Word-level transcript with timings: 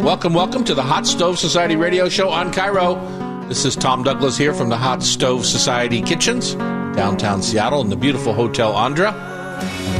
Welcome, 0.00 0.32
welcome 0.32 0.64
to 0.64 0.74
the 0.74 0.82
Hot 0.82 1.06
Stove 1.06 1.38
Society 1.38 1.76
radio 1.76 2.08
show 2.08 2.30
on 2.30 2.50
KIRO. 2.50 3.48
This 3.48 3.64
is 3.66 3.76
Tom 3.76 4.02
Douglas 4.02 4.38
here 4.38 4.54
from 4.54 4.70
the 4.70 4.76
Hot 4.76 5.02
Stove 5.02 5.44
Society 5.44 6.00
Kitchens, 6.00 6.54
downtown 6.96 7.42
Seattle, 7.42 7.82
in 7.82 7.90
the 7.90 7.96
beautiful 7.96 8.32
Hotel 8.32 8.72
Andra. 8.72 9.12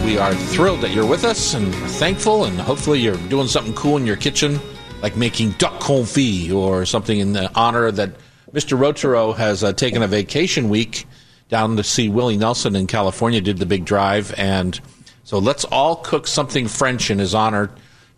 We 0.05 0.19
are 0.19 0.35
thrilled 0.35 0.81
that 0.81 0.93
you're 0.93 1.07
with 1.07 1.25
us 1.25 1.55
and 1.55 1.73
thankful, 1.75 2.47
and 2.47 2.59
hopefully 2.59 3.01
you're 3.01 3.19
doing 3.29 3.47
something 3.47 3.75
cool 3.75 3.99
in 3.99 4.07
your 4.07 4.17
kitchen, 4.17 4.59
like 5.03 5.15
making 5.17 5.51
duck 5.53 5.79
confit 5.79 6.53
or 6.53 6.87
something 6.87 7.19
in 7.19 7.35
the 7.35 7.53
honor 7.55 7.91
that 7.91 8.17
Mr. 8.53 8.79
Rautureau 8.79 9.37
has 9.37 9.63
uh, 9.63 9.75
taken 9.75 10.03
a 10.03 10.09
vacation 10.09 10.71
week 10.71 11.07
down 11.49 11.77
to 11.77 11.85
see 11.85 12.09
Willie 12.09 12.39
Nelson 12.39 12.75
in 12.75 12.87
California, 12.87 13.43
did 13.43 13.59
the 13.59 13.67
big 13.67 13.85
drive, 13.85 14.35
and 14.39 14.81
so 15.23 15.39
let's 15.39 15.65
all 15.67 15.97
cook 15.97 16.27
something 16.27 16.67
French 16.67 17.11
in 17.11 17.19
his 17.19 17.35
honor. 17.35 17.71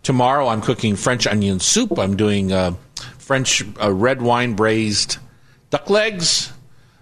Tomorrow 0.05 0.49
I'm 0.49 0.61
cooking 0.61 0.95
French 0.95 1.25
onion 1.25 1.59
soup. 1.59 1.97
I'm 1.97 2.15
doing 2.15 2.51
uh, 2.51 2.75
French 3.17 3.63
uh, 3.81 3.91
red 3.91 4.21
wine 4.21 4.53
braised 4.53 5.17
duck 5.71 5.89
legs 5.89 6.53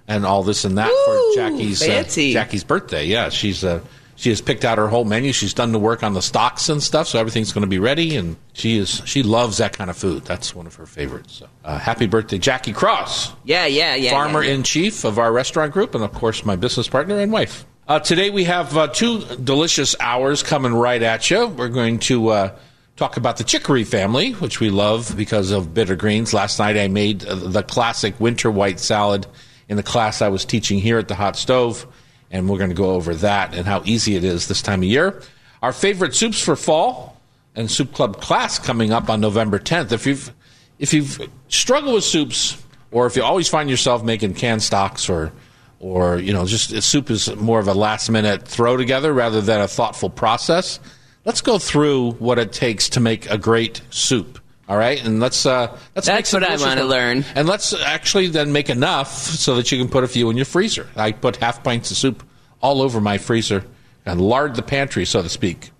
and 0.07 0.25
all 0.25 0.41
this 0.41 0.63
and 0.63 0.77
that 0.77 0.89
Ooh, 0.89 1.33
for 1.35 1.35
Jackie's 1.35 1.81
uh. 1.81 2.03
Jackie's 2.31 2.63
birthday. 2.63 3.05
Yeah, 3.05 3.27
she's 3.27 3.61
uh, 3.65 3.81
she 4.15 4.29
has 4.29 4.39
picked 4.39 4.63
out 4.63 4.77
her 4.77 4.87
whole 4.87 5.03
menu. 5.03 5.33
She's 5.33 5.53
done 5.53 5.73
the 5.73 5.79
work 5.79 6.01
on 6.01 6.13
the 6.13 6.21
stocks 6.21 6.69
and 6.69 6.81
stuff, 6.81 7.09
so 7.09 7.19
everything's 7.19 7.51
going 7.51 7.63
to 7.63 7.67
be 7.69 7.77
ready. 7.77 8.15
And 8.15 8.37
she 8.53 8.77
is 8.77 9.01
she 9.03 9.21
loves 9.21 9.57
that 9.57 9.77
kind 9.77 9.89
of 9.89 9.97
food. 9.97 10.23
That's 10.23 10.55
one 10.55 10.65
of 10.65 10.75
her 10.75 10.85
favorites. 10.85 11.33
So 11.33 11.49
uh, 11.65 11.79
happy 11.79 12.07
birthday, 12.07 12.37
Jackie 12.37 12.71
Cross 12.71 13.33
Yeah, 13.43 13.65
yeah, 13.65 13.95
yeah. 13.95 14.11
farmer 14.11 14.41
yeah. 14.41 14.53
in 14.53 14.63
chief 14.63 15.03
of 15.03 15.19
our 15.19 15.33
restaurant 15.33 15.73
group, 15.73 15.93
and 15.93 16.05
of 16.05 16.13
course, 16.13 16.45
my 16.45 16.55
business 16.55 16.87
partner 16.87 17.19
and 17.19 17.33
wife. 17.33 17.65
Uh, 17.85 17.99
today, 17.99 18.29
we 18.29 18.45
have 18.45 18.77
uh, 18.77 18.87
two 18.87 19.25
delicious 19.43 19.93
hours 19.99 20.41
coming 20.41 20.73
right 20.73 21.03
at 21.03 21.29
you. 21.29 21.47
We're 21.47 21.67
going 21.67 21.99
to 21.99 22.29
uh, 22.29 22.55
talk 22.95 23.17
about 23.17 23.37
the 23.37 23.43
chicory 23.43 23.83
family, 23.83 24.33
which 24.33 24.59
we 24.59 24.69
love 24.69 25.15
because 25.17 25.51
of 25.51 25.73
bitter 25.73 25.95
greens. 25.95 26.33
Last 26.33 26.59
night, 26.59 26.77
I 26.77 26.87
made 26.87 27.25
uh, 27.25 27.35
the 27.35 27.63
classic 27.63 28.19
winter 28.19 28.51
white 28.51 28.79
salad 28.79 29.25
in 29.67 29.77
the 29.77 29.83
class 29.83 30.21
I 30.21 30.29
was 30.29 30.45
teaching 30.45 30.79
here 30.79 30.99
at 30.99 31.07
the 31.07 31.15
hot 31.15 31.35
stove, 31.35 31.87
and 32.31 32.47
we're 32.49 32.57
going 32.57 32.69
to 32.69 32.75
go 32.75 32.91
over 32.91 33.15
that 33.15 33.55
and 33.55 33.65
how 33.65 33.81
easy 33.85 34.15
it 34.15 34.23
is 34.23 34.47
this 34.47 34.61
time 34.61 34.81
of 34.81 34.89
year. 34.89 35.21
Our 35.61 35.73
favorite 35.73 36.13
soups 36.13 36.39
for 36.39 36.55
fall 36.55 37.19
and 37.55 37.69
soup 37.69 37.93
club 37.93 38.21
class 38.21 38.59
coming 38.59 38.91
up 38.91 39.09
on 39.09 39.21
November 39.21 39.59
10th. 39.59 39.91
If 39.91 40.05
you've 40.05 40.33
if 40.79 40.93
you've 40.93 41.29
struggled 41.47 41.93
with 41.93 42.03
soups, 42.03 42.61
or 42.91 43.05
if 43.05 43.15
you 43.15 43.23
always 43.23 43.47
find 43.47 43.69
yourself 43.69 44.03
making 44.03 44.33
canned 44.33 44.61
stocks, 44.61 45.09
or 45.09 45.31
or 45.79 46.17
you 46.17 46.33
know 46.33 46.45
just 46.45 46.81
soup 46.83 47.09
is 47.09 47.33
more 47.35 47.59
of 47.59 47.67
a 47.67 47.73
last 47.73 48.09
minute 48.09 48.47
throw 48.47 48.75
together 48.75 49.13
rather 49.13 49.41
than 49.41 49.61
a 49.61 49.67
thoughtful 49.67 50.09
process. 50.09 50.79
Let's 51.25 51.41
go 51.41 51.57
through 51.57 52.11
what 52.13 52.37
it 52.37 52.51
takes 52.51 52.89
to 52.89 52.99
make 52.99 53.29
a 53.29 53.37
great 53.37 53.81
soup. 53.89 54.39
All 54.67 54.77
right, 54.77 55.03
and 55.03 55.19
let's 55.19 55.45
uh, 55.45 55.77
let's 55.95 56.07
make 56.07 56.17
That's 56.17 56.33
what 56.33 56.43
I 56.43 56.55
wanna 56.57 56.85
learn. 56.85 57.25
And 57.35 57.47
let's 57.47 57.73
actually 57.73 58.27
then 58.27 58.53
make 58.53 58.69
enough 58.69 59.11
so 59.11 59.55
that 59.55 59.71
you 59.71 59.77
can 59.77 59.89
put 59.89 60.03
a 60.03 60.07
few 60.07 60.29
in 60.29 60.37
your 60.37 60.45
freezer. 60.45 60.87
I 60.95 61.11
put 61.11 61.35
half 61.37 61.63
pints 61.63 61.91
of 61.91 61.97
soup 61.97 62.23
all 62.61 62.81
over 62.81 63.01
my 63.01 63.17
freezer 63.17 63.65
and 64.05 64.21
lard 64.21 64.55
the 64.55 64.61
pantry, 64.61 65.05
so 65.05 65.21
to 65.21 65.29
speak. 65.29 65.71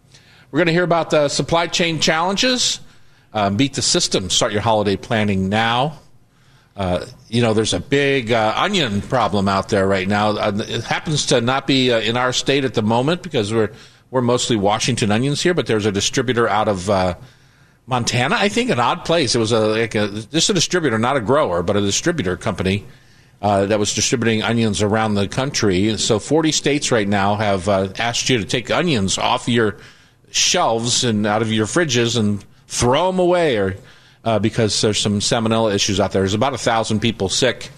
We're 0.52 0.58
going 0.58 0.68
to 0.68 0.74
hear 0.74 0.84
about 0.84 1.10
the 1.10 1.30
supply 1.30 1.68
chain 1.68 2.00
challenges. 2.00 2.80
Uh, 3.34 3.50
beat 3.50 3.74
the 3.74 3.82
system. 3.82 4.30
Start 4.30 4.52
your 4.52 4.62
holiday 4.62 4.96
planning 4.96 5.50
now. 5.50 6.00
Uh, 6.76 7.06
you 7.30 7.42
know, 7.42 7.54
there's 7.54 7.74
a 7.74 7.80
big 7.80 8.32
uh, 8.32 8.54
onion 8.56 9.02
problem 9.02 9.48
out 9.48 9.70
there 9.70 9.88
right 9.88 10.08
now. 10.08 10.30
Uh, 10.30 10.52
it 10.68 10.84
happens 10.84 11.28
to 11.28 11.42
not 11.42 11.66
be 11.66 11.92
uh, 11.92 12.00
in 12.00 12.18
our 12.18 12.34
state 12.34 12.66
at 12.66 12.74
the 12.74 12.82
moment 12.82 13.24
because 13.24 13.54
we're 13.54 13.72
we're 14.14 14.22
mostly 14.22 14.56
Washington 14.56 15.12
onions 15.12 15.42
here, 15.42 15.56
but 15.56 15.66
there's 15.66 15.88
a 15.88 15.92
distributor 15.92 16.48
out 16.48 16.68
of 16.68 16.88
uh, 16.88 17.16
Montana, 17.88 18.36
I 18.36 18.48
think, 18.48 18.70
an 18.70 18.80
odd 18.80 19.06
place. 19.06 19.34
It 19.34 19.40
was 19.40 19.52
a, 19.52 19.60
like 19.60 19.96
a 19.96 20.08
just 20.32 20.52
a 20.52 20.54
distributor, 20.54 21.00
not 21.00 21.18
a 21.18 21.20
grower, 21.20 21.64
but 21.64 21.76
a 21.76 21.82
distributor 21.82 22.38
company 22.38 22.86
uh, 23.42 23.66
that 23.66 23.80
was 23.80 23.96
distributing 23.96 24.44
onions 24.44 24.84
around 24.84 25.16
the 25.16 25.28
country. 25.28 25.90
And 25.90 26.00
so 26.00 26.20
40 26.20 26.52
states 26.52 26.92
right 26.92 27.08
now 27.08 27.34
have 27.38 27.68
uh, 27.68 27.92
asked 27.98 28.30
you 28.30 28.38
to 28.38 28.46
take 28.46 28.70
onions 28.70 29.18
off 29.18 29.50
your 29.50 29.78
shelves 30.30 31.04
and 31.04 31.26
out 31.26 31.42
of 31.42 31.52
your 31.52 31.66
fridges 31.66 32.16
and 32.16 32.46
throw 32.68 33.08
them 33.08 33.18
away, 33.18 33.58
or 33.58 33.78
uh, 34.24 34.38
because 34.38 34.80
there's 34.80 35.00
some 35.00 35.22
salmonella 35.22 35.74
issues 35.74 36.00
out 36.00 36.12
there. 36.12 36.22
There's 36.22 36.36
about 36.36 36.54
a 36.54 36.60
thousand 36.60 37.00
people 37.00 37.30
sick 37.30 37.72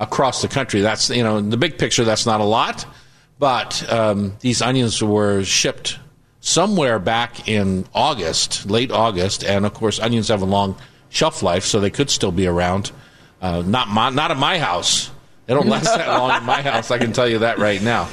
across 0.00 0.42
the 0.42 0.48
country. 0.48 0.80
That's 0.80 1.10
you 1.10 1.22
know, 1.22 1.36
in 1.36 1.50
the 1.50 1.56
big 1.56 1.78
picture, 1.78 2.02
that's 2.02 2.26
not 2.26 2.40
a 2.40 2.44
lot, 2.44 2.84
but 3.38 3.90
um, 3.92 4.36
these 4.40 4.62
onions 4.62 5.02
were 5.02 5.44
shipped 5.44 5.98
somewhere 6.40 6.98
back 6.98 7.48
in 7.48 7.86
August, 7.94 8.70
late 8.70 8.90
August, 8.90 9.44
and 9.44 9.66
of 9.66 9.74
course, 9.74 9.98
onions 9.98 10.28
have 10.28 10.42
a 10.42 10.46
long 10.46 10.76
shelf 11.08 11.42
life, 11.42 11.64
so 11.64 11.80
they 11.80 11.90
could 11.90 12.10
still 12.10 12.32
be 12.32 12.46
around. 12.46 12.92
Uh, 13.40 13.62
not 13.66 13.88
my, 13.88 14.10
not 14.10 14.30
at 14.30 14.38
my 14.38 14.58
house. 14.58 15.10
They 15.46 15.54
don't 15.54 15.68
last 15.68 15.84
that 15.84 16.08
long 16.08 16.36
in 16.36 16.44
my 16.44 16.62
house. 16.62 16.90
I 16.90 16.98
can 16.98 17.12
tell 17.12 17.28
you 17.28 17.40
that 17.40 17.58
right 17.58 17.82
now. 17.82 18.08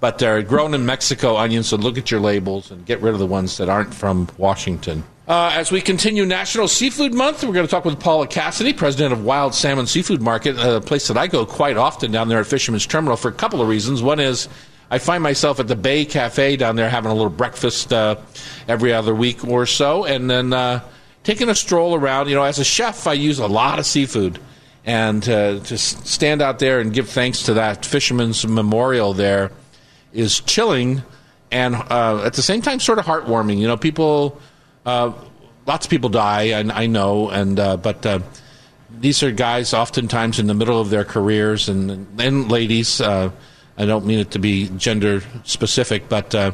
But 0.00 0.18
they're 0.18 0.42
grown 0.42 0.74
in 0.74 0.86
Mexico 0.86 1.36
onions, 1.36 1.68
so 1.68 1.76
look 1.76 1.98
at 1.98 2.10
your 2.10 2.20
labels 2.20 2.70
and 2.70 2.84
get 2.86 3.00
rid 3.00 3.14
of 3.14 3.18
the 3.18 3.26
ones 3.26 3.56
that 3.56 3.68
aren't 3.68 3.92
from 3.92 4.28
Washington. 4.36 5.02
Uh, 5.28 5.50
as 5.52 5.70
we 5.70 5.82
continue 5.82 6.24
National 6.24 6.66
Seafood 6.66 7.12
Month, 7.12 7.44
we're 7.44 7.52
going 7.52 7.66
to 7.66 7.70
talk 7.70 7.84
with 7.84 8.00
Paula 8.00 8.26
Cassidy, 8.26 8.72
president 8.72 9.12
of 9.12 9.26
Wild 9.26 9.54
Salmon 9.54 9.86
Seafood 9.86 10.22
Market, 10.22 10.56
a 10.58 10.80
place 10.80 11.06
that 11.08 11.18
I 11.18 11.26
go 11.26 11.44
quite 11.44 11.76
often 11.76 12.10
down 12.10 12.28
there 12.28 12.40
at 12.40 12.46
Fisherman's 12.46 12.86
Terminal 12.86 13.14
for 13.14 13.28
a 13.28 13.32
couple 13.32 13.60
of 13.60 13.68
reasons. 13.68 14.02
One 14.02 14.20
is 14.20 14.48
I 14.90 14.96
find 14.96 15.22
myself 15.22 15.60
at 15.60 15.68
the 15.68 15.76
Bay 15.76 16.06
Cafe 16.06 16.56
down 16.56 16.76
there 16.76 16.88
having 16.88 17.10
a 17.10 17.14
little 17.14 17.28
breakfast 17.28 17.92
uh, 17.92 18.16
every 18.68 18.94
other 18.94 19.14
week 19.14 19.44
or 19.44 19.66
so, 19.66 20.06
and 20.06 20.30
then 20.30 20.54
uh, 20.54 20.80
taking 21.24 21.50
a 21.50 21.54
stroll 21.54 21.94
around. 21.94 22.30
You 22.30 22.36
know, 22.36 22.44
as 22.44 22.58
a 22.58 22.64
chef, 22.64 23.06
I 23.06 23.12
use 23.12 23.38
a 23.38 23.46
lot 23.46 23.78
of 23.78 23.84
seafood, 23.84 24.38
and 24.86 25.28
uh, 25.28 25.60
to 25.60 25.76
stand 25.76 26.40
out 26.40 26.58
there 26.58 26.80
and 26.80 26.90
give 26.90 27.10
thanks 27.10 27.42
to 27.42 27.52
that 27.52 27.84
Fisherman's 27.84 28.46
Memorial 28.46 29.12
there 29.12 29.50
is 30.14 30.40
chilling 30.40 31.02
and 31.50 31.74
uh, 31.74 32.22
at 32.24 32.34
the 32.34 32.42
same 32.42 32.62
time 32.62 32.80
sort 32.80 32.98
of 32.98 33.04
heartwarming. 33.04 33.58
You 33.58 33.66
know, 33.66 33.76
people, 33.76 34.40
lots 35.66 35.86
of 35.86 35.90
people 35.90 36.10
die, 36.10 36.44
and 36.58 36.72
I 36.72 36.86
know, 36.86 37.28
and 37.30 37.58
uh, 37.58 37.76
but 37.76 38.04
uh, 38.04 38.20
these 38.90 39.22
are 39.22 39.30
guys 39.30 39.74
oftentimes 39.74 40.38
in 40.38 40.46
the 40.46 40.54
middle 40.54 40.80
of 40.80 40.90
their 40.90 41.04
careers, 41.04 41.68
and 41.68 42.20
and 42.20 42.50
ladies. 42.50 43.00
Uh, 43.00 43.30
I 43.76 43.86
don't 43.86 44.06
mean 44.06 44.18
it 44.18 44.32
to 44.32 44.40
be 44.40 44.68
gender 44.70 45.22
specific, 45.44 46.08
but 46.08 46.34
uh, 46.34 46.52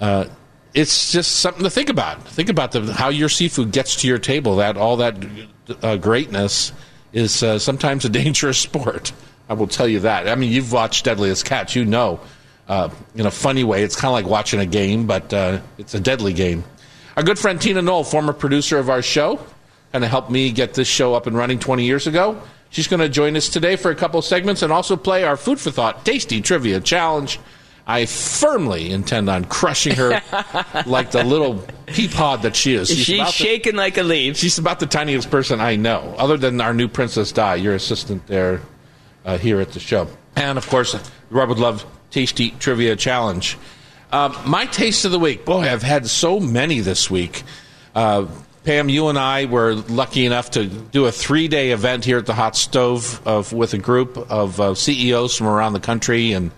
uh, 0.00 0.26
it's 0.74 1.10
just 1.10 1.36
something 1.36 1.64
to 1.64 1.70
think 1.70 1.88
about. 1.88 2.22
Think 2.28 2.50
about 2.50 2.72
the, 2.72 2.92
how 2.92 3.08
your 3.08 3.30
seafood 3.30 3.72
gets 3.72 3.96
to 4.02 4.08
your 4.08 4.18
table. 4.18 4.56
That 4.56 4.76
all 4.76 4.98
that 4.98 5.16
uh, 5.82 5.96
greatness 5.96 6.72
is 7.14 7.42
uh, 7.42 7.58
sometimes 7.58 8.04
a 8.04 8.08
dangerous 8.22 8.58
sport. 8.58 9.12
I 9.48 9.54
will 9.54 9.68
tell 9.68 9.88
you 9.88 10.00
that. 10.00 10.28
I 10.28 10.34
mean, 10.34 10.52
you've 10.52 10.72
watched 10.72 11.06
Deadliest 11.06 11.46
Catch. 11.46 11.74
You 11.74 11.86
know, 11.86 12.20
uh, 12.68 12.90
in 13.14 13.24
a 13.24 13.30
funny 13.30 13.64
way, 13.64 13.82
it's 13.82 13.96
kind 13.96 14.10
of 14.10 14.12
like 14.12 14.26
watching 14.26 14.60
a 14.60 14.66
game, 14.66 15.06
but 15.06 15.32
uh, 15.32 15.60
it's 15.78 15.94
a 15.94 16.00
deadly 16.00 16.34
game. 16.34 16.64
Our 17.16 17.22
good 17.22 17.38
friend 17.38 17.60
Tina 17.60 17.80
Knoll, 17.80 18.04
former 18.04 18.34
producer 18.34 18.78
of 18.78 18.90
our 18.90 19.00
show, 19.00 19.40
and 19.92 20.04
helped 20.04 20.30
me 20.30 20.52
get 20.52 20.74
this 20.74 20.86
show 20.86 21.14
up 21.14 21.26
and 21.26 21.36
running 21.36 21.58
20 21.58 21.84
years 21.84 22.06
ago. 22.06 22.40
She's 22.68 22.88
going 22.88 23.00
to 23.00 23.08
join 23.08 23.36
us 23.36 23.48
today 23.48 23.76
for 23.76 23.90
a 23.90 23.94
couple 23.94 24.18
of 24.18 24.24
segments 24.26 24.60
and 24.62 24.70
also 24.70 24.96
play 24.96 25.24
our 25.24 25.36
Food 25.38 25.58
for 25.58 25.70
Thought 25.70 26.04
Tasty 26.04 26.42
Trivia 26.42 26.78
Challenge. 26.80 27.40
I 27.86 28.04
firmly 28.04 28.90
intend 28.90 29.30
on 29.30 29.44
crushing 29.44 29.94
her 29.94 30.20
like 30.86 31.12
the 31.12 31.24
little 31.24 31.64
pea 31.86 32.08
pod 32.08 32.42
that 32.42 32.54
she 32.54 32.74
is. 32.74 32.88
She's 32.90 33.16
about 33.16 33.26
the- 33.28 33.32
shaking 33.32 33.76
like 33.76 33.96
a 33.96 34.02
leaf. 34.02 34.36
She's 34.36 34.58
about 34.58 34.80
the 34.80 34.86
tiniest 34.86 35.30
person 35.30 35.60
I 35.60 35.76
know, 35.76 36.14
other 36.18 36.36
than 36.36 36.60
our 36.60 36.74
new 36.74 36.88
Princess 36.88 37.32
Di, 37.32 37.54
your 37.54 37.74
assistant 37.74 38.26
there 38.26 38.60
uh, 39.24 39.38
here 39.38 39.60
at 39.60 39.72
the 39.72 39.80
show. 39.80 40.08
And 40.34 40.58
of 40.58 40.68
course, 40.68 40.94
Rub 41.30 41.48
with 41.48 41.58
Love 41.58 41.86
Tasty 42.10 42.50
Trivia 42.50 42.96
Challenge. 42.96 43.56
Uh, 44.12 44.42
my 44.46 44.66
taste 44.66 45.04
of 45.04 45.12
the 45.12 45.18
week. 45.18 45.44
Boy, 45.44 45.62
I've 45.62 45.82
had 45.82 46.06
so 46.06 46.38
many 46.38 46.80
this 46.80 47.10
week. 47.10 47.42
Uh, 47.94 48.26
Pam, 48.64 48.88
you 48.88 49.08
and 49.08 49.18
I 49.18 49.44
were 49.44 49.74
lucky 49.74 50.26
enough 50.26 50.50
to 50.52 50.66
do 50.66 51.06
a 51.06 51.12
three 51.12 51.46
day 51.46 51.70
event 51.70 52.04
here 52.04 52.18
at 52.18 52.26
the 52.26 52.34
Hot 52.34 52.56
Stove 52.56 53.20
of, 53.26 53.52
with 53.52 53.74
a 53.74 53.78
group 53.78 54.16
of 54.16 54.60
uh, 54.60 54.74
CEOs 54.74 55.36
from 55.36 55.46
around 55.46 55.72
the 55.72 55.80
country, 55.80 56.32
and 56.32 56.50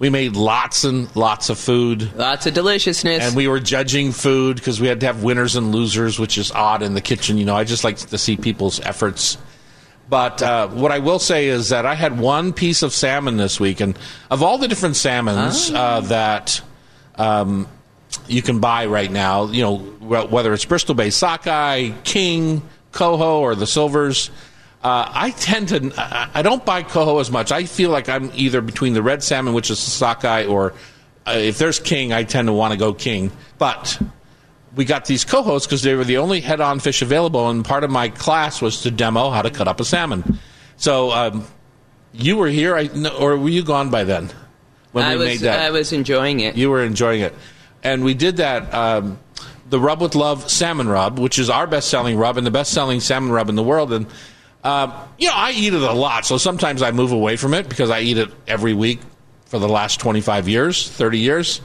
we 0.00 0.10
made 0.10 0.34
lots 0.34 0.82
and 0.82 1.14
lots 1.14 1.50
of 1.50 1.58
food. 1.58 2.12
Lots 2.16 2.46
of 2.46 2.54
deliciousness. 2.54 3.24
And 3.24 3.36
we 3.36 3.46
were 3.46 3.60
judging 3.60 4.10
food 4.10 4.56
because 4.56 4.80
we 4.80 4.88
had 4.88 4.98
to 5.00 5.06
have 5.06 5.22
winners 5.22 5.54
and 5.54 5.72
losers, 5.72 6.18
which 6.18 6.36
is 6.36 6.50
odd 6.50 6.82
in 6.82 6.94
the 6.94 7.00
kitchen. 7.00 7.38
You 7.38 7.44
know, 7.44 7.54
I 7.54 7.62
just 7.62 7.84
like 7.84 7.96
to 7.98 8.18
see 8.18 8.36
people's 8.36 8.80
efforts. 8.80 9.38
But 10.08 10.42
uh, 10.42 10.66
what 10.68 10.90
I 10.90 10.98
will 10.98 11.20
say 11.20 11.46
is 11.46 11.68
that 11.68 11.86
I 11.86 11.94
had 11.94 12.18
one 12.18 12.52
piece 12.52 12.82
of 12.82 12.92
salmon 12.92 13.36
this 13.36 13.60
week, 13.60 13.80
and 13.80 13.96
of 14.32 14.42
all 14.42 14.58
the 14.58 14.66
different 14.66 14.96
salmons 14.96 15.70
uh, 15.70 16.00
that 16.00 16.60
um, 17.16 17.68
you 18.26 18.42
can 18.42 18.60
buy 18.60 18.86
right 18.86 19.10
now, 19.10 19.46
you 19.46 19.62
know, 19.62 19.78
wh- 19.78 20.30
whether 20.30 20.52
it's 20.52 20.64
Bristol 20.64 20.94
Bay 20.94 21.10
Sockeye, 21.10 21.90
King, 22.04 22.62
Coho, 22.92 23.40
or 23.40 23.54
the 23.54 23.66
Silvers. 23.66 24.30
Uh, 24.82 25.08
I 25.08 25.30
tend 25.30 25.68
to, 25.68 25.92
I 26.34 26.42
don't 26.42 26.64
buy 26.64 26.82
coho 26.82 27.20
as 27.20 27.30
much. 27.30 27.52
I 27.52 27.64
feel 27.66 27.90
like 27.90 28.08
I'm 28.08 28.32
either 28.34 28.60
between 28.60 28.94
the 28.94 29.02
red 29.02 29.22
salmon, 29.22 29.54
which 29.54 29.70
is 29.70 29.82
the 29.84 29.90
sockeye, 29.92 30.46
or 30.46 30.74
uh, 31.24 31.34
if 31.36 31.58
there's 31.58 31.78
king, 31.78 32.12
I 32.12 32.24
tend 32.24 32.48
to 32.48 32.52
want 32.52 32.72
to 32.72 32.78
go 32.78 32.92
king. 32.92 33.30
But 33.58 34.00
we 34.74 34.84
got 34.84 35.04
these 35.04 35.24
cohos 35.24 35.64
because 35.64 35.82
they 35.82 35.94
were 35.94 36.02
the 36.02 36.18
only 36.18 36.40
head-on 36.40 36.80
fish 36.80 37.00
available, 37.00 37.48
and 37.48 37.64
part 37.64 37.84
of 37.84 37.90
my 37.92 38.08
class 38.08 38.60
was 38.60 38.82
to 38.82 38.90
demo 38.90 39.30
how 39.30 39.42
to 39.42 39.50
cut 39.50 39.68
up 39.68 39.78
a 39.78 39.84
salmon. 39.84 40.40
So 40.76 41.12
um, 41.12 41.46
you 42.12 42.36
were 42.36 42.48
here, 42.48 42.74
I, 42.74 42.90
or 43.20 43.36
were 43.36 43.50
you 43.50 43.62
gone 43.62 43.88
by 43.88 44.02
then? 44.02 44.30
When 44.92 45.04
I 45.04 45.12
we 45.12 45.18
was 45.18 45.28
made 45.28 45.40
that, 45.40 45.60
I 45.60 45.70
was 45.70 45.92
enjoying 45.92 46.40
it. 46.40 46.56
you 46.56 46.70
were 46.70 46.82
enjoying 46.82 47.22
it, 47.22 47.34
and 47.82 48.04
we 48.04 48.14
did 48.14 48.38
that. 48.38 48.72
Um, 48.72 49.18
the 49.68 49.80
Rub 49.80 50.02
with 50.02 50.14
Love 50.14 50.50
salmon 50.50 50.86
rub, 50.86 51.18
which 51.18 51.38
is 51.38 51.48
our 51.48 51.66
best-selling 51.66 52.18
rub 52.18 52.36
and 52.36 52.46
the 52.46 52.50
best-selling 52.50 53.00
salmon 53.00 53.32
rub 53.32 53.48
in 53.48 53.54
the 53.54 53.62
world, 53.62 53.92
and 53.92 54.06
um, 54.64 54.92
you 55.18 55.28
know 55.28 55.34
I 55.34 55.52
eat 55.52 55.72
it 55.72 55.82
a 55.82 55.92
lot, 55.92 56.26
so 56.26 56.36
sometimes 56.36 56.82
I 56.82 56.90
move 56.90 57.12
away 57.12 57.36
from 57.36 57.54
it 57.54 57.68
because 57.68 57.90
I 57.90 58.00
eat 58.00 58.18
it 58.18 58.28
every 58.46 58.74
week 58.74 59.00
for 59.46 59.58
the 59.58 59.68
last 59.68 60.00
25 60.00 60.48
years, 60.48 60.90
30 60.90 61.18
years. 61.18 61.60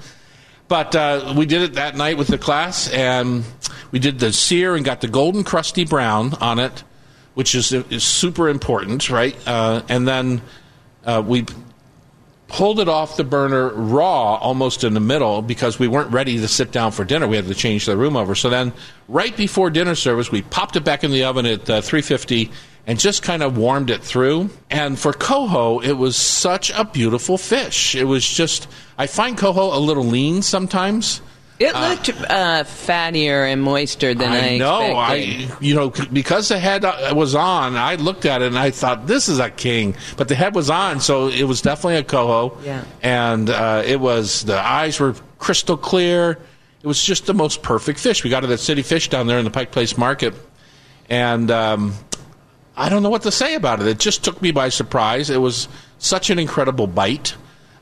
But 0.68 0.96
uh, 0.96 1.34
we 1.38 1.46
did 1.46 1.62
it 1.62 1.74
that 1.76 1.96
night 1.96 2.18
with 2.18 2.28
the 2.28 2.38
class, 2.38 2.90
and 2.90 3.46
we 3.92 4.00
did 4.00 4.20
the 4.20 4.34
sear 4.34 4.76
and 4.76 4.84
got 4.84 5.00
the 5.00 5.08
golden 5.08 5.46
crusty 5.46 5.86
brown 5.86 6.34
on 6.36 6.60
it, 6.60 6.84
which 7.34 7.56
is, 7.56 7.72
is 7.72 8.04
super 8.04 8.50
important, 8.50 9.10
right? 9.10 9.36
Uh, 9.48 9.84
and 9.88 10.06
then 10.06 10.42
uh, 11.06 11.24
we 11.26 11.46
pulled 12.48 12.80
it 12.80 12.88
off 12.88 13.18
the 13.18 13.24
burner 13.24 13.70
raw 13.70 14.36
almost 14.36 14.84
in 14.84 14.94
the 14.94 15.00
middle 15.00 15.42
because 15.42 15.80
we 15.80 15.88
weren't 15.88 16.12
ready 16.12 16.38
to 16.38 16.48
sit 16.48 16.72
down 16.72 16.92
for 16.92 17.04
dinner. 17.04 17.28
We 17.28 17.36
had 17.36 17.48
to 17.48 17.56
change 17.56 17.86
the 17.86 17.98
room 17.98 18.16
over. 18.16 18.36
So 18.36 18.50
then, 18.50 18.74
right 19.08 19.36
before 19.36 19.70
dinner 19.70 19.96
service, 19.96 20.32
we 20.32 20.42
popped 20.42 20.76
it 20.76 20.84
back 20.84 21.04
in 21.04 21.12
the 21.12 21.24
oven 21.24 21.46
at 21.46 21.70
uh, 21.70 21.82
350 21.82 22.52
and 22.86 22.98
just 22.98 23.22
kind 23.22 23.44
of 23.44 23.58
warmed 23.58 23.90
it 23.90 24.02
through. 24.02 24.50
And 24.70 24.98
for 24.98 25.12
coho, 25.12 25.80
it 25.80 25.94
was 25.94 26.16
such 26.16 26.72
a 26.72 26.86
beautiful 26.86 27.38
fish. 27.38 27.96
It 27.96 28.06
was 28.06 28.26
just, 28.26 28.68
I 28.98 29.08
find 29.08 29.38
coho 29.38 29.78
a 29.78 29.80
little 29.80 30.06
lean 30.06 30.42
sometimes. 30.42 31.22
It 31.60 31.74
looked 31.74 32.10
uh, 32.10 32.64
fattier 32.66 33.52
and 33.52 33.64
moister 33.64 34.14
than 34.14 34.32
I, 34.32 34.50
I 34.50 34.58
know. 34.58 35.02
expected. 35.02 35.52
I 35.52 35.58
you 35.60 35.74
know 35.74 35.90
because 35.90 36.50
the 36.50 36.60
head 36.60 36.86
uh, 36.86 37.14
was 37.16 37.34
on, 37.34 37.76
I 37.76 37.96
looked 37.96 38.26
at 38.26 38.42
it 38.44 38.48
and 38.48 38.60
I 38.60 38.70
thought 38.70 39.08
this 39.08 39.28
is 39.28 39.40
a 39.40 39.50
king, 39.50 39.96
but 40.18 40.28
the 40.28 40.36
head 40.36 40.54
was 40.54 40.70
on, 40.70 41.00
so 41.00 41.30
it 41.30 41.44
was 41.44 41.62
definitely 41.62 41.96
a 41.98 42.04
coho. 42.04 42.58
Yeah. 42.64 42.84
and 43.02 43.50
uh, 43.50 43.82
it 43.86 44.00
was 44.00 44.44
the 44.46 44.60
eyes 44.60 45.00
were 45.00 45.16
crystal 45.40 45.78
clear. 45.78 46.38
It 46.84 46.88
was 46.88 47.04
just 47.04 47.26
the 47.26 47.34
most 47.34 47.64
perfect 47.64 48.00
fish. 48.00 48.24
We 48.24 48.30
got 48.30 48.44
it 48.44 48.52
at 48.52 48.60
City 48.60 48.84
Fish 48.84 49.10
down 49.10 49.26
there 49.26 49.40
in 49.40 49.46
the 49.46 49.52
Pike 49.52 49.72
Place 49.72 49.98
Market, 49.98 50.36
and 51.10 51.50
um, 51.50 51.94
I 52.76 52.90
don't 52.90 53.02
know 53.02 53.10
what 53.10 53.24
to 53.24 53.32
say 53.32 53.56
about 53.56 53.82
it. 53.82 53.88
It 53.88 53.98
just 53.98 54.24
took 54.24 54.42
me 54.44 54.52
by 54.52 54.70
surprise. 54.70 55.32
It 55.32 55.42
was 55.42 55.68
such 55.98 56.30
an 56.30 56.38
incredible 56.38 56.86
bite. 56.86 57.36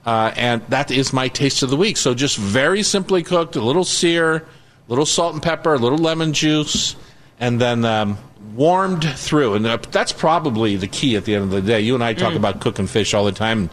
Uh, 0.05 0.31
and 0.35 0.61
that 0.69 0.91
is 0.91 1.11
my 1.11 1.27
taste 1.27 1.63
of 1.63 1.69
the 1.69 1.77
week. 1.77 1.97
So 1.97 2.13
just 2.13 2.37
very 2.37 2.83
simply 2.83 3.23
cooked, 3.23 3.55
a 3.55 3.61
little 3.61 3.83
sear, 3.83 4.35
a 4.35 4.45
little 4.87 5.05
salt 5.05 5.33
and 5.33 5.41
pepper, 5.41 5.73
a 5.73 5.77
little 5.79 5.97
lemon 5.97 6.33
juice, 6.33 6.95
and 7.39 7.59
then 7.59 7.83
um, 7.85 8.17
warmed 8.53 9.03
through. 9.03 9.55
And 9.55 9.65
uh, 9.65 9.77
that's 9.89 10.11
probably 10.11 10.75
the 10.75 10.87
key 10.87 11.15
at 11.15 11.25
the 11.25 11.33
end 11.33 11.45
of 11.45 11.49
the 11.49 11.61
day. 11.61 11.81
You 11.81 11.95
and 11.95 12.03
I 12.03 12.13
talk 12.13 12.35
about 12.35 12.61
cooking 12.61 12.85
fish 12.85 13.13
all 13.13 13.25
the 13.25 13.31
time. 13.31 13.69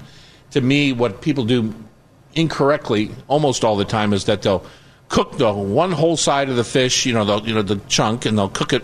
To 0.53 0.61
me, 0.61 0.93
what 0.93 1.21
people 1.21 1.45
do 1.45 1.75
incorrectly 2.35 3.11
almost 3.29 3.63
all 3.63 3.77
the 3.77 3.85
time 3.85 4.15
is 4.15 4.25
that 4.25 4.41
they'll 4.43 4.65
cook 5.09 5.37
the 5.37 5.53
one 5.53 5.93
whole 5.93 6.17
side 6.17 6.49
of 6.49 6.57
the 6.57 6.65
fish, 6.65 7.05
you 7.05 7.13
know, 7.13 7.27
they'll, 7.27 7.47
you 7.47 7.55
know, 7.55 7.61
the 7.61 7.77
chunk, 7.89 8.25
and 8.25 8.39
they'll 8.39 8.49
cook 8.49 8.73
it 8.73 8.83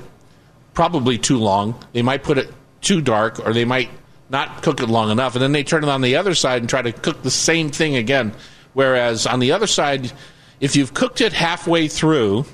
probably 0.74 1.16
too 1.16 1.38
long. 1.38 1.74
They 1.94 2.02
might 2.02 2.22
put 2.22 2.36
it 2.36 2.52
too 2.82 3.00
dark, 3.00 3.44
or 3.44 3.54
they 3.54 3.64
might 3.64 3.88
not 4.30 4.62
cook 4.62 4.80
it 4.80 4.88
long 4.88 5.10
enough, 5.10 5.34
and 5.34 5.42
then 5.42 5.52
they 5.52 5.64
turn 5.64 5.84
it 5.84 5.88
on 5.88 6.00
the 6.00 6.16
other 6.16 6.34
side 6.34 6.62
and 6.62 6.68
try 6.68 6.82
to 6.82 6.92
cook 6.92 7.22
the 7.22 7.30
same 7.30 7.70
thing 7.70 7.96
again. 7.96 8.32
Whereas 8.74 9.26
on 9.26 9.40
the 9.40 9.52
other 9.52 9.66
side, 9.66 10.12
if 10.60 10.76
you've 10.76 10.94
cooked 10.94 11.20
it 11.20 11.32
halfway 11.32 11.88
through 11.88 12.44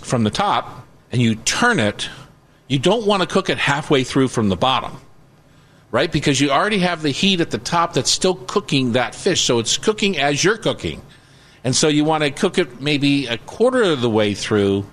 from 0.00 0.24
the 0.24 0.30
top 0.30 0.86
and 1.10 1.22
you 1.22 1.36
turn 1.36 1.78
it, 1.78 2.08
you 2.66 2.78
don't 2.78 3.06
want 3.06 3.22
to 3.22 3.28
cook 3.28 3.50
it 3.50 3.58
halfway 3.58 4.04
through 4.04 4.28
from 4.28 4.48
the 4.48 4.56
bottom, 4.56 4.98
right? 5.90 6.10
Because 6.10 6.40
you 6.40 6.50
already 6.50 6.78
have 6.78 7.02
the 7.02 7.10
heat 7.10 7.40
at 7.40 7.50
the 7.50 7.58
top 7.58 7.92
that's 7.92 8.10
still 8.10 8.34
cooking 8.34 8.92
that 8.92 9.14
fish, 9.14 9.42
so 9.42 9.58
it's 9.58 9.76
cooking 9.76 10.18
as 10.18 10.42
you're 10.42 10.56
cooking. 10.56 11.02
And 11.64 11.76
so 11.76 11.88
you 11.88 12.04
want 12.04 12.24
to 12.24 12.30
cook 12.30 12.58
it 12.58 12.80
maybe 12.80 13.26
a 13.26 13.38
quarter 13.38 13.82
of 13.82 14.00
the 14.00 14.10
way 14.10 14.34
through 14.34 14.86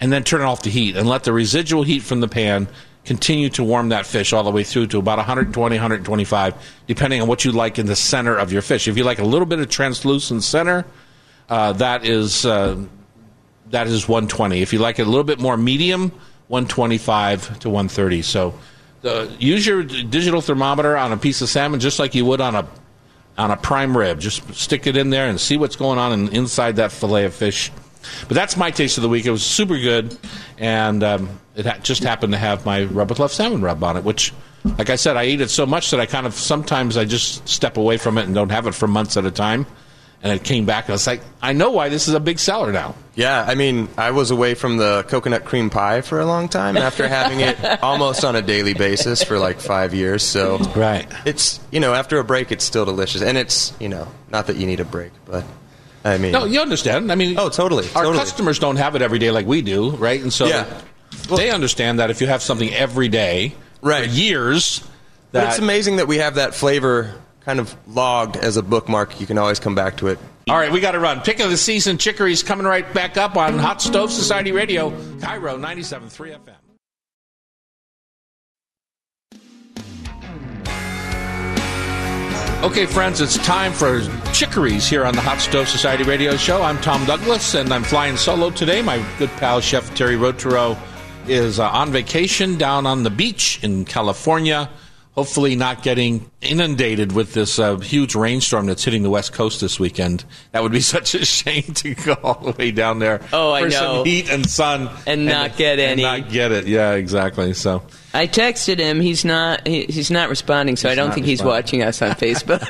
and 0.00 0.10
then 0.10 0.24
turn 0.24 0.40
off 0.40 0.62
the 0.62 0.70
heat 0.70 0.96
and 0.96 1.06
let 1.08 1.24
the 1.24 1.32
residual 1.32 1.82
heat 1.82 2.02
from 2.02 2.20
the 2.20 2.28
pan 2.28 2.68
continue 3.10 3.50
to 3.50 3.64
warm 3.64 3.88
that 3.88 4.06
fish 4.06 4.32
all 4.32 4.44
the 4.44 4.52
way 4.52 4.62
through 4.62 4.86
to 4.86 4.96
about 4.96 5.18
120, 5.18 5.74
125, 5.74 6.54
depending 6.86 7.20
on 7.20 7.26
what 7.26 7.44
you 7.44 7.50
like 7.50 7.76
in 7.76 7.86
the 7.86 7.96
center 7.96 8.38
of 8.38 8.52
your 8.52 8.62
fish. 8.62 8.86
If 8.86 8.96
you 8.96 9.02
like 9.02 9.18
a 9.18 9.24
little 9.24 9.46
bit 9.46 9.58
of 9.58 9.68
translucent 9.68 10.44
center, 10.44 10.84
uh, 11.48 11.72
that 11.72 12.04
is 12.04 12.46
uh, 12.46 12.80
that 13.70 13.88
is 13.88 14.06
120. 14.06 14.62
If 14.62 14.72
you 14.72 14.78
like 14.78 15.00
it 15.00 15.08
a 15.08 15.10
little 15.10 15.24
bit 15.24 15.40
more 15.40 15.56
medium, 15.56 16.12
125 16.46 17.58
to 17.58 17.68
130. 17.68 18.22
So 18.22 18.54
uh, 19.02 19.26
use 19.40 19.66
your 19.66 19.82
digital 19.82 20.40
thermometer 20.40 20.96
on 20.96 21.10
a 21.10 21.16
piece 21.16 21.42
of 21.42 21.48
salmon 21.48 21.80
just 21.80 21.98
like 21.98 22.14
you 22.14 22.24
would 22.26 22.40
on 22.40 22.54
a 22.54 22.68
on 23.36 23.50
a 23.50 23.56
prime 23.56 23.96
rib. 23.96 24.20
Just 24.20 24.54
stick 24.54 24.86
it 24.86 24.96
in 24.96 25.10
there 25.10 25.26
and 25.26 25.40
see 25.40 25.56
what's 25.56 25.74
going 25.74 25.98
on 25.98 26.12
in, 26.12 26.28
inside 26.28 26.76
that 26.76 26.92
fillet 26.92 27.24
of 27.24 27.34
fish. 27.34 27.72
But 28.28 28.34
that's 28.34 28.56
my 28.56 28.70
taste 28.70 28.98
of 28.98 29.02
the 29.02 29.08
week. 29.08 29.26
It 29.26 29.30
was 29.30 29.42
super 29.44 29.78
good, 29.78 30.16
and 30.58 31.02
um, 31.02 31.40
it 31.54 31.66
ha- 31.66 31.78
just 31.82 32.02
happened 32.02 32.32
to 32.32 32.38
have 32.38 32.64
my 32.64 32.84
rub 32.84 33.08
with 33.10 33.18
love 33.18 33.32
salmon 33.32 33.62
rub 33.62 33.82
on 33.84 33.96
it. 33.96 34.04
Which, 34.04 34.32
like 34.78 34.90
I 34.90 34.96
said, 34.96 35.16
I 35.16 35.24
eat 35.26 35.40
it 35.40 35.50
so 35.50 35.66
much 35.66 35.90
that 35.90 36.00
I 36.00 36.06
kind 36.06 36.26
of 36.26 36.34
sometimes 36.34 36.96
I 36.96 37.04
just 37.04 37.46
step 37.48 37.76
away 37.76 37.96
from 37.98 38.18
it 38.18 38.24
and 38.26 38.34
don't 38.34 38.50
have 38.50 38.66
it 38.66 38.74
for 38.74 38.86
months 38.86 39.16
at 39.16 39.24
a 39.24 39.30
time. 39.30 39.66
And 40.22 40.30
it 40.34 40.44
came 40.44 40.66
back, 40.66 40.84
and 40.84 40.90
I 40.90 40.92
was 40.96 41.06
like, 41.06 41.22
I 41.40 41.54
know 41.54 41.70
why 41.70 41.88
this 41.88 42.06
is 42.06 42.12
a 42.12 42.20
big 42.20 42.38
seller 42.38 42.72
now. 42.72 42.94
Yeah, 43.14 43.42
I 43.42 43.54
mean, 43.54 43.88
I 43.96 44.10
was 44.10 44.30
away 44.30 44.52
from 44.52 44.76
the 44.76 45.02
coconut 45.08 45.46
cream 45.46 45.70
pie 45.70 46.02
for 46.02 46.20
a 46.20 46.26
long 46.26 46.50
time 46.50 46.76
after 46.76 47.08
having 47.08 47.40
it 47.40 47.56
almost 47.82 48.22
on 48.22 48.36
a 48.36 48.42
daily 48.42 48.74
basis 48.74 49.22
for 49.24 49.38
like 49.38 49.60
five 49.60 49.94
years. 49.94 50.22
So 50.22 50.58
Right. 50.76 51.06
it's 51.24 51.58
you 51.70 51.80
know 51.80 51.94
after 51.94 52.18
a 52.18 52.24
break, 52.24 52.52
it's 52.52 52.64
still 52.64 52.84
delicious, 52.84 53.22
and 53.22 53.38
it's 53.38 53.72
you 53.80 53.88
know 53.88 54.08
not 54.30 54.46
that 54.48 54.56
you 54.56 54.66
need 54.66 54.80
a 54.80 54.84
break, 54.84 55.12
but 55.24 55.42
I 56.04 56.18
mean, 56.18 56.32
No, 56.32 56.44
you 56.46 56.60
understand. 56.60 57.10
I 57.12 57.14
mean, 57.14 57.38
Oh, 57.38 57.48
totally, 57.48 57.84
Our 57.94 58.04
totally. 58.04 58.18
customers 58.18 58.58
don't 58.58 58.76
have 58.76 58.94
it 58.96 59.02
every 59.02 59.18
day 59.18 59.30
like 59.30 59.46
we 59.46 59.60
do, 59.62 59.90
right? 59.90 60.20
And 60.20 60.32
so 60.32 60.46
Yeah. 60.46 60.64
they 61.36 61.50
understand 61.50 61.98
that 61.98 62.10
if 62.10 62.20
you 62.20 62.26
have 62.26 62.42
something 62.42 62.72
every 62.72 63.08
day 63.08 63.54
Right. 63.82 64.08
for 64.08 64.10
years, 64.14 64.80
but 65.32 65.40
that 65.40 65.48
it's 65.50 65.58
amazing 65.58 65.96
that 65.96 66.08
we 66.08 66.18
have 66.18 66.36
that 66.36 66.54
flavor 66.54 67.14
kind 67.44 67.60
of 67.60 67.74
logged 67.86 68.36
as 68.36 68.56
a 68.56 68.62
bookmark. 68.62 69.20
You 69.20 69.26
can 69.26 69.38
always 69.38 69.58
come 69.60 69.74
back 69.74 69.96
to 69.98 70.08
it. 70.08 70.18
All 70.48 70.56
right, 70.56 70.72
we 70.72 70.80
got 70.80 70.92
to 70.92 70.98
run. 71.00 71.20
Pick 71.20 71.38
of 71.40 71.50
the 71.50 71.56
season 71.56 71.96
chicories 71.98 72.42
coming 72.42 72.66
right 72.66 72.90
back 72.94 73.16
up 73.16 73.36
on 73.36 73.58
Hot 73.58 73.80
Stove 73.80 74.10
Society 74.10 74.52
Radio, 74.52 74.90
KIRO 75.20 75.56
97.3 75.58 76.32
FM. 76.32 76.54
Okay, 82.62 82.84
friends, 82.84 83.22
it's 83.22 83.38
time 83.38 83.72
for 83.72 84.02
chicories 84.34 84.86
here 84.86 85.06
on 85.06 85.14
the 85.14 85.22
Hot 85.22 85.40
Stove 85.40 85.66
Society 85.66 86.04
Radio 86.04 86.36
Show. 86.36 86.60
I'm 86.60 86.76
Tom 86.82 87.06
Douglas, 87.06 87.54
and 87.54 87.72
I'm 87.72 87.82
flying 87.82 88.18
solo 88.18 88.50
today. 88.50 88.82
My 88.82 89.02
good 89.18 89.30
pal, 89.38 89.62
Chef 89.62 89.84
Thierry 89.96 90.16
Rautureau, 90.16 90.76
is 91.26 91.58
uh, 91.58 91.70
on 91.70 91.90
vacation 91.90 92.58
down 92.58 92.84
on 92.84 93.02
the 93.02 93.08
beach 93.08 93.64
in 93.64 93.86
California. 93.86 94.68
Hopefully, 95.16 95.56
not 95.56 95.82
getting 95.82 96.30
inundated 96.40 97.10
with 97.12 97.34
this 97.34 97.58
uh, 97.58 97.76
huge 97.78 98.14
rainstorm 98.14 98.66
that's 98.66 98.84
hitting 98.84 99.02
the 99.02 99.10
West 99.10 99.32
Coast 99.32 99.60
this 99.60 99.78
weekend. 99.80 100.24
That 100.52 100.62
would 100.62 100.70
be 100.72 100.80
such 100.96 101.14
a 101.16 101.24
shame 101.24 101.64
to 101.64 101.94
go 101.96 102.14
all 102.22 102.40
the 102.40 102.52
way 102.52 102.70
down 102.70 103.00
there 103.00 103.20
Oh, 103.32 103.52
I 103.52 103.62
for 103.62 103.68
know. 103.68 103.96
some 103.96 104.04
heat 104.06 104.30
and 104.30 104.48
sun 104.48 104.88
And 105.06 105.26
not 105.26 105.56
get 105.56 105.78
and 105.80 106.00
any. 106.00 106.02
not 106.02 106.30
get 106.30 106.52
it. 106.52 106.66
Yeah, 106.68 106.92
exactly. 106.92 107.52
So. 107.54 107.82
I 108.14 108.26
texted 108.28 108.78
him. 108.78 109.00
He's 109.00 109.24
not. 109.24 109.66
He, 109.66 109.84
he's 109.86 110.10
not 110.12 110.28
responding. 110.28 110.76
So 110.76 110.88
I 110.88 110.94
don't 110.94 111.12
think 111.12 111.26
he's 111.26 111.42
watching 111.42 111.82
us 111.82 112.00
on 112.02 112.10
Facebook. 112.12 112.62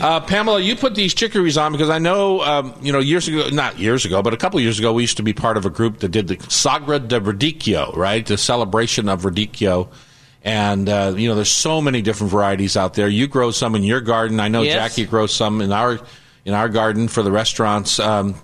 Uh, 0.00 0.20
Pamela, 0.20 0.60
you 0.60 0.74
put 0.76 0.94
these 0.96 1.14
chicories 1.14 1.56
on 1.56 1.70
because 1.72 1.88
I 1.90 1.98
know, 1.98 2.40
um, 2.42 2.74
you 2.82 2.92
know, 2.92 2.98
years 2.98 3.28
ago, 3.28 3.48
not 3.50 3.78
years 3.78 4.04
ago, 4.04 4.22
but 4.22 4.34
a 4.34 4.36
couple 4.36 4.58
years 4.60 4.78
ago, 4.78 4.92
we 4.92 5.02
used 5.02 5.16
to 5.18 5.22
be 5.22 5.32
part 5.32 5.56
of 5.56 5.64
a 5.64 5.70
group 5.70 5.98
that 6.00 6.08
did 6.08 6.26
the 6.28 6.36
Sagra 6.36 7.06
de 7.06 7.20
Radicchio, 7.20 7.94
right? 7.96 8.26
The 8.26 8.36
celebration 8.36 9.08
of 9.08 9.22
Radicchio. 9.22 9.88
And, 10.44 10.88
uh, 10.88 11.14
you 11.16 11.28
know, 11.28 11.34
there's 11.36 11.50
so 11.50 11.80
many 11.80 12.02
different 12.02 12.32
varieties 12.32 12.76
out 12.76 12.94
there. 12.94 13.08
You 13.08 13.28
grow 13.28 13.50
some 13.52 13.74
in 13.76 13.84
your 13.84 14.00
garden. 14.00 14.40
I 14.40 14.48
know 14.48 14.62
Yes. 14.62 14.74
Jackie 14.74 15.06
grows 15.08 15.32
some 15.32 15.60
in 15.60 15.70
our, 15.72 16.00
in 16.44 16.52
our 16.54 16.68
garden 16.68 17.06
for 17.08 17.22
the 17.22 17.30
restaurants. 17.30 18.00
Um, 18.00 18.34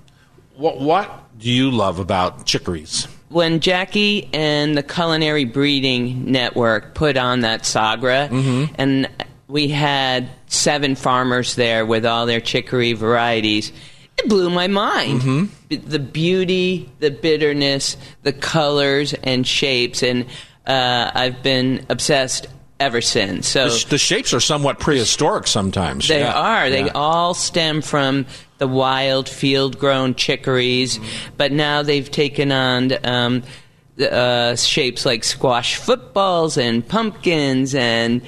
what, 0.56 0.80
what 0.80 1.38
do 1.38 1.50
you 1.50 1.70
love 1.70 1.98
about 1.98 2.46
chicories? 2.46 3.06
when 3.30 3.60
Jackie 3.60 4.26
and 4.32 4.74
the 4.74 4.82
Culinary 4.82 5.44
Breeding 5.44 6.32
Network 6.32 6.94
put 6.94 7.18
on 7.18 7.40
that 7.40 7.62
Sagra, 7.64 8.26
Mm-hmm. 8.30 8.74
and 8.78 9.06
we 9.48 9.68
had 9.68 10.30
seven 10.46 10.94
farmers 10.94 11.54
there 11.54 11.84
with 11.84 12.06
all 12.06 12.24
their 12.24 12.40
chicory 12.40 12.94
varieties, 12.94 13.70
it 14.16 14.28
blew 14.30 14.48
my 14.48 14.66
mind. 14.66 15.20
Mm-hmm. 15.20 15.88
The 15.90 15.98
beauty, 15.98 16.90
the 17.00 17.10
bitterness, 17.10 17.98
the 18.22 18.32
colors 18.32 19.12
and 19.22 19.46
shapes, 19.46 20.02
and 20.02 20.24
uh, 20.68 21.10
I've 21.14 21.42
been 21.42 21.84
obsessed 21.88 22.46
ever 22.78 23.00
since. 23.00 23.48
So 23.48 23.64
The, 23.64 23.70
sh- 23.76 23.84
the 23.86 23.98
shapes 23.98 24.32
are 24.34 24.40
somewhat 24.40 24.78
prehistoric 24.78 25.46
sometimes. 25.48 26.06
they 26.06 26.20
Yeah. 26.20 26.32
are. 26.32 26.70
They 26.70 26.84
Yeah. 26.84 26.92
all 26.94 27.34
stem 27.34 27.82
from 27.82 28.26
the 28.58 28.68
wild 28.68 29.28
field 29.28 29.78
grown 29.78 30.14
chicories, 30.14 31.00
but 31.36 31.50
now 31.50 31.82
they've 31.82 32.08
taken 32.10 32.52
on 32.52 32.92
um, 33.04 33.42
uh, 34.00 34.54
shapes 34.54 35.04
like 35.04 35.24
squash 35.24 35.74
footballs 35.76 36.56
and 36.56 36.86
pumpkins 36.86 37.74
and 37.74 38.22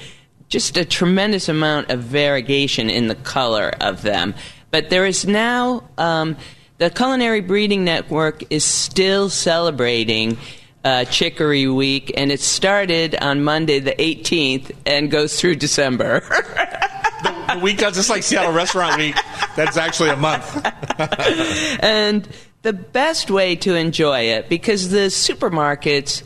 just 0.49 0.75
a 0.75 0.83
tremendous 0.83 1.47
amount 1.47 1.89
of 1.89 2.01
variegation 2.01 2.89
in 2.89 3.07
the 3.07 3.15
color 3.15 3.71
of 3.79 4.01
them. 4.01 4.33
But 4.69 4.89
there 4.89 5.05
is 5.05 5.25
now 5.25 5.83
um, 5.97 6.35
the 6.77 6.89
Culinary 6.89 7.39
Breeding 7.41 7.85
Network 7.85 8.43
is 8.49 8.65
still 8.65 9.29
celebrating 9.29 10.37
uh, 10.83 11.05
Chicory 11.05 11.67
Week, 11.67 12.11
and 12.17 12.31
it 12.31 12.39
started 12.39 13.15
on 13.15 13.43
Monday 13.43 13.79
the 13.79 13.93
18th 13.93 14.71
and 14.85 15.11
goes 15.11 15.39
through 15.39 15.55
December. 15.55 16.21
the, 16.21 17.45
the 17.53 17.59
week 17.59 17.77
goes 17.77 17.95
just 17.95 18.09
like 18.09 18.23
Seattle 18.23 18.53
Restaurant 18.53 18.97
Week. 18.97 19.15
That's 19.55 19.77
actually 19.77 20.09
a 20.09 20.15
month. 20.15 20.65
and 21.83 22.27
the 22.63 22.73
best 22.73 23.29
way 23.29 23.55
to 23.57 23.75
enjoy 23.75 24.21
it, 24.21 24.49
because 24.49 24.89
the 24.89 25.07
supermarkets 25.07 26.23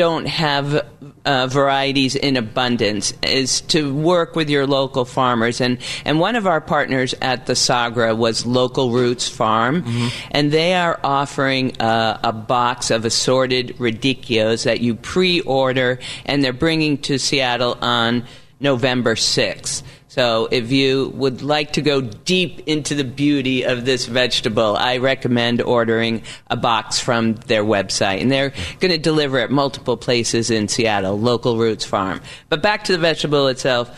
don't 0.00 0.28
have 0.28 0.82
uh, 1.26 1.46
varieties 1.48 2.16
in 2.16 2.38
abundance 2.38 3.12
is 3.22 3.60
to 3.60 3.92
work 3.92 4.34
with 4.34 4.48
your 4.48 4.66
local 4.66 5.04
farmers. 5.04 5.60
And 5.60 5.76
and 6.06 6.18
one 6.18 6.36
of 6.36 6.46
our 6.46 6.62
partners 6.62 7.14
at 7.20 7.44
the 7.44 7.52
Sagra 7.52 8.16
was 8.16 8.46
Local 8.46 8.92
Roots 8.92 9.28
Farm. 9.28 9.82
Mm-hmm. 9.82 10.08
and 10.30 10.52
they 10.52 10.72
are 10.72 10.98
offering 11.04 11.78
uh, 11.82 12.18
a 12.24 12.32
box 12.32 12.90
of 12.90 13.04
assorted 13.04 13.76
radicchios 13.76 14.64
that 14.64 14.80
you 14.80 14.94
pre-order 14.94 15.98
and 16.24 16.42
they're 16.42 16.54
bringing 16.54 16.96
to 16.96 17.18
Seattle 17.18 17.76
on 17.82 18.24
November 18.58 19.16
6th 19.16 19.82
so 20.10 20.48
if 20.50 20.72
you 20.72 21.12
would 21.14 21.40
like 21.40 21.74
to 21.74 21.82
go 21.82 22.00
deep 22.00 22.66
into 22.66 22.96
the 22.96 23.04
beauty 23.04 23.62
of 23.62 23.84
this 23.84 24.06
vegetable, 24.06 24.76
I 24.76 24.96
recommend 24.96 25.62
ordering 25.62 26.24
a 26.48 26.56
box 26.56 26.98
from 26.98 27.34
their 27.34 27.62
website. 27.62 28.20
And 28.20 28.28
they're 28.28 28.52
going 28.80 28.90
to 28.90 28.98
deliver 28.98 29.38
at 29.38 29.52
multiple 29.52 29.96
places 29.96 30.50
in 30.50 30.66
Seattle, 30.66 31.16
Local 31.16 31.58
Roots 31.58 31.84
Farm. 31.84 32.20
But 32.48 32.60
back 32.60 32.82
to 32.84 32.92
the 32.92 32.98
vegetable 32.98 33.46
itself. 33.46 33.88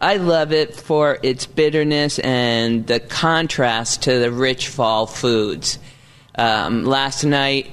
I 0.00 0.16
love 0.16 0.52
it 0.52 0.74
for 0.74 1.20
its 1.22 1.46
bitterness 1.46 2.18
and 2.18 2.84
the 2.88 2.98
contrast 2.98 4.02
to 4.02 4.18
the 4.18 4.32
rich 4.32 4.66
fall 4.66 5.06
foods. 5.06 5.78
Um, 6.34 6.84
last 6.84 7.22
night, 7.22 7.70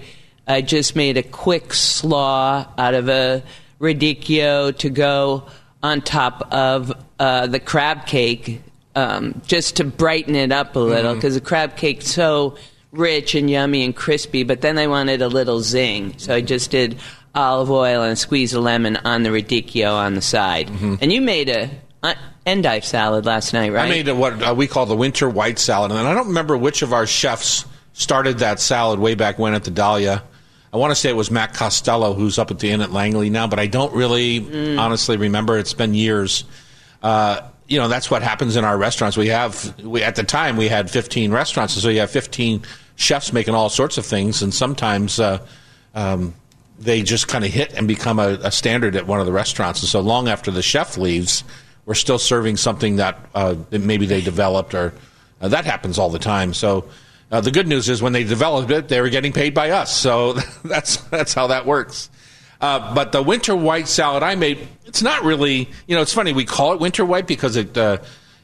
I 0.47 0.61
just 0.61 0.95
made 0.95 1.17
a 1.17 1.23
quick 1.23 1.73
slaw 1.73 2.71
out 2.77 2.93
of 2.93 3.09
a 3.09 3.41
radicchio 3.81 4.77
to 4.77 4.89
go 4.91 5.47
on 5.87 6.01
top 6.01 6.53
of 6.53 6.91
uh, 7.17 7.47
the 7.47 7.61
crab 7.61 8.05
cake 8.05 8.61
um, 8.93 9.41
just 9.47 9.77
to 9.77 9.85
brighten 9.85 10.35
it 10.35 10.51
up 10.51 10.75
a 10.75 10.79
little 10.79 11.15
because 11.15 11.35
mm-hmm. 11.35 11.43
the 11.43 11.47
crab 11.47 11.77
cake's 11.77 12.07
so 12.07 12.57
rich 12.91 13.35
and 13.35 13.49
yummy 13.49 13.85
and 13.85 13.95
crispy, 13.95 14.43
but 14.43 14.59
then 14.61 14.77
I 14.77 14.87
wanted 14.87 15.21
a 15.21 15.29
little 15.29 15.61
zing. 15.61 16.17
So 16.17 16.35
I 16.35 16.41
just 16.41 16.71
did 16.71 16.99
olive 17.33 17.71
oil 17.71 18.01
and 18.03 18.13
a 18.13 18.15
squeeze 18.17 18.53
of 18.53 18.63
lemon 18.63 18.97
on 18.97 19.23
the 19.23 19.29
radicchio 19.29 19.93
on 19.93 20.15
the 20.15 20.21
side. 20.21 20.67
Mm-hmm. 20.67 20.95
And 20.99 21.13
you 21.13 21.21
made 21.21 21.49
a 21.49 21.69
uh, 22.03 22.15
endive 22.45 22.83
salad 22.83 23.25
last 23.25 23.53
night, 23.53 23.71
right? 23.71 23.85
I 23.85 23.89
made 23.89 24.09
a, 24.09 24.15
what 24.15 24.41
uh, 24.41 24.53
we 24.53 24.67
call 24.67 24.85
the 24.85 24.95
winter 24.95 25.29
white 25.29 25.59
salad, 25.59 25.91
and 25.91 26.07
I 26.07 26.13
don't 26.13 26.27
remember 26.27 26.57
which 26.57 26.81
of 26.81 26.91
our 26.91 27.07
chefs 27.07 27.65
started 27.93 28.39
that 28.39 28.59
salad 28.59 28.99
way 28.99 29.15
back 29.15 29.39
when 29.39 29.53
at 29.53 29.63
the 29.63 29.71
Dahlia. 29.71 30.23
I 30.77 30.79
want 30.79 30.91
to 30.91 30.95
say 30.95 31.09
it 31.09 31.15
was 31.15 31.31
Matt 31.31 31.55
Costello, 31.55 32.13
who's 32.13 32.37
up 32.37 32.51
at 32.51 32.59
the 32.59 32.69
inn 32.69 32.81
at 32.81 32.91
Langley 32.91 33.31
now, 33.31 33.47
but 33.47 33.57
I 33.57 33.65
don't 33.65 33.91
really 33.93 34.41
mm. 34.41 34.77
honestly 34.77 35.17
remember. 35.17 35.57
It's 35.57 35.73
been 35.73 35.95
years. 35.95 36.43
Uh, 37.01 37.41
you 37.67 37.79
know, 37.79 37.87
that's 37.87 38.11
what 38.11 38.21
happens 38.21 38.55
in 38.55 38.63
our 38.63 38.77
restaurants. 38.77 39.17
We 39.17 39.29
have, 39.29 39.75
we, 39.83 40.03
at 40.03 40.15
the 40.15 40.23
time, 40.23 40.55
we 40.55 40.67
had 40.67 40.91
15 40.91 41.31
restaurants, 41.31 41.73
and 41.73 41.81
so 41.81 41.89
you 41.89 42.01
have 42.01 42.11
15 42.11 42.61
chefs 42.95 43.33
making 43.33 43.55
all 43.55 43.69
sorts 43.69 43.97
of 43.97 44.05
things, 44.05 44.43
and 44.43 44.53
sometimes 44.53 45.19
uh, 45.19 45.43
um, 45.95 46.35
they 46.77 47.01
just 47.01 47.27
kind 47.27 47.43
of 47.43 47.51
hit 47.51 47.73
and 47.73 47.87
become 47.87 48.19
a, 48.19 48.37
a, 48.43 48.51
standard 48.51 48.95
at 48.95 49.07
one 49.07 49.19
of 49.19 49.25
the 49.25 49.31
restaurants. 49.31 49.81
And 49.81 49.89
so 49.89 49.99
long 49.99 50.27
after 50.29 50.51
the 50.51 50.61
chef 50.61 50.95
leaves, 50.95 51.43
we're 51.87 51.95
still 51.95 52.19
serving 52.19 52.57
something 52.57 52.97
that, 52.97 53.17
uh, 53.33 53.55
that 53.71 53.81
maybe 53.81 54.05
they 54.05 54.21
developed, 54.21 54.75
or 54.75 54.93
uh, 55.41 55.47
that 55.47 55.65
happens 55.65 55.97
all 55.97 56.11
the 56.11 56.19
time. 56.19 56.53
So 56.53 56.85
uh, 57.31 57.41
the 57.41 57.51
good 57.51 57.67
news 57.67 57.89
is 57.89 58.01
when 58.01 58.13
they 58.13 58.23
developed 58.23 58.71
it, 58.71 58.87
they 58.87 59.01
were 59.01 59.09
getting 59.09 59.33
paid 59.33 59.53
by 59.53 59.71
us. 59.71 59.95
So 59.95 60.33
that's 60.63 60.97
that's 60.97 61.33
how 61.33 61.47
that 61.47 61.65
works. 61.65 62.09
Uh, 62.59 62.93
but 62.95 63.11
the 63.11 63.21
winter 63.21 63.55
white 63.55 63.87
salad 63.87 64.23
I 64.23 64.35
made, 64.35 64.67
it's 64.85 65.01
not 65.01 65.23
really, 65.23 65.69
you 65.85 65.95
know, 65.95 66.01
it's 66.01 66.13
funny. 66.13 66.33
We 66.33 66.45
call 66.45 66.73
it 66.73 66.79
winter 66.79 67.05
white 67.05 67.27
because 67.27 67.55
it, 67.55 67.77
uh, 67.77 67.99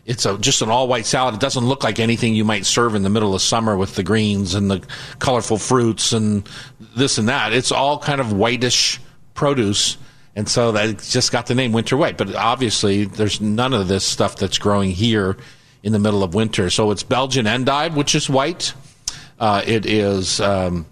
it's 0.06 0.25
a, 0.25 0.38
just 0.38 0.62
an 0.62 0.70
all 0.70 0.88
white 0.88 1.08
salad. 1.08 1.36
It 1.36 1.40
doesn't 1.40 1.66
look 1.66 1.84
like 1.84 2.00
anything 2.00 2.36
you 2.36 2.46
might 2.46 2.66
serve 2.66 2.94
in 2.94 3.02
the 3.02 3.10
middle 3.10 3.34
of 3.34 3.42
summer 3.42 3.75
with 3.75 3.96
the 3.96 4.04
greens 4.04 4.54
and 4.54 4.70
the 4.70 4.86
colorful 5.18 5.58
fruits 5.58 6.13
and 6.13 6.48
this 6.96 7.18
and 7.18 7.30
that. 7.30 7.54
It's 7.54 7.72
all 7.72 7.98
kind 7.98 8.22
of 8.22 8.34
whitish 8.34 9.02
produce. 9.34 9.98
And 10.36 10.48
so 10.48 10.74
that 10.74 11.00
just 11.00 11.32
got 11.32 11.48
the 11.48 11.56
name 11.56 11.72
winter 11.72 11.98
white. 11.98 12.18
But 12.18 12.36
obviously, 12.36 13.06
there's 13.06 13.42
none 13.42 13.74
of 13.74 13.88
this 13.88 14.04
stuff 14.04 14.36
that's 14.36 14.60
growing 14.60 14.92
here 14.92 15.38
in 15.84 15.92
the 15.92 16.00
middle 16.00 16.24
of 16.24 16.34
winter. 16.34 16.70
So 16.70 16.92
it's 16.92 17.04
Belgian 17.04 17.46
endive, 17.46 17.96
which 17.96 18.16
is 18.16 18.30
white. 18.30 18.74
Uh, 19.40 19.62
it 19.66 19.86
is 19.86 20.40
um, 20.40 20.86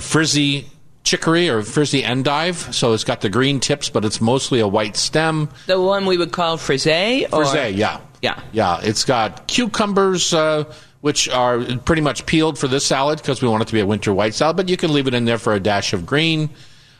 frizzy 0.00 0.66
chicory 1.04 1.48
or 1.48 1.62
frizzy 1.62 2.02
endive. 2.02 2.74
So 2.74 2.92
it's 2.94 3.04
got 3.04 3.20
the 3.20 3.28
green 3.28 3.60
tips, 3.60 3.90
but 3.90 4.04
it's 4.04 4.20
mostly 4.20 4.60
a 4.60 4.68
white 4.68 4.96
stem. 4.96 5.48
The 5.66 5.80
one 5.80 6.06
we 6.06 6.16
would 6.18 6.32
call 6.32 6.56
frisee? 6.56 7.26
Or? 7.26 7.44
Frisee, 7.44 7.76
yeah. 7.76 8.00
Yeah. 8.22 8.40
Yeah. 8.52 8.80
It's 8.82 9.04
got 9.04 9.46
cucumbers, 9.46 10.34
uh, 10.34 10.64
which 11.00 11.28
are 11.28 11.60
pretty 11.84 12.02
much 12.02 12.26
peeled 12.26 12.58
for 12.58 12.66
this 12.66 12.84
salad 12.84 13.18
because 13.18 13.40
we 13.40 13.48
want 13.48 13.62
it 13.62 13.66
to 13.66 13.72
be 13.72 13.80
a 13.80 13.86
winter 13.86 14.12
white 14.12 14.34
salad, 14.34 14.56
but 14.56 14.68
you 14.68 14.76
can 14.76 14.92
leave 14.92 15.06
it 15.06 15.14
in 15.14 15.26
there 15.26 15.38
for 15.38 15.54
a 15.54 15.60
dash 15.60 15.92
of 15.92 16.04
green. 16.04 16.50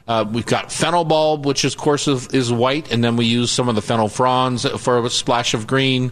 Uh, 0.08 0.24
we've 0.32 0.46
got 0.46 0.72
fennel 0.72 1.04
bulb, 1.04 1.44
which 1.44 1.64
of 1.64 1.76
course 1.76 2.08
is, 2.08 2.26
is, 2.28 2.50
white, 2.50 2.90
and 2.90 3.04
then 3.04 3.16
we 3.16 3.26
use 3.26 3.50
some 3.50 3.68
of 3.68 3.74
the 3.74 3.82
fennel 3.82 4.08
fronds 4.08 4.66
for 4.80 5.04
a 5.04 5.10
splash 5.10 5.52
of 5.52 5.66
green. 5.66 6.10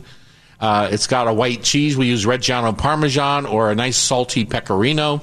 Uh, 0.61 0.91
it's 0.93 1.07
got 1.07 1.27
a 1.27 1.33
white 1.33 1.63
cheese. 1.63 1.97
We 1.97 2.07
use 2.07 2.27
Reggiano 2.27 2.77
Parmesan 2.77 3.47
or 3.47 3.71
a 3.71 3.75
nice 3.75 3.97
salty 3.97 4.45
pecorino. 4.45 5.23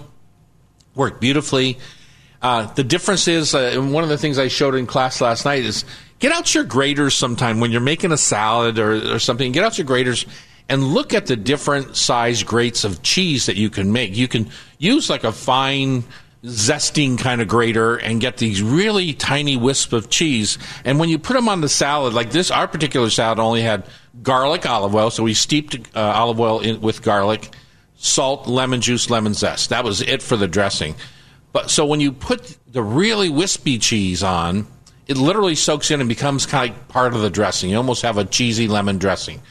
Worked 0.96 1.22
beautifully. 1.22 1.78
Uh, 2.42 2.66
the 2.74 2.84
difference 2.84 3.28
is, 3.28 3.54
uh, 3.54 3.80
one 3.80 4.04
of 4.04 4.10
the 4.10 4.18
things 4.18 4.40
I 4.40 4.48
showed 4.48 4.74
in 4.74 4.88
class 4.88 5.22
last 5.22 5.46
night 5.46 5.64
is 5.64 5.86
get 6.18 6.32
out 6.32 6.54
your 6.56 6.64
graters 6.64 7.14
sometime 7.14 7.60
when 7.60 7.72
you're 7.72 7.80
making 7.80 8.12
a 8.12 8.18
salad 8.18 8.80
or, 8.80 9.16
or 9.16 9.20
something. 9.20 9.52
Get 9.52 9.64
out 9.64 9.78
your 9.78 9.86
graters 9.86 10.26
and 10.68 10.84
look 10.84 11.14
at 11.14 11.28
the 11.28 11.36
different 11.36 11.96
size 11.96 12.42
grates 12.42 12.84
of 12.84 13.04
cheese 13.04 13.46
that 13.46 13.56
you 13.56 13.70
can 13.70 13.92
make. 13.92 14.18
You 14.18 14.28
can 14.28 14.50
use 14.80 15.10
like 15.10 15.24
a 15.24 15.32
fine 15.32 16.04
zesting 16.44 17.18
kind 17.18 17.42
of 17.42 17.48
grater 17.48 17.96
and 17.96 18.20
get 18.20 18.38
these 18.38 18.62
really 18.62 19.14
tiny 19.14 19.56
wisps 19.56 19.94
of 19.94 20.10
cheese. 20.10 20.58
And 20.84 21.00
when 21.00 21.10
you 21.10 21.18
put 21.18 21.34
them 21.34 21.48
on 21.48 21.62
the 21.62 21.70
salad, 21.70 22.14
like 22.14 22.32
this, 22.32 22.52
our 22.52 22.68
particular 22.68 23.10
salad 23.10 23.40
only 23.40 23.62
had 23.62 23.86
garlic 24.22 24.66
olive 24.66 24.94
oil, 24.94 25.10
so 25.10 25.24
we 25.24 25.34
steeped 25.34 25.76
uh, 25.96 26.00
olive 26.00 26.40
oil 26.40 26.60
in, 26.60 26.82
with 26.82 27.02
garlic, 27.02 27.56
salt, 27.96 28.48
lemon 28.48 28.82
juice, 28.82 29.10
lemon 29.10 29.34
zest. 29.34 29.70
That 29.70 29.86
was 29.86 30.02
it 30.02 30.22
for 30.22 30.36
the 30.36 30.48
dressing. 30.48 30.96
But 31.54 31.70
so 31.70 31.86
when 31.86 32.02
you 32.02 32.12
put 32.12 32.58
the 32.68 32.84
really 32.84 33.30
wispy 33.30 33.78
cheese 33.78 34.22
on, 34.22 34.68
it 35.08 35.18
literally 35.18 35.56
soaks 35.56 35.92
in 35.92 36.02
and 36.02 36.10
becomes 36.10 36.46
kind 36.46 36.72
of 36.72 36.78
like 36.78 36.88
part 36.90 37.14
of 37.14 37.22
the 37.22 37.30
dressing. 37.30 37.70
You 37.70 37.78
almost 37.78 38.02
have 38.02 38.18
a 38.18 38.26
cheesy 38.26 38.68
lemon 38.68 38.98
dressing. 38.98 39.42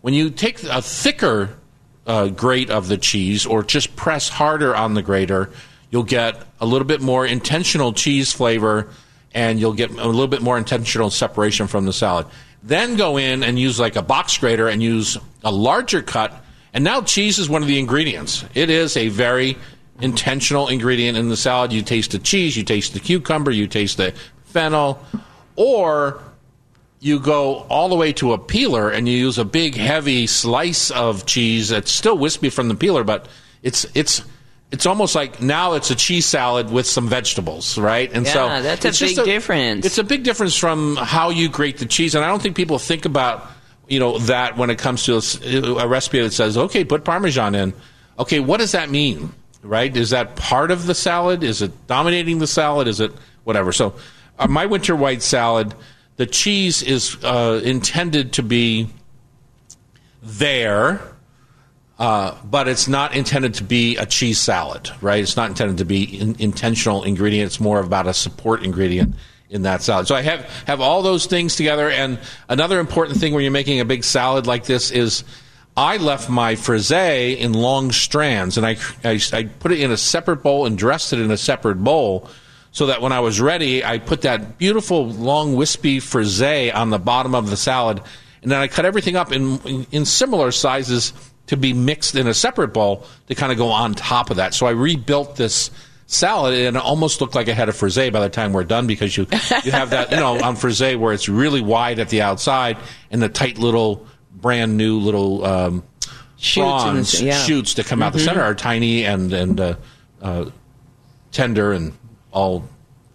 When 0.00 0.14
you 0.14 0.30
take 0.30 0.62
a 0.62 0.80
thicker 0.80 1.58
uh, 2.06 2.28
grate 2.28 2.70
of 2.70 2.88
the 2.88 2.96
cheese 2.96 3.44
or 3.44 3.62
just 3.62 3.96
press 3.96 4.28
harder 4.28 4.74
on 4.74 4.94
the 4.94 5.02
grater, 5.02 5.50
you'll 5.90 6.02
get 6.02 6.42
a 6.60 6.66
little 6.66 6.86
bit 6.86 7.00
more 7.00 7.26
intentional 7.26 7.92
cheese 7.92 8.32
flavor 8.32 8.88
and 9.32 9.60
you'll 9.60 9.74
get 9.74 9.90
a 9.90 10.06
little 10.06 10.28
bit 10.28 10.42
more 10.42 10.58
intentional 10.58 11.10
separation 11.10 11.66
from 11.66 11.86
the 11.86 11.92
salad. 11.92 12.26
Then 12.62 12.96
go 12.96 13.16
in 13.16 13.42
and 13.42 13.58
use 13.58 13.78
like 13.78 13.96
a 13.96 14.02
box 14.02 14.36
grater 14.38 14.68
and 14.68 14.82
use 14.82 15.16
a 15.44 15.52
larger 15.52 16.02
cut. 16.02 16.32
And 16.72 16.84
now 16.84 17.02
cheese 17.02 17.38
is 17.38 17.48
one 17.48 17.62
of 17.62 17.68
the 17.68 17.78
ingredients. 17.78 18.44
It 18.54 18.70
is 18.70 18.96
a 18.96 19.08
very 19.08 19.56
intentional 20.00 20.68
ingredient 20.68 21.16
in 21.16 21.28
the 21.28 21.36
salad. 21.36 21.72
You 21.72 21.82
taste 21.82 22.12
the 22.12 22.18
cheese, 22.18 22.56
you 22.56 22.64
taste 22.64 22.94
the 22.94 23.00
cucumber, 23.00 23.50
you 23.50 23.66
taste 23.66 23.96
the 23.96 24.14
fennel, 24.44 25.04
or 25.56 26.22
you 27.00 27.20
go 27.20 27.66
all 27.68 27.88
the 27.88 27.94
way 27.94 28.12
to 28.14 28.32
a 28.32 28.38
peeler 28.38 28.90
and 28.90 29.08
you 29.08 29.16
use 29.16 29.38
a 29.38 29.44
big 29.44 29.76
heavy 29.76 30.26
slice 30.26 30.90
of 30.90 31.26
cheese 31.26 31.68
that's 31.68 31.90
still 31.90 32.18
wispy 32.18 32.50
from 32.50 32.68
the 32.68 32.74
peeler, 32.74 33.04
but 33.04 33.28
it's 33.62 33.86
it's 33.94 34.22
it's 34.70 34.86
almost 34.86 35.14
like 35.14 35.40
now 35.40 35.74
it's 35.74 35.90
a 35.90 35.94
cheese 35.94 36.26
salad 36.26 36.70
with 36.70 36.86
some 36.86 37.08
vegetables, 37.08 37.78
right? 37.78 38.10
And 38.12 38.26
yeah, 38.26 38.32
so 38.32 38.62
that's 38.62 39.00
a 39.00 39.04
big 39.04 39.18
a, 39.18 39.24
difference. 39.24 39.86
It's 39.86 39.98
a 39.98 40.04
big 40.04 40.24
difference 40.24 40.56
from 40.56 40.96
how 40.96 41.30
you 41.30 41.48
grate 41.48 41.78
the 41.78 41.86
cheese, 41.86 42.14
and 42.14 42.24
I 42.24 42.28
don't 42.28 42.42
think 42.42 42.56
people 42.56 42.78
think 42.78 43.04
about 43.04 43.46
you 43.88 43.98
know 43.98 44.18
that 44.18 44.56
when 44.56 44.70
it 44.70 44.78
comes 44.78 45.04
to 45.04 45.16
a, 45.16 45.82
a 45.82 45.88
recipe 45.88 46.20
that 46.20 46.32
says, 46.32 46.56
okay, 46.56 46.84
put 46.84 47.04
Parmesan 47.04 47.54
in. 47.54 47.72
Okay, 48.18 48.40
what 48.40 48.58
does 48.58 48.72
that 48.72 48.90
mean? 48.90 49.32
right? 49.62 49.94
Is 49.96 50.10
that 50.10 50.36
part 50.36 50.70
of 50.70 50.86
the 50.86 50.94
salad? 50.94 51.42
Is 51.42 51.62
it 51.62 51.86
dominating 51.86 52.38
the 52.38 52.46
salad? 52.46 52.88
Is 52.88 53.00
it 53.00 53.12
whatever? 53.44 53.72
So, 53.72 53.94
uh, 54.38 54.46
my 54.46 54.66
winter 54.66 54.94
white 54.94 55.22
salad, 55.22 55.74
the 56.16 56.26
cheese 56.26 56.82
is 56.82 57.16
uh, 57.24 57.60
intended 57.64 58.32
to 58.34 58.42
be 58.42 58.88
there, 60.22 61.00
Uh, 61.98 62.36
but 62.44 62.68
it's 62.68 62.86
not 62.86 63.16
intended 63.16 63.54
to 63.54 63.64
be 63.64 63.96
a 63.96 64.06
cheese 64.06 64.38
salad, 64.38 64.88
right? 65.00 65.20
It's 65.20 65.36
not 65.36 65.50
intended 65.50 65.78
to 65.78 65.84
be 65.84 66.04
in, 66.04 66.36
intentional 66.38 67.02
ingredient. 67.02 67.46
It's 67.46 67.58
more 67.58 67.80
about 67.80 68.06
a 68.06 68.14
support 68.14 68.62
ingredient 68.62 69.16
in 69.50 69.62
that 69.62 69.82
salad. 69.82 70.06
So 70.06 70.14
I 70.14 70.22
have 70.22 70.44
have 70.66 70.80
all 70.80 71.02
those 71.02 71.26
things 71.26 71.56
together. 71.56 71.90
And 71.90 72.20
another 72.48 72.78
important 72.78 73.18
thing 73.18 73.34
when 73.34 73.42
you're 73.42 73.50
making 73.50 73.80
a 73.80 73.84
big 73.84 74.04
salad 74.04 74.46
like 74.46 74.64
this 74.64 74.92
is 74.92 75.24
I 75.76 75.96
left 75.96 76.30
my 76.30 76.54
frisee 76.54 77.32
in 77.32 77.52
long 77.52 77.90
strands, 77.90 78.56
and 78.56 78.66
I, 78.66 78.76
I, 79.02 79.20
I 79.32 79.44
put 79.44 79.72
it 79.72 79.80
in 79.80 79.90
a 79.90 79.96
separate 79.96 80.42
bowl 80.42 80.66
and 80.66 80.78
dressed 80.78 81.12
it 81.12 81.18
in 81.18 81.30
a 81.30 81.36
separate 81.36 81.82
bowl. 81.82 82.28
So 82.70 82.86
that 82.86 83.00
when 83.00 83.12
I 83.12 83.20
was 83.20 83.40
ready, 83.40 83.82
I 83.84 83.98
put 83.98 84.20
that 84.20 84.58
beautiful 84.58 85.08
long 85.08 85.56
wispy 85.56 86.00
frisee 86.00 86.70
on 86.70 86.90
the 86.90 86.98
bottom 86.98 87.34
of 87.34 87.48
the 87.50 87.56
salad, 87.56 88.00
and 88.42 88.52
then 88.52 88.60
I 88.60 88.68
cut 88.68 88.84
everything 88.84 89.16
up 89.16 89.32
in 89.32 89.58
in, 89.60 89.86
in 89.90 90.04
similar 90.04 90.52
sizes 90.52 91.12
to 91.48 91.56
be 91.56 91.72
mixed 91.72 92.14
in 92.14 92.26
a 92.26 92.34
separate 92.34 92.68
bowl 92.68 93.04
to 93.26 93.34
kind 93.34 93.52
of 93.52 93.58
go 93.58 93.68
on 93.68 93.94
top 93.94 94.30
of 94.30 94.36
that. 94.36 94.54
So 94.54 94.66
I 94.66 94.70
rebuilt 94.70 95.36
this 95.36 95.70
salad 96.06 96.54
and 96.54 96.76
it 96.76 96.82
almost 96.82 97.20
looked 97.20 97.34
like 97.34 97.48
I 97.50 97.52
had 97.52 97.68
a 97.68 97.72
frisee 97.72 98.08
by 98.08 98.20
the 98.20 98.30
time 98.30 98.54
we're 98.54 98.64
done 98.64 98.86
because 98.86 99.14
you 99.14 99.26
you 99.62 99.72
have 99.72 99.90
that 99.90 100.10
you 100.10 100.16
know 100.16 100.40
on 100.40 100.56
frisee 100.56 100.96
where 100.96 101.12
it's 101.12 101.28
really 101.28 101.60
wide 101.60 101.98
at 101.98 102.08
the 102.08 102.22
outside 102.22 102.78
and 103.10 103.20
the 103.20 103.28
tight 103.28 103.58
little 103.58 104.06
brand 104.32 104.78
new 104.78 104.98
little 105.00 105.44
um, 105.44 105.82
Shoots 106.38 106.82
prawns 106.82 107.14
and- 107.14 107.26
yeah. 107.26 107.42
shoots 107.42 107.74
that 107.74 107.84
come 107.86 108.02
out 108.02 108.14
the 108.14 108.20
center 108.20 108.40
are 108.40 108.54
tiny 108.54 109.04
and 109.04 109.32
and 109.34 109.60
uh, 109.60 109.74
uh, 110.22 110.46
tender 111.32 111.72
and 111.72 111.92
all 112.32 112.64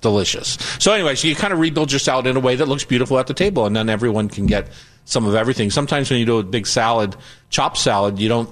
delicious. 0.02 0.58
So 0.80 0.92
anyway, 0.92 1.16
so 1.16 1.28
you 1.28 1.36
kind 1.36 1.54
of 1.54 1.60
rebuild 1.60 1.92
your 1.92 2.00
salad 2.00 2.28
in 2.28 2.36
a 2.36 2.40
way 2.42 2.56
that 2.58 2.68
looks 2.68 2.84
beautiful 2.84 3.18
at 3.20 3.28
the 3.28 3.34
table, 3.34 3.66
and 3.66 3.76
then 3.76 3.90
everyone 3.90 4.28
can 4.28 4.46
get 4.46 4.68
some 5.06 5.26
of 5.26 5.36
everything. 5.36 5.70
Sometimes 5.70 6.10
when 6.10 6.20
you 6.20 6.26
do 6.26 6.40
a 6.40 6.44
big 6.44 6.68
salad, 6.68 7.16
chopped 7.50 7.78
salad, 7.78 8.20
you 8.20 8.30
don't. 8.30 8.50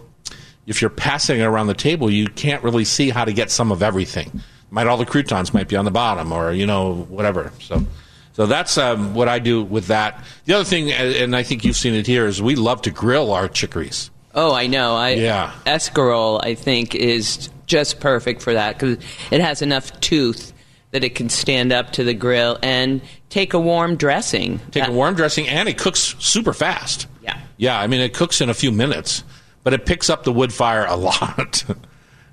If 0.68 0.82
you're 0.82 0.92
passing 0.92 1.40
it 1.40 1.44
around 1.44 1.68
the 1.68 1.74
table, 1.74 2.10
you 2.10 2.28
can't 2.28 2.64
really 2.64 2.86
see 2.86 3.10
how 3.10 3.26
to 3.26 3.34
get 3.34 3.50
some 3.50 3.72
of 3.72 3.82
everything. 3.82 4.42
Might 4.70 4.88
all 4.88 4.98
the 4.98 5.06
croutons 5.06 5.54
might 5.54 5.68
be 5.68 5.76
on 5.76 5.86
the 5.86 5.92
bottom, 5.92 6.32
or 6.32 6.52
you 6.52 6.66
know 6.66 7.06
whatever. 7.10 7.52
So. 7.60 7.86
So 8.34 8.46
that's 8.46 8.78
um, 8.78 9.14
what 9.14 9.28
I 9.28 9.40
do 9.40 9.62
with 9.62 9.88
that. 9.88 10.24
The 10.46 10.54
other 10.54 10.64
thing, 10.64 10.90
and 10.90 11.14
and 11.14 11.36
I 11.36 11.44
think 11.44 11.66
you've 11.66 11.76
seen 11.76 11.94
it 11.94 12.08
here, 12.08 12.26
is 12.26 12.42
we 12.42 12.56
love 12.56 12.82
to 12.84 12.90
grill 12.90 13.34
our 13.34 13.50
chicories. 13.50 14.10
Oh, 14.34 14.54
I 14.54 14.68
know. 14.68 14.96
I, 14.96 15.10
Yeah. 15.12 15.52
Escarole, 15.66 16.40
I 16.42 16.56
think, 16.56 16.96
is 16.96 17.50
just 17.66 18.00
perfect 18.00 18.42
for 18.42 18.54
that 18.54 18.80
because 18.80 18.98
it 19.32 19.42
has 19.42 19.62
enough 19.62 20.00
tooth 20.00 20.54
that 20.92 21.04
it 21.04 21.16
can 21.16 21.30
stand 21.30 21.72
up 21.72 21.92
to 21.94 22.04
the 22.04 22.14
grill 22.14 22.58
and 22.62 23.02
take 23.30 23.54
a 23.54 23.60
warm 23.60 23.96
dressing. 23.96 24.60
Take 24.72 24.88
a 24.88 24.92
warm 24.92 25.16
dressing, 25.16 25.48
and 25.48 25.68
it 25.70 25.78
cooks 25.78 26.16
super 26.20 26.54
fast. 26.54 27.08
Yeah. 27.22 27.40
Yeah, 27.58 27.80
I 27.80 27.88
mean, 27.88 28.02
it 28.02 28.14
cooks 28.14 28.42
in 28.42 28.50
a 28.50 28.54
few 28.54 28.72
minutes, 28.72 29.24
but 29.64 29.74
it 29.74 29.86
picks 29.86 30.10
up 30.10 30.24
the 30.24 30.34
wood 30.34 30.52
fire 30.54 30.86
a 30.86 30.96
lot. 30.98 31.64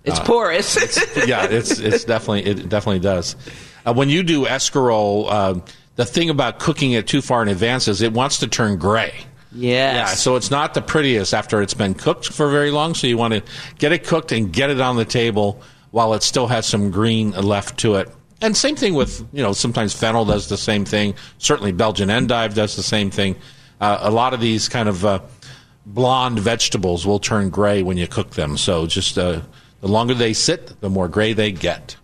It's 0.05 0.21
porous. 0.21 0.77
yeah, 1.27 1.45
it's 1.45 1.79
it's 1.79 2.05
definitely 2.05 2.47
it 2.50 2.69
definitely 2.69 3.00
does. 3.00 3.37
Uh, 3.87 3.93
when 3.93 4.09
you 4.09 4.23
do 4.23 4.45
escarole, 4.47 5.31
um, 5.31 5.62
the 5.97 6.05
thing 6.05 6.31
about 6.31 6.59
cooking 6.59 6.93
it 6.93 7.07
too 7.07 7.21
far 7.21 7.43
in 7.43 7.49
advance 7.49 7.88
is 7.88 8.00
it 8.03 8.12
wants 8.12 8.38
to 8.38 8.47
turn 8.49 8.79
gray. 8.79 9.12
yes. 9.53 9.95
Yeah, 9.95 10.07
so 10.07 10.37
it's 10.37 10.50
not 10.50 10.73
the 10.75 10.81
prettiest 10.83 11.35
after 11.35 11.61
it's 11.62 11.75
been 11.75 11.95
cooked 11.95 12.29
for 12.33 12.49
very 12.50 12.71
long. 12.71 12.95
So 12.95 13.07
you 13.07 13.19
want 13.19 13.35
to 13.35 13.43
get 13.79 13.93
it 13.93 14.05
cooked 14.05 14.33
and 14.33 14.53
get 14.53 14.71
it 14.71 14.81
on 14.81 14.97
the 14.97 15.05
table 15.05 15.61
while 15.91 16.15
it 16.15 16.23
still 16.23 16.47
has 16.47 16.65
some 16.67 16.91
green 16.91 17.33
left 17.33 17.79
to 17.81 17.97
it. 17.97 18.09
And 18.40 18.57
same 18.57 18.76
thing 18.76 18.95
with 18.95 19.26
you 19.33 19.42
know 19.42 19.52
sometimes 19.52 19.92
fennel 19.92 20.25
does 20.25 20.49
the 20.49 20.57
same 20.57 20.85
thing. 20.85 21.14
Certainly 21.38 21.73
Belgian 21.73 22.09
endive 22.11 22.54
does 22.54 22.76
the 22.76 22.83
same 22.83 23.11
thing. 23.11 23.37
Uh, 23.80 23.99
a 24.00 24.11
lot 24.11 24.35
of 24.35 24.40
these 24.40 24.68
kind 24.68 24.88
of 24.88 25.04
uh, 25.04 25.21
blonde 25.87 26.38
vegetables 26.38 27.07
will 27.07 27.18
turn 27.18 27.50
gray 27.50 27.83
when 27.83 27.97
you 27.97 28.07
cook 28.07 28.30
them. 28.30 28.57
So 28.57 28.87
just 28.87 29.18
uh, 29.18 29.40
the 29.80 29.88
longer 29.88 30.14
they 30.14 30.33
sit, 30.33 30.80
the 30.80 30.90
more 30.90 31.09
gray 31.09 31.33
they 31.33 31.52
get. 31.52 31.97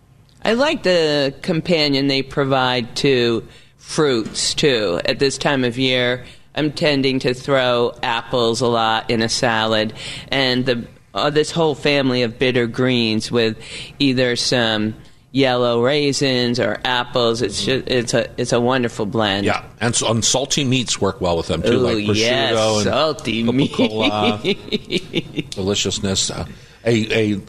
I 0.43 0.53
like 0.53 0.83
the 0.83 1.33
companion 1.41 2.07
they 2.07 2.21
provide 2.21 2.95
to 2.97 3.47
fruits 3.77 4.53
too. 4.53 4.99
At 5.05 5.19
this 5.19 5.37
time 5.37 5.63
of 5.63 5.77
year, 5.77 6.25
I'm 6.53 6.71
tending 6.71 7.19
to 7.19 7.33
throw 7.33 7.93
apples 8.03 8.61
a 8.61 8.67
lot 8.67 9.09
in 9.09 9.21
a 9.21 9.29
salad, 9.29 9.93
and 10.29 10.65
the 10.65 10.87
uh, 11.13 11.29
this 11.29 11.49
whole 11.51 11.75
family 11.75 12.23
of 12.23 12.37
bitter 12.37 12.67
greens 12.67 13.31
with 13.31 13.57
either 13.99 14.35
some 14.35 14.95
yellow 15.35 15.83
raisins 15.83 16.59
or 16.59 16.79
apples. 16.85 17.41
It's 17.41 17.63
just, 17.63 17.87
it's 17.87 18.13
a 18.13 18.29
it's 18.39 18.53
a 18.53 18.61
wonderful 18.61 19.05
blend. 19.05 19.45
Yeah, 19.45 19.65
and, 19.81 19.93
so, 19.93 20.09
and 20.09 20.23
salty 20.23 20.63
meats 20.63 21.01
work 21.01 21.19
well 21.19 21.37
with 21.37 21.47
them 21.47 21.61
too, 21.61 21.73
Ooh, 21.73 21.77
like 21.79 21.97
prosciutto 21.97 22.15
yes, 22.15 22.75
and 22.75 22.83
salty 22.83 23.43
meat. 23.43 25.51
Deliciousness. 25.51 26.31
Uh, 26.31 26.45
a 26.85 27.33
a 27.33 27.39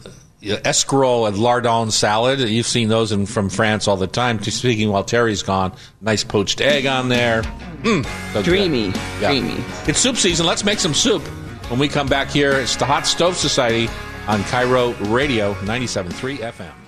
escarole 0.43 1.27
and 1.27 1.37
lardon 1.37 1.91
salad. 1.91 2.39
You've 2.39 2.67
seen 2.67 2.89
those 2.89 3.11
in, 3.11 3.25
from 3.25 3.49
France 3.49 3.87
all 3.87 3.97
the 3.97 4.07
time. 4.07 4.41
Speaking 4.43 4.89
while 4.89 5.03
Thierry's 5.03 5.43
gone, 5.43 5.73
nice 6.01 6.23
poached 6.23 6.61
egg 6.61 6.85
on 6.85 7.09
there. 7.09 7.41
Mm. 7.81 8.43
Dreamy, 8.43 8.87
Yeah. 9.19 9.31
dreamy. 9.31 9.63
It's 9.87 9.99
soup 9.99 10.17
season. 10.17 10.45
Let's 10.45 10.63
make 10.63 10.79
some 10.79 10.93
soup. 10.93 11.23
When 11.69 11.79
we 11.79 11.87
come 11.87 12.07
back 12.07 12.29
here, 12.29 12.53
it's 12.53 12.75
the 12.75 12.85
Hot 12.85 13.07
Stove 13.07 13.35
Society 13.35 13.89
on 14.27 14.41
KIRO 14.43 14.93
Radio 15.11 15.53
97.3 15.55 16.37
FM. 16.37 16.86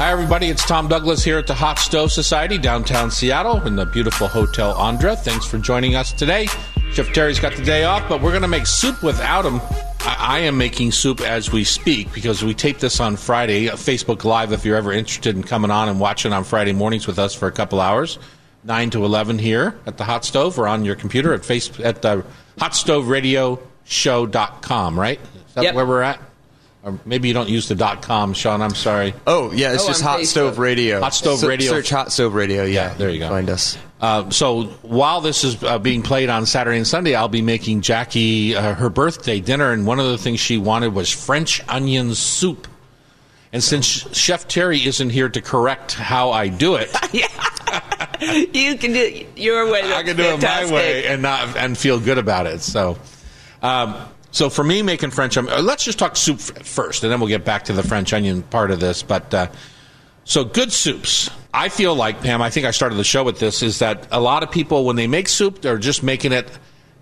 Hi, 0.00 0.12
everybody. 0.12 0.48
It's 0.48 0.64
Tom 0.64 0.88
Douglas 0.88 1.22
here 1.22 1.36
at 1.36 1.46
the 1.46 1.52
Hot 1.52 1.78
Stove 1.78 2.10
Society, 2.10 2.56
downtown 2.56 3.10
Seattle, 3.10 3.60
in 3.66 3.76
the 3.76 3.84
beautiful 3.84 4.28
Hotel 4.28 4.72
Andra. 4.72 5.14
Thanks 5.14 5.44
for 5.44 5.58
joining 5.58 5.94
us 5.94 6.10
today. 6.10 6.46
Chef 6.94 7.08
Thierry's 7.08 7.38
got 7.38 7.54
the 7.54 7.62
day 7.62 7.84
off, 7.84 8.08
but 8.08 8.22
we're 8.22 8.30
going 8.30 8.40
to 8.40 8.48
make 8.48 8.66
soup 8.66 9.02
without 9.02 9.44
him. 9.44 9.60
I, 10.00 10.16
I 10.18 10.38
am 10.38 10.56
making 10.56 10.92
soup 10.92 11.20
as 11.20 11.52
we 11.52 11.64
speak 11.64 12.14
because 12.14 12.42
we 12.42 12.54
tape 12.54 12.78
this 12.78 12.98
on 12.98 13.16
Friday, 13.16 13.68
uh, 13.68 13.76
Facebook 13.76 14.24
Live. 14.24 14.52
If 14.52 14.64
you're 14.64 14.78
ever 14.78 14.90
interested 14.90 15.36
in 15.36 15.42
coming 15.42 15.70
on 15.70 15.90
and 15.90 16.00
watching 16.00 16.32
on 16.32 16.44
Friday 16.44 16.72
mornings 16.72 17.06
with 17.06 17.18
us 17.18 17.34
for 17.34 17.46
a 17.46 17.52
couple 17.52 17.78
hours, 17.78 18.18
nine 18.64 18.88
to 18.88 19.04
eleven 19.04 19.38
here 19.38 19.78
at 19.84 19.98
the 19.98 20.04
Hot 20.04 20.24
Stove 20.24 20.58
or 20.58 20.66
on 20.66 20.82
your 20.82 20.96
computer 20.96 21.34
at 21.34 21.44
face 21.44 21.78
at 21.78 22.00
the 22.00 22.24
HotStoveRadioShow.com. 22.58 24.98
Right? 24.98 25.20
Is 25.20 25.54
that 25.56 25.64
Yep. 25.64 25.74
where 25.74 25.84
we're 25.84 26.00
at? 26.00 26.29
Or 26.82 26.98
maybe 27.04 27.28
you 27.28 27.34
don't 27.34 27.48
use 27.50 27.68
the 27.68 27.74
dot 27.74 28.00
com, 28.00 28.32
Sean. 28.32 28.62
I'm 28.62 28.74
sorry. 28.74 29.12
Oh 29.26 29.52
yeah, 29.52 29.74
it's 29.74 29.84
Oh, 29.84 29.88
just 29.88 30.02
on 30.02 30.08
Hot 30.08 30.20
Facebook. 30.20 30.26
Stove 30.26 30.58
Radio. 30.58 31.00
Hot 31.00 31.12
Stove 31.14 31.38
Se- 31.40 31.46
Radio. 31.46 31.70
Search 31.72 31.90
Hot 31.90 32.10
Stove 32.10 32.34
Radio. 32.34 32.64
Yeah, 32.64 32.88
Yeah, 32.88 32.94
there 32.94 33.10
you 33.10 33.18
go. 33.18 33.28
Find 33.28 33.50
us. 33.50 33.76
Uh, 34.00 34.30
so 34.30 34.62
while 34.80 35.20
this 35.20 35.44
is 35.44 35.62
uh, 35.62 35.78
being 35.78 36.00
played 36.00 36.30
on 36.30 36.46
Saturday 36.46 36.78
and 36.78 36.86
Sunday, 36.86 37.14
I'll 37.14 37.28
be 37.28 37.42
making 37.42 37.82
Jackie 37.82 38.56
uh, 38.56 38.72
her 38.74 38.88
birthday 38.88 39.40
dinner, 39.40 39.72
and 39.72 39.86
one 39.86 40.00
of 40.00 40.06
the 40.06 40.16
things 40.16 40.40
she 40.40 40.56
wanted 40.56 40.94
was 40.94 41.10
French 41.10 41.60
onion 41.68 42.14
soup. 42.14 42.66
And 43.52 43.62
since 43.62 43.86
Chef 44.16 44.44
Thierry 44.44 44.78
isn't 44.86 45.10
here 45.10 45.28
to 45.28 45.40
correct 45.42 45.92
how 45.92 46.30
I 46.30 46.48
do 46.48 46.76
it, 46.76 46.88
You 48.22 48.76
can 48.76 48.92
do 48.92 49.00
it 49.00 49.38
your 49.38 49.70
way. 49.70 49.80
I 49.92 50.02
can 50.02 50.16
do 50.16 50.22
it 50.22 50.42
my 50.42 50.70
way 50.70 51.06
and 51.06 51.22
not 51.22 51.56
and 51.56 51.76
feel 51.76 51.98
good 52.00 52.18
about 52.18 52.46
it. 52.46 52.60
So, 52.60 52.98
um, 53.62 53.96
so 54.30 54.50
for 54.50 54.62
me, 54.62 54.82
making 54.82 55.10
French 55.10 55.36
onion, 55.36 55.52
uh, 55.54 55.62
let's 55.62 55.84
just 55.84 55.98
talk 55.98 56.16
soup 56.16 56.40
first, 56.40 57.02
and 57.02 57.12
then 57.12 57.20
we'll 57.20 57.28
get 57.28 57.44
back 57.44 57.64
to 57.64 57.72
the 57.72 57.82
French 57.82 58.12
onion 58.12 58.42
part 58.42 58.70
of 58.70 58.80
this. 58.80 59.02
But 59.02 59.32
uh, 59.34 59.48
so 60.24 60.44
good 60.44 60.72
soups. 60.72 61.30
I 61.52 61.68
feel 61.68 61.94
like 61.94 62.22
Pam. 62.22 62.40
I 62.40 62.50
think 62.50 62.66
I 62.66 62.70
started 62.70 62.94
the 62.94 63.04
show 63.04 63.24
with 63.24 63.38
this. 63.40 63.62
Is 63.62 63.80
that 63.80 64.06
a 64.12 64.20
lot 64.20 64.42
of 64.42 64.50
people 64.50 64.84
when 64.84 64.96
they 64.96 65.08
make 65.08 65.28
soup, 65.28 65.62
they're 65.62 65.78
just 65.78 66.02
making 66.02 66.32
it 66.32 66.48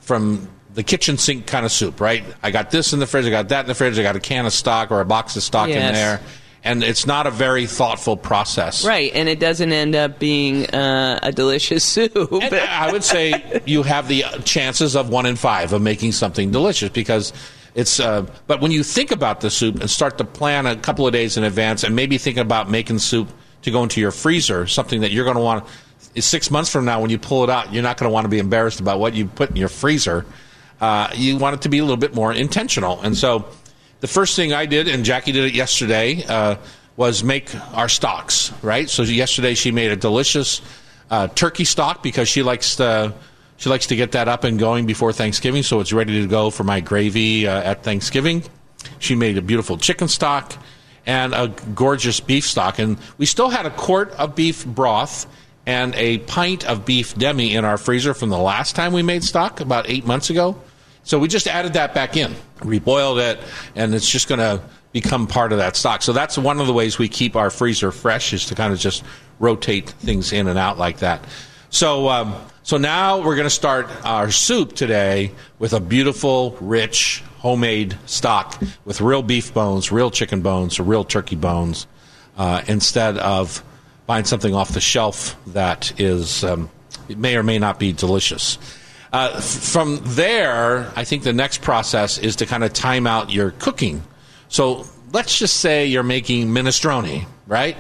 from 0.01 0.49
the 0.73 0.83
kitchen 0.83 1.19
sink 1.19 1.47
kind 1.47 1.67
of 1.67 1.73
soup, 1.73 2.01
right? 2.01 2.25
I 2.43 2.51
got 2.51 2.71
this 2.71 2.93
in 2.93 2.99
the 2.99 3.07
fridge. 3.07 3.27
I 3.27 3.31
got 3.31 3.49
that 3.51 3.61
in 3.61 3.67
the 3.67 3.75
fridge. 3.75 3.99
I 3.99 4.03
got 4.03 4.17
a 4.17 4.21
can 4.21 4.47
of 4.47 4.53
stock 4.53 4.91
or 4.91 5.01
a 5.01 5.05
box 5.05 5.37
of 5.37 5.43
stock 5.43 5.69
in 5.69 5.93
there, 5.93 6.21
and 6.65 6.83
it's 6.83 7.07
not 7.07 7.27
a 7.27 7.31
very 7.31 7.67
thoughtful 7.67 8.17
process. 8.17 8.85
Right, 8.85 9.13
and 9.15 9.29
it 9.29 9.39
doesn't 9.39 9.73
end 9.73 9.95
up 9.95 10.19
being 10.19 10.67
uh, 10.67 11.21
a 11.23 11.33
delicious 11.33 11.85
soup. 11.85 12.29
I 12.33 12.91
would 12.93 13.05
say 13.05 13.63
you 13.67 13.83
have 13.83 14.09
the 14.09 14.25
chances 14.45 14.97
of 14.97 15.09
one 15.09 15.27
in 15.27 15.37
five 15.37 15.73
of 15.73 15.83
making 15.83 16.13
something 16.13 16.51
delicious 16.51 16.91
because 16.91 17.33
it's. 17.75 18.01
Uh, 18.01 18.27
but 18.47 18.61
when 18.61 18.71
you 18.71 18.83
think 18.83 19.11
about 19.11 19.41
the 19.41 19.51
soup 19.51 19.81
and 19.81 19.91
start 19.91 20.19
to 20.19 20.25
plan 20.25 20.67
a 20.67 20.77
couple 20.77 21.07
of 21.07 21.13
days 21.13 21.37
in 21.37 21.45
advance, 21.45 21.85
and 21.85 21.95
maybe 21.95 22.19
think 22.19 22.37
about 22.37 22.71
making 22.71 22.99
soup 22.99 23.29
to 23.63 23.71
go 23.71 23.83
into 23.83 24.01
your 24.01 24.11
freezer, 24.11 24.67
something 24.67 25.01
that 25.01 25.11
you're 25.11 25.25
going 25.25 25.37
to 25.37 25.43
want. 25.43 25.65
Six 26.17 26.51
months 26.51 26.71
from 26.71 26.85
now, 26.85 27.01
when 27.01 27.11
you 27.11 27.19
pull 27.19 27.45
it 27.45 27.51
out, 27.51 27.73
you're 27.73 27.83
not 27.83 27.97
going 27.97 28.09
to 28.09 28.13
want 28.13 28.25
to 28.25 28.29
be 28.29 28.39
embarrassed 28.39 28.81
about 28.81 28.99
what 28.99 29.15
you 29.15 29.27
put 29.27 29.51
in 29.51 29.57
your 29.57 29.69
freezer. 29.69 30.25
Uh, 30.81 31.11
you 31.15 31.37
want 31.37 31.55
it 31.55 31.63
to 31.63 31.69
be 31.69 31.79
a 31.79 31.83
little 31.83 31.97
bit 31.97 32.15
more 32.15 32.33
intentional, 32.33 33.01
and 33.01 33.17
so 33.17 33.47
the 34.01 34.07
first 34.07 34.37
thing 34.37 34.53
I 34.53 34.67
did, 34.67 34.89
and 34.89 35.05
Jackie 35.05 35.33
did 35.33 35.45
it 35.45 35.55
yesterday, 35.55 36.25
uh, 36.29 36.57
was 36.97 37.23
make 37.23 37.55
our 37.75 37.89
stocks. 37.89 38.53
Right. 38.63 38.91
So 38.91 39.03
yesterday 39.03 39.55
she 39.55 39.71
made 39.71 39.91
a 39.91 39.97
delicious 39.97 40.61
uh, 41.11 41.29
turkey 41.29 41.65
stock 41.65 42.03
because 42.03 42.29
she 42.29 42.43
likes 42.43 42.77
to 42.77 43.15
she 43.57 43.69
likes 43.69 43.87
to 43.89 43.97
get 43.97 44.13
that 44.13 44.29
up 44.29 44.45
and 44.45 44.59
going 44.59 44.87
before 44.87 45.13
Thanksgiving, 45.13 45.65
so 45.65 45.81
it's 45.81 45.93
ready 45.93 46.21
to 46.21 46.29
go 46.29 46.51
for 46.51 46.63
my 46.63 46.79
gravy 46.79 47.49
uh, 47.49 47.61
at 47.61 47.83
Thanksgiving. 47.83 48.45
She 49.01 49.17
made 49.17 49.37
a 49.37 49.43
beautiful 49.43 49.77
chicken 49.77 50.07
stock 50.07 50.55
and 51.07 51.35
a 51.35 51.49
gorgeous 51.75 52.21
beef 52.21 52.47
stock, 52.47 52.79
and 52.79 52.99
we 53.17 53.27
still 53.27 53.49
had 53.49 53.67
a 53.67 53.71
quart 53.71 54.13
of 54.13 54.37
beef 54.37 54.65
broth 54.65 55.27
and 55.67 55.95
a 55.97 56.19
pint 56.19 56.65
of 56.67 56.85
beef 56.85 57.17
demi 57.17 57.55
in 57.55 57.65
our 57.65 57.79
freezer 57.79 58.15
from 58.15 58.29
the 58.29 58.39
last 58.39 58.77
time 58.77 58.93
we 58.93 59.03
made 59.03 59.25
stock 59.25 59.61
about 59.61 59.91
eight 59.91 60.07
months 60.07 60.31
ago. 60.31 60.57
So 61.09 61.19
we 61.19 61.27
just 61.27 61.49
added 61.49 61.73
that 61.73 61.95
back 61.95 62.19
in, 62.19 62.35
reboiled 62.59 63.19
it, 63.19 63.41
and 63.75 63.95
it's 63.95 64.07
just 64.07 64.29
going 64.29 64.41
to 64.41 64.63
become 64.93 65.27
part 65.27 65.53
of 65.53 65.59
that 65.59 65.75
stock. 65.75 66.03
So 66.03 66.13
that's 66.13 66.37
one 66.37 66.61
of 66.61 66.67
the 66.67 66.75
ways 66.75 66.99
we 66.99 67.09
keep 67.09 67.35
our 67.35 67.49
freezer 67.49 67.91
fresh 67.93 68.35
is 68.35 68.45
to 68.47 68.55
kind 68.55 68.75
of 68.75 68.79
just 68.79 69.03
rotate 69.39 69.89
things 69.89 70.35
in 70.35 70.49
and 70.49 70.59
out 70.59 70.77
like 70.77 70.99
that. 70.99 71.25
So, 71.71 72.11
um, 72.11 72.35
so 72.63 72.77
now 72.77 73.23
we're 73.23 73.37
going 73.37 73.47
to 73.47 73.51
start 73.51 73.89
our 74.05 74.31
soup 74.31 74.75
today 74.75 75.33
with 75.59 75.73
a 75.73 75.81
beautiful, 75.81 76.59
rich, 76.61 77.23
homemade 77.39 77.97
stock 78.05 78.61
with 78.85 79.01
real 79.01 79.23
beef 79.23 79.55
bones, 79.55 79.91
real 79.91 80.11
chicken 80.11 80.43
bones, 80.43 80.79
or 80.79 80.83
real 80.83 81.05
turkey 81.05 81.37
bones, 81.37 81.87
uh, 82.37 82.61
instead 82.69 83.17
of 83.17 83.65
buying 84.05 84.27
something 84.27 84.55
off 84.55 84.73
the 84.75 84.81
shelf 84.81 85.37
that 85.47 85.99
is 85.99 86.45
um, 86.45 86.69
may 87.09 87.35
or 87.35 87.43
may 87.43 87.59
not 87.59 87.79
be 87.79 87.95
delicious. 87.95 88.59
Uh, 89.13 89.41
from 89.41 90.01
there, 90.03 90.93
I 90.95 91.05
think 91.05 91.23
the 91.23 91.33
next 91.33 91.63
process 91.63 92.19
is 92.19 92.37
to 92.37 92.47
kind 92.47 92.63
of 92.63 92.73
time 92.73 93.07
out 93.07 93.31
your 93.31 93.53
cooking. 93.53 94.03
So 94.49 94.87
let's 95.13 95.39
just 95.39 95.59
say 95.59 95.87
you're 95.87 96.03
making 96.03 96.49
minestrone, 96.49 97.27
right? 97.47 97.77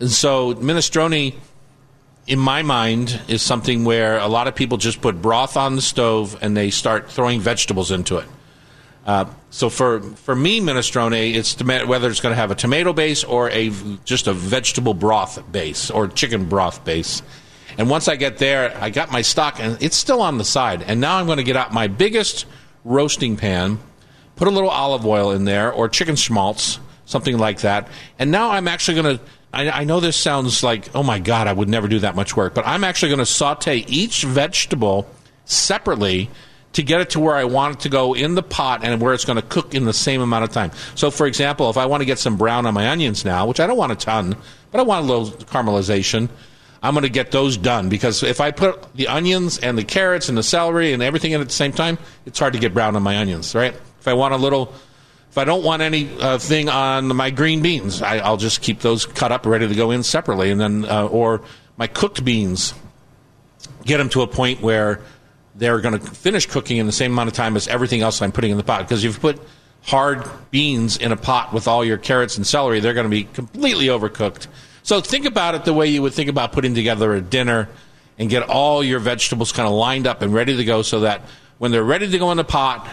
And 0.00 0.10
so 0.10 0.54
minestrone, 0.54 1.34
in 2.26 2.38
my 2.38 2.62
mind, 2.62 3.20
is 3.28 3.42
something 3.42 3.84
where 3.84 4.18
a 4.18 4.26
lot 4.26 4.48
of 4.48 4.56
people 4.56 4.76
just 4.78 5.00
put 5.00 5.22
broth 5.22 5.56
on 5.56 5.76
the 5.76 5.82
stove 5.82 6.36
and 6.42 6.56
they 6.56 6.70
start 6.70 7.10
throwing 7.10 7.40
vegetables 7.40 7.90
into 7.90 8.18
it. 8.18 8.26
Uh, 9.06 9.26
so 9.50 9.68
for 9.68 10.00
for 10.00 10.34
me, 10.34 10.60
minestrone, 10.60 11.34
it's 11.34 11.54
tomato, 11.54 11.86
whether 11.86 12.08
it's 12.08 12.20
going 12.20 12.32
to 12.32 12.36
have 12.36 12.50
a 12.50 12.54
tomato 12.54 12.92
base 12.92 13.22
or 13.22 13.50
a 13.50 13.70
just 14.04 14.26
a 14.26 14.32
vegetable 14.32 14.94
broth 14.94 15.40
base 15.52 15.90
or 15.90 16.08
chicken 16.08 16.48
broth 16.48 16.84
base. 16.84 17.22
And 17.78 17.90
once 17.90 18.08
I 18.08 18.16
get 18.16 18.38
there, 18.38 18.76
I 18.80 18.90
got 18.90 19.10
my 19.10 19.22
stock, 19.22 19.60
and 19.60 19.80
it's 19.82 19.96
still 19.96 20.22
on 20.22 20.38
the 20.38 20.44
side. 20.44 20.82
And 20.82 21.00
now 21.00 21.16
I'm 21.16 21.26
going 21.26 21.38
to 21.38 21.44
get 21.44 21.56
out 21.56 21.72
my 21.72 21.88
biggest 21.88 22.46
roasting 22.84 23.36
pan, 23.36 23.78
put 24.36 24.48
a 24.48 24.50
little 24.50 24.70
olive 24.70 25.04
oil 25.04 25.30
in 25.32 25.44
there, 25.44 25.72
or 25.72 25.88
chicken 25.88 26.16
schmaltz, 26.16 26.78
something 27.06 27.38
like 27.38 27.60
that. 27.60 27.88
And 28.18 28.30
now 28.30 28.50
I'm 28.50 28.68
actually 28.68 29.02
going 29.02 29.18
to. 29.18 29.24
I, 29.52 29.70
I 29.70 29.84
know 29.84 30.00
this 30.00 30.16
sounds 30.16 30.62
like, 30.62 30.94
oh 30.96 31.02
my 31.02 31.20
God, 31.20 31.46
I 31.46 31.52
would 31.52 31.68
never 31.68 31.86
do 31.86 32.00
that 32.00 32.16
much 32.16 32.36
work, 32.36 32.54
but 32.54 32.66
I'm 32.66 32.82
actually 32.82 33.10
going 33.10 33.20
to 33.20 33.26
saute 33.26 33.84
each 33.86 34.24
vegetable 34.24 35.08
separately 35.44 36.28
to 36.74 36.82
get 36.82 37.00
it 37.00 37.10
to 37.10 37.20
where 37.20 37.36
I 37.36 37.44
want 37.44 37.76
it 37.76 37.80
to 37.80 37.88
go 37.88 38.14
in 38.14 38.34
the 38.34 38.42
pot 38.42 38.84
and 38.84 39.00
where 39.00 39.14
it's 39.14 39.24
going 39.24 39.36
to 39.36 39.46
cook 39.46 39.74
in 39.74 39.84
the 39.84 39.92
same 39.92 40.20
amount 40.20 40.44
of 40.44 40.50
time. 40.50 40.72
So, 40.96 41.10
for 41.10 41.26
example, 41.26 41.70
if 41.70 41.76
I 41.76 41.86
want 41.86 42.00
to 42.00 42.04
get 42.04 42.18
some 42.18 42.36
brown 42.36 42.66
on 42.66 42.74
my 42.74 42.88
onions 42.88 43.24
now, 43.24 43.46
which 43.46 43.60
I 43.60 43.66
don't 43.66 43.76
want 43.76 43.92
a 43.92 43.96
ton, 43.96 44.36
but 44.72 44.80
I 44.80 44.82
want 44.82 45.04
a 45.04 45.08
little 45.08 45.30
caramelization, 45.46 46.28
I'm 46.84 46.92
going 46.92 47.04
to 47.04 47.08
get 47.08 47.30
those 47.30 47.56
done 47.56 47.88
because 47.88 48.22
if 48.22 48.42
I 48.42 48.50
put 48.50 48.94
the 48.94 49.08
onions 49.08 49.58
and 49.58 49.78
the 49.78 49.84
carrots 49.84 50.28
and 50.28 50.36
the 50.36 50.42
celery 50.42 50.92
and 50.92 51.02
everything 51.02 51.32
in 51.32 51.40
at 51.40 51.46
the 51.46 51.52
same 51.52 51.72
time, 51.72 51.96
it's 52.26 52.38
hard 52.38 52.52
to 52.52 52.58
get 52.58 52.74
brown 52.74 52.94
on 52.94 53.02
my 53.02 53.16
onions, 53.16 53.54
right? 53.54 53.72
If 53.72 54.06
I 54.06 54.12
want 54.12 54.34
a 54.34 54.36
little, 54.36 54.74
if 55.30 55.38
I 55.38 55.44
don't 55.44 55.64
want 55.64 55.80
anything 55.80 56.68
uh, 56.68 56.72
on 56.72 57.16
my 57.16 57.30
green 57.30 57.62
beans, 57.62 58.02
I, 58.02 58.28
will 58.28 58.36
just 58.36 58.60
keep 58.60 58.80
those 58.80 59.06
cut 59.06 59.32
up 59.32 59.46
ready 59.46 59.66
to 59.66 59.74
go 59.74 59.92
in 59.92 60.02
separately, 60.02 60.50
and 60.50 60.60
then 60.60 60.84
uh, 60.84 61.06
or 61.06 61.40
my 61.78 61.86
cooked 61.86 62.22
beans, 62.22 62.74
get 63.86 63.96
them 63.96 64.10
to 64.10 64.20
a 64.20 64.26
point 64.26 64.60
where 64.60 65.00
they're 65.54 65.80
going 65.80 65.98
to 65.98 66.06
finish 66.10 66.44
cooking 66.44 66.76
in 66.76 66.84
the 66.84 66.92
same 66.92 67.12
amount 67.12 67.28
of 67.28 67.34
time 67.34 67.56
as 67.56 67.66
everything 67.66 68.02
else 68.02 68.20
I'm 68.20 68.30
putting 68.30 68.50
in 68.50 68.58
the 68.58 68.62
pot. 68.62 68.82
Because 68.82 69.02
if 69.02 69.14
you 69.14 69.20
put 69.20 69.40
hard 69.84 70.28
beans 70.50 70.98
in 70.98 71.12
a 71.12 71.16
pot 71.16 71.54
with 71.54 71.66
all 71.66 71.82
your 71.82 71.96
carrots 71.96 72.36
and 72.36 72.46
celery, 72.46 72.80
they're 72.80 72.92
going 72.92 73.04
to 73.04 73.10
be 73.10 73.24
completely 73.24 73.86
overcooked. 73.86 74.48
So 74.84 75.00
think 75.00 75.24
about 75.24 75.54
it 75.54 75.64
the 75.64 75.72
way 75.72 75.88
you 75.88 76.02
would 76.02 76.12
think 76.12 76.28
about 76.28 76.52
putting 76.52 76.74
together 76.74 77.14
a 77.14 77.20
dinner 77.20 77.70
and 78.18 78.28
get 78.28 78.42
all 78.42 78.84
your 78.84 79.00
vegetables 79.00 79.50
kind 79.50 79.66
of 79.66 79.72
lined 79.74 80.06
up 80.06 80.20
and 80.20 80.32
ready 80.32 80.56
to 80.56 80.64
go 80.64 80.82
so 80.82 81.00
that 81.00 81.22
when 81.56 81.70
they're 81.70 81.82
ready 81.82 82.08
to 82.08 82.18
go 82.18 82.30
in 82.30 82.36
the 82.36 82.44
pot, 82.44 82.86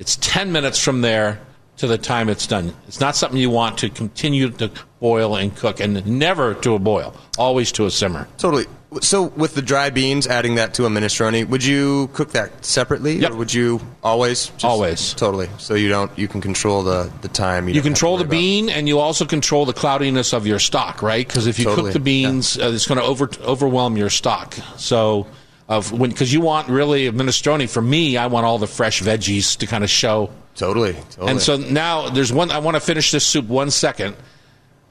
it's 0.00 0.16
10 0.16 0.50
minutes 0.50 0.82
from 0.82 1.02
there 1.02 1.40
to 1.76 1.86
the 1.86 1.96
time 1.96 2.28
it's 2.28 2.48
done. 2.48 2.74
It's 2.88 2.98
not 2.98 3.14
something 3.14 3.38
you 3.38 3.48
want 3.48 3.78
to 3.78 3.88
continue 3.88 4.50
to 4.50 4.72
boil 4.98 5.36
and 5.36 5.54
cook, 5.56 5.80
and 5.80 6.04
never 6.04 6.54
to 6.54 6.74
a 6.74 6.78
boil, 6.78 7.14
always 7.38 7.72
to 7.72 7.86
a 7.86 7.90
simmer. 7.90 8.28
Totally. 8.36 8.66
So, 9.02 9.22
with 9.22 9.54
the 9.54 9.62
dry 9.62 9.90
beans, 9.90 10.26
adding 10.26 10.56
that 10.56 10.74
to 10.74 10.84
a 10.84 10.88
minestrone, 10.88 11.48
would 11.48 11.64
you 11.64 12.08
cook 12.12 12.32
that 12.32 12.64
separately, 12.64 13.18
yep. 13.18 13.30
or 13.30 13.36
would 13.36 13.54
you 13.54 13.80
always? 14.02 14.46
Just, 14.48 14.64
always. 14.64 15.14
Totally. 15.14 15.48
So 15.58 15.74
you 15.74 15.88
don't. 15.88 16.10
You 16.18 16.26
can 16.26 16.40
control 16.40 16.82
the 16.82 17.10
the 17.20 17.28
time. 17.28 17.68
You, 17.68 17.74
you 17.74 17.82
control 17.82 18.16
the 18.16 18.24
bean, 18.24 18.64
about. 18.64 18.78
and 18.78 18.88
you 18.88 18.98
also 18.98 19.24
control 19.24 19.64
the 19.64 19.72
cloudiness 19.72 20.32
of 20.32 20.44
your 20.44 20.58
stock, 20.58 21.02
right? 21.02 21.24
Because 21.26 21.46
if 21.46 21.58
you 21.58 21.66
totally. 21.66 21.88
cook 21.88 21.92
the 21.92 22.00
beans, 22.00 22.56
yeah. 22.56 22.66
uh, 22.66 22.72
it's 22.72 22.86
going 22.86 22.98
to 22.98 23.04
over 23.04 23.30
overwhelm 23.42 23.96
your 23.96 24.10
stock. 24.10 24.54
So 24.76 25.28
of 25.70 25.92
when 25.92 26.10
because 26.10 26.32
you 26.32 26.40
want 26.40 26.68
really 26.68 27.06
a 27.06 27.12
minestrone. 27.12 27.70
For 27.70 27.80
me, 27.80 28.16
I 28.16 28.26
want 28.26 28.44
all 28.44 28.58
the 28.58 28.66
fresh 28.66 29.00
veggies 29.00 29.56
to 29.58 29.66
kind 29.66 29.84
of 29.84 29.88
show. 29.88 30.30
Totally, 30.56 30.94
totally. 30.94 31.30
And 31.30 31.40
so 31.40 31.56
now 31.56 32.10
there's 32.10 32.32
one. 32.32 32.50
I 32.50 32.58
want 32.58 32.74
to 32.74 32.80
finish 32.80 33.12
this 33.12 33.24
soup 33.24 33.46
one 33.46 33.70
second. 33.70 34.16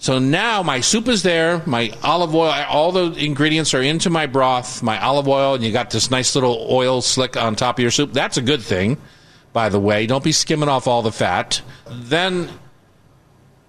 So 0.02 0.18
now 0.18 0.64
my 0.64 0.80
soup 0.80 1.10
is 1.10 1.24
there, 1.24 1.62
my 1.66 1.92
olive 2.02 2.34
oil, 2.34 2.52
all 2.70 2.94
the 2.94 3.12
ingredients 3.22 3.74
are 3.74 3.82
into 3.82 4.10
my 4.10 4.28
broth, 4.28 4.82
my 4.82 4.98
olive 4.98 5.28
oil, 5.28 5.56
and 5.56 5.64
you 5.64 5.74
got 5.74 5.90
this 5.90 6.10
nice 6.10 6.36
little 6.36 6.66
oil 6.70 7.02
slick 7.02 7.36
on 7.36 7.58
top 7.58 7.78
of 7.78 7.82
your 7.82 7.92
soup. 7.92 8.14
That's 8.14 8.38
a 8.38 8.42
good 8.42 8.62
thing, 8.62 8.98
by 9.52 9.68
the 9.68 9.80
way. 9.80 10.08
Don't 10.08 10.24
be 10.24 10.32
skimming 10.32 10.70
off 10.70 10.88
all 10.88 11.02
the 11.02 11.12
fat. 11.12 11.62
Then 11.90 12.50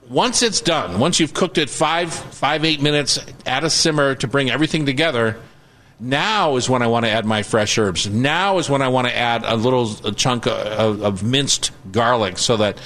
once 0.08 0.42
it's 0.42 0.60
done, 0.60 1.00
once 1.00 1.18
you've 1.18 1.34
cooked 1.34 1.58
it 1.58 1.68
five, 1.68 2.12
five, 2.12 2.64
eight 2.64 2.80
minutes 2.80 3.18
at 3.44 3.64
a 3.64 3.70
simmer 3.70 4.14
to 4.14 4.28
bring 4.28 4.50
everything 4.50 4.86
together, 4.86 5.36
now 5.98 6.56
is 6.56 6.70
when 6.70 6.80
I 6.80 6.86
want 6.86 7.06
to 7.06 7.10
add 7.10 7.26
my 7.26 7.42
fresh 7.42 7.76
herbs. 7.76 8.08
Now 8.08 8.58
is 8.58 8.70
when 8.70 8.82
I 8.82 8.88
want 8.88 9.08
to 9.08 9.16
add 9.16 9.44
a 9.44 9.56
little 9.56 9.90
a 10.06 10.12
chunk 10.12 10.46
of, 10.46 11.02
of 11.02 11.22
minced 11.22 11.72
garlic 11.92 12.38
so 12.38 12.56
that, 12.56 12.80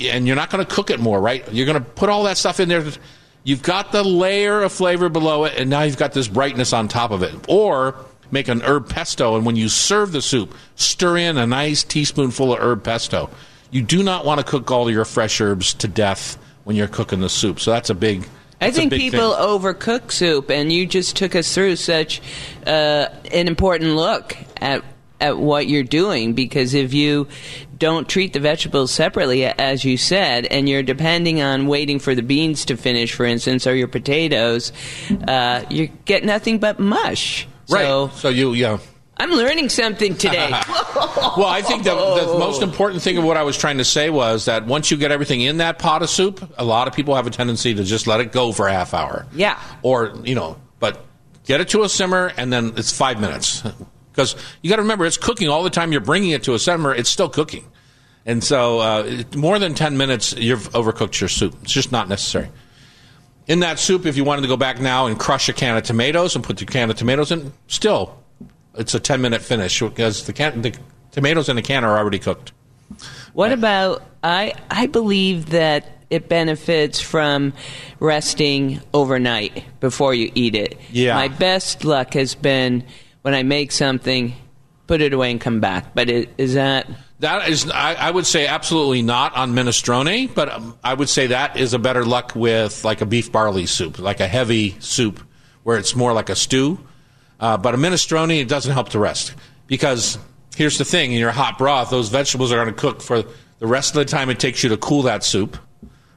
and 0.00 0.26
you're 0.26 0.36
not 0.36 0.50
going 0.50 0.64
to 0.64 0.74
cook 0.74 0.90
it 0.90 1.00
more, 1.00 1.20
right? 1.20 1.50
You're 1.52 1.66
going 1.66 1.82
to 1.82 1.90
put 1.90 2.08
all 2.08 2.24
that 2.24 2.36
stuff 2.36 2.60
in 2.60 2.68
there. 2.68 2.84
You've 3.44 3.62
got 3.62 3.92
the 3.92 4.02
layer 4.02 4.62
of 4.62 4.72
flavor 4.72 5.08
below 5.08 5.44
it, 5.44 5.54
and 5.56 5.70
now 5.70 5.82
you've 5.82 5.96
got 5.96 6.12
this 6.12 6.28
brightness 6.28 6.72
on 6.72 6.88
top 6.88 7.10
of 7.10 7.22
it. 7.22 7.34
Or 7.48 7.94
make 8.30 8.48
an 8.48 8.62
herb 8.62 8.88
pesto, 8.88 9.36
and 9.36 9.46
when 9.46 9.56
you 9.56 9.68
serve 9.68 10.12
the 10.12 10.22
soup, 10.22 10.54
stir 10.76 11.16
in 11.16 11.38
a 11.38 11.46
nice 11.46 11.82
teaspoonful 11.82 12.52
of 12.52 12.60
herb 12.60 12.84
pesto. 12.84 13.30
You 13.70 13.82
do 13.82 14.02
not 14.02 14.24
want 14.24 14.40
to 14.40 14.46
cook 14.46 14.70
all 14.70 14.90
your 14.90 15.04
fresh 15.04 15.40
herbs 15.40 15.74
to 15.74 15.88
death 15.88 16.38
when 16.64 16.76
you're 16.76 16.88
cooking 16.88 17.20
the 17.20 17.28
soup. 17.28 17.60
So 17.60 17.70
that's 17.70 17.90
a 17.90 17.94
big 17.94 18.28
I 18.60 18.70
think 18.70 18.92
people 18.92 19.34
thing. 19.34 19.44
overcook 19.44 20.10
soup, 20.10 20.50
and 20.50 20.72
you 20.72 20.86
just 20.86 21.16
took 21.16 21.36
us 21.36 21.54
through 21.54 21.76
such 21.76 22.20
uh, 22.66 23.08
an 23.32 23.46
important 23.46 23.94
look 23.94 24.36
at 24.56 24.82
at 25.20 25.38
what 25.38 25.66
you're 25.66 25.82
doing 25.82 26.32
because 26.34 26.74
if 26.74 26.94
you 26.94 27.28
don't 27.78 28.08
treat 28.08 28.32
the 28.32 28.40
vegetables 28.40 28.92
separately, 28.92 29.44
as 29.44 29.84
you 29.84 29.96
said, 29.96 30.46
and 30.46 30.68
you're 30.68 30.82
depending 30.82 31.40
on 31.40 31.66
waiting 31.66 31.98
for 31.98 32.14
the 32.14 32.22
beans 32.22 32.64
to 32.66 32.76
finish, 32.76 33.14
for 33.14 33.24
instance, 33.24 33.66
or 33.66 33.74
your 33.74 33.88
potatoes, 33.88 34.72
uh, 35.26 35.64
you 35.70 35.88
get 36.04 36.24
nothing 36.24 36.58
but 36.58 36.78
mush. 36.78 37.46
Right. 37.68 37.84
So, 37.84 38.08
so 38.08 38.28
you, 38.28 38.52
yeah. 38.54 38.78
I'm 39.20 39.30
learning 39.30 39.68
something 39.68 40.16
today. 40.16 40.50
well, 40.96 41.46
I 41.46 41.60
think 41.62 41.82
the, 41.82 41.94
the, 41.94 42.26
most 42.38 42.62
important 42.62 43.02
thing 43.02 43.18
of 43.18 43.24
what 43.24 43.36
I 43.36 43.42
was 43.42 43.58
trying 43.58 43.78
to 43.78 43.84
say 43.84 44.10
was 44.10 44.44
that 44.44 44.66
once 44.66 44.90
you 44.92 44.96
get 44.96 45.10
everything 45.10 45.40
in 45.40 45.56
that 45.56 45.78
pot 45.78 46.02
of 46.02 46.10
soup, 46.10 46.48
a 46.56 46.64
lot 46.64 46.86
of 46.86 46.94
people 46.94 47.16
have 47.16 47.26
a 47.26 47.30
tendency 47.30 47.74
to 47.74 47.82
just 47.82 48.06
let 48.06 48.20
it 48.20 48.30
go 48.30 48.52
for 48.52 48.68
a 48.68 48.72
half 48.72 48.94
hour. 48.94 49.26
Yeah. 49.32 49.60
Or, 49.82 50.14
you 50.22 50.36
know, 50.36 50.56
but 50.78 51.04
get 51.46 51.60
it 51.60 51.68
to 51.70 51.82
a 51.82 51.88
simmer 51.88 52.32
and 52.36 52.52
then 52.52 52.74
it's 52.76 52.92
five 52.92 53.20
minutes. 53.20 53.64
Because 54.18 54.34
you 54.62 54.68
got 54.68 54.76
to 54.76 54.82
remember, 54.82 55.06
it's 55.06 55.16
cooking 55.16 55.48
all 55.48 55.62
the 55.62 55.70
time 55.70 55.92
you're 55.92 56.00
bringing 56.00 56.30
it 56.30 56.42
to 56.42 56.54
a 56.54 56.58
simmer, 56.58 56.92
it's 56.92 57.08
still 57.08 57.28
cooking. 57.28 57.64
And 58.26 58.42
so, 58.42 58.80
uh, 58.80 59.22
more 59.36 59.60
than 59.60 59.74
10 59.74 59.96
minutes, 59.96 60.32
you've 60.32 60.68
overcooked 60.72 61.20
your 61.20 61.28
soup. 61.28 61.54
It's 61.62 61.72
just 61.72 61.92
not 61.92 62.08
necessary. 62.08 62.48
In 63.46 63.60
that 63.60 63.78
soup, 63.78 64.06
if 64.06 64.16
you 64.16 64.24
wanted 64.24 64.42
to 64.42 64.48
go 64.48 64.56
back 64.56 64.80
now 64.80 65.06
and 65.06 65.16
crush 65.16 65.48
a 65.48 65.52
can 65.52 65.76
of 65.76 65.84
tomatoes 65.84 66.34
and 66.34 66.42
put 66.42 66.56
the 66.56 66.66
can 66.66 66.90
of 66.90 66.96
tomatoes 66.96 67.30
in, 67.30 67.52
still 67.68 68.18
it's 68.74 68.92
a 68.92 68.98
10 68.98 69.20
minute 69.20 69.40
finish 69.40 69.78
because 69.78 70.26
the, 70.26 70.32
can, 70.32 70.62
the 70.62 70.76
tomatoes 71.12 71.48
in 71.48 71.54
the 71.54 71.62
can 71.62 71.84
are 71.84 71.96
already 71.96 72.18
cooked. 72.18 72.50
What 73.34 73.52
about 73.52 74.02
I 74.24 74.54
I 74.68 74.86
believe 74.86 75.50
that 75.50 75.86
it 76.10 76.28
benefits 76.28 77.00
from 77.00 77.52
resting 78.00 78.80
overnight 78.92 79.62
before 79.78 80.14
you 80.14 80.32
eat 80.34 80.54
it. 80.54 80.78
Yeah. 80.90 81.14
My 81.14 81.28
best 81.28 81.84
luck 81.84 82.14
has 82.14 82.34
been 82.34 82.82
when 83.22 83.34
I 83.34 83.42
make 83.42 83.72
something, 83.72 84.34
put 84.86 85.00
it 85.00 85.12
away 85.12 85.30
and 85.30 85.40
come 85.40 85.60
back. 85.60 85.94
But 85.94 86.10
it, 86.10 86.30
is 86.38 86.54
that 86.54 86.88
that 87.20 87.48
is, 87.48 87.68
I, 87.70 87.94
I, 87.94 88.10
would 88.10 88.26
say 88.26 88.46
absolutely 88.46 89.02
not 89.02 89.34
on 89.34 89.52
minestrone, 89.52 90.32
but 90.32 90.48
um, 90.50 90.78
I 90.84 90.94
would 90.94 91.08
say 91.08 91.28
that 91.28 91.56
is 91.56 91.74
a 91.74 91.78
better 91.78 92.04
luck 92.04 92.32
with 92.36 92.84
like 92.84 93.00
a 93.00 93.06
beef 93.06 93.32
barley 93.32 93.66
soup, 93.66 93.98
like 93.98 94.20
a 94.20 94.28
heavy 94.28 94.76
soup 94.78 95.20
where 95.64 95.78
it's 95.78 95.96
more 95.96 96.12
like 96.12 96.28
a 96.28 96.36
stew. 96.36 96.78
Uh, 97.40 97.56
but 97.56 97.74
a 97.74 97.76
minestrone, 97.76 98.36
it 98.36 98.48
doesn't 98.48 98.72
help 98.72 98.90
to 98.90 98.98
rest 98.98 99.34
because 99.66 100.16
here's 100.56 100.78
the 100.78 100.84
thing: 100.84 101.12
in 101.12 101.18
your 101.18 101.32
hot 101.32 101.58
broth, 101.58 101.90
those 101.90 102.08
vegetables 102.08 102.52
are 102.52 102.56
going 102.56 102.74
to 102.74 102.80
cook 102.80 103.02
for 103.02 103.24
the 103.58 103.66
rest 103.66 103.96
of 103.96 103.98
the 103.98 104.04
time 104.04 104.30
it 104.30 104.38
takes 104.38 104.62
you 104.62 104.68
to 104.70 104.76
cool 104.76 105.02
that 105.02 105.24
soup, 105.24 105.56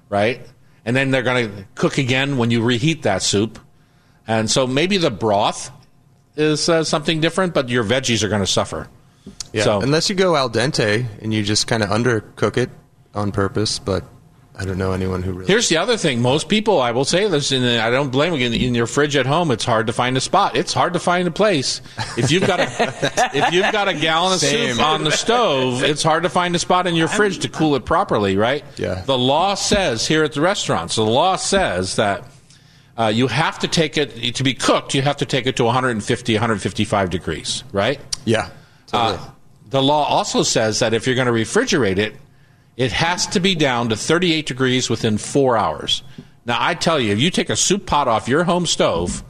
right? 0.10 0.46
And 0.86 0.96
then 0.96 1.12
they're 1.12 1.24
going 1.24 1.50
to 1.50 1.66
cook 1.76 1.98
again 1.98 2.38
when 2.38 2.52
you 2.52 2.62
reheat 2.64 3.04
that 3.04 3.22
soup. 3.22 3.60
And 4.28 4.50
so 4.50 4.66
maybe 4.68 4.98
the 4.98 5.12
broth 5.12 5.72
is 6.42 6.68
uh, 6.68 6.84
something 6.84 7.22
different, 7.22 7.54
but 7.54 7.70
your 7.70 7.84
veggies 7.84 8.24
are 8.24 8.30
going 8.30 8.42
to 8.42 8.48
suffer. 8.48 8.88
Yeah, 9.54 9.64
So- 9.64 9.82
unless 9.82 10.10
you 10.10 10.16
go 10.16 10.36
al 10.36 10.50
dente 10.50 11.06
and 11.22 11.34
you 11.34 11.44
just 11.44 11.68
kind 11.68 11.84
of 11.84 11.90
undercook 11.90 12.58
it 12.58 12.70
on 13.14 13.32
purpose, 13.32 13.80
but 13.80 14.04
I 14.58 14.66
don't 14.66 14.78
know 14.78 14.92
anyone 14.92 15.24
who 15.24 15.32
really. 15.32 15.48
Here's 15.48 15.70
the 15.70 15.78
other 15.78 15.98
thing: 15.98 16.22
most 16.22 16.50
people, 16.50 16.82
I 16.82 16.92
will 16.92 17.06
say 17.06 17.28
this, 17.28 17.52
and 17.52 17.66
I 17.66 17.90
don't 17.90 18.10
blame 18.10 18.34
you. 18.36 18.46
In, 18.46 18.54
in 18.54 18.76
your 18.76 18.86
fridge 18.86 19.16
at 19.16 19.26
home, 19.26 19.50
it's 19.50 19.64
hard 19.64 19.88
to 19.88 19.94
find 19.94 20.16
a 20.18 20.22
spot. 20.22 20.56
It's 20.58 20.74
hard 20.74 20.94
to 20.94 21.00
find 21.00 21.28
a 21.28 21.32
place. 21.32 21.82
If 22.18 22.32
you've 22.32 22.46
got 22.46 22.60
a 22.60 22.64
if 23.34 23.54
you've 23.54 23.72
got 23.72 23.88
a 23.88 23.94
gallon 23.94 24.34
of 24.34 24.40
Same. 24.40 24.76
soup 24.76 24.86
on 24.86 25.04
the 25.04 25.12
stove, 25.12 25.84
it's 25.84 26.04
hard 26.04 26.24
to 26.24 26.30
find 26.30 26.54
a 26.56 26.60
spot 26.60 26.86
in 26.86 26.96
your 26.96 27.08
fridge 27.08 27.40
to 27.40 27.50
cool 27.50 27.76
it 27.76 27.86
properly, 27.86 28.36
right? 28.38 28.64
Yeah. 28.78 29.02
The 29.06 29.18
law 29.18 29.56
says 29.56 30.06
here 30.08 30.24
at 30.24 30.34
the 30.34 30.42
restaurant, 30.42 30.92
so 30.92 31.06
the 31.06 31.12
law 31.12 31.38
says 31.38 31.96
that. 31.96 32.26
Uh, 32.98 33.08
you 33.08 33.28
have 33.28 33.60
to 33.60 33.68
take 33.68 33.98
it 33.98 34.36
to 34.36 34.44
be 34.44 34.54
cooked. 34.54 34.94
You 34.94 35.02
have 35.02 35.18
to 35.18 35.26
take 35.26 35.48
it 35.48 35.56
to 35.58 35.64
150, 35.64 36.34
155 36.34 37.10
degrees, 37.10 37.64
right? 37.72 38.00
yeah, 38.26 38.50
totally. 38.88 39.18
Uh, 39.18 39.30
the 39.70 39.82
law 39.82 40.06
also 40.06 40.44
says 40.44 40.80
that 40.80 40.94
if 40.94 41.08
you're 41.08 41.16
going 41.16 41.28
to 41.28 41.34
refrigerate 41.34 41.98
it, 41.98 42.16
it 42.76 42.92
has 42.92 43.28
to 43.28 43.40
be 43.40 43.56
down 43.56 43.90
to 43.90 43.96
38 43.96 44.46
degrees 44.46 44.90
within 44.90 45.18
four 45.18 45.58
hours. 45.58 46.04
Now, 46.46 46.58
I 46.60 46.74
tell 46.74 47.00
you, 47.00 47.14
if 47.14 47.20
you 47.20 47.32
take 47.32 47.50
a 47.50 47.56
soup 47.56 47.86
pot 47.86 48.08
off 48.08 48.28
your 48.28 48.44
home 48.44 48.66
stove 48.66 49.24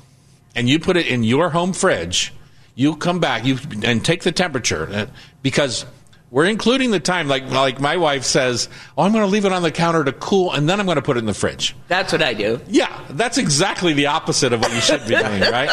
and 0.55 0.67
you 0.67 0.79
put 0.79 0.97
it 0.97 1.07
in 1.07 1.23
your 1.23 1.49
home 1.49 1.73
fridge, 1.73 2.33
you 2.75 2.95
come 2.95 3.19
back 3.19 3.45
you 3.45 3.57
and 3.83 4.03
take 4.03 4.23
the 4.23 4.31
temperature 4.31 4.87
uh, 4.91 5.05
because 5.41 5.85
we're 6.31 6.45
including 6.45 6.89
the 6.91 6.99
time. 6.99 7.27
Like 7.27 7.43
like 7.51 7.79
my 7.79 7.97
wife 7.97 8.23
says, 8.23 8.69
"Oh, 8.97 9.03
I'm 9.03 9.11
going 9.11 9.23
to 9.25 9.29
leave 9.29 9.45
it 9.45 9.51
on 9.51 9.61
the 9.61 9.71
counter 9.71 10.03
to 10.03 10.13
cool, 10.13 10.51
and 10.53 10.67
then 10.67 10.79
I'm 10.79 10.85
going 10.87 10.95
to 10.95 11.01
put 11.01 11.17
it 11.17 11.19
in 11.19 11.25
the 11.25 11.33
fridge." 11.33 11.75
That's 11.89 12.11
what 12.13 12.23
I 12.23 12.33
do. 12.33 12.59
Yeah, 12.67 13.05
that's 13.11 13.37
exactly 13.37 13.93
the 13.93 14.07
opposite 14.07 14.53
of 14.53 14.61
what 14.61 14.73
you 14.73 14.79
should 14.81 15.01
be 15.01 15.15
doing, 15.15 15.41
right? 15.51 15.69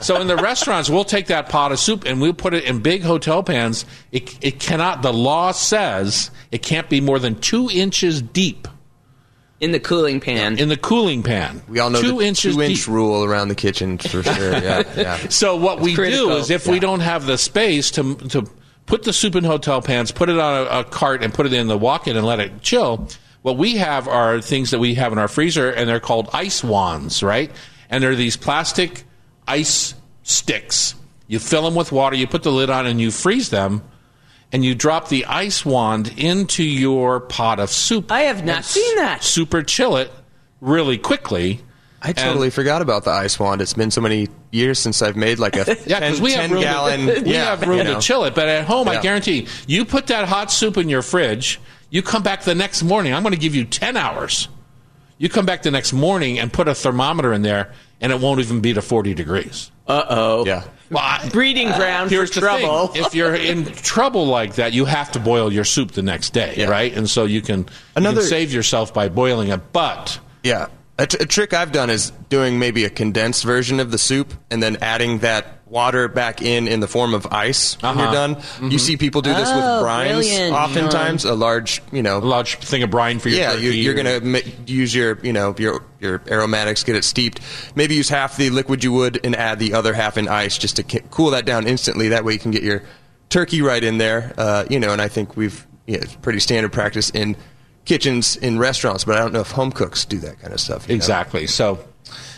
so 0.00 0.20
in 0.20 0.26
the 0.26 0.36
restaurants, 0.36 0.88
we'll 0.90 1.04
take 1.04 1.26
that 1.26 1.48
pot 1.50 1.70
of 1.70 1.78
soup 1.78 2.04
and 2.06 2.20
we'll 2.20 2.32
put 2.32 2.54
it 2.54 2.64
in 2.64 2.80
big 2.80 3.02
hotel 3.02 3.42
pans. 3.42 3.84
It, 4.10 4.36
it 4.42 4.58
cannot, 4.58 5.02
the 5.02 5.12
law 5.12 5.52
says 5.52 6.30
it 6.50 6.62
can't 6.62 6.88
be 6.88 7.00
more 7.00 7.18
than 7.18 7.38
two 7.38 7.68
inches 7.70 8.22
deep 8.22 8.66
In 9.60 9.72
the 9.72 9.80
cooling 9.80 10.18
pan. 10.20 10.58
in 10.58 10.68
the 10.70 10.76
cooling 10.78 11.22
pan. 11.22 11.62
we 11.68 11.78
all 11.78 11.90
know 11.90 12.00
two 12.00 12.18
the 12.18 12.24
inches 12.24 12.54
two 12.56 12.62
inch 12.62 12.78
deep. 12.78 12.88
rule 12.88 13.22
around 13.24 13.48
the 13.48 13.54
kitchen 13.54 13.98
for 13.98 14.22
sure. 14.22 14.52
Yeah, 14.52 14.82
yeah. 14.96 15.16
So 15.28 15.56
what 15.56 15.80
we 15.80 15.94
do 15.94 16.30
is 16.32 16.48
if 16.50 16.66
we 16.66 16.80
don't 16.80 17.00
have 17.00 17.26
the 17.26 17.36
space 17.36 17.90
to 17.92 18.14
to 18.30 18.48
put 18.90 19.04
the 19.04 19.12
soup 19.12 19.36
in 19.36 19.44
hotel 19.44 19.80
pans, 19.80 20.10
put 20.10 20.28
it 20.28 20.38
on 20.38 20.66
a, 20.66 20.80
a 20.80 20.84
cart, 20.84 21.22
and 21.22 21.32
put 21.32 21.46
it 21.46 21.52
in 21.52 21.68
the 21.68 21.78
walk-in 21.78 22.16
and 22.16 22.26
let 22.26 22.40
it 22.40 22.60
chill. 22.60 23.08
What 23.42 23.56
we 23.56 23.76
have 23.76 24.08
are 24.08 24.40
things 24.40 24.72
that 24.72 24.80
we 24.80 24.94
have 24.96 25.12
in 25.12 25.18
our 25.18 25.28
freezer, 25.28 25.70
and 25.70 25.88
they're 25.88 26.00
called 26.00 26.28
ice 26.32 26.64
wands, 26.64 27.22
right? 27.22 27.52
And 27.88 28.02
they're 28.02 28.16
these 28.16 28.36
plastic 28.36 29.04
ice 29.46 29.94
sticks. 30.24 30.96
You 31.28 31.38
fill 31.38 31.62
them 31.62 31.76
with 31.76 31.92
water, 31.92 32.16
you 32.16 32.26
put 32.26 32.42
the 32.42 32.50
lid 32.50 32.68
on, 32.68 32.86
and 32.86 33.00
you 33.00 33.12
freeze 33.12 33.48
them. 33.48 33.82
And 34.52 34.64
you 34.64 34.74
drop 34.74 35.08
the 35.08 35.26
ice 35.26 35.64
wand 35.64 36.12
into 36.18 36.64
your 36.64 37.20
pot 37.20 37.60
of 37.60 37.70
soup. 37.70 38.10
I 38.10 38.22
have 38.22 38.44
not 38.44 38.64
seen 38.64 38.96
that. 38.96 39.22
Super 39.22 39.62
chill 39.62 39.96
it 39.96 40.10
really 40.60 40.98
quickly. 40.98 41.60
I 42.02 42.12
totally 42.12 42.48
forgot 42.50 42.80
about 42.80 43.04
the 43.04 43.10
ice 43.10 43.38
wand. 43.38 43.60
It's 43.60 43.74
been 43.74 43.90
so 43.90 44.00
many 44.00 44.28
years 44.52 44.78
since 44.78 45.02
I've 45.02 45.16
made 45.16 45.38
like 45.38 45.56
a 45.56 45.64
Yeah, 45.86 46.00
10, 46.00 46.12
because 46.12 46.20
we 46.20 46.32
have 46.32 46.40
10 46.42 46.50
room. 46.52 46.62
gallon. 46.62 47.00
To, 47.06 47.20
we 47.24 47.32
yeah, 47.34 47.44
have 47.56 47.66
room 47.66 47.78
you 47.78 47.84
know. 47.84 47.94
to 47.96 48.00
chill 48.00 48.24
it, 48.24 48.34
but 48.34 48.48
at 48.48 48.64
home, 48.64 48.88
I 48.88 49.00
guarantee 49.02 49.46
you 49.66 49.84
put 49.84 50.06
that 50.06 50.26
hot 50.28 50.50
soup 50.50 50.76
in 50.78 50.88
your 50.88 51.02
fridge. 51.02 51.60
You 51.90 52.02
come 52.02 52.22
back 52.22 52.42
the 52.44 52.54
next 52.54 52.82
morning. 52.82 53.12
I'm 53.12 53.22
going 53.22 53.34
to 53.34 53.40
give 53.40 53.54
you 53.54 53.64
ten 53.64 53.96
hours. 53.96 54.48
You 55.18 55.28
come 55.28 55.44
back 55.44 55.62
the 55.62 55.70
next 55.70 55.92
morning 55.92 56.38
and 56.38 56.50
put 56.50 56.68
a 56.68 56.74
thermometer 56.74 57.34
in 57.34 57.42
there, 57.42 57.72
and 58.00 58.10
it 58.12 58.18
won't 58.20 58.40
even 58.40 58.60
be 58.62 58.72
to 58.72 58.80
40 58.80 59.12
degrees. 59.12 59.70
Uh 59.86 60.04
oh. 60.08 60.46
Yeah. 60.46 60.64
Well, 60.88 61.02
I- 61.04 61.28
Breeding 61.32 61.68
ground 61.72 62.10
here's 62.10 62.30
for 62.30 62.36
the 62.36 62.40
trouble. 62.40 62.86
thing: 62.86 63.04
if 63.04 63.14
you're 63.14 63.34
in 63.34 63.66
trouble 63.66 64.26
like 64.26 64.54
that, 64.54 64.72
you 64.72 64.86
have 64.86 65.12
to 65.12 65.20
boil 65.20 65.52
your 65.52 65.64
soup 65.64 65.90
the 65.92 66.00
next 66.02 66.30
day, 66.32 66.54
Yeah. 66.56 66.70
right? 66.70 66.96
And 66.96 67.10
so 67.10 67.24
you 67.26 67.42
can, 67.42 67.58
you 67.60 67.66
Another- 67.96 68.20
can 68.20 68.28
save 68.30 68.54
yourself 68.54 68.94
by 68.94 69.10
boiling 69.10 69.48
it. 69.48 69.72
But 69.72 70.18
Yeah. 70.42 70.68
A, 71.00 71.06
t- 71.06 71.16
a 71.18 71.24
trick 71.26 71.54
I've 71.54 71.72
done 71.72 71.88
is 71.88 72.10
doing 72.28 72.58
maybe 72.58 72.84
a 72.84 72.90
condensed 72.90 73.42
version 73.44 73.80
of 73.80 73.90
the 73.90 73.96
soup 73.98 74.34
and 74.50 74.62
then 74.62 74.76
adding 74.82 75.20
that 75.20 75.46
water 75.64 76.08
back 76.08 76.42
in 76.42 76.68
in 76.68 76.80
the 76.80 76.88
form 76.88 77.14
of 77.14 77.26
ice 77.32 77.80
when 77.80 77.92
Uh-huh. 77.92 78.02
you're 78.02 78.12
done. 78.12 78.36
You 78.70 78.78
see 78.78 78.96
people 78.98 79.22
do 79.22 79.32
this 79.32 79.48
Oh, 79.50 79.56
with 79.56 79.86
brines 79.88 80.08
brilliant. 80.28 80.52
oftentimes. 80.54 81.24
A 81.24 81.32
large, 81.34 81.80
you 81.90 82.02
know, 82.02 82.18
a 82.18 82.20
large 82.20 82.56
thing 82.58 82.82
of 82.82 82.90
brine 82.90 83.18
for 83.18 83.28
your 83.30 83.38
yeah, 83.38 83.52
turkey 83.52 83.64
you, 83.64 83.70
you're 83.70 83.92
or- 83.98 84.02
going 84.02 84.20
to 84.20 84.26
ma- 84.26 84.52
use 84.66 84.94
your, 84.94 85.18
you 85.22 85.32
know, 85.32 85.54
your 85.58 85.82
your 86.00 86.20
aromatics, 86.28 86.82
get 86.84 86.96
it 86.96 87.04
steeped. 87.04 87.40
Maybe 87.74 87.94
use 87.94 88.08
half 88.10 88.36
the 88.36 88.50
liquid 88.50 88.84
you 88.84 88.92
would 88.92 89.24
and 89.24 89.34
add 89.36 89.58
the 89.58 89.72
other 89.74 89.94
half 89.94 90.18
in 90.18 90.28
ice 90.28 90.58
just 90.58 90.76
to 90.76 90.82
ki- 90.82 91.00
cool 91.10 91.30
that 91.30 91.46
down 91.46 91.66
instantly. 91.66 92.08
That 92.08 92.24
way 92.24 92.34
you 92.34 92.38
can 92.40 92.50
get 92.50 92.62
your 92.62 92.82
turkey 93.30 93.62
right 93.62 93.82
in 93.82 93.96
there. 93.98 94.34
Uh, 94.36 94.64
you 94.68 94.78
know, 94.80 94.92
and 94.92 95.00
I 95.00 95.08
think 95.08 95.36
we've 95.36 95.66
yeah, 95.86 95.98
it's 96.02 96.14
pretty 96.16 96.40
standard 96.40 96.72
practice 96.72 97.10
in 97.10 97.36
kitchens 97.84 98.36
in 98.36 98.58
restaurants, 98.58 99.04
but 99.04 99.16
I 99.16 99.20
don't 99.20 99.32
know 99.32 99.40
if 99.40 99.50
home 99.50 99.72
cooks 99.72 100.04
do 100.04 100.18
that 100.18 100.40
kind 100.40 100.52
of 100.52 100.60
stuff. 100.60 100.86
you 100.88 100.94
know? 100.94 100.96
Exactly. 100.96 101.46
So, 101.46 101.84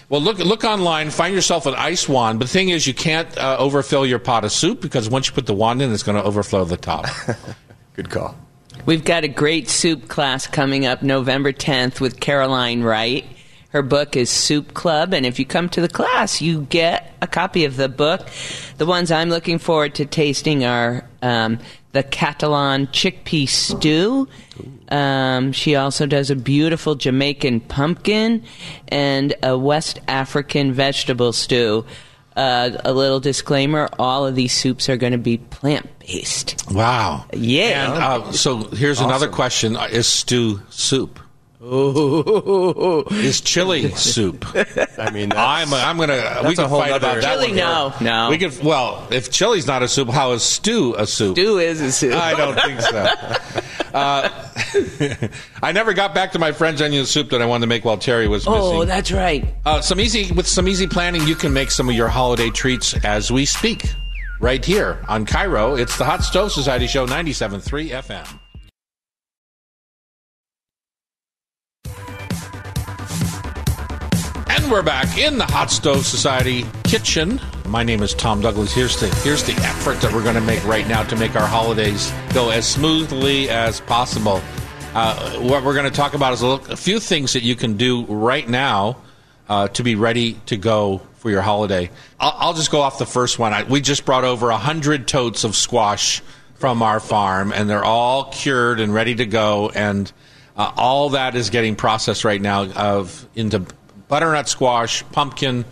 well, 0.09 0.21
look 0.21 0.39
look 0.39 0.65
online. 0.65 1.11
Find 1.11 1.35
yourself 1.35 1.67
an 1.67 1.75
ice 1.75 2.09
wand. 2.09 2.39
But 2.39 2.47
the 2.47 2.53
thing 2.53 2.69
is, 2.69 2.87
you 2.87 2.95
can't 2.95 3.37
uh, 3.39 3.57
overfill 3.59 4.07
your 4.07 4.19
pot 4.19 4.45
of 4.45 4.53
soup 4.53 4.81
because 4.81 5.09
once 5.09 5.29
you 5.29 5.33
put 5.33 5.47
the 5.47 5.55
wand 5.55 5.83
in, 5.83 5.93
it's 5.93 6.03
going 6.03 6.17
to 6.17 6.25
overflow 6.25 6.65
the 6.65 6.77
top. 6.77 7.07
Good 7.95 8.11
call. 8.11 8.37
We've 8.85 9.05
got 9.05 9.23
a 9.23 9.29
great 9.29 9.69
soup 9.69 10.09
class 10.09 10.47
coming 10.47 10.87
up 10.87 11.03
November 11.03 11.53
10th 11.53 12.01
with 12.01 12.19
Caroline 12.19 12.83
Wright. 12.83 13.25
Her 13.69 13.83
book 13.83 14.17
is 14.17 14.29
Soup 14.29 14.75
Club, 14.75 15.15
and 15.15 15.25
if 15.25 15.39
you 15.39 15.47
come 15.47 15.69
to 15.71 15.81
the 15.81 15.89
class, 15.89 16.43
you 16.43 16.63
get 16.63 17.15
a 17.23 17.27
copy 17.27 17.65
of 17.65 17.77
the 17.77 17.89
book. 17.89 18.29
The 18.77 18.85
ones 18.85 19.11
I'm 19.11 19.31
looking 19.31 19.59
forward 19.59 19.95
to 19.95 20.05
tasting 20.05 20.65
are 20.65 21.09
um, 21.23 21.59
the 21.93 22.03
Catalan 22.03 22.87
chickpea 22.89 23.49
stew. 23.49 24.29
Um, 24.89 25.53
she 25.53 25.77
also 25.77 26.07
does 26.07 26.31
a 26.31 26.37
beautiful 26.37 26.95
Jamaican 26.95 27.61
pumpkin 27.61 28.45
and 28.89 29.35
a 29.43 29.57
West 29.57 30.01
African 30.09 30.73
vegetable 30.73 31.33
stew. 31.33 31.85
Uh, 32.35 32.71
a 32.85 32.95
little 32.95 33.21
disclaimer 33.21 33.91
all 33.99 34.27
of 34.27 34.35
these 34.35 34.55
soups 34.55 34.89
are 34.89 34.97
going 34.97 35.13
to 35.13 35.19
be 35.19 35.37
plant 35.37 35.87
based. 35.99 36.65
wow. 36.71 37.27
Yeah. 37.35 37.93
And 37.93 38.03
uh, 38.03 38.33
so 38.33 38.69
here's 38.69 39.01
another 39.01 39.29
question: 39.29 39.77
uh, 39.77 39.89
Is 39.91 40.07
stew 40.07 40.63
soup? 40.71 41.21
Is 41.65 43.41
chili 43.41 43.89
soup? 43.95 44.45
I 44.99 45.11
mean, 45.13 45.31
I'm 45.33 45.73
I'm 45.73 45.97
gonna 45.97 46.41
we 46.45 46.55
a 46.55 46.57
can 46.57 46.69
whole 46.69 46.81
fight 46.81 46.91
about 46.91 47.21
that. 47.21 47.23
Chili, 47.23 47.49
one. 47.49 47.57
no, 47.57 47.95
no. 48.01 48.31
We 48.31 48.39
could 48.39 48.61
well 48.65 49.07
if 49.13 49.31
chili's 49.31 49.67
not 49.67 49.83
a 49.83 49.89
soup, 49.89 50.09
how 50.09 50.33
is 50.33 50.43
stew 50.43 50.97
a 50.99 51.07
soup? 51.07 51.37
Stew 51.37 51.59
is 51.59 51.81
a 51.81 51.93
soup. 51.93 52.15
I 52.15 52.35
don't 52.35 52.61
think 52.61 52.81
so. 52.81 53.61
Uh, 53.93 54.31
I 55.63 55.73
never 55.73 55.93
got 55.93 56.15
back 56.15 56.33
to 56.33 56.39
my 56.39 56.53
French 56.53 56.81
onion 56.81 57.05
soup 57.05 57.29
that 57.29 57.43
I 57.43 57.45
wanted 57.45 57.63
to 57.63 57.67
make 57.67 57.85
while 57.85 57.99
Thierry 57.99 58.27
was 58.27 58.47
missing. 58.47 58.63
Oh, 58.63 58.87
that's 58.87 59.13
right. 59.13 59.55
Uh, 59.67 59.83
some 59.83 60.01
easy 60.01 60.33
with 60.33 60.47
some 60.47 60.67
easy 60.67 60.87
planning, 60.87 61.27
you 61.27 61.35
can 61.35 61.53
make 61.53 61.71
some 61.71 61.91
of 61.91 61.95
your 61.95 62.09
holiday 62.09 62.49
treats 62.49 62.95
as 63.05 63.31
we 63.31 63.45
speak. 63.45 63.93
Right 64.41 64.65
here 64.65 65.05
on 65.09 65.27
KIRO, 65.27 65.79
it's 65.79 65.99
the 65.99 66.07
Hot 66.07 66.25
Stove 66.25 66.53
Society 66.53 66.87
Show 66.87 67.07
97.3 67.07 67.91
FM. 67.91 68.39
And 74.63 74.71
we're 74.71 74.83
back 74.83 75.19
in 75.19 75.39
the 75.39 75.45
Hot 75.47 75.73
Stove 75.73 76.07
Society 76.07 76.65
kitchen. 76.85 77.41
My 77.67 77.83
name 77.83 78.01
is 78.01 78.15
Tom 78.15 78.41
Douglas. 78.41 78.73
Here's 78.73 78.99
the 79.01 79.09
here's 79.25 79.43
the 79.43 79.55
effort 79.55 80.01
that 80.03 80.13
we're 80.13 80.23
going 80.23 80.37
to 80.37 80.41
make 80.41 80.65
right 80.65 80.87
now 80.87 81.03
to 81.03 81.17
make 81.17 81.35
our 81.35 81.49
holidays 81.49 82.13
go 82.33 82.51
as 82.51 82.65
smoothly 82.65 83.51
as 83.51 83.81
possible. 83.81 84.41
Uh, 84.95 85.33
what 85.41 85.65
we're 85.65 85.75
going 85.75 85.91
to 85.91 85.97
talk 85.97 86.15
about 86.15 86.33
is 86.33 86.45
a, 86.45 86.47
a 86.47 86.77
few 86.77 87.01
things 87.01 87.33
that 87.33 87.43
you 87.43 87.57
can 87.57 87.77
do 87.77 88.05
right 88.05 88.49
now 88.49 88.99
uh, 89.49 89.67
to 89.69 89.83
be 89.83 89.97
ready 89.97 90.35
to 90.47 90.57
go 90.57 90.99
for 91.15 91.29
your 91.29 91.43
holiday. 91.43 91.91
I'll, 92.21 92.35
I'll 92.37 92.55
just 92.55 92.71
go 92.71 92.83
off 92.83 92.99
the 92.99 93.07
first 93.07 93.41
one. 93.41 93.53
I, 93.53 93.65
we 93.65 93.81
just 93.81 94.05
brought 94.05 94.23
over 94.23 94.51
a 94.51 94.59
hundred 94.59 95.09
totes 95.09 95.43
of 95.43 95.57
squash 95.57 96.23
from 96.55 96.83
our 96.83 97.01
farm, 97.01 97.53
and 97.53 97.69
they're 97.69 97.85
all 97.85 98.31
cured 98.31 98.79
and 98.79 98.95
ready 98.95 99.17
to 99.17 99.27
go. 99.27 99.73
And 99.75 100.11
uh, 100.57 100.71
all 100.77 101.11
that 101.11 101.35
is 101.35 101.51
getting 101.51 101.75
processed 101.75 102.25
right 102.25 102.41
now 102.41 102.67
of 102.67 103.29
into 103.35 103.67
butternut 104.13 104.47
squash, 104.47 105.03
pumpkin 105.11 105.65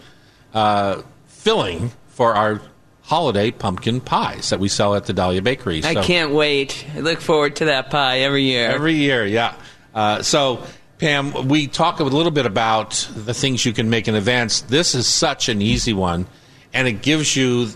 uh, 0.54 1.02
filling 1.26 1.92
for 2.08 2.32
our 2.34 2.62
holiday 3.02 3.50
pumpkin 3.50 4.00
pies 4.00 4.48
that 4.48 4.58
we 4.58 4.66
sell 4.66 4.94
at 4.94 5.04
the 5.04 5.12
Dahlia 5.12 5.42
Bakery. 5.42 5.84
I 5.84 5.92
So- 5.92 6.02
can't 6.02 6.32
wait. 6.32 6.86
I 6.96 7.00
look 7.00 7.20
forward 7.20 7.56
to 7.56 7.66
that 7.66 7.90
pie 7.90 8.20
every 8.20 8.44
year. 8.44 8.70
Every 8.70 8.94
year, 8.94 9.26
yeah. 9.26 9.52
Uh, 9.94 10.22
so, 10.22 10.62
Pam, 10.96 11.48
we 11.48 11.66
talk 11.66 12.00
a 12.00 12.04
little 12.04 12.30
bit 12.30 12.46
about 12.46 13.06
the 13.14 13.34
things 13.34 13.66
you 13.66 13.74
can 13.74 13.90
make 13.90 14.08
in 14.08 14.14
advance. 14.14 14.62
This 14.62 14.94
is 14.94 15.06
such 15.06 15.50
an 15.50 15.60
easy 15.60 15.92
one, 15.92 16.26
and 16.72 16.88
it 16.88 17.02
gives 17.02 17.36
you 17.36 17.68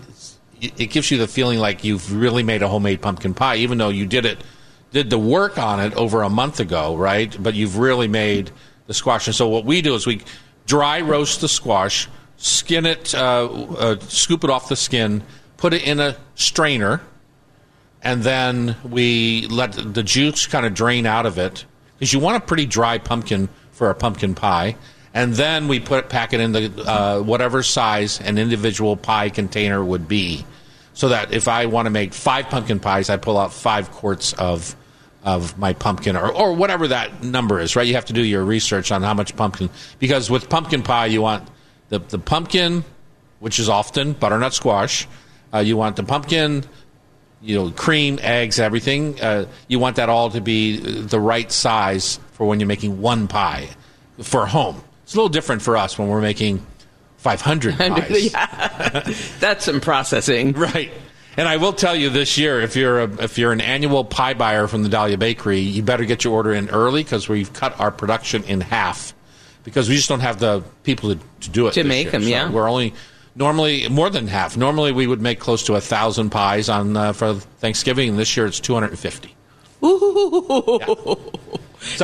it 0.61 0.89
gives 0.89 1.11
you 1.11 1.19
the 1.19 1.27
feeling 1.27 1.59
like 1.59 1.83
you've 1.83 2.11
really 2.15 2.41
made 2.41 2.63
a 2.63 2.67
homemade 2.67 3.03
pumpkin 3.03 3.35
pie, 3.35 3.57
even 3.57 3.77
though 3.77 3.89
you 3.89 4.07
did 4.07 4.25
it 4.25 4.43
did 4.91 5.11
the 5.11 5.19
work 5.19 5.59
on 5.59 5.79
it 5.79 5.93
over 5.93 6.23
a 6.23 6.29
month 6.29 6.59
ago, 6.59 6.95
right? 6.95 7.37
But 7.39 7.53
you've 7.53 7.77
really 7.77 8.07
made 8.07 8.49
the 8.87 8.93
squash. 8.95 9.27
And 9.27 9.35
so, 9.35 9.47
what 9.47 9.65
we 9.65 9.81
do 9.83 9.93
is 9.95 10.07
we 10.07 10.21
dry 10.65 11.01
roast 11.01 11.41
the 11.41 11.47
squash, 11.47 12.07
skin 12.37 12.85
it, 12.85 13.13
uh, 13.15 13.45
uh, 13.45 13.99
scoop 13.99 14.43
it 14.43 14.49
off 14.49 14.69
the 14.69 14.75
skin, 14.75 15.23
put 15.57 15.73
it 15.73 15.85
in 15.85 15.99
a 15.99 16.15
strainer, 16.35 17.01
and 18.01 18.23
then 18.23 18.75
we 18.83 19.47
let 19.47 19.73
the 19.73 20.03
juice 20.03 20.45
kind 20.47 20.65
of 20.65 20.73
drain 20.73 21.05
out 21.05 21.25
of 21.25 21.37
it 21.37 21.65
because 21.97 22.13
you 22.13 22.19
want 22.19 22.37
a 22.37 22.45
pretty 22.45 22.65
dry 22.65 22.97
pumpkin 22.97 23.49
for 23.71 23.89
a 23.89 23.95
pumpkin 23.95 24.35
pie. 24.35 24.75
And 25.13 25.33
then 25.33 25.69
we 25.69 25.79
put 25.79 26.09
pack 26.09 26.33
it 26.33 26.41
in 26.41 26.51
the 26.51 26.83
uh, 26.85 27.21
whatever 27.21 27.63
size 27.63 28.19
an 28.19 28.37
individual 28.37 28.97
pie 28.97 29.29
container 29.29 29.83
would 29.83 30.09
be, 30.09 30.45
so 30.93 31.09
that 31.09 31.33
if 31.33 31.47
I 31.47 31.67
want 31.67 31.85
to 31.85 31.89
make 31.89 32.13
five 32.13 32.49
pumpkin 32.49 32.81
pies, 32.81 33.09
I 33.09 33.15
pull 33.15 33.37
out 33.37 33.53
five 33.53 33.91
quarts 33.91 34.33
of 34.33 34.75
of 35.25 35.57
my 35.57 35.73
pumpkin 35.73 36.15
or, 36.15 36.31
or 36.31 36.53
whatever 36.53 36.87
that 36.87 37.23
number 37.23 37.59
is. 37.59 37.75
Right? 37.75 37.87
You 37.87 37.95
have 37.95 38.05
to 38.05 38.13
do 38.13 38.23
your 38.23 38.43
research 38.45 38.91
on 38.91 39.01
how 39.01 39.13
much 39.13 39.35
pumpkin 39.35 39.69
because 39.99 40.29
with 40.29 40.47
pumpkin 40.49 40.83
pie 40.83 41.07
you 41.07 41.21
want 41.21 41.49
the 41.89 41.99
the 41.99 42.19
pumpkin, 42.19 42.85
which 43.39 43.59
is 43.59 43.67
often 43.67 44.13
butternut 44.13 44.53
squash. 44.53 45.07
Uh, 45.53 45.59
you 45.59 45.77
want 45.77 45.95
the 45.95 46.03
pumpkin, 46.03 46.63
you 47.41 47.55
know, 47.55 47.71
cream, 47.71 48.19
eggs, 48.21 48.59
everything. 48.59 49.19
Uh, 49.21 49.45
you 49.67 49.79
want 49.79 49.97
that 49.97 50.09
all 50.09 50.29
to 50.29 50.41
be 50.41 50.77
the 50.77 51.19
right 51.19 51.51
size 51.51 52.19
for 52.33 52.45
when 52.47 52.59
you're 52.59 52.67
making 52.67 53.01
one 53.01 53.27
pie 53.27 53.69
for 54.21 54.45
home. 54.45 54.81
It's 55.03 55.13
a 55.13 55.17
little 55.17 55.29
different 55.29 55.61
for 55.61 55.77
us 55.77 55.97
when 55.97 56.07
we're 56.07 56.21
making 56.21 56.65
500 57.17 57.75
pies. 57.77 58.31
yeah. 58.33 58.99
That's 59.39 59.65
some 59.65 59.79
processing. 59.81 60.53
Right. 60.57 60.91
And 61.37 61.47
I 61.49 61.57
will 61.57 61.73
tell 61.73 61.95
you 61.95 62.09
this 62.09 62.37
year, 62.37 62.61
if 62.61 62.75
you're 62.75 63.01
a, 63.01 63.23
if 63.23 63.37
you're 63.37 63.51
an 63.51 63.61
annual 63.61 64.05
pie 64.05 64.33
buyer 64.33 64.67
from 64.67 64.83
the 64.83 64.89
Dahlia 64.89 65.17
Bakery, 65.17 65.59
you 65.59 65.83
better 65.83 66.05
get 66.05 66.23
your 66.23 66.33
order 66.33 66.53
in 66.53 66.69
early 66.69 67.03
because 67.03 67.27
we've 67.27 67.51
cut 67.51 67.77
our 67.79 67.91
production 67.91 68.43
in 68.45 68.61
half 68.61 69.13
because 69.63 69.89
we 69.89 69.95
just 69.95 70.07
don't 70.07 70.21
have 70.21 70.39
the 70.39 70.63
people 70.83 71.13
to, 71.13 71.19
to 71.41 71.49
do 71.49 71.67
it 71.67 71.73
To 71.73 71.83
make 71.83 72.05
year. 72.05 72.11
them, 72.11 72.21
So 72.23 72.29
yeah. 72.29 72.49
We're 72.49 72.69
only 72.69 72.93
normally 73.35 73.89
more 73.89 74.09
than 74.09 74.27
half. 74.27 74.55
Normally 74.55 74.93
we 74.93 75.07
would 75.07 75.21
make 75.21 75.39
close 75.39 75.63
to 75.65 75.75
a 75.75 75.81
thousand 75.81 76.29
pies 76.29 76.69
on 76.69 76.95
uh, 76.95 77.11
for 77.11 77.33
Thanksgiving, 77.33 78.09
and 78.09 78.19
this 78.19 78.37
year 78.37 78.45
it's 78.45 78.61
250. 78.61 79.35
So 79.81 81.19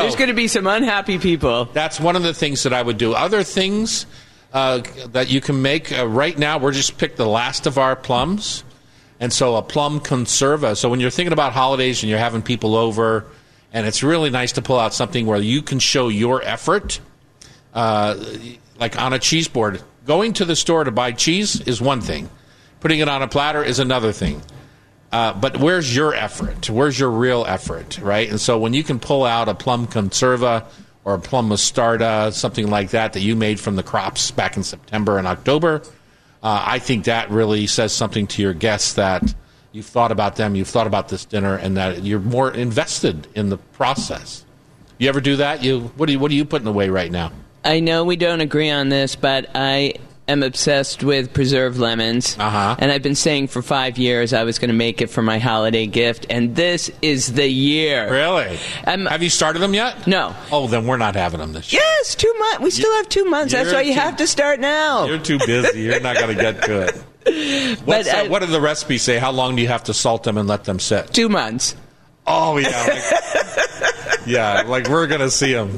There's 0.03 0.15
going 0.15 0.27
to 0.27 0.33
be 0.35 0.47
some 0.47 0.67
unhappy 0.67 1.17
people. 1.17 1.65
that's 1.65 1.99
one 1.99 2.15
of 2.15 2.23
the 2.23 2.33
things 2.33 2.63
that 2.63 2.73
I 2.73 2.81
would 2.81 2.97
do. 2.97 3.13
Other 3.13 3.43
things 3.43 4.05
uh, 4.53 4.81
that 5.13 5.29
you 5.29 5.41
can 5.41 5.61
make 5.61 5.97
uh, 5.97 6.05
right 6.07 6.37
now, 6.37 6.59
we're 6.59 6.73
just 6.73 6.97
picked 6.97 7.17
the 7.17 7.25
last 7.25 7.65
of 7.65 7.77
our 7.79 7.95
plums, 7.95 8.63
and 9.21 9.31
so 9.31 9.55
a 9.55 9.61
plum 9.61 9.99
conserva. 9.99 10.75
So 10.75 10.89
when 10.89 10.99
you're 10.99 11.11
thinking 11.11 11.31
about 11.31 11.53
holidays 11.53 12.01
and 12.01 12.09
you're 12.09 12.19
having 12.19 12.41
people 12.41 12.75
over, 12.75 13.27
and 13.71 13.85
it's 13.85 14.01
really 14.01 14.31
nice 14.31 14.51
to 14.53 14.63
pull 14.63 14.79
out 14.79 14.95
something 14.95 15.27
where 15.27 15.39
you 15.39 15.61
can 15.61 15.77
show 15.77 16.09
your 16.09 16.41
effort, 16.41 16.99
uh, 17.73 18.21
like 18.79 18.99
on 18.99 19.13
a 19.13 19.19
cheese 19.19 19.47
board. 19.47 19.81
Going 20.07 20.33
to 20.33 20.45
the 20.45 20.55
store 20.55 20.83
to 20.83 20.91
buy 20.91 21.11
cheese 21.11 21.61
is 21.61 21.79
one 21.79 22.01
thing. 22.01 22.29
Putting 22.79 22.99
it 22.99 23.07
on 23.07 23.21
a 23.21 23.27
platter 23.27 23.63
is 23.63 23.77
another 23.77 24.11
thing. 24.11 24.41
Uh, 25.11 25.33
but 25.33 25.57
where's 25.57 25.95
your 25.95 26.15
effort? 26.15 26.67
Where's 26.69 26.99
your 26.99 27.11
real 27.11 27.45
effort, 27.47 27.99
right? 27.99 28.27
And 28.27 28.41
so 28.41 28.57
when 28.57 28.73
you 28.73 28.83
can 28.83 28.99
pull 28.99 29.23
out 29.23 29.47
a 29.49 29.53
plum 29.53 29.85
conserva 29.85 30.65
or 31.05 31.13
a 31.13 31.19
plum 31.19 31.49
mostarda, 31.49 32.33
something 32.33 32.67
like 32.69 32.89
that, 32.89 33.13
that 33.13 33.19
you 33.19 33.35
made 33.35 33.59
from 33.59 33.75
the 33.75 33.83
crops 33.83 34.31
back 34.31 34.57
in 34.57 34.63
September 34.63 35.19
and 35.19 35.27
October, 35.27 35.83
uh, 36.43 36.63
I 36.65 36.79
think 36.79 37.05
that 37.05 37.29
really 37.29 37.67
says 37.67 37.93
something 37.93 38.27
to 38.27 38.41
your 38.41 38.53
guests 38.53 38.93
that 38.93 39.33
you've 39.71 39.85
thought 39.85 40.11
about 40.11 40.35
them, 40.35 40.55
you've 40.55 40.67
thought 40.67 40.87
about 40.87 41.09
this 41.09 41.25
dinner, 41.25 41.55
and 41.55 41.77
that 41.77 42.03
you're 42.03 42.19
more 42.19 42.51
invested 42.51 43.27
in 43.35 43.49
the 43.49 43.57
process. 43.57 44.45
You 44.97 45.09
ever 45.09 45.21
do 45.21 45.37
that? 45.37 45.63
You 45.63 45.91
what 45.97 46.07
do 46.07 46.13
you 46.13 46.19
what 46.19 46.31
are 46.31 46.35
you 46.35 46.45
putting 46.45 46.67
away 46.67 46.89
right 46.89 47.11
now? 47.11 47.31
I 47.63 47.79
know 47.79 48.03
we 48.03 48.15
don't 48.15 48.41
agree 48.41 48.69
on 48.69 48.89
this, 48.89 49.15
but 49.15 49.49
I 49.53 49.95
am 50.31 50.43
obsessed 50.43 51.03
with 51.03 51.33
preserved 51.33 51.77
lemons. 51.77 52.35
Uh-huh. 52.39 52.75
And 52.79 52.91
I've 52.91 53.01
been 53.03 53.15
saying 53.15 53.47
for 53.47 53.61
five 53.61 53.97
years 53.97 54.33
I 54.33 54.43
was 54.43 54.59
going 54.59 54.69
to 54.69 54.75
make 54.75 55.01
it 55.01 55.07
for 55.07 55.21
my 55.21 55.37
holiday 55.39 55.85
gift, 55.87 56.25
and 56.29 56.55
this 56.55 56.89
is 57.01 57.33
the 57.33 57.47
year. 57.47 58.11
Really? 58.11 58.57
Um, 58.87 59.05
Have 59.05 59.21
you 59.23 59.29
started 59.29 59.59
them 59.59 59.73
yet? 59.73 60.07
No. 60.07 60.35
Oh, 60.51 60.67
then 60.67 60.87
we're 60.87 60.97
not 60.97 61.15
having 61.15 61.39
them 61.39 61.53
this 61.53 61.71
year. 61.71 61.81
Yes, 61.83 62.15
two 62.15 62.33
months. 62.39 62.59
We 62.61 62.71
still 62.71 62.93
have 62.95 63.09
two 63.09 63.25
months. 63.25 63.53
That's 63.53 63.71
why 63.71 63.81
you 63.81 63.93
too- 63.93 63.99
have 63.99 64.17
to 64.17 64.27
start 64.27 64.59
now. 64.59 65.05
You're 65.05 65.19
too 65.19 65.39
busy. 65.45 65.81
You're 65.81 65.99
not 65.99 66.17
going 66.17 66.35
to 66.35 66.41
get 66.41 66.63
to 66.63 66.81
it. 66.87 66.95
What's 67.85 68.09
But 68.09 68.15
I- 68.15 68.27
what 68.27 68.39
did 68.39 68.49
the 68.49 68.61
recipe 68.61 68.97
say? 68.97 69.19
How 69.19 69.31
long 69.31 69.55
do 69.55 69.61
you 69.61 69.67
have 69.67 69.83
to 69.85 69.93
salt 69.93 70.23
them 70.23 70.37
and 70.37 70.47
let 70.47 70.63
them 70.63 70.79
sit? 70.79 71.13
two 71.13 71.29
months. 71.29 71.75
Oh 72.27 72.57
yeah, 72.57 72.85
like, 72.87 74.19
yeah. 74.27 74.61
Like 74.61 74.87
we're 74.87 75.07
gonna 75.07 75.29
see 75.31 75.53
them. 75.53 75.77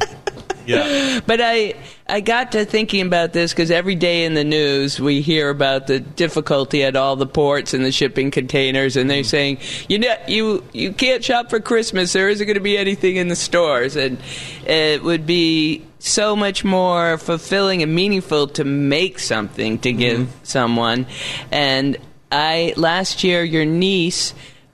Yeah, 0.66 1.20
But 1.26 1.40
I 1.42 1.74
I 2.08 2.20
got 2.20 2.52
to 2.52 2.66
thinking 2.66 3.06
about 3.06 3.32
this 3.32 3.54
because 3.54 3.72
every 3.72 3.96
day 3.96 4.26
in 4.26 4.34
the 4.34 4.44
news 4.44 5.00
we 5.00 5.22
hear 5.22 5.50
about 5.50 5.88
the 5.88 6.00
difficulty 6.00 6.84
at 6.84 6.96
all 6.96 7.16
the 7.16 7.26
ports 7.26 7.74
and 7.74 7.84
the 7.84 7.92
shipping 7.92 8.30
containers, 8.30 8.98
and 8.98 9.10
they're 9.10 9.22
mm-hmm. 9.22 9.28
saying 9.28 9.58
you 9.88 10.00
know 10.00 10.16
you 10.28 10.64
you 10.74 10.92
can't 10.92 11.24
shop 11.24 11.50
for 11.50 11.60
Christmas. 11.60 12.12
There 12.12 12.28
isn't 12.30 12.46
going 12.46 12.56
to 12.56 12.62
be 12.62 12.78
anything 12.78 13.16
in 13.16 13.30
the 13.30 13.36
stores, 13.36 13.96
and 13.96 14.18
it 14.66 15.02
would 15.02 15.26
be 15.26 15.86
so 16.00 16.36
much 16.36 16.66
more 16.66 17.18
fulfilling 17.18 17.82
and 17.82 17.96
meaningful 17.96 18.48
to 18.48 18.66
make 18.66 19.20
something 19.20 19.80
to 19.80 19.94
give 19.94 20.20
mm-hmm. 20.20 20.44
someone. 20.44 21.08
And 21.52 21.98
I 22.32 22.74
last 22.76 23.24
year 23.24 23.44
your 23.44 23.66
niece 23.66 24.34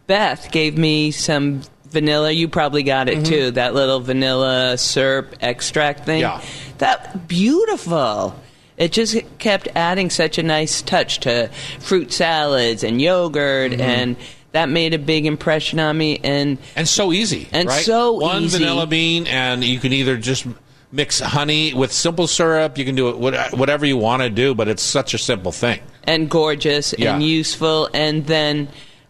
Beth 0.10 0.52
gave 0.52 0.76
me 0.76 1.12
some 1.12 1.62
vanilla. 1.92 2.32
You 2.32 2.48
probably 2.48 2.84
got 2.84 3.10
it 3.10 3.20
mm-hmm. 3.20 3.24
too. 3.24 3.52
That 3.52 3.74
little 3.74 4.00
vanilla 4.00 4.78
syrup 4.78 5.36
extract 5.42 6.06
thing. 6.06 6.22
Yeah. 6.22 6.42
That 6.80 7.28
beautiful. 7.28 8.40
It 8.78 8.92
just 8.94 9.18
kept 9.40 9.68
adding 9.76 10.10
such 10.10 10.38
a 10.38 10.44
nice 10.44 10.82
touch 10.82 11.20
to 11.22 11.50
fruit 11.80 12.14
salads 12.14 12.84
and 12.84 13.02
yogurt 13.02 13.74
mm-hmm. 13.74 13.82
and 13.82 14.16
that 14.52 14.70
made 14.70 14.94
a 14.94 14.98
big 14.98 15.26
impression 15.26 15.80
on 15.80 15.98
me 15.98 16.20
and 16.24 16.58
and 16.76 16.88
so 16.88 17.12
easy. 17.12 17.48
And 17.52 17.68
right? 17.68 17.84
so 17.84 18.14
one 18.14 18.44
easy. 18.44 18.58
vanilla 18.58 18.88
bean, 18.88 19.28
and 19.28 19.64
you 19.64 19.80
can 19.80 19.94
either 19.94 20.18
just 20.18 20.48
mix 20.92 21.20
honey 21.20 21.74
with 21.74 21.92
simple 21.92 22.26
syrup. 22.26 22.78
You 22.78 22.86
can 22.86 22.96
do 22.96 23.10
it 23.10 23.18
whatever 23.18 23.86
you 23.86 23.98
want 23.98 24.24
to 24.24 24.30
do, 24.30 24.56
but 24.56 24.68
it's 24.68 24.82
such 24.82 25.14
a 25.14 25.18
simple 25.18 25.52
thing. 25.52 25.80
and 26.04 26.28
gorgeous 26.30 26.96
Yeah. 26.98 27.14
and 27.14 27.24
useful. 27.24 27.90
And 27.94 28.26
then 28.26 28.70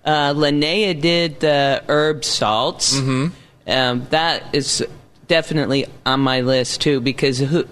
uh, 0.09 0.33
Linnea 0.33 0.99
did 0.99 1.39
the 1.39 1.83
herb 1.87 2.25
salts. 2.25 2.97
Mm-hmm. 2.99 3.27
Um, 3.67 4.07
that 4.09 4.43
is 4.53 4.83
definitely 5.27 5.85
on 6.03 6.21
my 6.21 6.41
list 6.41 6.81
too 6.81 6.99
because 6.99 7.37
who, 7.37 7.67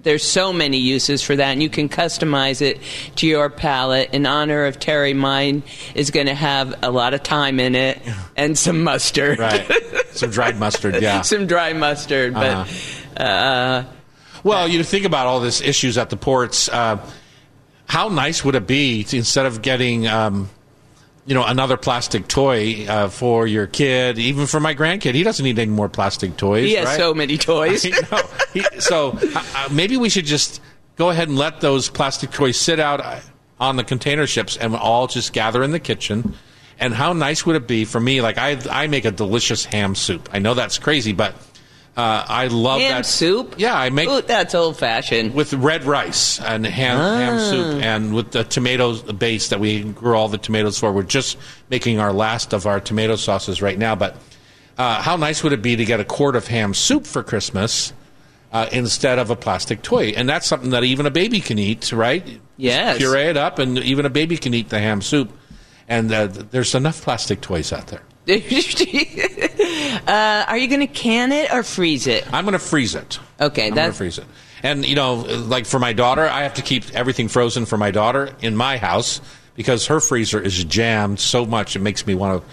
there's 0.00 0.24
so 0.24 0.52
many 0.54 0.78
uses 0.78 1.22
for 1.22 1.36
that, 1.36 1.50
and 1.52 1.62
you 1.62 1.68
can 1.68 1.90
customize 1.90 2.62
it 2.62 2.80
to 3.16 3.26
your 3.26 3.50
palate. 3.50 4.08
In 4.14 4.24
honor 4.24 4.64
of 4.64 4.76
Thierry, 4.76 5.12
mine 5.12 5.62
is 5.94 6.10
going 6.10 6.26
to 6.26 6.34
have 6.34 6.74
a 6.82 6.90
lot 6.90 7.12
of 7.12 7.20
thyme 7.20 7.60
in 7.60 7.74
it 7.74 8.00
and 8.36 8.56
some 8.58 8.82
mustard, 8.82 9.38
Right. 9.38 9.70
Some 10.12 10.30
dried 10.30 10.58
mustard. 10.58 11.00
Yeah. 11.00 11.20
some 11.32 11.46
dry 11.46 11.72
mustard, 11.74 12.32
but. 12.34 12.46
Uh-huh. 12.46 13.22
Uh, 13.22 13.84
Well, 14.42 14.66
you 14.66 14.82
think 14.82 15.04
about 15.04 15.26
all 15.26 15.40
these 15.40 15.60
issues 15.60 15.98
at 15.98 16.08
the 16.10 16.16
ports. 16.16 16.68
Uh, 16.68 16.98
how 17.86 18.08
nice 18.08 18.42
would 18.44 18.54
it 18.54 18.66
be 18.66 19.04
to, 19.04 19.16
instead 19.18 19.44
of 19.46 19.60
getting, 19.62 20.06
um, 20.06 20.48
you 21.24 21.34
know, 21.34 21.44
another 21.44 21.76
plastic 21.76 22.26
toy 22.26 22.86
uh, 22.88 23.08
for 23.08 23.46
your 23.46 23.66
kid, 23.66 24.18
even 24.18 24.46
for 24.46 24.60
my 24.60 24.74
grandkid? 24.74 25.14
He 25.14 25.22
doesn't 25.22 25.44
need 25.44 25.58
any 25.58 25.70
more 25.70 25.88
plastic 25.88 26.36
toys. 26.36 26.68
he 26.68 26.74
has 26.74 26.86
right? 26.86 26.96
so 26.96 27.14
many 27.14 27.38
toys. 27.38 27.86
He, 28.52 28.62
so 28.80 29.12
uh, 29.12 29.42
uh, 29.56 29.68
maybe 29.72 29.96
we 29.96 30.10
should 30.10 30.26
just 30.26 30.60
go 30.96 31.08
ahead 31.08 31.28
and 31.28 31.38
let 31.38 31.62
those 31.62 31.88
plastic 31.88 32.32
toys 32.32 32.58
sit 32.58 32.78
out 32.78 33.00
uh, 33.00 33.18
on 33.58 33.76
the 33.76 33.84
container 33.84 34.26
ships, 34.26 34.58
and 34.58 34.72
we'll 34.72 34.80
all 34.82 35.06
just 35.06 35.32
gather 35.32 35.62
in 35.62 35.70
the 35.70 35.80
kitchen. 35.80 36.34
And 36.78 36.92
how 36.92 37.14
nice 37.14 37.46
would 37.46 37.56
it 37.56 37.66
be 37.66 37.86
for 37.86 37.98
me? 37.98 38.20
Like 38.20 38.36
I, 38.36 38.58
I 38.70 38.88
make 38.88 39.06
a 39.06 39.10
delicious 39.10 39.64
ham 39.64 39.94
soup. 39.94 40.28
I 40.32 40.38
know 40.38 40.52
that's 40.52 40.78
crazy, 40.78 41.12
but 41.12 41.34
uh, 41.96 42.24
I 42.28 42.46
love 42.46 42.80
Ham 42.80 42.90
that 42.92 43.06
soup? 43.06 43.56
Yeah, 43.58 43.74
I 43.76 43.90
make 43.90 44.08
Ooh, 44.08 44.22
that's 44.22 44.54
old 44.54 44.78
fashioned. 44.78 45.34
with 45.34 45.52
red 45.52 45.84
rice 45.84 46.40
and 46.40 46.64
ham, 46.66 46.96
ham 46.98 47.34
Ah. 47.34 47.50
soup 47.50 47.82
and 47.82 48.14
with 48.14 48.30
the 48.32 48.44
tomatoes 48.44 49.02
base 49.02 49.48
that 49.50 49.60
we 49.60 49.82
grew 49.84 50.16
all 50.16 50.28
the 50.28 50.38
tomatoes 50.38 50.78
for. 50.78 50.90
We're 50.92 51.02
just 51.02 51.36
making 51.70 51.98
our 51.98 52.12
last 52.12 52.52
of 52.54 52.66
our 52.66 52.80
tomato 52.80 53.16
sauces 53.16 53.60
right 53.60 53.78
now. 53.78 53.94
But 53.94 54.16
uh, 54.78 55.02
how 55.02 55.16
nice 55.16 55.42
would 55.44 55.52
it 55.52 55.60
be 55.62 55.76
to 55.76 55.84
get 55.84 56.00
a 56.00 56.04
quart 56.04 56.34
of 56.34 56.46
ham 56.46 56.72
soup 56.72 57.06
for 57.06 57.22
Christmas 57.22 57.92
uh, 58.52 58.68
instead 58.72 59.18
of 59.18 59.28
a 59.30 59.36
plastic 59.36 59.82
toy? 59.82 60.14
And 60.16 60.26
that's 60.28 60.46
something 60.46 60.70
that 60.70 60.84
even 60.84 61.04
a 61.04 61.10
baby 61.10 61.40
can 61.40 61.58
eat, 61.58 61.92
right? 61.92 62.24
Just 62.24 62.38
Yes. 62.56 62.98
puree 62.98 63.22
it 63.28 63.36
up, 63.36 63.58
and 63.58 63.78
even 63.80 64.06
a 64.06 64.10
baby 64.10 64.36
can 64.38 64.54
eat 64.54 64.68
the 64.70 64.78
ham 64.78 65.02
soup. 65.02 65.30
And 65.88 66.10
uh, 66.12 66.26
there's 66.28 66.74
enough 66.74 67.02
plastic 67.02 67.40
toys 67.42 67.72
out 67.72 67.88
there. 67.88 68.02
uh, 70.06 70.44
are 70.46 70.56
you 70.56 70.68
going 70.68 70.80
to 70.80 70.86
can 70.86 71.32
it 71.32 71.52
or 71.52 71.62
freeze 71.62 72.06
it? 72.06 72.32
I'm 72.32 72.44
going 72.44 72.52
to 72.52 72.58
freeze 72.58 72.94
it. 72.94 73.18
Okay, 73.40 73.66
I'm 73.66 73.74
going 73.74 73.84
to 73.84 73.88
that's 73.88 73.98
freeze 73.98 74.18
it. 74.18 74.26
And 74.62 74.86
you 74.86 74.94
know, 74.94 75.14
like 75.14 75.66
for 75.66 75.80
my 75.80 75.92
daughter, 75.92 76.26
I 76.26 76.44
have 76.44 76.54
to 76.54 76.62
keep 76.62 76.94
everything 76.94 77.28
frozen 77.28 77.66
for 77.66 77.76
my 77.76 77.90
daughter 77.90 78.34
in 78.40 78.54
my 78.54 78.76
house 78.76 79.20
because 79.56 79.86
her 79.88 80.00
freezer 80.00 80.40
is 80.40 80.64
jammed 80.64 81.18
so 81.18 81.44
much 81.44 81.76
it 81.76 81.80
makes 81.80 82.06
me 82.06 82.14
want 82.14 82.42
to 82.42 82.48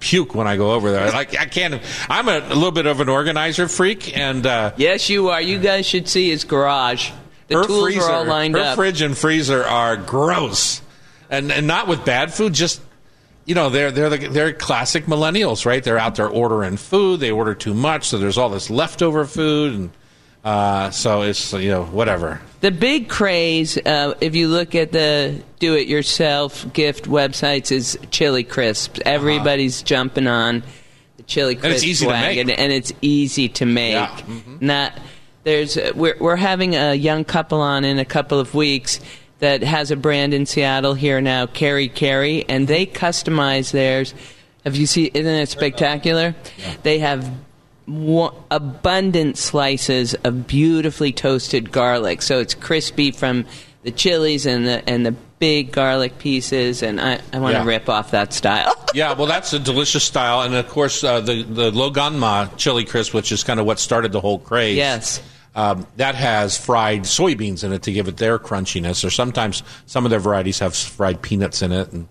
puke 0.00 0.34
when 0.34 0.46
I 0.46 0.56
go 0.56 0.72
over 0.72 0.90
there. 0.90 1.10
Like 1.10 1.38
I 1.38 1.46
can't. 1.46 1.82
I'm 2.08 2.28
a, 2.28 2.38
a 2.38 2.54
little 2.54 2.70
bit 2.70 2.86
of 2.86 3.00
an 3.00 3.08
organizer 3.08 3.68
freak, 3.68 4.16
and 4.16 4.46
uh, 4.46 4.72
yes, 4.76 5.08
you 5.08 5.30
are. 5.30 5.40
You 5.40 5.58
guys 5.58 5.86
should 5.86 6.08
see 6.08 6.30
his 6.30 6.44
garage. 6.44 7.10
The 7.48 7.56
her 7.56 7.66
tools 7.66 7.82
freezer, 7.84 8.02
are 8.02 8.12
all 8.12 8.24
lined 8.26 8.54
her 8.54 8.60
up. 8.60 8.68
Her 8.70 8.74
fridge 8.76 9.00
and 9.00 9.16
freezer 9.16 9.64
are 9.64 9.96
gross, 9.96 10.82
and 11.30 11.50
and 11.50 11.66
not 11.66 11.88
with 11.88 12.04
bad 12.04 12.32
food. 12.32 12.52
Just 12.52 12.80
you 13.48 13.54
know, 13.54 13.68
they're 13.70 13.90
they're 13.90 14.10
the, 14.10 14.28
they're 14.28 14.52
classic 14.52 15.06
millennials, 15.06 15.64
right? 15.66 15.82
They're 15.82 15.98
out 15.98 16.14
there 16.16 16.28
ordering 16.28 16.76
food. 16.76 17.18
They 17.20 17.30
order 17.32 17.54
too 17.54 17.74
much, 17.74 18.06
so 18.08 18.18
there's 18.18 18.38
all 18.38 18.50
this 18.50 18.68
leftover 18.70 19.24
food, 19.24 19.74
and 19.74 19.90
uh, 20.44 20.90
so 20.90 21.22
it's 21.22 21.52
you 21.54 21.70
know 21.70 21.84
whatever. 21.84 22.40
The 22.60 22.70
big 22.70 23.08
craze, 23.08 23.76
uh, 23.78 24.14
if 24.20 24.34
you 24.36 24.48
look 24.48 24.74
at 24.74 24.92
the 24.92 25.40
do-it-yourself 25.60 26.72
gift 26.72 27.04
websites, 27.06 27.72
is 27.72 27.98
chili 28.10 28.44
crisps. 28.44 29.00
Everybody's 29.06 29.82
jumping 29.82 30.26
on 30.26 30.62
the 31.16 31.22
chili 31.22 31.54
crisp 31.54 31.64
Uh-huh. 31.66 31.74
it's 31.74 31.84
easy 31.84 32.06
to 32.06 32.12
make. 32.12 32.38
and 32.38 32.72
it's 32.72 32.92
easy 33.00 33.48
to 33.48 33.66
make. 33.66 33.92
Yeah. 33.94 34.08
Mhm. 34.26 34.60
Not 34.62 34.92
there's 35.44 35.78
we're 35.94 36.16
we're 36.20 36.36
having 36.36 36.74
a 36.76 36.94
young 36.94 37.24
couple 37.24 37.60
on 37.60 37.84
in 37.84 37.98
a 37.98 38.04
couple 38.04 38.38
of 38.40 38.54
weeks 38.54 39.00
that 39.40 39.62
has 39.62 39.90
a 39.90 39.96
brand 39.96 40.34
in 40.34 40.46
Seattle 40.46 40.94
here 40.94 41.20
now, 41.20 41.46
Carry 41.46 41.88
Carry, 41.88 42.44
and 42.48 42.66
they 42.66 42.86
customize 42.86 43.70
theirs. 43.72 44.14
Have 44.64 44.74
you 44.76 44.86
seen? 44.86 45.10
Isn't 45.14 45.34
it 45.34 45.48
spectacular? 45.48 46.34
They 46.82 46.98
have 46.98 47.30
abundant 48.50 49.38
slices 49.38 50.14
of 50.24 50.46
beautifully 50.46 51.12
toasted 51.12 51.70
garlic, 51.72 52.22
so 52.22 52.38
it's 52.40 52.54
crispy 52.54 53.10
from 53.10 53.46
the 53.82 53.90
chilies 53.90 54.46
and 54.46 54.66
the 54.66 54.88
and 54.88 55.06
the 55.06 55.12
big 55.38 55.70
garlic 55.72 56.18
pieces. 56.18 56.82
And 56.82 57.00
I, 57.00 57.20
I 57.32 57.38
want 57.38 57.54
to 57.54 57.60
Yeah. 57.60 57.64
rip 57.64 57.88
off 57.88 58.10
that 58.12 58.32
style. 58.32 58.74
Yeah, 58.94 59.12
well, 59.12 59.26
that's 59.26 59.52
a 59.52 59.58
delicious 59.58 60.02
style, 60.02 60.40
and 60.40 60.54
of 60.54 60.66
course 60.68 61.04
uh, 61.04 61.20
the 61.20 61.42
the 61.42 61.70
Lao 61.70 61.90
Gan 61.90 62.18
Ma 62.18 62.46
chili 62.56 62.86
crisp, 62.86 63.12
which 63.12 63.30
is 63.32 63.44
kind 63.44 63.60
of 63.60 63.66
what 63.66 63.78
started 63.78 64.12
the 64.12 64.20
whole 64.20 64.38
craze. 64.38 64.78
Yes. 64.78 65.20
Um, 65.58 65.88
that 65.96 66.14
has 66.14 66.56
fried 66.56 67.02
soybeans 67.02 67.64
in 67.64 67.72
it 67.72 67.82
to 67.82 67.92
give 67.92 68.06
it 68.06 68.16
their 68.16 68.38
crunchiness, 68.38 69.04
or 69.04 69.10
sometimes 69.10 69.64
some 69.86 70.04
of 70.06 70.10
their 70.10 70.20
varieties 70.20 70.60
have 70.60 70.76
fried 70.76 71.20
peanuts 71.20 71.62
in 71.62 71.72
it. 71.72 71.90
And, 71.92 72.06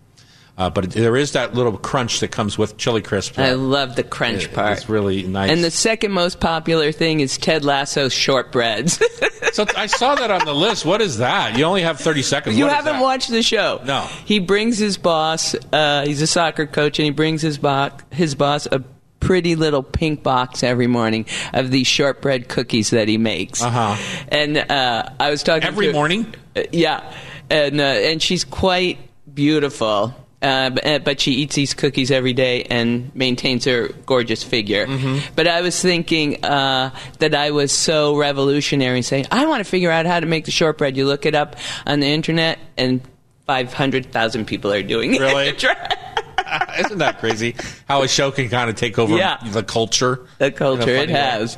uh, 0.58 0.70
but 0.70 0.92
there 0.92 1.16
is 1.16 1.32
that 1.32 1.54
little 1.54 1.78
crunch 1.78 2.20
that 2.20 2.28
comes 2.28 2.58
with 2.58 2.76
chili 2.76 3.02
crisp. 3.02 3.40
I 3.40 3.54
love 3.54 3.96
the 3.96 4.04
crunch 4.04 4.46
It- 4.46 4.54
part. 4.54 4.78
It's 4.78 4.90
really 4.90 5.24
nice. 5.24 5.50
And 5.50 5.64
the 5.64 5.72
second 5.72 6.12
most 6.12 6.42
popular 6.42 6.92
thing 6.92 7.22
is 7.22 7.38
Ted 7.38 7.64
Lasso's 7.64 8.12
shortbreads. 8.14 9.00
so 9.54 9.66
I 9.78 9.86
saw 9.86 10.16
that 10.16 10.30
on 10.30 10.44
the 10.44 10.54
list. 10.54 10.84
What 10.84 11.02
is 11.02 11.20
that? 11.20 11.58
You 11.58 11.64
only 11.64 11.84
have 11.84 12.02
thirty 12.02 12.24
seconds. 12.24 12.58
you 12.58 12.66
What 12.66 12.74
haven't 12.76 13.00
watched 13.00 13.30
the 13.30 13.44
show. 13.44 13.80
No. 13.86 14.02
He 14.26 14.40
brings 14.40 14.78
his 14.78 14.98
boss. 14.98 15.56
Uh, 15.72 16.06
he's 16.06 16.22
a 16.22 16.28
soccer 16.28 16.66
coach, 16.66 17.00
and 17.00 17.06
he 17.06 17.12
brings 17.12 17.42
his 17.42 17.58
boss 17.58 17.92
his 18.12 18.36
boss 18.36 18.66
a 18.66 18.84
pretty 19.20 19.56
little 19.56 19.84
pink 19.84 20.24
box 20.24 20.64
every 20.64 20.88
morning 20.88 21.26
of 21.54 21.72
these 21.72 21.88
shortbread 21.88 22.48
cookies 22.50 22.92
that 22.92 23.08
he 23.08 23.18
makes. 23.18 23.62
Uh-huh. 23.62 23.96
And 24.30 24.58
uh, 24.58 25.10
I 25.20 25.30
was 25.30 25.44
talking 25.44 25.62
to 25.62 25.68
every 25.68 25.88
to- 25.88 25.94
morning. 25.94 26.34
Uh, 26.56 26.64
yeah, 26.72 27.14
and 27.50 27.80
uh, 27.80 27.84
and 27.84 28.22
she's 28.22 28.44
quite 28.44 29.00
beautiful. 29.34 30.14
Uh, 30.40 30.70
uh, 30.84 31.00
but 31.00 31.20
she 31.20 31.32
eats 31.32 31.56
these 31.56 31.74
cookies 31.74 32.12
every 32.12 32.34
day 32.34 32.62
and 32.66 33.14
maintains 33.16 33.66
her 33.66 33.88
gorgeous 34.06 34.44
figure. 34.44 34.86
Mm-hmm. 34.86 35.34
But 35.36 35.48
I 35.48 35.62
was 35.62 35.82
thinking 35.82 36.46
uh, 36.46 36.92
that 37.18 37.34
I 37.34 37.50
was 37.50 37.72
so 37.72 38.16
revolutionary, 38.16 39.02
saying 39.02 39.26
I 39.32 39.48
want 39.48 39.64
to 39.64 39.70
figure 39.70 39.90
out 39.90 40.06
how 40.06 40.20
to 40.20 40.28
make 40.28 40.46
the 40.46 40.52
shortbread. 40.52 40.96
You 40.96 41.08
look 41.08 41.26
it 41.26 41.34
up 41.34 41.56
on 41.88 42.02
the 42.02 42.08
internet, 42.08 42.60
and 42.78 43.02
five 43.48 43.74
hundred 43.74 44.12
thousand 44.12 44.46
people 44.46 44.72
are 44.72 44.84
doing 44.84 45.16
it. 45.16 45.22
Really? 45.22 45.56
Isn't 46.80 46.98
that 47.00 47.20
crazy? 47.20 47.56
How 47.88 48.04
a 48.04 48.08
show 48.08 48.32
can 48.32 48.50
kind 48.50 48.70
of 48.70 48.76
take 48.76 48.98
over 49.00 49.16
Yeah. 49.18 49.38
the 49.52 49.64
culture. 49.64 50.22
the 50.38 50.52
culture 50.52 50.90
it 50.90 51.08
way. 51.10 51.14
has. 51.16 51.58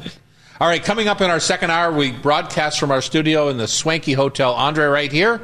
All 0.62 0.68
right, 0.68 0.84
coming 0.84 1.08
up 1.08 1.22
in 1.22 1.30
our 1.30 1.40
second 1.40 1.72
hour, 1.72 1.92
we 1.92 2.12
broadcast 2.12 2.80
from 2.80 2.92
our 2.92 3.02
studio 3.02 3.48
in 3.50 3.58
the 3.58 3.68
swanky 3.68 4.14
Hotel 4.14 4.54
Andra 4.54 4.90
right 4.90 5.12
here. 5.12 5.42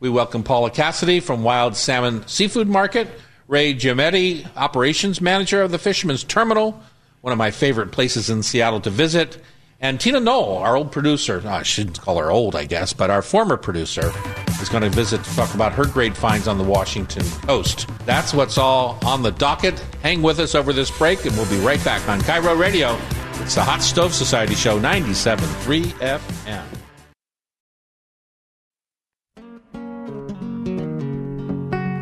We 0.00 0.08
welcome 0.10 0.42
Paula 0.42 0.70
Cassidy 0.70 1.20
from 1.20 1.42
Wild 1.44 1.76
Salmon 1.76 2.26
Seafood 2.26 2.68
Market, 2.68 3.08
Ray 3.48 3.74
Giametti, 3.74 4.46
Operations 4.56 5.20
Manager 5.20 5.62
of 5.62 5.70
the 5.70 5.78
Fisherman's 5.78 6.24
Terminal, 6.24 6.82
one 7.20 7.32
of 7.32 7.38
my 7.38 7.50
favorite 7.52 7.92
places 7.92 8.28
in 8.28 8.42
Seattle 8.42 8.80
to 8.80 8.90
visit, 8.90 9.38
and 9.80 10.00
Tina 10.00 10.18
Knoll, 10.20 10.58
our 10.58 10.76
old 10.76 10.90
producer. 10.90 11.40
Oh, 11.44 11.48
I 11.48 11.62
shouldn't 11.62 12.00
call 12.00 12.18
her 12.18 12.30
old, 12.30 12.56
I 12.56 12.64
guess, 12.64 12.92
but 12.92 13.08
our 13.08 13.22
former 13.22 13.56
producer 13.56 14.12
is 14.60 14.68
going 14.68 14.82
to 14.82 14.90
visit 14.90 15.22
to 15.24 15.36
talk 15.36 15.54
about 15.54 15.72
her 15.72 15.84
great 15.86 16.16
finds 16.16 16.48
on 16.48 16.58
the 16.58 16.64
Washington 16.64 17.24
coast. 17.42 17.88
That's 18.04 18.32
what's 18.32 18.58
all 18.58 18.98
on 19.04 19.22
the 19.22 19.32
docket. 19.32 19.78
Hang 20.02 20.22
with 20.22 20.38
us 20.38 20.54
over 20.54 20.72
this 20.72 20.90
break, 20.96 21.24
and 21.24 21.36
we'll 21.36 21.50
be 21.50 21.58
right 21.58 21.82
back 21.84 22.08
on 22.08 22.20
KIRO 22.20 22.58
Radio. 22.58 22.98
It's 23.42 23.54
the 23.54 23.62
Hot 23.62 23.82
Stove 23.82 24.14
Society 24.14 24.54
Show, 24.54 24.80
97.3 24.80 25.84
FM. 26.00 26.64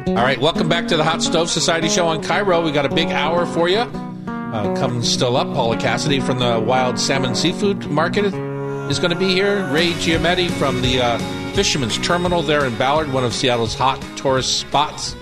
All 0.09 0.23
right, 0.23 0.41
welcome 0.41 0.69
back 0.69 0.87
to 0.89 0.97
the 0.97 1.05
Hot 1.05 1.23
Stove 1.23 1.51
Society 1.51 1.89
Show 1.89 2.07
on 2.07 2.23
KIRO. 2.23 2.65
We 2.65 2.71
got 2.71 2.87
a 2.87 2.95
big 2.95 3.09
hour 3.09 3.47
for 3.47 3.69
you. 3.69 3.81
Uh, 4.29 5.03
still 5.03 5.37
up, 5.37 5.53
Paula 5.55 5.77
Cassidy 5.77 6.21
from 6.21 6.39
the 6.39 6.61
Wild 6.61 7.01
Salmon 7.01 7.35
Seafood 7.35 7.89
Market 7.89 8.54
is 8.91 8.99
going 8.99 9.11
to 9.11 9.19
be 9.19 9.33
here. 9.33 9.67
Ray 9.69 9.93
Giametti 9.93 10.51
from 10.51 10.83
the 10.83 11.01
uh, 11.01 11.19
Fisherman's 11.55 11.97
Terminal 11.99 12.43
there 12.43 12.67
in 12.67 12.77
Ballard, 12.77 13.11
one 13.13 13.25
of 13.25 13.33
Seattle's 13.33 13.75
hot 13.75 14.01
tourist 14.17 14.59
spots. 14.59 15.17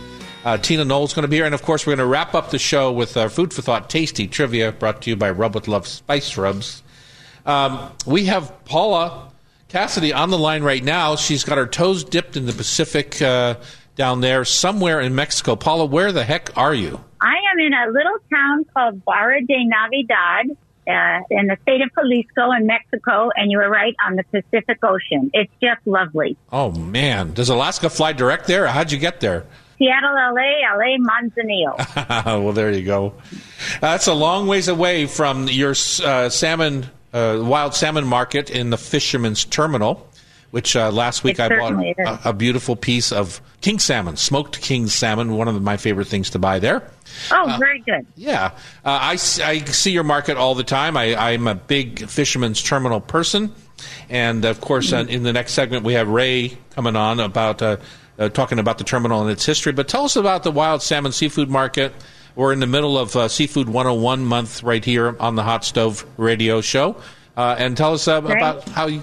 Uh, 0.45 0.59
Tina 0.59 0.85
Knowles 0.85 1.15
going 1.15 1.23
to 1.23 1.29
be 1.29 1.37
here, 1.37 1.45
and 1.45 1.55
of 1.55 1.63
course, 1.63 1.87
we're 1.87 1.93
going 1.93 2.05
to 2.05 2.11
wrap 2.11 2.35
up 2.35 2.51
the 2.51 2.59
show 2.59 2.91
with 2.91 3.17
uh, 3.17 3.29
Food 3.29 3.55
for 3.55 3.63
Thought 3.63 3.89
Tasty 3.89 4.27
Trivia, 4.27 4.73
brought 4.73 5.03
to 5.03 5.11
you 5.11 5.17
by 5.17 5.31
Rub 5.31 5.55
with 5.55 5.69
Love 5.69 5.87
Spice 5.87 6.37
Rubs. 6.37 6.83
Um, 7.47 7.93
we 8.05 8.27
have 8.27 8.65
Paula 8.65 9.31
Cassidy 9.69 10.13
on 10.13 10.31
the 10.31 10.39
line 10.39 10.65
right 10.65 10.83
now. 10.83 11.15
She's 11.15 11.45
got 11.45 11.57
her 11.57 11.67
toes 11.67 12.03
dipped 12.03 12.37
in 12.37 12.47
the 12.47 12.53
Pacific 12.53 13.23
uh, 13.23 13.57
down 13.95 14.21
there, 14.21 14.45
somewhere 14.45 15.01
in 15.01 15.15
Mexico. 15.15 15.55
Paula, 15.55 15.87
where 15.87 16.11
the 16.11 16.25
heck 16.25 16.57
are 16.57 16.75
you? 16.75 17.01
I 17.21 17.35
am 17.53 17.61
in 17.61 17.73
a 17.73 17.93
little 17.93 18.19
town 18.29 18.65
called 18.75 19.05
Barra 19.05 19.41
de 19.41 19.65
Navidad 19.65 20.57
uh, 20.87 21.21
in 21.31 21.47
the 21.47 21.57
state 21.63 21.81
of 21.81 21.91
Jalisco 21.95 22.51
in 22.53 22.67
Mexico, 22.67 23.31
and 23.35 23.51
you 23.51 23.61
are 23.61 23.71
right 23.71 23.95
on 24.07 24.17
the 24.17 24.25
Pacific 24.25 24.79
Ocean. 24.83 25.31
It's 25.33 25.53
just 25.63 25.87
lovely. 25.87 26.37
Oh 26.51 26.73
man, 26.73 27.33
does 27.33 27.49
Alaska 27.49 27.91
fly 27.91 28.13
direct 28.13 28.47
there? 28.47 28.67
How'd 28.67 28.93
you 28.93 28.99
get 28.99 29.21
there? 29.21 29.47
Seattle, 29.79 30.15
LA, 30.15 30.77
LA, 30.77 30.97
Manzanillo. 30.99 32.25
well, 32.45 32.53
there 32.53 32.71
you 32.71 32.85
go. 32.85 33.15
That's 33.81 34.07
a 34.07 34.15
long 34.15 34.47
ways 34.47 34.69
away 34.69 35.07
from 35.07 35.49
your 35.49 35.71
uh, 35.71 36.29
salmon, 36.29 36.87
uh, 37.13 37.41
wild 37.43 37.75
salmon 37.75 38.07
market 38.07 38.49
in 38.51 38.71
the 38.71 38.79
Fisherman's 38.79 39.45
Terminal, 39.45 40.09
which 40.53 40.77
uh, 40.77 40.93
last 40.93 41.25
week 41.25 41.39
It 41.39 41.51
I 41.51 41.59
bought 41.59 41.73
a, 41.73 42.29
a 42.29 42.33
beautiful 42.33 42.77
piece 42.77 43.11
of 43.11 43.41
king 43.63 43.79
salmon, 43.79 44.17
smoked 44.17 44.61
king 44.61 44.87
salmon, 44.87 45.35
one 45.35 45.49
of 45.49 45.61
my 45.63 45.79
favorite 45.79 46.07
things 46.09 46.31
to 46.31 46.39
buy 46.39 46.59
there. 46.59 46.83
Oh, 47.31 47.57
very 47.59 47.81
good. 47.81 48.07
Yeah, 48.17 48.53
uh, 48.85 48.99
I, 49.01 49.13
I 49.13 49.17
see 49.17 49.93
your 49.93 50.05
market 50.05 50.37
all 50.37 50.55
the 50.55 50.63
time. 50.63 50.97
I, 50.97 51.17
I'm 51.17 51.47
a 51.47 51.55
big 51.55 52.07
Fisherman's 52.07 52.63
Terminal 52.63 53.01
person, 53.01 53.55
and 54.11 54.45
of 54.45 54.61
course, 54.61 54.93
uh, 54.93 55.07
in 55.09 55.23
the 55.23 55.33
next 55.33 55.55
segment 55.55 55.85
we 55.85 55.95
have 55.95 56.09
Ray 56.09 56.59
coming 56.71 56.97
on 56.97 57.19
about 57.19 57.63
uh, 57.63 57.79
uh, 58.19 58.29
talking 58.29 58.59
about 58.59 58.77
the 58.77 58.85
terminal 58.85 59.23
and 59.23 59.31
its 59.31 59.47
history. 59.47 59.73
But 59.73 59.89
tell 59.89 60.05
us 60.05 60.17
about 60.17 60.43
the 60.43 60.51
Wild 60.51 60.83
Salmon 60.83 61.13
Seafood 61.13 61.49
Market. 61.49 61.95
We're 62.35 62.53
in 62.53 62.61
the 62.61 62.67
middle 62.67 62.99
of 62.99 63.17
uh, 63.17 63.29
Seafood 63.29 63.69
101 63.69 64.25
month 64.25 64.63
right 64.63 64.85
here 64.85 65.17
on 65.19 65.35
the 65.35 65.43
Hot 65.43 65.65
Stove 65.65 66.07
Radio 66.19 66.61
Show, 66.61 66.97
uh, 67.39 67.57
and 67.59 67.75
tell 67.75 67.95
us 67.95 68.07
uh, 68.07 68.23
about 68.23 68.69
how 68.69 68.87
you, 68.87 69.03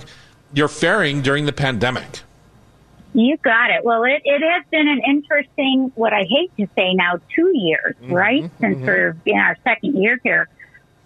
you're 0.53 0.67
faring 0.67 1.21
during 1.21 1.45
the 1.45 1.53
pandemic. 1.53 2.21
You 3.13 3.37
got 3.37 3.71
it. 3.71 3.83
Well, 3.83 4.03
it, 4.03 4.21
it 4.23 4.41
has 4.41 4.63
been 4.69 4.87
an 4.87 5.01
interesting, 5.07 5.91
what 5.95 6.13
I 6.13 6.25
hate 6.29 6.55
to 6.57 6.67
say 6.75 6.93
now, 6.93 7.19
two 7.35 7.51
years, 7.55 7.95
right? 8.01 8.49
Since 8.59 8.85
we're 8.85 9.15
in 9.25 9.37
our 9.37 9.57
second 9.63 9.95
year 10.01 10.19
here. 10.23 10.47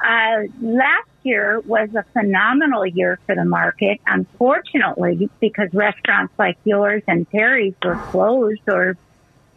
Uh, 0.02 0.44
last 0.62 1.08
year 1.24 1.62
was 1.62 1.88
a 1.96 2.04
phenomenal 2.12 2.86
year 2.86 3.20
for 3.26 3.36
the 3.36 3.46
market. 3.46 4.02
Unfortunately, 4.06 5.30
because 5.40 5.74
restaurants 5.74 6.34
like 6.38 6.58
yours 6.66 7.04
and 7.08 7.28
Thierry's 7.30 7.74
were 7.84 7.96
closed 7.96 8.68
or 8.68 8.98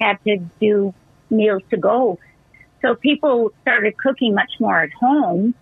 had 0.00 0.22
to 0.24 0.38
do 0.60 0.94
meals 1.30 1.62
to 1.70 1.76
go. 1.76 2.20
So 2.80 2.94
people 2.94 3.50
started 3.62 3.96
cooking 3.96 4.34
much 4.34 4.52
more 4.60 4.80
at 4.80 4.92
home. 4.92 5.54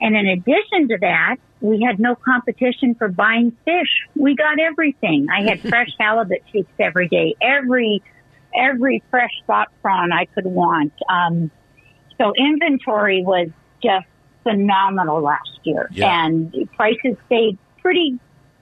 And 0.00 0.16
in 0.16 0.26
addition 0.26 0.88
to 0.88 0.98
that, 1.00 1.36
we 1.60 1.82
had 1.86 2.00
no 2.00 2.14
competition 2.14 2.94
for 2.94 3.08
buying 3.08 3.56
fish. 3.64 4.06
We 4.16 4.34
got 4.34 4.58
everything. 4.58 5.26
I 5.30 5.42
had 5.42 5.60
fresh 5.68 5.90
halibut 5.98 6.42
cheeks 6.52 6.70
every 6.78 7.08
day, 7.08 7.36
every 7.40 8.02
every 8.54 9.02
fresh 9.10 9.30
spot 9.42 9.68
prawn 9.80 10.10
I 10.12 10.24
could 10.24 10.46
want. 10.46 10.92
Um, 11.08 11.50
so 12.18 12.32
inventory 12.36 13.22
was 13.22 13.48
just 13.82 14.06
phenomenal 14.42 15.20
last 15.20 15.60
year, 15.62 15.88
Yeah. 15.92 16.26
and 16.26 16.68
prices 16.76 17.16
stayed 17.26 17.58
pretty 17.80 18.18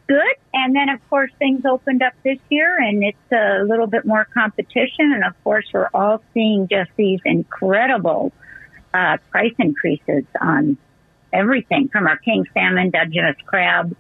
good. 0.07 0.35
And 0.53 0.75
then, 0.77 0.89
of 0.91 1.01
course, 1.09 1.31
things 1.39 1.65
opened 1.65 2.03
up 2.03 2.13
this 2.23 2.39
year, 2.51 2.77
and 2.79 3.03
it's 3.03 3.33
a 3.33 3.65
little 3.65 3.87
bit 3.87 4.05
more 4.05 4.27
competition. 4.35 5.13
And 5.13 5.25
of 5.25 5.33
course, 5.45 5.65
we're 5.73 5.89
all 5.95 6.23
seeing 6.35 6.69
just 6.69 6.91
these 6.97 7.21
incredible 7.25 8.33
uh, 8.93 9.17
price 9.31 9.55
increases 9.59 10.25
on 10.41 10.77
everything 11.33 11.89
from 11.89 12.07
our 12.07 12.17
king 12.17 12.45
salmon, 12.55 12.91
Dungeness 12.91 13.37
crab, 13.47 13.95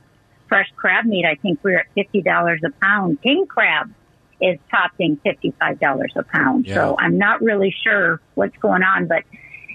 fresh 0.49 0.71
crab 0.77 1.05
meat, 1.05 1.25
I 1.25 1.35
think 1.37 1.61
we're 1.63 1.79
at 1.79 1.87
$50 1.97 2.59
a 2.65 2.71
pound. 2.81 3.23
King 3.23 3.47
crab 3.47 3.93
is 4.41 4.59
topping 4.71 5.19
$55 5.25 6.07
a 6.17 6.23
pound. 6.23 6.67
Yeah. 6.67 6.75
So 6.75 6.97
I'm 6.99 7.19
not 7.19 7.43
really 7.43 7.75
sure 7.85 8.21
what's 8.35 8.57
going 8.59 8.83
on, 8.83 9.07
but 9.07 9.25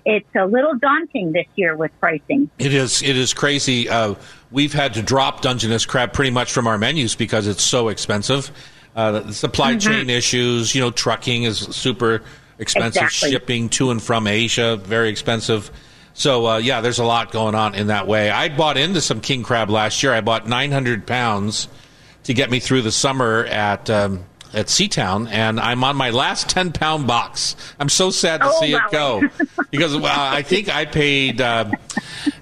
it's 0.05 0.27
a 0.35 0.45
little 0.45 0.75
daunting 0.75 1.31
this 1.31 1.47
year 1.55 1.75
with 1.75 1.91
pricing. 1.99 2.49
It 2.59 2.73
is. 2.73 3.01
It 3.01 3.17
is 3.17 3.33
crazy. 3.33 3.87
Uh, 3.89 4.15
we've 4.51 4.73
had 4.73 4.95
to 4.95 5.01
drop 5.01 5.41
Dungeness 5.41 5.85
crab 5.85 6.13
pretty 6.13 6.31
much 6.31 6.51
from 6.51 6.67
our 6.67 6.77
menus 6.77 7.15
because 7.15 7.47
it's 7.47 7.63
so 7.63 7.87
expensive. 7.87 8.51
Uh, 8.95 9.19
the 9.21 9.33
supply 9.33 9.75
chain 9.75 10.09
issues, 10.09 10.75
you 10.75 10.81
know, 10.81 10.91
trucking 10.91 11.43
is 11.43 11.57
super 11.57 12.21
expensive. 12.59 13.03
Exactly. 13.03 13.31
Shipping 13.31 13.69
to 13.69 13.91
and 13.91 14.01
from 14.01 14.27
Asia, 14.27 14.77
very 14.77 15.09
expensive. 15.09 15.71
So 16.13 16.45
uh, 16.47 16.57
yeah, 16.57 16.81
there's 16.81 16.99
a 16.99 17.03
lot 17.05 17.31
going 17.31 17.55
on 17.55 17.75
in 17.75 17.87
that 17.87 18.07
way. 18.07 18.29
I 18.29 18.49
bought 18.49 18.77
into 18.77 19.01
some 19.01 19.19
king 19.21 19.43
crab 19.43 19.69
last 19.69 20.03
year. 20.03 20.13
I 20.13 20.21
bought 20.21 20.47
900 20.47 21.07
pounds 21.07 21.67
to 22.25 22.33
get 22.33 22.49
me 22.51 22.59
through 22.59 22.83
the 22.83 22.91
summer 22.91 23.45
at 23.45 23.89
um, 23.89 24.25
at 24.53 24.67
Seatown, 24.67 25.27
and 25.31 25.59
I'm 25.59 25.83
on 25.83 25.95
my 25.95 26.11
last 26.11 26.47
10 26.49 26.71
pound 26.73 27.07
box. 27.07 27.55
I'm 27.79 27.89
so 27.89 28.11
sad 28.11 28.41
to 28.41 28.47
Oh, 28.49 28.59
see 28.61 28.73
it 28.73 28.81
go 28.91 29.23
because 29.71 29.95
well, 29.97 30.19
I 30.19 30.43
think 30.43 30.69
I 30.69 30.85
paid. 30.85 31.41
Uh, 31.41 31.71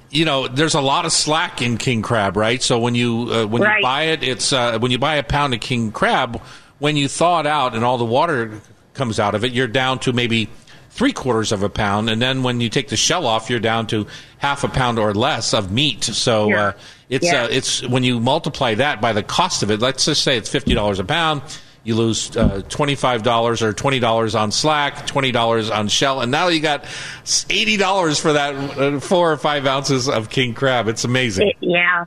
you 0.10 0.26
know, 0.26 0.50
there's 0.50 0.74
a 0.76 0.82
lot 0.82 1.06
of 1.06 1.14
slack 1.14 1.62
in 1.62 1.78
king 1.78 2.02
crab, 2.02 2.36
right? 2.36 2.62
So 2.62 2.78
when 2.80 2.96
you 2.96 3.30
uh, 3.32 3.46
when 3.46 3.62
Right. 3.62 3.78
you 3.78 3.84
buy 3.84 4.04
it, 4.04 4.24
it's 4.24 4.52
uh, 4.52 4.78
when 4.80 4.92
you 4.92 5.00
buy 5.00 5.16
a 5.16 5.24
pound 5.24 5.54
of 5.54 5.62
king 5.62 5.94
crab, 5.94 6.42
when 6.80 6.98
you 6.98 7.08
thaw 7.08 7.40
it 7.40 7.48
out 7.48 7.74
and 7.76 7.86
all 7.86 7.98
the 7.98 8.04
water 8.04 8.60
comes 8.94 9.18
out 9.22 9.34
of 9.36 9.46
it, 9.46 9.54
you're 9.54 9.68
down 9.70 10.00
to 10.00 10.12
maybe 10.12 10.50
three 10.92 11.14
quarters 11.14 11.52
of 11.52 11.64
a 11.64 11.70
pound, 11.70 12.10
and 12.10 12.22
then 12.22 12.44
when 12.44 12.62
you 12.62 12.70
take 12.70 12.90
the 12.90 12.98
shell 12.98 13.26
off, 13.26 13.50
you're 13.50 13.60
down 13.60 13.88
to 13.88 14.06
half 14.38 14.64
a 14.64 14.68
pound 14.68 15.00
or 15.00 15.14
less 15.14 15.54
of 15.54 15.72
meat. 15.72 16.04
So 16.04 16.50
Yeah. 16.50 16.62
uh, 16.68 16.72
it's 17.10 17.26
Yeah. 17.26 17.44
uh, 17.44 17.48
it's 17.50 17.82
when 17.88 18.04
you 18.04 18.20
multiply 18.20 18.76
that 18.76 19.02
by 19.02 19.14
the 19.14 19.24
cost 19.24 19.64
of 19.64 19.72
it. 19.72 19.80
Let's 19.82 20.06
just 20.06 20.24
say 20.24 20.38
it's 20.38 20.50
fifty 20.50 20.74
dollars 20.74 21.00
a 21.00 21.04
pound. 21.04 21.42
You 21.84 21.96
lose 21.96 22.36
uh, 22.38 22.62
twenty 22.70 22.94
five 22.94 23.24
dollars 23.24 23.64
or 23.64 23.74
twenty 23.74 24.00
dollars 24.00 24.36
on 24.36 24.52
slack, 24.52 25.08
twenty 25.08 25.32
dollars 25.32 25.72
on 25.72 25.88
shell, 25.88 26.22
and 26.22 26.32
now 26.32 26.50
you 26.50 26.60
got 26.60 26.86
eighty 27.50 27.76
dollars 27.78 28.20
for 28.20 28.34
that 28.34 28.54
uh, 28.78 29.00
four 29.00 29.32
or 29.32 29.38
five 29.38 29.66
ounces 29.66 30.08
of 30.08 30.30
king 30.30 30.54
crab. 30.54 30.88
It's 30.88 31.06
amazing. 31.06 31.48
It, 31.50 31.56
yeah, 31.62 32.06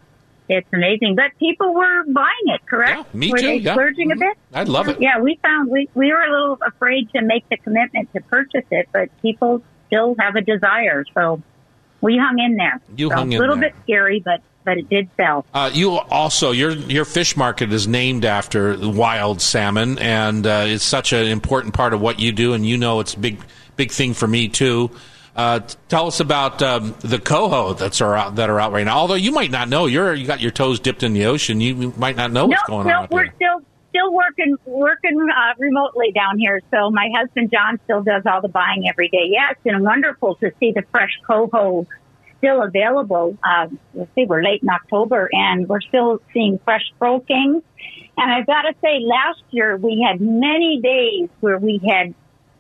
it's 0.48 0.68
amazing. 0.72 1.16
But 1.16 1.36
people 1.38 1.74
were 1.74 2.04
buying 2.04 2.28
it, 2.46 2.66
correct? 2.66 3.06
Yeah, 3.12 3.18
me 3.18 3.30
were 3.30 3.38
too, 3.38 3.46
they 3.46 3.56
yeah. 3.56 3.72
splurging 3.74 4.12
a 4.12 4.16
bit? 4.16 4.36
I 4.52 4.64
love 4.64 4.88
it. 4.88 5.00
Yeah, 5.00 5.20
we 5.20 5.36
found 5.42 5.70
we, 5.70 5.88
we 5.94 6.12
were 6.12 6.22
a 6.22 6.30
little 6.30 6.58
afraid 6.66 7.10
to 7.12 7.22
make 7.22 7.48
the 7.48 7.56
commitment 7.56 8.12
to 8.14 8.20
purchase 8.20 8.64
it, 8.70 8.88
but 8.92 9.08
people 9.22 9.62
still 9.86 10.14
have 10.18 10.36
a 10.36 10.40
desire. 10.40 11.04
So 11.14 11.42
we 12.00 12.18
hung 12.18 12.38
in 12.38 12.56
there. 12.56 12.80
You 12.96 13.08
So 13.08 13.16
hung 13.16 13.32
in 13.32 13.38
A 13.38 13.40
little 13.40 13.56
there. 13.56 13.70
bit 13.70 13.74
scary, 13.84 14.20
but 14.20 14.40
but 14.64 14.78
it 14.78 14.88
did 14.88 15.10
sell. 15.18 15.44
Uh, 15.52 15.70
you 15.74 15.90
also 15.98 16.50
your 16.50 16.70
your 16.70 17.04
fish 17.04 17.36
market 17.36 17.70
is 17.72 17.86
named 17.86 18.24
after 18.24 18.76
wild 18.78 19.40
salmon, 19.42 19.98
and 19.98 20.46
uh, 20.46 20.64
it's 20.66 20.84
such 20.84 21.12
an 21.12 21.26
important 21.26 21.74
part 21.74 21.92
of 21.92 22.00
what 22.00 22.18
you 22.18 22.32
do. 22.32 22.54
And 22.54 22.64
you 22.66 22.76
know, 22.78 23.00
it's 23.00 23.14
a 23.14 23.18
big 23.18 23.38
big 23.76 23.90
thing 23.90 24.14
for 24.14 24.26
me 24.26 24.48
too. 24.48 24.90
Uh, 25.36 25.60
tell 25.88 26.06
us 26.06 26.20
about 26.20 26.62
um, 26.62 26.94
the 27.00 27.18
coho 27.18 27.74
that's 27.74 28.00
are 28.00 28.14
out, 28.14 28.36
that 28.36 28.48
are 28.48 28.60
out 28.60 28.72
right 28.72 28.84
now. 28.84 28.98
Although 28.98 29.14
you 29.14 29.32
might 29.32 29.50
not 29.50 29.68
know, 29.68 29.86
you're 29.86 30.14
you 30.14 30.26
got 30.26 30.40
your 30.40 30.52
toes 30.52 30.78
dipped 30.78 31.02
in 31.02 31.12
the 31.12 31.26
ocean. 31.26 31.60
You 31.60 31.92
might 31.96 32.16
not 32.16 32.30
know 32.30 32.46
what's 32.46 32.62
no, 32.68 32.74
going 32.74 32.86
no, 32.86 32.94
on. 32.94 33.02
out 33.04 33.10
we're 33.10 33.24
there. 33.24 33.34
still 33.34 33.62
still 33.90 34.12
working 34.12 34.56
working 34.64 35.20
uh, 35.20 35.54
remotely 35.58 36.12
down 36.12 36.38
here. 36.38 36.60
So 36.70 36.90
my 36.90 37.08
husband 37.16 37.50
John 37.52 37.80
still 37.84 38.02
does 38.02 38.22
all 38.26 38.42
the 38.42 38.48
buying 38.48 38.88
every 38.88 39.08
day. 39.08 39.26
Yeah, 39.28 39.50
it's 39.50 39.62
been 39.62 39.82
wonderful 39.82 40.36
to 40.36 40.52
see 40.60 40.72
the 40.72 40.84
fresh 40.92 41.18
coho 41.26 41.86
still 42.38 42.62
available. 42.62 43.38
Uh, 43.42 43.68
let's 43.94 44.14
see, 44.14 44.26
we're 44.26 44.42
late 44.42 44.62
in 44.62 44.68
October 44.68 45.28
and 45.32 45.68
we're 45.68 45.80
still 45.80 46.20
seeing 46.32 46.58
fresh 46.64 46.92
pearl 46.98 47.20
kings. 47.20 47.62
And 48.16 48.32
I've 48.32 48.46
got 48.46 48.62
to 48.62 48.74
say, 48.80 49.00
last 49.00 49.42
year 49.50 49.76
we 49.76 50.06
had 50.06 50.20
many 50.20 50.80
days 50.80 51.28
where 51.40 51.58
we 51.58 51.80
had 51.88 52.14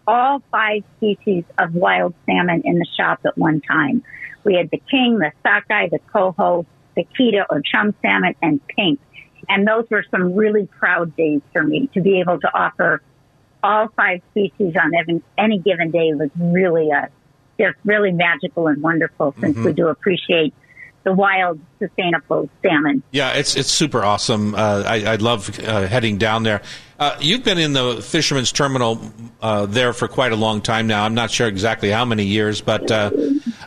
all 0.06 0.42
five 0.50 0.82
species 0.96 1.44
of 1.58 1.74
wild 1.74 2.14
salmon 2.26 2.62
in 2.64 2.78
the 2.78 2.86
shop 2.96 3.20
at 3.24 3.36
one 3.36 3.60
time. 3.60 4.02
We 4.44 4.54
had 4.54 4.70
the 4.70 4.82
king, 4.90 5.18
the 5.18 5.32
sockeye, 5.42 5.88
the 5.88 6.00
coho, 6.12 6.66
the 6.94 7.06
keta 7.18 7.44
or 7.48 7.62
chum 7.62 7.94
salmon, 8.02 8.34
and 8.42 8.60
pink. 8.68 9.00
And 9.48 9.66
those 9.66 9.86
were 9.90 10.04
some 10.10 10.34
really 10.34 10.66
proud 10.66 11.16
days 11.16 11.40
for 11.52 11.62
me 11.62 11.88
to 11.94 12.00
be 12.00 12.20
able 12.20 12.40
to 12.40 12.48
offer 12.54 13.02
all 13.62 13.88
five 13.96 14.20
species 14.30 14.74
on 14.80 14.94
every, 14.94 15.22
any 15.38 15.58
given 15.58 15.90
day 15.90 16.12
was 16.14 16.30
really 16.36 16.90
a, 16.90 17.08
just 17.58 17.76
really 17.84 18.12
magical 18.12 18.66
and 18.66 18.82
wonderful 18.82 19.34
since 19.40 19.56
we 19.56 19.64
mm-hmm. 19.64 19.72
do 19.72 19.88
appreciate 19.88 20.54
the 21.04 21.12
wild, 21.12 21.60
sustainable 21.78 22.48
salmon. 22.62 23.02
Yeah, 23.12 23.32
it's 23.32 23.56
it's 23.56 23.70
super 23.70 24.04
awesome. 24.04 24.54
Uh, 24.54 24.82
I, 24.86 25.04
I 25.04 25.16
love 25.16 25.58
uh, 25.60 25.86
heading 25.86 26.18
down 26.18 26.42
there. 26.42 26.62
Uh, 26.98 27.16
you've 27.20 27.44
been 27.44 27.58
in 27.58 27.72
the 27.72 28.00
fisherman's 28.02 28.52
terminal 28.52 29.00
uh, 29.40 29.66
there 29.66 29.92
for 29.92 30.08
quite 30.08 30.32
a 30.32 30.36
long 30.36 30.60
time 30.60 30.86
now. 30.86 31.04
I'm 31.04 31.14
not 31.14 31.30
sure 31.30 31.46
exactly 31.46 31.90
how 31.90 32.04
many 32.04 32.24
years, 32.24 32.60
but 32.60 32.90
uh, 32.90 33.10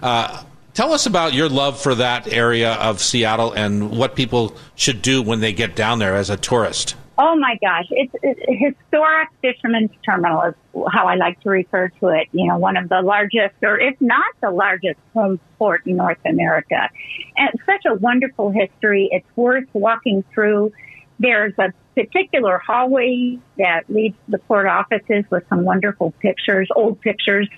uh, 0.02 0.44
tell 0.74 0.94
us 0.94 1.06
about 1.06 1.34
your 1.34 1.50
love 1.50 1.80
for 1.80 1.96
that 1.96 2.28
area 2.28 2.74
of 2.74 3.02
Seattle 3.02 3.52
and 3.52 3.92
what 3.92 4.16
people 4.16 4.56
should 4.76 5.02
do 5.02 5.22
when 5.22 5.40
they 5.40 5.54
get 5.54 5.76
down 5.76 6.00
there 6.00 6.16
as 6.16 6.30
a 6.30 6.38
tourist. 6.38 6.96
Oh 7.20 7.36
my 7.36 7.58
gosh, 7.60 7.86
it's, 7.90 8.14
it's 8.22 8.40
historic 8.48 9.30
fisherman's 9.42 9.90
terminal 10.06 10.44
is 10.44 10.54
how 10.92 11.08
I 11.08 11.16
like 11.16 11.40
to 11.42 11.50
refer 11.50 11.90
to 12.00 12.08
it. 12.10 12.28
You 12.32 12.48
know, 12.48 12.58
one 12.58 12.78
of 12.78 12.90
the 12.90 13.02
largest, 13.02 13.56
or 13.64 13.80
if 13.80 14.00
not 14.00 14.26
the 14.42 14.52
largest 14.52 15.00
home 15.16 15.40
port 15.58 15.82
in 15.88 15.98
North 15.98 16.20
America. 16.26 16.90
And 17.36 17.50
such 17.66 17.86
a 17.86 17.96
wonderful 17.96 18.52
history. 18.52 19.10
It's 19.12 19.26
worth 19.36 19.68
walking 19.74 20.24
through. 20.32 20.74
There's 21.20 21.54
a 21.58 21.74
particular 21.96 22.60
hallway 22.60 23.40
that 23.58 23.90
leads 23.90 24.16
to 24.26 24.32
the 24.34 24.38
port 24.38 24.68
offices 24.68 25.26
with 25.32 25.44
some 25.50 25.64
wonderful 25.64 26.12
pictures, 26.20 26.70
old 26.76 27.02
pictures. 27.02 27.50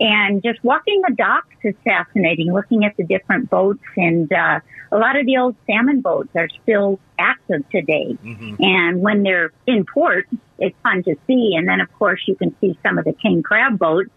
And 0.00 0.42
just 0.42 0.64
walking 0.64 1.02
the 1.06 1.14
docks 1.14 1.54
is 1.62 1.74
fascinating, 1.84 2.52
looking 2.52 2.84
at 2.84 2.96
the 2.96 3.04
different 3.04 3.50
boats 3.50 3.84
and, 3.96 4.32
uh, 4.32 4.60
a 4.92 4.98
lot 4.98 5.16
of 5.16 5.24
the 5.26 5.36
old 5.36 5.54
salmon 5.66 6.00
boats 6.00 6.30
are 6.34 6.48
still 6.62 6.98
active 7.18 7.68
today. 7.70 8.16
And 8.58 9.00
when 9.00 9.22
they're 9.22 9.52
in 9.66 9.84
port, 9.84 10.26
it's 10.58 10.76
fun 10.82 11.04
to 11.04 11.14
see. 11.26 11.54
And 11.56 11.68
then, 11.68 11.80
of 11.80 11.92
course, 11.98 12.20
you 12.26 12.34
can 12.34 12.56
see 12.60 12.76
some 12.82 12.98
of 12.98 13.04
the 13.04 13.12
king 13.12 13.42
crab 13.42 13.78
boats, 13.78 14.10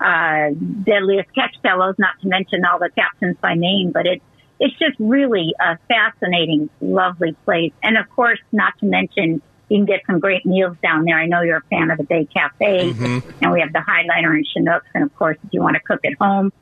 uh, 0.00 0.50
deadliest 0.82 1.32
catch 1.34 1.54
fellows, 1.62 1.94
not 1.98 2.20
to 2.22 2.28
mention 2.28 2.64
all 2.64 2.78
the 2.78 2.90
captains 2.90 3.36
by 3.40 3.54
name, 3.54 3.92
but 3.92 4.06
it's, 4.06 4.24
it's 4.58 4.76
just 4.78 4.96
really 4.98 5.54
a 5.60 5.78
fascinating, 5.86 6.68
lovely 6.80 7.36
place. 7.44 7.72
And 7.82 7.96
of 7.96 8.08
course, 8.10 8.40
not 8.50 8.76
to 8.80 8.86
mention 8.86 9.40
you 9.68 9.78
can 9.78 9.84
get 9.86 10.02
some 10.06 10.18
great 10.18 10.46
meals 10.46 10.76
down 10.82 11.04
there. 11.04 11.18
I 11.18 11.26
know 11.26 11.42
you're 11.42 11.58
a 11.58 11.62
fan 11.62 11.90
of 11.90 11.98
the 11.98 12.04
Bay 12.04 12.24
Cafe 12.24 12.92
mm-hmm. 12.92 13.30
and 13.42 13.52
we 13.52 13.60
have 13.60 13.72
the 13.72 13.80
Highliner 13.80 14.34
and 14.34 14.46
Chinooks. 14.46 14.86
And 14.94 15.04
of 15.04 15.14
course, 15.16 15.36
if 15.44 15.52
you 15.52 15.62
want 15.62 15.74
to 15.74 15.80
cook 15.80 16.00
at 16.04 16.14
home, 16.14 16.52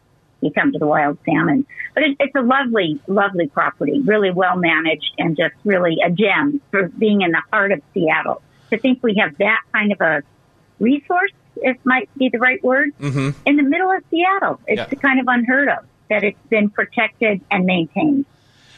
you 0.41 0.51
come 0.51 0.73
to 0.73 0.79
the 0.79 0.87
wild 0.87 1.19
salmon. 1.25 1.67
But 1.95 2.03
it, 2.03 2.17
it's 2.21 2.35
a 2.35 2.43
lovely, 2.43 3.01
lovely 3.07 3.47
property, 3.49 4.01
really 4.01 4.31
well 4.31 4.57
managed 4.57 5.13
and 5.19 5.37
just 5.37 5.55
really 5.65 5.99
a 6.05 6.11
gem 6.11 6.61
for 6.71 6.89
being 6.89 7.23
in 7.23 7.31
the 7.31 7.43
heart 7.53 7.73
of 7.73 7.81
Seattle. 7.95 8.43
To 8.71 8.79
think 8.79 9.03
we 9.03 9.17
have 9.21 9.39
that 9.39 9.63
kind 9.73 9.93
of 9.93 10.01
a 10.01 10.23
resource, 10.81 11.33
if 11.57 11.77
might 11.85 12.11
be 12.19 12.29
the 12.29 12.39
right 12.39 12.63
word, 12.63 12.91
mm-hmm. 12.99 13.31
in 13.47 13.57
the 13.57 13.63
middle 13.63 13.91
of 13.91 14.03
Seattle. 14.11 14.61
It's 14.67 14.93
Yeah. 14.93 14.99
kind 14.99 15.21
of 15.21 15.27
unheard 15.29 15.69
of 15.69 15.87
that 16.11 16.23
it's 16.25 16.39
been 16.49 16.71
protected 16.71 17.41
and 17.51 17.65
maintained. 17.65 18.27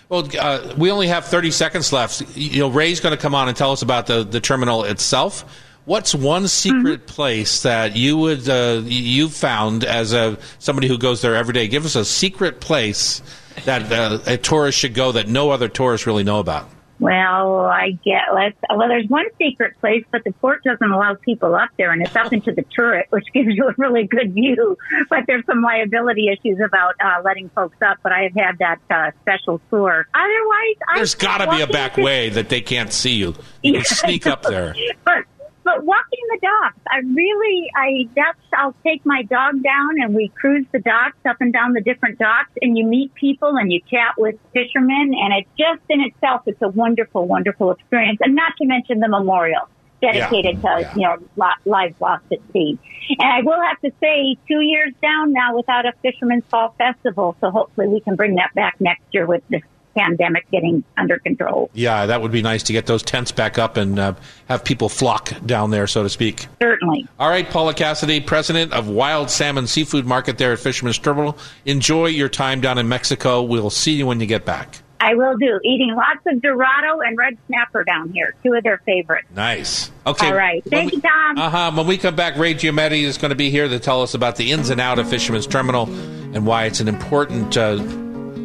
Well, 0.08 0.26
uh, 0.38 0.74
we 0.78 0.90
only 0.90 1.08
have 1.08 1.26
30 1.26 1.50
seconds 1.50 1.92
left. 1.92 2.22
You 2.34 2.60
know, 2.60 2.68
Ray's 2.68 3.00
going 3.00 3.14
to 3.14 3.20
come 3.20 3.34
on 3.34 3.48
and 3.48 3.56
tell 3.56 3.72
us 3.72 3.82
about 3.82 4.06
the, 4.06 4.24
the 4.24 4.40
terminal 4.40 4.84
itself. 4.84 5.44
What's 5.84 6.14
one 6.14 6.48
secret 6.48 7.06
place 7.06 7.62
that 7.62 7.96
you 7.96 8.16
would 8.18 8.46
uh, 8.48 8.82
you 8.84 9.28
found 9.30 9.84
as 9.84 10.12
a 10.12 10.38
somebody 10.58 10.86
who 10.86 10.98
goes 10.98 11.22
there 11.22 11.34
every 11.34 11.54
day? 11.54 11.66
Give 11.66 11.86
us 11.86 11.94
a 11.94 12.04
secret 12.04 12.60
place 12.60 13.22
that 13.64 13.90
uh, 13.90 14.18
a 14.26 14.36
tourist 14.36 14.78
should 14.78 14.92
go 14.92 15.12
that 15.12 15.28
no 15.28 15.50
other 15.50 15.68
tourists 15.68 16.06
really 16.06 16.24
know 16.24 16.40
about. 16.40 16.68
Well, 17.00 17.60
I 17.60 17.92
get 18.04 18.34
let's 18.34 18.56
well 18.74 18.88
there's 18.88 19.08
one 19.08 19.26
secret 19.38 19.78
place, 19.80 20.04
but 20.10 20.24
the 20.24 20.32
port 20.32 20.64
doesn't 20.64 20.90
allow 20.90 21.14
people 21.14 21.54
up 21.54 21.70
there 21.78 21.92
and 21.92 22.02
it's 22.02 22.16
up 22.16 22.32
into 22.32 22.52
the 22.52 22.62
turret, 22.62 23.06
which 23.10 23.26
gives 23.32 23.48
you 23.54 23.68
a 23.68 23.74
really 23.78 24.06
good 24.06 24.34
view. 24.34 24.76
But 25.08 25.24
there's 25.26 25.46
some 25.46 25.62
liability 25.62 26.28
issues 26.28 26.58
about 26.64 26.94
uh 27.02 27.22
letting 27.24 27.50
folks 27.50 27.76
up, 27.82 27.98
but 28.02 28.12
I 28.12 28.22
have 28.24 28.34
had 28.34 28.58
that 28.58 28.80
uh 28.90 29.10
special 29.22 29.60
tour. 29.70 30.08
Otherwise 30.14 30.76
I 30.88 30.96
There's 30.96 31.14
got 31.14 31.38
to 31.38 31.50
be 31.50 31.62
a 31.62 31.66
back 31.66 31.96
way 31.96 32.30
that 32.30 32.48
they 32.48 32.60
can't 32.60 32.92
see 32.92 33.14
you. 33.14 33.34
You 33.62 33.74
can 33.74 33.84
sneak 33.84 34.26
up 34.26 34.42
there. 34.42 34.74
But 35.04 35.24
but 35.68 35.84
walking 35.84 36.24
the 36.30 36.38
docks, 36.40 36.78
I 36.90 36.98
really 36.98 37.70
I 37.76 38.08
that's 38.16 38.38
I'll 38.56 38.74
take 38.86 39.04
my 39.04 39.22
dog 39.22 39.62
down 39.62 40.00
and 40.02 40.14
we 40.14 40.32
cruise 40.40 40.66
the 40.72 40.78
docks 40.78 41.18
up 41.28 41.36
and 41.40 41.52
down 41.52 41.72
the 41.74 41.82
different 41.82 42.18
docks 42.18 42.50
and 42.62 42.76
you 42.78 42.86
meet 42.86 43.12
people 43.14 43.56
and 43.56 43.70
you 43.70 43.80
chat 43.90 44.14
with 44.16 44.36
fishermen 44.54 45.12
and 45.14 45.34
it 45.34 45.46
just 45.58 45.82
in 45.90 46.00
itself 46.00 46.42
it's 46.46 46.62
a 46.62 46.68
wonderful 46.68 47.26
wonderful 47.26 47.70
experience 47.70 48.18
and 48.22 48.34
not 48.34 48.52
to 48.60 48.66
mention 48.66 49.00
the 49.00 49.08
memorial 49.08 49.68
dedicated 50.00 50.58
Yeah. 50.62 50.76
to 50.76 50.80
Yeah. 50.80 50.94
you 50.94 51.02
know 51.02 51.16
li- 51.36 51.62
lives 51.70 51.94
lost 52.00 52.24
at 52.32 52.38
sea. 52.52 52.78
And 53.18 53.28
I 53.32 53.40
will 53.42 53.60
have 53.60 53.80
to 53.80 53.90
say, 54.02 54.36
two 54.46 54.60
years 54.60 54.92
down 55.02 55.32
now 55.32 55.56
without 55.56 55.86
a 55.86 55.92
Fisherman's 56.02 56.44
Fall 56.50 56.74
Festival, 56.78 57.36
so 57.40 57.50
hopefully 57.50 57.88
we 57.88 58.00
can 58.00 58.16
bring 58.16 58.34
that 58.34 58.50
back 58.54 58.74
next 58.80 59.02
year 59.12 59.26
with 59.26 59.42
this 59.48 59.62
pandemic 59.98 60.50
getting 60.50 60.84
under 60.96 61.18
control. 61.18 61.70
Yeah, 61.74 62.06
that 62.06 62.22
would 62.22 62.32
be 62.32 62.42
nice 62.42 62.62
to 62.64 62.72
get 62.72 62.86
those 62.86 63.02
tents 63.02 63.32
back 63.32 63.58
up 63.58 63.76
and 63.76 63.98
uh, 63.98 64.14
have 64.48 64.64
people 64.64 64.88
flock 64.88 65.32
down 65.44 65.70
there, 65.70 65.86
so 65.86 66.02
to 66.02 66.08
speak. 66.08 66.46
Certainly. 66.60 67.06
All 67.18 67.28
right, 67.28 67.48
Paula 67.48 67.74
Cassidy, 67.74 68.20
president 68.20 68.72
of 68.72 68.88
Wild 68.88 69.30
Salmon 69.30 69.66
Seafood 69.66 70.06
Market 70.06 70.38
there 70.38 70.52
at 70.52 70.58
Fisherman's 70.58 70.98
Terminal. 70.98 71.36
Enjoy 71.64 72.06
your 72.06 72.28
time 72.28 72.60
down 72.60 72.78
in 72.78 72.88
Mexico. 72.88 73.42
We'll 73.42 73.70
see 73.70 73.94
you 73.94 74.06
when 74.06 74.20
you 74.20 74.26
get 74.26 74.44
back. 74.44 74.82
I 75.00 75.14
will 75.14 75.36
do. 75.36 75.60
Eating 75.62 75.94
lots 75.94 76.26
of 76.26 76.42
Dorado 76.42 77.00
and 77.00 77.16
red 77.16 77.38
snapper 77.46 77.84
down 77.84 78.12
here, 78.12 78.34
two 78.42 78.52
of 78.54 78.64
their 78.64 78.78
favorites. 78.78 79.28
Nice. 79.34 79.92
Okay. 80.04 80.26
All 80.26 80.34
right. 80.34 80.62
Thank 80.64 80.92
you, 80.92 81.00
Tom. 81.00 81.38
Uh 81.38 81.50
huh. 81.50 81.72
When 81.74 81.86
we 81.86 81.98
come 81.98 82.16
back, 82.16 82.36
Ray 82.36 82.54
Giametti 82.54 83.02
is 83.02 83.16
going 83.16 83.30
to 83.30 83.36
be 83.36 83.48
here 83.48 83.68
to 83.68 83.78
tell 83.78 84.02
us 84.02 84.14
about 84.14 84.36
the 84.36 84.50
ins 84.50 84.70
and 84.70 84.80
out 84.80 84.98
of 84.98 85.08
Fisherman's 85.08 85.46
Terminal 85.46 85.88
and 86.34 86.44
why 86.44 86.64
it's 86.64 86.80
an 86.80 86.88
important 86.88 87.56
uh, 87.56 87.76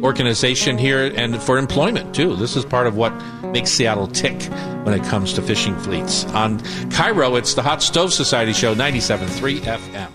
organization 0.04 0.76
here 0.76 1.12
and 1.16 1.42
for 1.42 1.58
employment, 1.58 2.14
too. 2.14 2.36
This 2.36 2.54
is 2.54 2.64
part 2.64 2.86
of 2.86 2.96
what 2.96 3.10
makes 3.44 3.70
Seattle 3.70 4.06
tick 4.06 4.40
when 4.84 4.92
it 4.92 5.02
comes 5.04 5.32
to 5.32 5.42
fishing 5.42 5.76
fleets. 5.78 6.24
On 6.26 6.60
KIRO, 6.90 7.38
it's 7.38 7.54
the 7.54 7.62
Hot 7.62 7.82
Stove 7.82 8.12
Society 8.12 8.52
Show, 8.52 8.74
97.3 8.74 9.60
FM. 9.60 10.10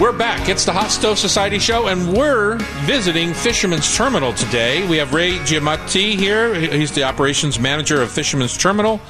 We're 0.00 0.12
back. 0.12 0.48
It's 0.48 0.64
the 0.64 0.72
Hot 0.72 0.92
Stove 0.92 1.18
Society 1.18 1.58
Show, 1.58 1.88
and 1.88 2.16
we're 2.16 2.56
visiting 2.84 3.34
Fisherman's 3.34 3.96
Terminal 3.96 4.32
today. 4.32 4.86
We 4.86 4.98
have 4.98 5.12
Ray 5.12 5.32
Giamatti 5.38 6.14
here. 6.14 6.54
He's 6.54 6.92
the 6.92 7.02
operations 7.02 7.58
manager 7.58 8.00
of 8.00 8.12
Fisherman's 8.12 8.56
Terminal. 8.56 9.00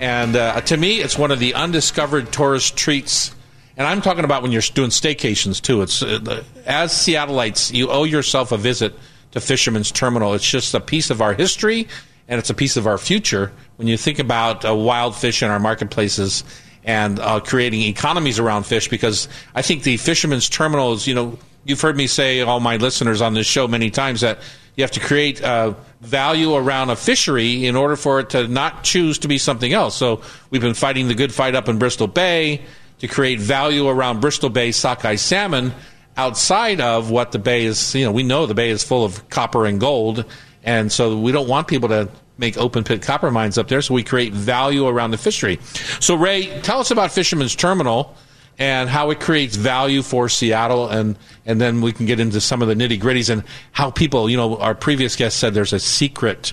And 0.00 0.36
uh, 0.36 0.60
to 0.62 0.76
me, 0.76 1.00
it's 1.00 1.16
one 1.16 1.30
of 1.30 1.38
the 1.38 1.54
undiscovered 1.54 2.30
tourist 2.30 2.76
treats. 2.76 3.33
And 3.76 3.86
I'm 3.86 4.02
talking 4.02 4.24
about 4.24 4.42
when 4.42 4.52
you're 4.52 4.62
doing 4.62 4.90
staycations, 4.90 5.60
too. 5.60 5.82
It's 5.82 6.02
uh, 6.02 6.44
As 6.64 6.92
Seattleites, 6.92 7.72
you 7.72 7.90
owe 7.90 8.04
yourself 8.04 8.52
a 8.52 8.56
visit 8.56 8.94
to 9.32 9.40
Fisherman's 9.40 9.90
Terminal. 9.90 10.34
It's 10.34 10.48
just 10.48 10.74
a 10.74 10.80
piece 10.80 11.10
of 11.10 11.20
our 11.20 11.34
history, 11.34 11.88
and 12.28 12.38
it's 12.38 12.50
a 12.50 12.54
piece 12.54 12.76
of 12.76 12.86
our 12.86 12.98
future. 12.98 13.52
When 13.76 13.88
you 13.88 13.96
think 13.96 14.20
about 14.20 14.64
uh, 14.64 14.74
wild 14.74 15.16
fish 15.16 15.42
in 15.42 15.50
our 15.50 15.58
marketplaces 15.58 16.44
and 16.84 17.18
uh, 17.18 17.40
creating 17.40 17.82
economies 17.82 18.38
around 18.38 18.64
fish 18.64 18.88
because 18.88 19.26
I 19.54 19.62
think 19.62 19.82
the 19.82 19.96
fishermen's 19.96 20.48
is, 20.48 21.06
you 21.08 21.14
know, 21.14 21.38
you've 21.64 21.80
heard 21.80 21.96
me 21.96 22.06
say, 22.06 22.42
all 22.42 22.60
my 22.60 22.76
listeners 22.76 23.20
on 23.20 23.34
this 23.34 23.46
show 23.46 23.66
many 23.66 23.90
times, 23.90 24.20
that 24.20 24.38
you 24.76 24.84
have 24.84 24.92
to 24.92 25.00
create 25.00 25.42
uh, 25.42 25.74
value 26.00 26.54
around 26.54 26.90
a 26.90 26.96
fishery 26.96 27.66
in 27.66 27.74
order 27.74 27.96
for 27.96 28.20
it 28.20 28.30
to 28.30 28.46
not 28.46 28.84
choose 28.84 29.18
to 29.18 29.28
be 29.28 29.38
something 29.38 29.72
else. 29.72 29.96
So 29.96 30.20
we've 30.50 30.60
been 30.60 30.74
fighting 30.74 31.08
the 31.08 31.14
good 31.14 31.32
fight 31.34 31.54
up 31.54 31.68
in 31.68 31.78
Bristol 31.78 32.06
Bay 32.06 32.62
to 33.06 33.12
create 33.14 33.38
value 33.38 33.86
around 33.86 34.20
Bristol 34.20 34.48
Bay 34.48 34.72
sockeye 34.72 35.16
salmon 35.16 35.74
outside 36.16 36.80
of 36.80 37.10
what 37.10 37.32
the 37.32 37.38
bay 37.38 37.66
is. 37.66 37.94
You 37.94 38.06
know, 38.06 38.12
we 38.12 38.22
know 38.22 38.46
the 38.46 38.54
bay 38.54 38.70
is 38.70 38.82
full 38.82 39.04
of 39.04 39.28
copper 39.28 39.66
and 39.66 39.78
gold. 39.78 40.24
And 40.62 40.90
so 40.90 41.18
we 41.18 41.30
don't 41.30 41.46
want 41.48 41.68
people 41.68 41.90
to 41.90 42.08
make 42.38 42.56
open 42.56 42.82
pit 42.82 43.02
copper 43.02 43.30
mines 43.30 43.58
up 43.58 43.68
there, 43.68 43.82
so 43.82 43.92
we 43.92 44.02
create 44.02 44.32
value 44.32 44.86
around 44.88 45.10
the 45.10 45.18
fishery. 45.18 45.58
So, 46.00 46.14
Ray, 46.14 46.46
tell 46.62 46.80
us 46.80 46.90
about 46.90 47.12
Fisherman's 47.12 47.54
Terminal 47.54 48.16
and 48.58 48.88
how 48.88 49.10
it 49.10 49.20
creates 49.20 49.54
value 49.56 50.00
for 50.00 50.30
Seattle, 50.30 50.88
and 50.88 51.18
and 51.44 51.60
then 51.60 51.82
we 51.82 51.92
can 51.92 52.06
get 52.06 52.18
into 52.20 52.40
some 52.40 52.62
of 52.62 52.68
the 52.68 52.74
nitty 52.74 52.98
gritties 52.98 53.28
and 53.28 53.44
how 53.72 53.90
people, 53.90 54.30
you 54.30 54.36
know, 54.38 54.56
our 54.56 54.74
previous 54.74 55.14
guest 55.14 55.36
said 55.36 55.52
there's 55.52 55.74
a 55.74 55.78
secret 55.78 56.52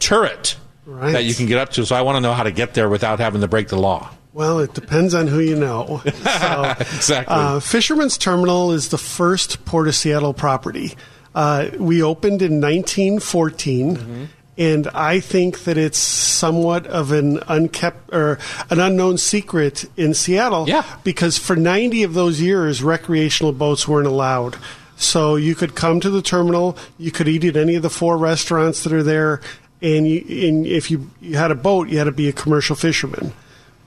turret 0.00 0.56
Right. 0.86 1.12
that 1.12 1.24
you 1.24 1.34
can 1.34 1.46
get 1.46 1.58
up 1.58 1.70
to. 1.70 1.86
So 1.86 1.94
I 1.94 2.02
want 2.02 2.16
to 2.16 2.20
know 2.20 2.32
how 2.34 2.42
to 2.42 2.50
get 2.52 2.74
there 2.74 2.88
without 2.88 3.20
having 3.20 3.40
to 3.42 3.48
break 3.48 3.68
the 3.68 3.78
law. 3.78 4.10
Well, 4.34 4.58
it 4.58 4.74
depends 4.74 5.14
on 5.14 5.28
who 5.28 5.38
you 5.40 5.54
know. 5.56 6.02
So, 6.34 6.74
Exactly. 6.80 7.34
uh, 7.34 7.60
Fisherman's 7.60 8.18
Terminal 8.18 8.72
is 8.72 8.88
the 8.88 8.98
first 8.98 9.64
Port 9.64 9.86
of 9.88 9.94
Seattle 9.94 10.34
property. 10.34 10.94
Uh, 11.34 11.70
we 11.78 12.02
opened 12.02 12.42
in 12.42 12.60
1914, 12.60 13.96
Mm-hmm. 13.96 14.24
and 14.58 14.88
I 14.88 15.20
think 15.20 15.64
that 15.64 15.78
it's 15.78 15.98
somewhat 15.98 16.86
of 16.88 17.12
an 17.12 17.38
unkept 17.48 18.12
or 18.12 18.38
an 18.70 18.80
unknown 18.80 19.18
secret 19.18 19.84
in 19.96 20.14
Seattle. 20.14 20.68
Yeah. 20.68 20.84
Because 21.04 21.38
for 21.38 21.54
90 21.56 22.02
of 22.02 22.14
those 22.14 22.40
years, 22.40 22.82
recreational 22.82 23.52
boats 23.52 23.86
weren't 23.86 24.06
allowed. 24.08 24.56
So 24.96 25.36
you 25.36 25.54
could 25.54 25.74
come 25.76 26.00
to 26.00 26.10
the 26.10 26.22
terminal, 26.22 26.76
you 26.98 27.10
could 27.12 27.28
eat 27.28 27.44
at 27.44 27.56
any 27.56 27.74
of 27.76 27.82
the 27.82 27.90
four 27.90 28.16
restaurants 28.18 28.82
that 28.84 28.92
are 28.92 29.02
there, 29.02 29.40
and, 29.82 30.06
you, 30.08 30.48
and 30.48 30.66
if 30.66 30.90
you, 30.90 31.10
you 31.20 31.36
had 31.36 31.50
a 31.50 31.56
boat, 31.56 31.88
you 31.88 31.98
had 31.98 32.04
to 32.04 32.12
be 32.12 32.28
a 32.28 32.32
commercial 32.32 32.74
fisherman. 32.76 33.32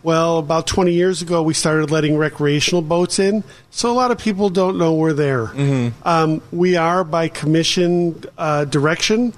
Well, 0.04 0.38
about 0.38 0.68
20 0.68 0.94
years 0.94 1.22
ago, 1.22 1.42
we 1.42 1.54
started 1.54 1.92
letting 1.92 2.18
recreational 2.18 2.82
boats 2.82 3.20
in, 3.20 3.44
so 3.72 3.92
a 3.92 3.96
lot 3.96 4.12
of 4.12 4.18
people 4.18 4.50
don't 4.50 4.78
know 4.78 4.94
we're 4.94 5.14
there. 5.14 5.48
Um, 6.04 6.42
we 6.52 6.78
are, 6.78 7.04
by 7.04 7.28
commission 7.28 8.24
uh, 8.38 8.66
direction, 8.66 9.34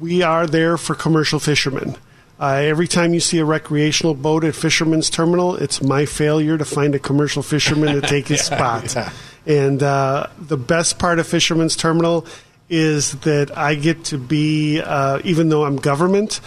we 0.00 0.22
are 0.22 0.46
there 0.46 0.76
for 0.76 0.94
commercial 0.94 1.40
fishermen. 1.40 1.96
Uh, 2.38 2.52
every 2.62 2.88
time 2.88 3.12
you 3.12 3.20
see 3.20 3.38
a 3.38 3.44
recreational 3.44 4.14
boat 4.14 4.44
at 4.44 4.54
Fisherman's 4.54 5.10
Terminal, 5.10 5.56
it's 5.56 5.82
my 5.82 6.06
failure 6.06 6.56
to 6.56 6.64
find 6.64 6.94
a 6.94 6.98
commercial 6.98 7.42
fisherman 7.42 7.94
to 7.94 8.00
take 8.00 8.28
his 8.28 8.40
spot. 8.46 8.96
And 9.44 9.82
uh, 9.82 10.28
the 10.38 10.56
best 10.56 10.98
part 10.98 11.18
of 11.18 11.26
Fisherman's 11.26 11.76
Terminal 11.76 12.26
is 12.70 13.12
that 13.20 13.56
I 13.58 13.74
get 13.74 14.04
to 14.04 14.16
be, 14.18 14.80
uh, 14.80 15.20
even 15.24 15.48
though 15.50 15.64
I'm 15.64 15.76
government, 15.76 16.40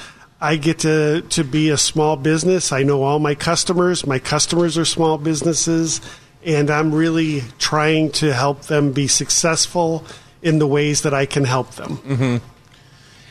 I 0.44 0.58
get 0.58 0.80
to, 0.80 1.22
to 1.22 1.44
be 1.46 1.70
a 1.70 1.78
small 1.78 2.18
business. 2.18 2.74
I 2.74 2.84
know 2.84 3.04
all 3.04 3.18
my 3.20 3.34
customers. 3.34 4.06
My 4.06 4.20
customers 4.20 4.78
are 4.78 4.84
small 4.84 5.18
businesses, 5.18 6.02
and 6.46 6.70
I'm 6.70 6.94
really 6.94 7.44
trying 7.60 8.12
to 8.14 8.34
help 8.34 8.64
them 8.64 8.92
be 8.92 9.08
successful 9.08 10.04
in 10.42 10.60
the 10.60 10.68
ways 10.68 11.04
that 11.04 11.14
I 11.14 11.26
can 11.26 11.46
help 11.46 11.72
them. 11.76 12.42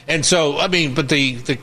And 0.08 0.24
so, 0.24 0.58
I 0.58 0.68
mean, 0.68 0.94
but 0.94 1.10
the 1.10 1.34
the, 1.36 1.58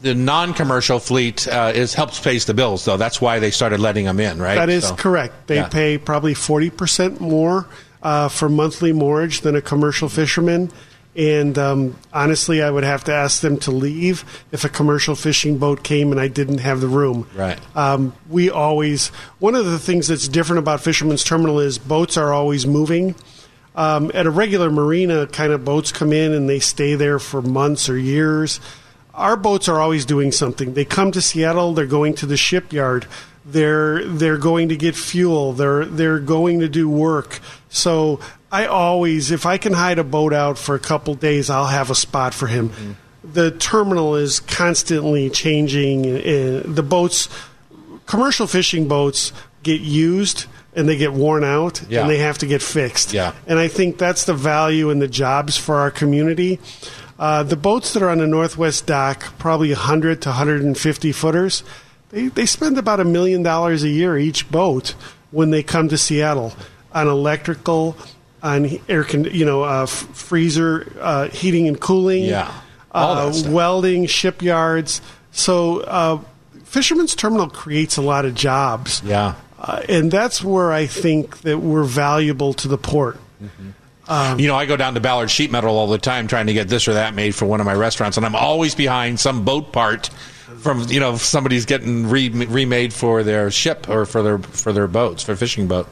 the 0.00 0.14
non-commercial 0.14 1.00
fleet 1.00 1.46
uh, 1.46 1.72
is 1.74 1.92
helps 1.92 2.18
pays 2.18 2.46
the 2.46 2.54
bills, 2.54 2.86
though. 2.86 2.96
That's 2.96 3.20
why 3.20 3.40
they 3.40 3.50
started 3.50 3.80
letting 3.80 4.06
them 4.06 4.18
in, 4.18 4.40
right? 4.40 4.54
That 4.54 4.70
is 4.70 4.88
So- 4.88 4.96
correct. 4.96 5.48
They 5.48 5.56
yeah. 5.56 5.68
pay 5.68 5.98
probably 5.98 6.32
40% 6.34 7.20
more 7.20 7.66
uh, 8.02 8.28
for 8.28 8.48
monthly 8.48 8.92
mortgage 8.92 9.42
than 9.42 9.54
a 9.54 9.60
commercial 9.60 10.08
fisherman. 10.08 10.70
And 11.16 11.58
um, 11.58 11.96
honestly, 12.12 12.62
I 12.62 12.70
would 12.70 12.84
have 12.84 13.04
to 13.04 13.14
ask 13.14 13.40
them 13.40 13.56
to 13.60 13.72
leave 13.72 14.24
if 14.52 14.64
a 14.64 14.68
commercial 14.68 15.16
fishing 15.16 15.58
boat 15.58 15.82
came 15.82 16.12
and 16.12 16.20
I 16.20 16.28
didn't 16.28 16.58
have 16.58 16.80
the 16.80 16.86
room. 16.86 17.28
Right. 17.34 17.58
Um, 17.76 18.14
we 18.28 18.50
always, 18.50 19.08
one 19.40 19.56
of 19.56 19.66
the 19.66 19.78
things 19.80 20.08
that's 20.08 20.28
different 20.28 20.60
about 20.60 20.80
Fisherman's 20.80 21.24
Terminal 21.24 21.58
is 21.58 21.78
boats 21.78 22.16
are 22.16 22.32
always 22.32 22.66
moving. 22.66 23.16
Um, 23.74 24.10
at 24.12 24.26
a 24.26 24.30
regular 24.30 24.70
marina, 24.70 25.26
kind 25.28 25.52
of 25.52 25.64
boats 25.64 25.92
come 25.92 26.12
in 26.12 26.32
and 26.32 26.48
they 26.48 26.58
stay 26.58 26.94
there 26.94 27.18
for 27.18 27.40
months 27.40 27.88
or 27.88 27.96
years. 27.96 28.60
Our 29.14 29.36
boats 29.36 29.68
are 29.68 29.80
always 29.80 30.04
doing 30.04 30.32
something. 30.32 30.74
They 30.74 30.84
come 30.84 31.12
to 31.12 31.20
Seattle, 31.22 31.74
they're 31.74 31.86
going 31.86 32.14
to 32.16 32.26
the 32.26 32.36
shipyard, 32.36 33.06
they're 33.44 34.04
they're 34.04 34.36
going 34.36 34.68
to 34.68 34.76
get 34.76 34.94
fuel, 34.94 35.52
they're 35.52 35.84
they're 35.84 36.18
going 36.18 36.60
to 36.60 36.68
do 36.68 36.88
work. 36.88 37.40
So 37.68 38.20
I 38.50 38.66
always, 38.66 39.30
if 39.30 39.44
I 39.46 39.58
can 39.58 39.72
hide 39.72 39.98
a 39.98 40.04
boat 40.04 40.32
out 40.32 40.58
for 40.58 40.74
a 40.74 40.78
couple 40.78 41.14
days, 41.14 41.50
I'll 41.50 41.66
have 41.66 41.90
a 41.90 41.94
spot 41.94 42.34
for 42.34 42.46
him. 42.46 42.96
The 43.22 43.50
terminal 43.50 44.16
is 44.16 44.40
constantly 44.40 45.28
changing. 45.30 46.06
Uh, 46.06 46.62
the 46.64 46.82
boats, 46.82 47.28
commercial 48.06 48.46
fishing 48.46 48.88
boats, 48.88 49.32
get 49.62 49.80
used 49.80 50.46
and 50.74 50.88
they 50.88 50.96
get 50.96 51.12
worn 51.12 51.44
out 51.44 51.82
Yeah. 51.88 52.02
and 52.02 52.10
they 52.10 52.18
have 52.18 52.38
to 52.38 52.46
get 52.46 52.62
fixed. 52.62 53.12
Yeah. 53.12 53.32
And 53.46 53.58
I 53.58 53.68
think 53.68 53.98
that's 53.98 54.24
the 54.24 54.34
value 54.34 54.90
and 54.90 55.02
the 55.02 55.08
jobs 55.08 55.56
for 55.56 55.76
our 55.76 55.90
community. 55.90 56.60
Uh, 57.18 57.42
the 57.42 57.56
boats 57.56 57.92
that 57.94 58.02
are 58.02 58.08
on 58.08 58.18
the 58.18 58.26
Northwest 58.28 58.86
Dock, 58.86 59.36
probably 59.38 59.70
100 59.70 60.22
to 60.22 60.28
150 60.28 61.12
footers, 61.12 61.64
they, 62.10 62.28
they 62.28 62.46
spend 62.46 62.78
about 62.78 63.00
a 63.00 63.04
million 63.04 63.42
dollars 63.42 63.82
a 63.82 63.88
year 63.88 64.16
each 64.16 64.48
boat 64.50 64.94
when 65.32 65.50
they 65.50 65.62
come 65.64 65.88
to 65.88 65.98
Seattle 65.98 66.54
on 67.00 67.08
electrical, 67.08 67.96
on 68.42 68.68
air, 68.88 69.04
con- 69.04 69.24
you 69.24 69.44
know, 69.44 69.64
uh, 69.64 69.82
f- 69.84 69.90
freezer, 69.90 70.92
uh, 71.00 71.28
heating 71.28 71.68
and 71.68 71.80
cooling, 71.80 72.24
Yeah. 72.24 72.52
Uh, 72.90 73.32
welding, 73.46 74.06
shipyards. 74.06 75.00
So 75.30 75.80
uh, 75.80 76.20
Fisherman's 76.64 77.14
Terminal 77.14 77.48
creates 77.48 77.96
a 77.96 78.02
lot 78.02 78.24
of 78.24 78.34
jobs. 78.34 79.02
Yeah. 79.04 79.34
Uh, 79.60 79.82
and 79.88 80.10
that's 80.10 80.42
where 80.42 80.72
I 80.72 80.86
think 80.86 81.40
that 81.42 81.58
we're 81.58 81.84
valuable 81.84 82.54
to 82.54 82.68
the 82.68 82.78
port. 82.78 83.18
You 83.40 84.46
know, 84.48 84.56
I 84.56 84.64
go 84.66 84.76
down 84.76 84.94
to 84.94 85.00
Ballard 85.00 85.30
Sheet 85.30 85.50
Metal 85.50 85.76
all 85.76 85.86
the 85.86 85.98
time 85.98 86.28
trying 86.28 86.46
to 86.46 86.54
get 86.54 86.68
this 86.68 86.88
or 86.88 86.94
that 86.94 87.14
made 87.14 87.34
for 87.34 87.44
one 87.44 87.60
of 87.60 87.66
my 87.66 87.74
restaurants, 87.74 88.16
and 88.16 88.24
I'm 88.24 88.34
always 88.34 88.74
behind 88.74 89.20
some 89.20 89.44
boat 89.44 89.72
part 89.72 90.08
from 90.60 90.84
you 90.88 90.98
know 90.98 91.16
somebody's 91.16 91.66
getting 91.66 92.08
re- 92.08 92.30
remade 92.30 92.92
for 92.94 93.22
their 93.22 93.50
ship 93.50 93.86
or 93.88 94.06
for 94.06 94.22
their 94.22 94.38
for 94.38 94.72
their 94.72 94.86
boats 94.88 95.22
for 95.22 95.36
fishing 95.36 95.68
boat. 95.68 95.86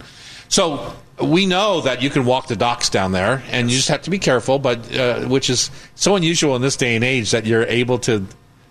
So 0.49 0.93
we 1.23 1.47
know 1.47 1.81
that 1.83 2.03
you 2.03 2.11
can 2.11 2.25
walk 2.25 2.49
the 2.49 2.57
docks 2.57 2.89
down 2.91 3.13
there, 3.13 3.43
and 3.51 3.71
you 3.71 3.77
just 3.77 3.89
have 3.89 4.03
to 4.03 4.11
be 4.11 4.19
careful. 4.19 4.59
But 4.59 4.95
uh, 4.97 5.21
which 5.29 5.51
is 5.51 5.71
so 5.95 6.17
unusual 6.17 6.57
in 6.57 6.63
this 6.63 6.77
day 6.77 6.95
and 6.95 7.05
age 7.05 7.31
that 7.33 7.47
you're 7.47 7.65
able 7.65 7.99
to 8.01 8.25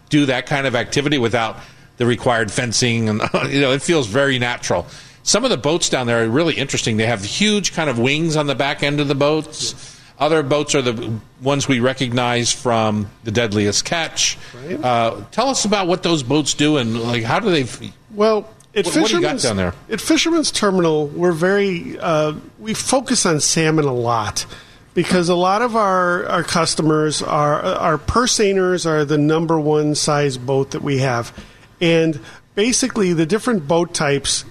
do 0.10 0.26
that 0.28 0.46
kind 0.46 0.68
of 0.68 0.76
activity 0.76 1.18
without 1.18 1.58
the 1.98 2.06
required 2.06 2.52
fencing, 2.52 3.10
and 3.10 3.22
you 3.50 3.62
know 3.62 3.72
it 3.72 3.82
feels 3.82 4.08
very 4.08 4.40
natural. 4.40 4.86
Some 5.24 5.44
of 5.44 5.50
the 5.50 5.58
boats 5.58 5.90
down 5.90 6.06
there 6.06 6.24
are 6.24 6.30
really 6.30 6.54
interesting. 6.54 6.98
They 6.98 7.08
have 7.08 7.24
huge 7.24 7.74
kind 7.74 7.90
of 7.90 7.98
wings 7.98 8.36
on 8.36 8.46
the 8.46 8.54
back 8.56 8.84
end 8.84 9.00
of 9.00 9.08
the 9.08 9.16
boats. 9.16 9.92
Other 10.20 10.44
boats 10.44 10.76
are 10.76 10.82
the 10.84 11.20
ones 11.42 11.68
we 11.68 11.80
recognize 11.82 12.52
from 12.52 13.10
the 13.26 13.32
Deadliest 13.32 13.84
Catch. 13.84 14.38
Right. 14.66 14.82
Uh, 14.82 15.24
tell 15.32 15.50
us 15.50 15.66
about 15.66 15.88
what 15.88 16.04
those 16.04 16.22
boats 16.24 16.54
do 16.54 16.78
and 16.78 17.02
like 17.02 17.24
how 17.24 17.40
do 17.40 17.50
they? 17.50 17.64
f- 17.64 17.82
Well, 18.12 18.48
at 18.76 18.86
What- 18.86 18.96
what 18.98 19.08
do 19.10 19.16
you 19.16 19.22
got 19.22 19.34
Fisherman's 19.40 19.44
down 19.44 19.58
there? 19.58 19.74
At 19.90 20.02
Fisherman's 20.02 20.52
Terminal, 20.52 21.08
we're 21.08 21.32
very 21.32 21.98
uh, 22.00 22.34
we 22.60 22.74
focus 22.74 23.26
on 23.26 23.40
salmon 23.40 23.86
a 23.86 23.94
lot 23.94 24.46
because 24.94 25.30
a 25.30 25.36
lot 25.36 25.62
of 25.62 25.76
our, 25.76 26.26
our 26.28 26.44
customers 26.44 27.22
are 27.22 27.62
our 27.62 27.98
purse 27.98 28.38
seiners 28.38 28.86
are 28.86 29.06
the 29.06 29.18
number 29.18 29.60
one 29.60 29.96
size 29.96 30.38
boat 30.38 30.72
that 30.72 30.82
we 30.82 31.00
have, 31.00 31.34
and 31.80 32.20
basically 32.56 33.14
the 33.14 33.26
different 33.26 33.68
boat 33.68 33.94
types 33.94 34.46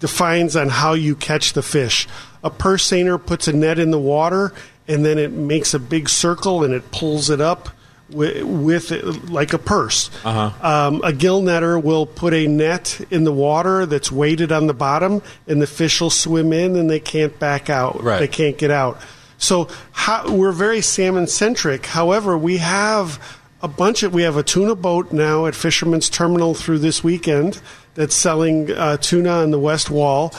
defines 0.00 0.54
on 0.54 0.68
how 0.68 0.92
you 0.94 1.16
catch 1.16 1.52
the 1.54 1.62
fish. 1.62 2.06
A 2.44 2.50
purse 2.50 2.84
seiner 2.84 3.18
puts 3.18 3.48
a 3.48 3.52
net 3.52 3.78
in 3.80 3.90
the 3.90 3.98
water 3.98 4.52
and 4.86 5.04
then 5.04 5.18
it 5.18 5.32
makes 5.32 5.74
a 5.74 5.78
big 5.80 6.08
circle 6.08 6.62
and 6.62 6.72
it 6.72 6.90
pulls 6.92 7.30
it 7.30 7.40
up 7.40 7.68
with, 8.10 8.42
with 8.42 8.92
it, 8.92 9.30
like 9.30 9.52
a 9.52 9.58
purse. 9.58 10.10
Uh-huh. 10.24 10.52
Um, 10.66 11.00
a 11.04 11.12
gill 11.12 11.42
netter 11.42 11.82
will 11.82 12.06
put 12.06 12.34
a 12.34 12.46
net 12.46 13.00
in 13.10 13.24
the 13.24 13.32
water 13.32 13.86
that's 13.86 14.10
weighted 14.10 14.52
on 14.52 14.66
the 14.66 14.74
bottom 14.74 15.22
and 15.46 15.60
the 15.60 15.66
fish 15.66 16.00
will 16.00 16.10
swim 16.10 16.52
in 16.52 16.76
and 16.76 16.88
they 16.88 17.00
can't 17.00 17.38
back 17.38 17.70
out. 17.70 18.02
Right. 18.02 18.18
They 18.18 18.28
can't 18.28 18.58
get 18.58 18.70
out. 18.70 19.00
So 19.38 19.68
how, 19.92 20.34
we're 20.34 20.52
very 20.52 20.80
salmon 20.80 21.26
centric. 21.26 21.86
However, 21.86 22.36
we 22.36 22.58
have 22.58 23.38
a 23.62 23.68
bunch 23.68 24.02
of 24.02 24.12
we 24.12 24.22
have 24.22 24.36
a 24.36 24.42
tuna 24.42 24.74
boat 24.74 25.12
now 25.12 25.46
at 25.46 25.54
Fisherman's 25.54 26.08
Terminal 26.08 26.54
through 26.54 26.78
this 26.78 27.02
weekend 27.02 27.60
that's 27.94 28.14
selling 28.14 28.70
uh, 28.70 28.96
tuna 28.98 29.30
on 29.30 29.50
the 29.50 29.58
west 29.58 29.90
wall. 29.90 30.32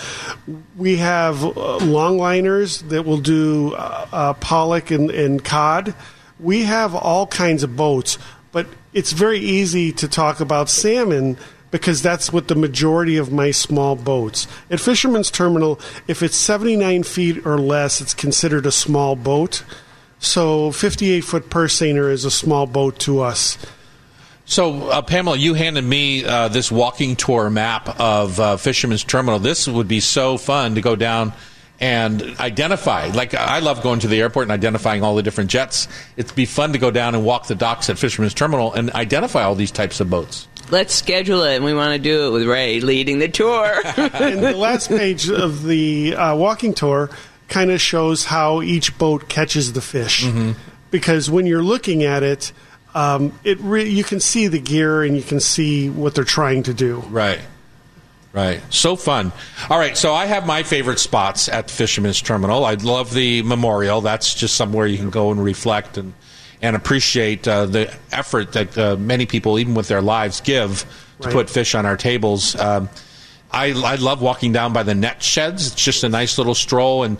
We 0.77 0.97
have 0.97 1.43
uh, 1.43 1.49
longliners 1.81 2.87
that 2.89 3.03
will 3.03 3.19
do 3.19 3.73
uh, 3.73 4.07
uh, 4.11 4.33
pollock 4.33 4.91
and, 4.91 5.11
and 5.11 5.43
cod. 5.43 5.93
We 6.39 6.63
have 6.63 6.95
all 6.95 7.27
kinds 7.27 7.63
of 7.63 7.75
boats, 7.75 8.17
but 8.51 8.67
it's 8.93 9.11
very 9.11 9.39
easy 9.39 9.91
to 9.93 10.07
talk 10.07 10.39
about 10.39 10.69
salmon 10.69 11.37
because 11.71 12.01
that's 12.01 12.33
what 12.33 12.47
the 12.47 12.55
majority 12.55 13.17
of 13.17 13.31
my 13.31 13.51
small 13.51 13.95
boats. 13.95 14.47
At 14.71 14.79
Fisherman's 14.79 15.29
Terminal, 15.29 15.79
if 16.07 16.23
it's 16.23 16.35
79 16.35 17.03
feet 17.03 17.45
or 17.45 17.59
less, 17.59 18.01
it's 18.01 18.13
considered 18.13 18.65
a 18.65 18.71
small 18.71 19.15
boat. 19.15 19.63
So 20.19 20.71
58 20.71 21.21
foot 21.21 21.49
purse 21.49 21.75
seiner 21.75 22.09
is 22.09 22.25
a 22.25 22.31
small 22.31 22.65
boat 22.65 22.99
to 22.99 23.21
us. 23.21 23.57
So, 24.45 24.89
uh, 24.89 25.03
Pamela, 25.03 25.37
you 25.37 25.53
handed 25.53 25.83
me 25.83 26.25
uh, 26.25 26.47
this 26.47 26.71
walking 26.71 27.15
tour 27.15 27.51
map 27.51 27.99
of 27.99 28.39
uh, 28.39 28.57
Fisherman's 28.57 29.03
Terminal. 29.03 29.37
This 29.37 29.67
would 29.67 29.87
be 29.87 29.99
so 29.99 30.39
fun 30.39 30.73
to 30.73 30.81
go 30.81 30.95
down 30.95 31.33
and 31.79 32.21
identify. 32.39 33.07
Like, 33.07 33.33
I 33.33 33.59
love 33.59 33.81
going 33.81 34.01
to 34.01 34.07
the 34.07 34.19
airport 34.19 34.43
and 34.43 34.51
identifying 34.51 35.03
all 35.03 35.15
the 35.15 35.23
different 35.23 35.49
jets. 35.49 35.87
It'd 36.17 36.35
be 36.35 36.45
fun 36.45 36.73
to 36.73 36.79
go 36.79 36.91
down 36.91 37.15
and 37.15 37.23
walk 37.23 37.47
the 37.47 37.55
docks 37.55 37.89
at 37.89 37.97
Fisherman's 37.97 38.33
Terminal 38.33 38.73
and 38.73 38.91
identify 38.91 39.43
all 39.43 39.55
these 39.55 39.71
types 39.71 39.99
of 39.99 40.09
boats. 40.09 40.47
Let's 40.71 40.93
schedule 40.93 41.43
it, 41.43 41.55
and 41.55 41.65
we 41.65 41.73
want 41.73 41.93
to 41.93 41.99
do 41.99 42.27
it 42.27 42.31
with 42.31 42.47
Ray 42.47 42.79
leading 42.81 43.19
the 43.19 43.29
tour. 43.29 43.81
and 43.97 44.43
the 44.43 44.55
last 44.55 44.89
page 44.89 45.29
of 45.29 45.63
the 45.63 46.15
uh, 46.15 46.35
walking 46.35 46.73
tour 46.73 47.09
kind 47.47 47.71
of 47.71 47.81
shows 47.81 48.25
how 48.25 48.61
each 48.61 48.97
boat 48.97 49.29
catches 49.29 49.73
the 49.73 49.81
fish. 49.81 50.27
Because 50.91 51.29
when 51.29 51.45
you're 51.45 51.63
looking 51.63 52.03
at 52.03 52.23
it, 52.23 52.51
um, 52.93 53.37
it 53.43 53.59
re- 53.59 53.87
you 53.87 54.03
can 54.03 54.19
see 54.19 54.47
the 54.47 54.59
gear 54.59 55.03
and 55.03 55.15
you 55.15 55.23
can 55.23 55.39
see 55.39 55.89
what 55.89 56.15
they're 56.15 56.23
trying 56.23 56.63
to 56.63 56.73
do. 56.73 56.99
Right. 57.09 57.39
Right. 58.31 58.61
So 58.69 58.95
fun. 58.95 59.31
All 59.69 59.79
right. 59.79 59.97
So 59.97 60.13
I 60.13 60.27
have 60.27 60.45
my 60.45 60.61
favorite 60.63 60.99
spots 60.99 61.49
at 61.49 61.67
the 61.67 61.73
Fisherman's 61.73 62.21
Terminal. 62.21 62.63
I 62.63 62.75
love 62.75 63.13
the 63.13 63.41
memorial. 63.41 64.01
That's 64.01 64.35
just 64.35 64.55
somewhere 64.55 64.85
you 64.85 64.97
can 64.97 65.09
go 65.09 65.31
and 65.31 65.43
reflect 65.43 65.97
and, 65.97 66.13
and 66.61 66.75
appreciate 66.75 67.47
uh, 67.47 67.65
the 67.65 67.91
effort 68.11 68.51
that 68.53 68.77
uh, 68.77 68.95
many 68.97 69.25
people, 69.25 69.57
even 69.57 69.73
with 69.73 69.87
their 69.87 70.01
lives, 70.01 70.41
give 70.41 70.81
to 71.21 71.27
Right. 71.27 71.33
put 71.33 71.49
fish 71.49 71.75
on 71.75 71.85
our 71.85 71.97
tables. 71.97 72.55
Um, 72.55 72.87
I, 73.51 73.71
I 73.71 73.95
love 73.95 74.21
walking 74.21 74.53
down 74.53 74.71
by 74.73 74.83
the 74.83 74.95
net 74.95 75.21
sheds. 75.23 75.67
It's 75.67 75.75
just 75.83 76.03
a 76.05 76.09
nice 76.09 76.37
little 76.37 76.55
stroll. 76.55 77.03
And 77.03 77.17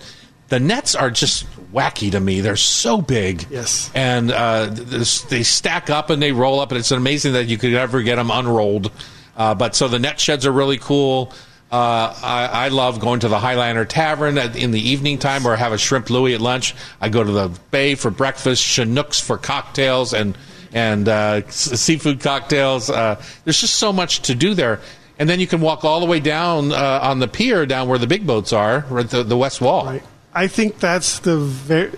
the 0.47 0.59
nets 0.59 0.93
are 0.95 1.09
just 1.09 1.45
wacky 1.73 2.11
to 2.11 2.19
me. 2.19 2.39
They're 2.41 2.55
so 2.55 3.01
big. 3.01 3.45
Yes. 3.49 3.91
And 3.95 4.31
uh, 4.31 4.67
they 4.67 5.43
stack 5.43 5.89
up 5.89 6.11
and 6.11 6.21
they 6.21 6.31
roll 6.31 6.59
up, 6.61 6.71
and 6.71 6.79
it's 6.79 6.91
amazing 6.91 7.33
that 7.33 7.47
you 7.47 7.57
could 7.57 7.73
ever 7.73 8.01
get 8.03 8.15
them 8.17 8.29
unrolled. 8.31 8.91
Uh, 9.39 9.55
but 9.55 9.73
so 9.73 9.87
the 9.87 9.97
net 9.97 10.19
sheds 10.19 10.45
are 10.45 10.51
really 10.51 10.77
cool. 10.77 11.33
Uh, 11.71 12.13
I, 12.21 12.49
I 12.65 12.67
love 12.67 12.99
going 12.99 13.21
to 13.21 13.29
the 13.29 13.37
Highliner 13.37 13.87
Tavern 13.87 14.37
at, 14.37 14.55
in 14.55 14.71
the 14.71 14.81
evening 14.89 15.17
time 15.17 15.47
or 15.47 15.55
have 15.55 15.71
a 15.71 15.77
shrimp 15.77 16.09
Louis 16.09 16.33
at 16.33 16.41
lunch. 16.41 16.75
I 16.99 17.09
go 17.09 17.23
to 17.23 17.31
the 17.31 17.47
Bay 17.71 17.95
for 17.95 18.11
breakfast, 18.11 18.63
Chinooks 18.63 19.19
for 19.19 19.37
cocktails 19.37 20.13
and 20.13 20.37
and 20.73 21.07
uh, 21.07 21.41
s- 21.47 21.79
seafood 21.79 22.19
cocktails. 22.19 22.89
Uh, 22.89 23.21
there's 23.43 23.59
just 23.61 23.75
so 23.75 23.93
much 23.93 24.21
to 24.23 24.35
do 24.35 24.53
there. 24.53 24.81
And 25.17 25.29
then 25.29 25.39
you 25.39 25.47
can 25.47 25.61
walk 25.61 25.83
all 25.83 25.99
the 25.99 26.05
way 26.05 26.19
down 26.19 26.71
uh, 26.71 26.99
on 27.01 27.19
the 27.19 27.27
pier, 27.27 27.65
down 27.65 27.87
where 27.87 27.97
the 27.97 28.07
big 28.07 28.25
boats 28.25 28.53
are, 28.53 28.85
at 28.97 29.09
the, 29.09 29.23
the 29.23 29.37
west 29.37 29.61
wall. 29.61 29.85
Right. 29.85 30.03
I 30.33 30.47
think 30.47 30.79
that's 30.79 31.19
the 31.19 31.37
very 31.37 31.91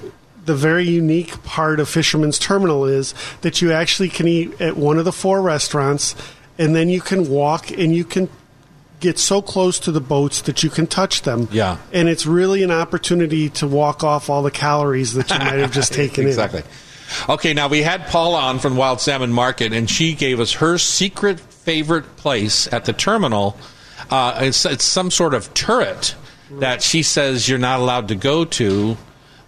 the 0.45 0.55
very 0.55 0.85
unique 0.85 1.43
part 1.43 1.79
of 1.79 1.87
Fisherman's 1.87 2.39
Terminal 2.39 2.85
is 2.85 3.13
that 3.41 3.61
you 3.61 3.71
actually 3.71 4.09
can 4.09 4.27
eat 4.27 4.59
at 4.59 4.75
one 4.75 4.97
of 4.97 5.05
the 5.05 5.11
four 5.11 5.41
restaurants, 5.41 6.15
and 6.61 6.75
then 6.75 6.89
you 6.89 7.01
can 7.01 7.27
walk 7.27 7.71
and 7.71 7.93
you 7.95 8.05
can 8.05 8.29
get 8.99 9.17
so 9.17 9.41
close 9.41 9.79
to 9.79 9.91
the 9.91 9.99
boats 9.99 10.41
that 10.41 10.61
you 10.61 10.69
can 10.69 10.85
touch 10.85 11.23
them. 11.23 11.47
Yeah. 11.51 11.77
and 11.91 12.07
it's 12.07 12.27
really 12.27 12.61
an 12.61 12.69
opportunity 12.69 13.49
to 13.49 13.67
walk 13.67 14.03
off 14.03 14.29
all 14.29 14.43
the 14.43 14.51
calories 14.51 15.13
that 15.15 15.31
you 15.31 15.39
might 15.39 15.57
have 15.57 15.71
just 15.71 15.91
taken 16.01 16.25
in. 16.25 16.29
exactly. 16.29 16.61
Okay, 17.27 17.53
now 17.53 17.67
we 17.67 17.81
had 17.81 18.05
Paula 18.07 18.39
on 18.39 18.59
from 18.59 18.77
Wild 18.77 19.01
Salmon 19.01 19.33
Market, 19.33 19.73
and 19.73 19.89
she 19.89 20.13
gave 20.13 20.39
us 20.39 20.53
her 20.53 20.77
secret 20.77 21.39
favorite 21.39 22.15
place 22.15 22.71
at 22.71 22.85
the 22.85 22.93
terminal. 22.93 23.57
Uh, 24.09 24.37
it's, 24.41 24.65
it's 24.65 24.85
some 24.85 25.11
sort 25.11 25.33
of 25.33 25.53
turret 25.53 26.15
that 26.51 26.83
she 26.83 27.01
says 27.03 27.49
you're 27.49 27.59
not 27.59 27.79
allowed 27.79 28.07
to 28.09 28.15
go 28.15 28.45
to. 28.45 28.97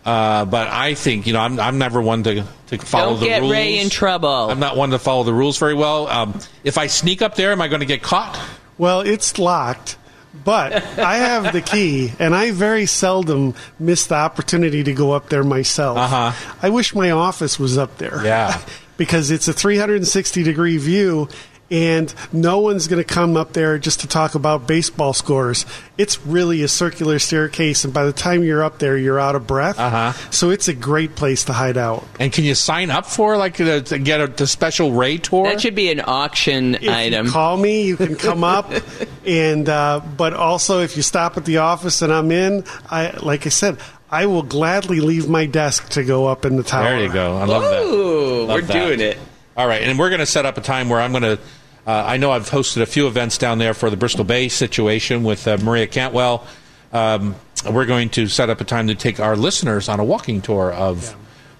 Uh, 0.05 0.45
but 0.45 0.67
I 0.67 0.95
think 0.95 1.27
you 1.27 1.33
know 1.33 1.39
I'm, 1.39 1.59
I'm 1.59 1.77
never 1.77 2.01
one 2.01 2.23
to, 2.23 2.43
to 2.67 2.77
follow 2.77 3.11
Don't 3.11 3.19
the 3.21 3.25
get 3.25 3.41
rules. 3.41 3.53
Ray 3.53 3.79
in 3.79 3.89
trouble. 3.89 4.49
I'm 4.49 4.59
not 4.59 4.75
one 4.75 4.89
to 4.89 4.99
follow 4.99 5.23
the 5.23 5.33
rules 5.33 5.57
very 5.57 5.73
well. 5.73 6.07
Um, 6.07 6.39
if 6.63 6.77
I 6.77 6.87
sneak 6.87 7.21
up 7.21 7.35
there, 7.35 7.51
am 7.51 7.61
I 7.61 7.67
going 7.67 7.79
to 7.79 7.85
get 7.85 8.01
caught? 8.01 8.39
Well, 8.77 9.01
it's 9.01 9.39
locked. 9.39 9.97
But 10.43 10.73
I 10.99 11.17
have 11.17 11.53
the 11.53 11.61
key, 11.61 12.11
and 12.19 12.35
I 12.35 12.51
very 12.51 12.85
seldom 12.85 13.53
miss 13.79 14.07
the 14.07 14.15
opportunity 14.15 14.83
to 14.83 14.93
go 14.93 15.11
up 15.11 15.29
there 15.29 15.43
myself. 15.43 15.97
Uh-huh. 15.97 16.55
I 16.61 16.69
wish 16.69 16.95
my 16.95 17.11
office 17.11 17.59
was 17.59 17.77
up 17.77 17.97
there. 17.97 18.25
Yeah. 18.25 18.59
because 18.97 19.31
it's 19.31 19.47
a 19.47 19.53
360 19.53 20.43
degree 20.43 20.77
view, 20.77 21.27
and 21.73 22.13
no 22.31 22.59
one's 22.59 22.87
going 22.87 23.03
to 23.03 23.13
come 23.13 23.35
up 23.35 23.53
there 23.53 23.79
just 23.79 24.01
to 24.01 24.07
talk 24.07 24.35
about 24.35 24.67
baseball 24.67 25.11
scores. 25.11 25.65
It's 25.97 26.23
really 26.23 26.61
a 26.61 26.67
circular 26.67 27.17
staircase, 27.17 27.83
and 27.83 27.91
by 27.91 28.05
the 28.05 28.13
time 28.13 28.43
you're 28.43 28.63
up 28.63 28.77
there, 28.77 28.95
you're 28.95 29.19
out 29.19 29.33
of 29.33 29.47
breath. 29.47 29.79
Uh-huh. 29.79 30.13
So 30.29 30.51
it's 30.51 30.67
a 30.67 30.73
great 30.75 31.15
place 31.15 31.45
to 31.45 31.53
hide 31.53 31.75
out. 31.75 32.05
And 32.19 32.31
can 32.31 32.43
you 32.43 32.53
sign 32.53 32.91
up 32.91 33.07
for 33.07 33.37
like 33.37 33.59
uh, 33.59 33.81
to 33.81 33.97
get 33.97 34.21
a 34.21 34.27
the 34.27 34.45
special 34.45 34.91
Ray 34.91 35.17
tour? 35.17 35.45
that 35.45 35.61
should 35.61 35.73
be 35.73 35.91
an 35.91 36.01
auction 36.05 36.75
If 36.75 36.87
item. 36.87 37.25
you 37.25 37.31
call 37.31 37.57
me, 37.57 37.87
you 37.87 37.97
can 37.97 38.15
come 38.17 38.43
up, 38.43 38.71
and 39.25 39.67
uh, 39.67 40.01
but 40.15 40.33
also 40.35 40.81
if 40.81 40.95
you 40.95 41.01
stop 41.01 41.37
at 41.37 41.45
the 41.45 41.57
office 41.57 42.03
and 42.03 42.13
I'm 42.13 42.31
in, 42.31 42.65
I 42.91 43.17
like 43.23 43.47
I 43.47 43.49
said, 43.49 43.79
I 44.11 44.27
will 44.27 44.43
gladly 44.43 44.99
leave 44.99 45.27
my 45.27 45.47
desk 45.47 45.89
to 45.89 46.03
go 46.03 46.27
up 46.27 46.45
in 46.45 46.55
the 46.55 46.63
tower. 46.63 46.83
There 46.83 46.99
you 47.03 47.11
go. 47.11 47.35
I 47.35 47.45
love 47.45 47.63
that. 47.63 47.83
Love 47.87 48.47
we're 48.49 48.61
that. 48.61 48.73
doing 48.73 48.99
it. 48.99 49.17
All 49.57 49.67
right, 49.67 49.81
and 49.81 49.97
we're 49.97 50.09
going 50.09 50.19
to 50.19 50.27
set 50.27 50.45
up 50.45 50.57
a 50.57 50.61
time 50.61 50.87
where 50.87 51.01
I'm 51.01 51.11
going 51.11 51.23
to. 51.23 51.39
Uh, 51.85 52.03
I 52.05 52.17
know 52.17 52.31
I've 52.31 52.49
hosted 52.49 52.81
a 52.81 52.85
few 52.85 53.07
events 53.07 53.37
down 53.37 53.57
there 53.57 53.73
for 53.73 53.89
the 53.89 53.97
Bristol 53.97 54.23
Bay 54.23 54.47
situation 54.47 55.23
with 55.23 55.47
uh, 55.47 55.57
Maria 55.61 55.87
Cantwell. 55.87 56.45
Um, 56.93 57.35
we're 57.69 57.85
going 57.85 58.09
to 58.11 58.27
set 58.27 58.49
up 58.49 58.61
a 58.61 58.63
time 58.63 58.87
to 58.87 58.95
take 58.95 59.19
our 59.19 59.35
listeners 59.35 59.89
on 59.89 59.99
a 59.99 60.03
walking 60.03 60.41
tour 60.41 60.71
of 60.71 61.15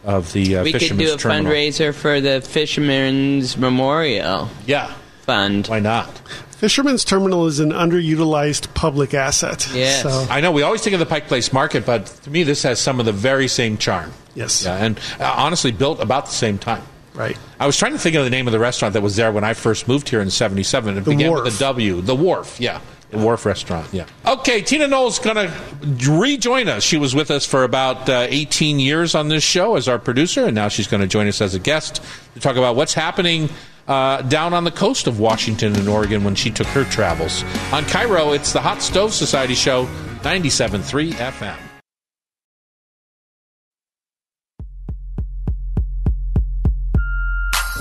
of 0.05 0.33
the 0.33 0.57
uh, 0.57 0.63
We 0.63 0.73
could 0.73 0.97
do 0.97 1.13
a 1.13 1.17
Terminal. 1.17 1.51
fundraiser 1.51 1.93
for 1.93 2.19
the 2.19 2.41
Fisherman's 2.41 3.55
Memorial 3.57 4.49
Yeah, 4.65 4.93
Fund. 5.21 5.67
why 5.67 5.79
not? 5.79 6.09
Fisherman's 6.57 7.05
Terminal 7.05 7.47
is 7.47 7.59
an 7.61 7.71
underutilized 7.71 8.73
public 8.73 9.13
asset. 9.13 9.65
Yes. 9.73 10.03
So, 10.03 10.27
I 10.29 10.41
know 10.41 10.51
we 10.51 10.61
always 10.61 10.81
think 10.81 10.93
of 10.93 10.99
the 10.99 11.05
Pike 11.05 11.27
Place 11.27 11.53
Market, 11.53 11.85
but 11.85 12.05
to 12.23 12.29
me, 12.29 12.43
this 12.43 12.63
has 12.63 12.79
some 12.81 12.99
of 12.99 13.05
the 13.05 13.11
very 13.13 13.47
same 13.47 13.77
charm. 13.77 14.11
yes. 14.35 14.65
Yeah, 14.65 14.75
and 14.75 14.99
uh, 15.21 15.33
honestly, 15.37 15.71
built 15.71 16.01
about 16.01 16.25
the 16.25 16.31
same 16.33 16.57
time. 16.57 16.83
Right. 17.13 17.37
I 17.59 17.67
was 17.67 17.77
trying 17.77 17.91
to 17.93 17.99
think 17.99 18.15
of 18.15 18.23
the 18.23 18.29
name 18.29 18.47
of 18.47 18.53
the 18.53 18.59
restaurant 18.59 18.93
that 18.93 19.01
was 19.01 19.15
there 19.15 19.31
when 19.31 19.43
I 19.43 19.53
first 19.53 19.87
moved 19.87 20.09
here 20.09 20.19
in 20.21 20.29
'77. 20.31 20.97
It 20.97 21.03
The 21.05 21.11
began 21.11 21.29
Wharf. 21.31 21.43
with 21.45 21.55
a 21.55 21.59
W. 21.59 22.01
The 22.01 22.15
Wharf. 22.15 22.59
Yeah, 22.59 22.79
the 23.11 23.19
Wharf 23.19 23.45
Restaurant. 23.45 23.87
Yeah. 23.91 24.05
Okay, 24.25 24.61
Tina 24.61 24.87
Knowles 24.87 25.19
going 25.19 25.35
to 25.35 26.11
rejoin 26.11 26.67
us. 26.67 26.83
She 26.83 26.97
was 26.97 27.13
with 27.13 27.29
us 27.29 27.45
for 27.45 27.63
about 27.63 28.09
uh, 28.09 28.25
18 28.29 28.79
years 28.79 29.13
on 29.13 29.27
this 29.27 29.43
show 29.43 29.75
as 29.75 29.87
our 29.87 29.99
producer, 29.99 30.45
and 30.45 30.55
now 30.55 30.69
she's 30.69 30.87
going 30.87 31.01
to 31.01 31.07
join 31.07 31.27
us 31.27 31.39
as 31.41 31.53
a 31.53 31.59
guest 31.59 32.01
to 32.33 32.39
talk 32.39 32.55
about 32.55 32.75
what's 32.75 32.95
happening 32.95 33.49
uh, 33.87 34.21
down 34.23 34.53
on 34.55 34.63
the 34.63 34.71
coast 34.71 35.05
of 35.05 35.19
Washington 35.19 35.75
and 35.75 35.87
Oregon 35.87 36.23
when 36.23 36.33
she 36.33 36.49
took 36.49 36.67
her 36.67 36.83
travels. 36.85 37.43
On 37.71 37.83
KIRO, 37.83 38.33
it's 38.35 38.53
the 38.53 38.61
Hot 38.61 38.81
Stove 38.81 39.13
Society 39.13 39.53
Show, 39.55 39.85
97.3 40.23 41.11
FM. 41.11 41.57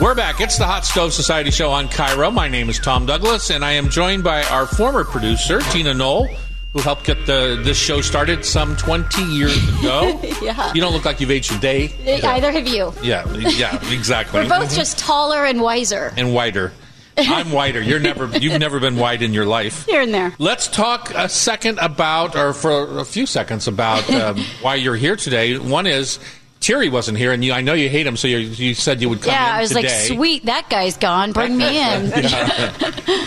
We're 0.01 0.15
back. 0.15 0.41
It's 0.41 0.57
the 0.57 0.65
Hot 0.65 0.85
Stove 0.87 1.13
Society 1.13 1.51
Show 1.51 1.71
on 1.71 1.87
KIRO. 1.89 2.33
My 2.33 2.49
name 2.49 2.71
is 2.71 2.79
Tom 2.79 3.05
Douglas, 3.05 3.51
and 3.51 3.65
I 3.65 3.73
am 3.73 3.91
joined 3.91 4.25
by 4.25 4.43
our 4.45 4.67
former 4.67 5.05
producer, 5.05 5.61
Tina 5.71 5.93
Knoll, 5.93 6.29
who 6.73 6.79
helped 6.81 7.05
get 7.05 7.27
the 7.27 7.61
this 7.63 7.77
show 7.77 8.01
started 8.01 8.45
some 8.45 8.75
20 8.77 9.23
years 9.25 9.57
ago. 9.79 10.19
Yeah. 10.43 10.73
You 10.75 10.81
don't 10.81 10.93
look 10.93 11.05
like 11.05 11.21
you've 11.21 11.31
aged 11.31 11.53
a 11.53 11.59
day. 11.59 11.93
Either 12.25 12.51
have 12.51 12.67
you. 12.67 12.93
Yeah, 13.03 13.31
yeah, 13.37 13.79
exactly. 13.93 14.41
We're 14.43 14.49
both 14.49 14.75
just 14.75 14.99
taller 14.99 15.45
and 15.45 15.61
wiser. 15.61 16.13
and 16.17 16.35
whiter. 16.35 16.73
I'm 17.17 17.53
whiter. 17.53 17.81
You're 17.81 18.01
never 18.01 18.27
you've 18.39 18.59
never 18.59 18.81
been 18.81 18.97
white 18.97 19.23
in 19.23 19.33
your 19.35 19.45
life. 19.47 19.85
Here 19.87 20.01
and 20.01 20.13
there. 20.13 20.35
Let's 20.39 20.67
talk 20.67 21.13
a 21.15 21.29
second 21.29 21.79
about, 21.79 22.35
or 22.35 22.55
for 22.55 22.99
a 22.99 23.05
few 23.05 23.27
seconds 23.27 23.69
about 23.69 24.11
um, 24.11 24.39
why 24.63 24.77
you're 24.77 24.97
here 24.97 25.15
today. 25.15 25.59
One 25.59 25.87
is 25.87 26.19
Thierry 26.63 26.89
wasn't 26.89 27.19
here, 27.19 27.33
and 27.33 27.45
you, 27.45 27.53
I 27.53 27.61
know 27.61 27.75
you 27.75 27.89
hate 27.89 28.07
him, 28.07 28.17
so 28.17 28.29
you, 28.29 28.39
you 28.39 28.75
said 28.75 29.03
you 29.03 29.09
would 29.09 29.21
come 29.21 29.33
Yeah, 29.33 29.57
I 29.57 29.61
was 29.61 29.71
today. 29.71 29.83
like, 29.83 29.91
sweet, 29.91 30.45
that 30.47 30.71
guy's 30.71 30.97
gone. 30.97 31.33
Bring 31.33 31.57
me 31.57 31.79
in. 31.83 32.13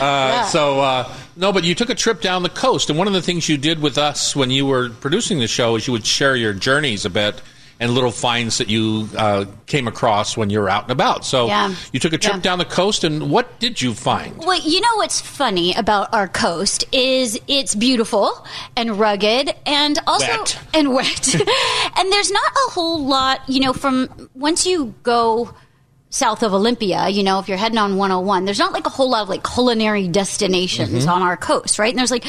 Uh, 0.02 0.46
So 0.50 0.80
uh, 0.80 1.14
no, 1.36 1.52
but 1.52 1.64
you 1.64 1.76
took 1.76 1.90
a 1.90 1.96
trip 1.96 2.22
down 2.22 2.44
the 2.44 2.50
coast, 2.50 2.90
and 2.90 2.98
one 2.98 3.08
of 3.08 3.14
the 3.14 3.22
things 3.22 3.48
you 3.50 3.58
did 3.58 3.80
with 3.82 3.98
us 3.98 4.36
when 4.36 4.50
you 4.52 4.66
were 4.66 4.90
producing 4.90 5.40
the 5.40 5.48
show 5.48 5.76
is 5.76 5.86
you 5.88 5.94
would 5.94 6.06
share 6.06 6.36
your 6.36 6.54
journeys 6.54 7.06
a 7.06 7.10
bit 7.10 7.42
and 7.80 7.92
little 7.94 8.12
finds 8.12 8.58
that 8.60 8.70
you 8.70 9.10
uh, 9.18 9.46
came 9.66 9.88
across 9.88 10.38
when 10.38 10.50
you 10.50 10.60
were 10.60 10.70
out 10.70 10.84
and 10.84 10.92
about. 10.92 11.26
So 11.26 11.48
Yeah. 11.48 11.74
you 11.92 12.00
took 12.00 12.14
a 12.14 12.18
trip 12.18 12.36
Yeah. 12.36 12.42
down 12.42 12.60
the 12.60 12.66
coast, 12.66 13.04
and 13.04 13.30
what 13.30 13.60
did 13.60 13.82
you 13.82 13.94
find? 13.94 14.38
Well, 14.38 14.60
you 14.60 14.80
know 14.82 14.96
what's 14.96 15.20
funny 15.20 15.74
about 15.76 16.14
our 16.14 16.28
coast 16.28 16.86
is 16.94 17.40
it's 17.48 17.76
beautiful 17.76 18.46
and 18.78 18.98
rugged 19.00 19.54
and 19.66 20.00
also 20.08 20.28
Wet. 20.28 20.60
and 20.74 20.94
wet. 20.94 21.36
and 21.98 22.12
there's 22.12 22.32
not 22.32 22.52
a 22.68 22.72
whole 22.72 23.04
lot, 23.06 23.42
you 23.48 23.60
know, 23.60 23.74
from 23.74 24.10
once 24.34 24.66
you 24.66 24.94
go 25.04 25.54
south 26.16 26.44
of 26.44 26.54
Olympia, 26.54 27.10
you 27.10 27.24
know, 27.24 27.40
if 27.40 27.50
you're 27.50 27.58
heading 27.58 27.78
on 27.78 27.98
101, 27.98 28.46
there's 28.46 28.58
not 28.58 28.72
like 28.72 28.86
a 28.86 28.90
whole 28.90 29.10
lot 29.10 29.24
of 29.24 29.28
like 29.30 29.44
culinary 29.44 30.08
destinations 30.08 31.06
on 31.08 31.22
our 31.22 31.36
coast, 31.36 31.78
right? 31.78 31.90
And 31.90 32.00
there's 32.00 32.10
like 32.10 32.26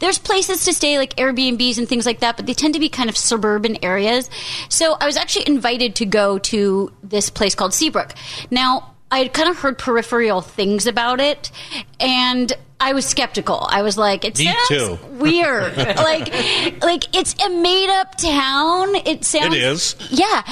there's 0.00 0.18
places 0.18 0.64
to 0.64 0.72
stay 0.72 0.98
like 0.98 1.14
Airbnbs 1.14 1.78
and 1.78 1.88
things 1.88 2.04
like 2.04 2.18
that, 2.18 2.36
but 2.36 2.46
they 2.46 2.52
tend 2.52 2.74
to 2.74 2.80
be 2.80 2.88
kind 2.88 3.08
of 3.08 3.16
suburban 3.16 3.78
areas. 3.84 4.28
So 4.68 4.96
I 5.00 5.06
was 5.06 5.16
actually 5.16 5.46
invited 5.46 5.94
to 5.96 6.06
go 6.06 6.38
to 6.40 6.92
this 7.04 7.30
place 7.30 7.54
called 7.54 7.72
Seabrook. 7.72 8.12
Now, 8.50 8.94
I 9.10 9.18
had 9.18 9.32
kind 9.32 9.48
of 9.48 9.56
heard 9.56 9.78
peripheral 9.78 10.40
things 10.40 10.88
about 10.88 11.20
it, 11.20 11.52
and 12.00 12.52
I 12.80 12.92
was 12.92 13.06
skeptical. 13.06 13.66
I 13.70 13.82
was 13.82 13.96
like, 13.96 14.24
"It 14.24 14.36
sounds 14.36 15.00
weird. 15.10 15.76
like, 15.76 16.82
like 16.82 17.16
it's 17.16 17.34
a 17.44 17.50
made 17.50 17.88
up 17.88 18.18
town. 18.18 18.94
It 19.06 19.24
sounds. 19.24 19.54
It 19.54 19.62
is. 19.62 19.96
Yeah. 20.10 20.42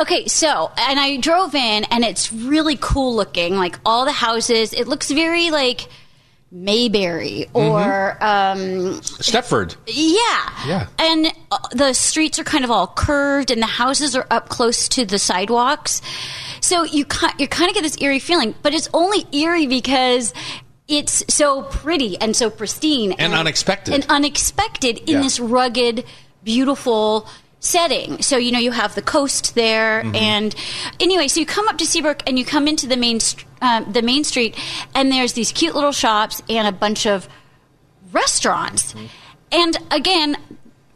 Okay, 0.00 0.26
so 0.26 0.70
and 0.78 0.98
I 0.98 1.18
drove 1.18 1.54
in, 1.54 1.84
and 1.84 2.04
it's 2.04 2.32
really 2.32 2.78
cool 2.80 3.14
looking. 3.14 3.56
Like 3.56 3.78
all 3.84 4.04
the 4.04 4.12
houses, 4.12 4.72
it 4.72 4.88
looks 4.88 5.10
very 5.10 5.50
like 5.50 5.86
Mayberry 6.50 7.46
or 7.54 8.12
um, 8.22 9.00
Stepford. 9.00 9.74
yeah. 9.86 10.66
Yeah. 10.66 10.86
And 10.98 11.26
uh, 11.50 11.58
the 11.72 11.92
streets 11.94 12.38
are 12.38 12.44
kind 12.44 12.62
of 12.64 12.70
all 12.70 12.86
curved 12.86 13.50
and 13.50 13.60
the 13.62 13.66
houses 13.66 14.14
are 14.14 14.26
up 14.30 14.48
close 14.50 14.86
to 14.90 15.06
the 15.06 15.18
sidewalks. 15.18 16.02
So 16.60 16.84
you 16.84 17.06
you 17.38 17.48
kind 17.48 17.68
of 17.70 17.74
get 17.74 17.82
this 17.82 18.00
eerie 18.00 18.18
feeling, 18.18 18.54
but 18.62 18.74
it's 18.74 18.88
only 18.92 19.26
eerie 19.32 19.66
because 19.66 20.34
it's 20.88 21.24
so 21.32 21.62
pretty 21.62 22.18
and 22.20 22.36
so 22.36 22.50
pristine 22.50 23.12
And 23.12 23.32
unexpected. 23.32 23.94
And 23.94 24.06
unexpected 24.10 24.98
in 24.98 25.06
Yeah. 25.16 25.22
this 25.22 25.40
rugged, 25.40 26.04
beautiful 26.44 27.28
setting. 27.62 28.20
So 28.20 28.36
you 28.36 28.52
know 28.52 28.58
you 28.58 28.72
have 28.72 28.94
the 28.94 29.02
coast 29.02 29.54
there, 29.54 30.02
Mm-hmm. 30.02 30.16
and 30.16 30.54
anyway, 31.00 31.28
so 31.28 31.40
you 31.40 31.46
come 31.46 31.68
up 31.68 31.78
to 31.78 31.86
Seabrook 31.86 32.22
and 32.26 32.38
you 32.38 32.44
come 32.44 32.66
into 32.68 32.86
the 32.86 32.96
main 32.96 33.20
uh, 33.62 33.80
the 33.90 34.02
main 34.02 34.24
street, 34.24 34.58
and 34.94 35.10
there's 35.10 35.32
these 35.32 35.52
cute 35.52 35.74
little 35.74 35.92
shops 35.92 36.42
and 36.50 36.66
a 36.68 36.72
bunch 36.72 37.06
of 37.06 37.28
restaurants. 38.12 38.92
Mm-hmm. 38.92 39.06
And 39.52 39.78
again, 39.90 40.36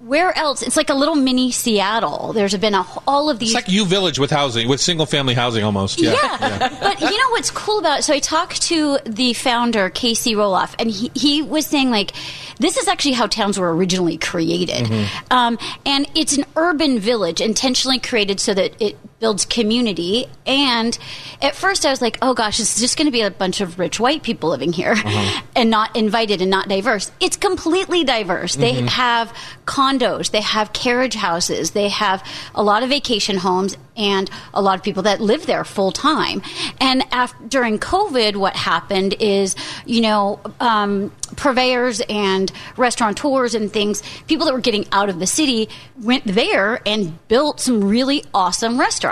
where 0.01 0.37
else? 0.37 0.63
It's 0.63 0.77
like 0.77 0.89
a 0.89 0.95
little 0.95 1.15
mini 1.15 1.51
Seattle. 1.51 2.33
There's 2.33 2.57
been 2.57 2.75
a, 2.75 2.85
all 3.07 3.29
of 3.29 3.39
these. 3.39 3.51
It's 3.55 3.67
like 3.67 3.69
U 3.69 3.85
Village 3.85 4.19
with 4.19 4.31
housing, 4.31 4.69
with 4.69 4.81
single 4.81 5.05
family 5.07 5.35
housing 5.35 5.65
almost. 5.65 6.01
Yeah. 6.01 6.13
Yeah. 6.13 6.59
but 6.81 7.01
you 7.01 7.11
know 7.19 7.31
what's 7.31 7.51
cool 7.51 7.79
about 7.81 8.01
it? 8.01 8.03
So 8.03 8.15
I 8.15 8.19
talked 8.21 8.63
to 8.63 8.99
the 9.05 9.33
founder, 9.35 9.91
Casey 9.91 10.35
Roloff, 10.35 10.75
and 10.79 10.91
he, 10.91 11.11
he 11.15 11.43
was 11.43 11.67
saying, 11.67 11.91
like, 11.91 12.13
this 12.59 12.77
is 12.77 12.89
actually 12.89 13.13
how 13.13 13.27
towns 13.27 13.59
were 13.59 13.75
originally 13.75 14.17
created. 14.17 14.87
Mm-hmm. 14.87 15.33
Um, 15.33 15.59
and 15.85 16.09
it's 16.15 16.37
an 16.37 16.45
urban 16.57 16.99
village 16.99 17.41
intentionally 17.41 17.99
created 17.99 18.41
so 18.41 18.55
that 18.55 18.81
it 18.81 18.97
builds 19.19 19.47
community. 19.47 20.27
And 20.47 20.97
at 21.41 21.55
first 21.57 21.87
I 21.87 21.91
was 21.91 22.03
like, 22.03 22.19
oh 22.21 22.35
gosh, 22.35 22.61
it's 22.61 22.79
just 22.79 22.99
going 22.99 23.07
to 23.07 23.11
be 23.13 23.23
a 23.23 23.31
bunch 23.31 23.61
of 23.63 23.79
rich 23.79 23.99
white 23.99 24.23
people 24.23 24.51
living 24.51 24.73
here 24.75 24.93
Uh-huh. 24.93 25.43
and 25.57 25.71
not 25.71 25.97
invited 25.97 26.43
and 26.43 26.51
not 26.51 26.69
diverse. 26.69 27.11
It's 27.19 27.37
completely 27.37 28.05
diverse. 28.05 28.57
They 28.57 28.75
Mm-hmm. 28.75 28.87
have 28.89 29.33
condos, 29.65 30.31
they 30.31 30.43
have 30.43 30.73
carriage 30.73 31.15
houses, 31.15 31.71
they 31.71 31.89
have 31.89 32.23
a 32.55 32.63
lot 32.63 32.83
of 32.83 32.91
vacation 32.91 33.39
homes 33.39 33.77
and 33.97 34.31
a 34.53 34.61
lot 34.61 34.77
of 34.77 34.83
people 34.85 35.05
that 35.05 35.21
live 35.23 35.47
there 35.47 35.65
full 35.65 35.91
time. 35.93 36.43
And 36.79 37.03
after, 37.11 37.43
during 37.49 37.79
COVID, 37.79 38.37
what 38.37 38.55
happened 38.55 39.15
is, 39.19 39.57
you 39.87 40.03
know, 40.03 40.39
um, 40.61 41.11
purveyors 41.37 42.03
and 42.09 42.53
restaurateurs 42.77 43.55
and 43.55 43.73
things, 43.73 44.03
people 44.29 44.45
that 44.47 44.53
were 44.53 44.61
getting 44.61 44.87
out 44.93 45.09
of 45.09 45.19
the 45.19 45.27
city 45.27 45.71
went 46.03 46.25
there 46.27 46.81
and 46.85 47.27
built 47.29 47.61
some 47.61 47.83
really 47.89 48.23
awesome 48.35 48.79
restaurants. 48.79 49.06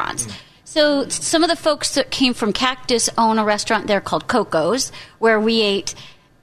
So 0.65 1.09
some 1.09 1.45
of 1.45 1.51
the 1.51 1.57
folks 1.57 1.95
that 1.95 2.11
came 2.11 2.35
from 2.35 2.53
Cactus 2.53 3.09
own 3.17 3.39
a 3.39 3.45
restaurant 3.45 3.87
there 3.87 4.01
called 4.01 4.27
Coco's, 4.27 4.91
where 5.21 5.39
we 5.39 5.63
ate 5.63 5.95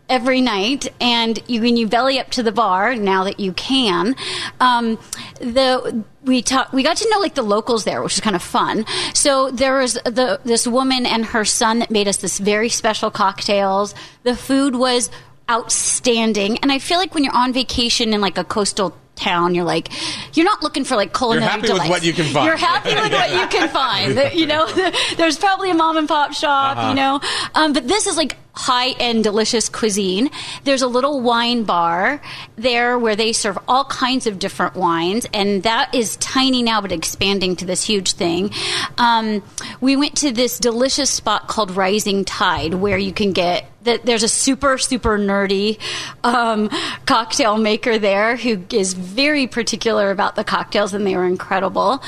every 0.08 0.42
night, 0.42 0.88
and 1.00 1.42
you, 1.48 1.62
when 1.62 1.78
you 1.78 1.88
belly 1.88 2.20
up 2.20 2.30
to 2.32 2.44
the 2.44 2.52
bar, 2.52 2.96
now 2.96 3.24
that 3.24 3.40
you 3.40 3.54
can, 3.54 4.16
um, 4.60 5.00
the 5.40 6.04
we 6.24 6.42
talk, 6.42 6.72
we 6.72 6.84
got 6.84 6.98
to 6.98 7.10
know 7.10 7.20
like 7.20 7.34
the 7.34 7.42
locals 7.42 7.84
there, 7.84 8.04
which 8.04 8.14
was 8.14 8.20
kind 8.20 8.36
of 8.36 8.44
fun. 8.44 8.86
So 9.14 9.50
there 9.52 9.80
was 9.80 9.94
the 9.94 10.40
this 10.46 10.68
woman 10.68 11.06
and 11.06 11.26
her 11.26 11.46
son 11.46 11.80
that 11.80 11.90
made 11.90 12.08
us 12.08 12.18
this 12.18 12.40
very 12.40 12.70
special 12.70 13.10
cocktails. 13.10 13.96
The 14.24 14.36
food 14.36 14.76
was 14.76 15.10
outstanding, 15.50 16.58
and 16.60 16.72
I 16.72 16.80
feel 16.80 17.00
like 17.00 17.16
when 17.16 17.24
you're 17.24 17.36
on 17.36 17.54
vacation 17.54 18.14
in 18.14 18.22
like 18.22 18.38
a 18.38 18.44
coastal 18.44 18.96
town, 19.22 19.56
you're 19.56 19.66
like, 19.66 19.90
you're 20.36 20.46
not 20.46 20.62
looking 20.64 20.84
for 20.84 20.96
like 20.96 21.14
culinary. 21.14 21.44
You're 21.44 21.52
happy 21.52 21.74
with 21.74 21.90
what 21.90 22.04
you 22.04 22.14
can 22.14 22.26
find. 22.26 22.46
You're 22.46 22.58
happy 22.58 22.96
with 22.96 23.12
what 23.12 23.32
you 23.32 23.60
can 23.60 23.70
find. 23.82 24.34
You 24.34 24.48
know, 24.48 24.68
there's 25.18 25.38
probably 25.38 25.72
a 25.72 25.76
mom 25.76 25.98
and 25.98 26.08
pop 26.08 26.34
shop. 26.34 26.78
Uh-huh. 26.78 26.90
You 26.90 26.96
know, 26.96 27.22
um, 27.56 27.74
but 27.74 27.88
this 27.88 28.08
is 28.08 28.18
like 28.18 28.36
high 28.54 28.90
end 28.92 29.24
delicious 29.24 29.70
cuisine. 29.70 30.30
There's 30.64 30.82
a 30.82 30.88
little 30.88 31.22
wine 31.22 31.64
bar 31.64 32.22
there 32.56 32.98
where 33.00 33.16
they 33.16 33.34
serve 33.34 33.58
all 33.68 33.86
kinds 33.86 34.28
of 34.28 34.40
different 34.40 34.76
wines, 34.76 35.26
and 35.34 35.64
that 35.64 35.94
is 35.96 36.18
tiny 36.18 36.64
now, 36.64 36.82
but 36.82 36.92
expanding 36.92 37.56
to 37.58 37.66
this 37.66 37.84
huge 37.84 38.14
thing. 38.14 38.52
Um, 38.98 39.44
we 39.80 39.96
went 39.96 40.18
to 40.18 40.32
this 40.32 40.60
delicious 40.60 41.10
spot 41.10 41.48
called 41.48 41.72
Rising 41.76 42.26
Tide, 42.26 42.74
where 42.74 42.98
you 42.98 43.14
can 43.14 43.32
get 43.32 43.71
that. 43.84 44.06
There's 44.06 44.24
a 44.24 44.28
super 44.28 44.78
super 44.78 45.18
nerdy 45.18 45.80
um, 46.24 46.70
cocktail 47.06 47.58
maker 47.58 47.98
there 47.98 48.36
who 48.36 48.64
is 48.72 48.94
very 48.94 49.48
particular 49.48 50.12
about 50.12 50.36
the 50.36 50.44
cocktails, 50.44 50.94
and 50.94 51.06
they 51.06 51.16
are 51.16 51.26
incredible. 51.26 52.04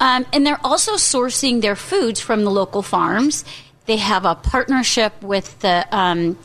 Um, 0.00 0.26
and 0.32 0.46
they're 0.46 0.60
also 0.64 0.94
sourcing 0.94 1.60
their 1.62 1.76
foods 1.76 2.20
from 2.20 2.44
the 2.44 2.50
local 2.50 2.82
farms. 2.82 3.44
They 3.86 3.96
have 3.98 4.24
a 4.24 4.34
partnership 4.34 5.22
with 5.22 5.58
the 5.60 5.86
um, 5.96 6.38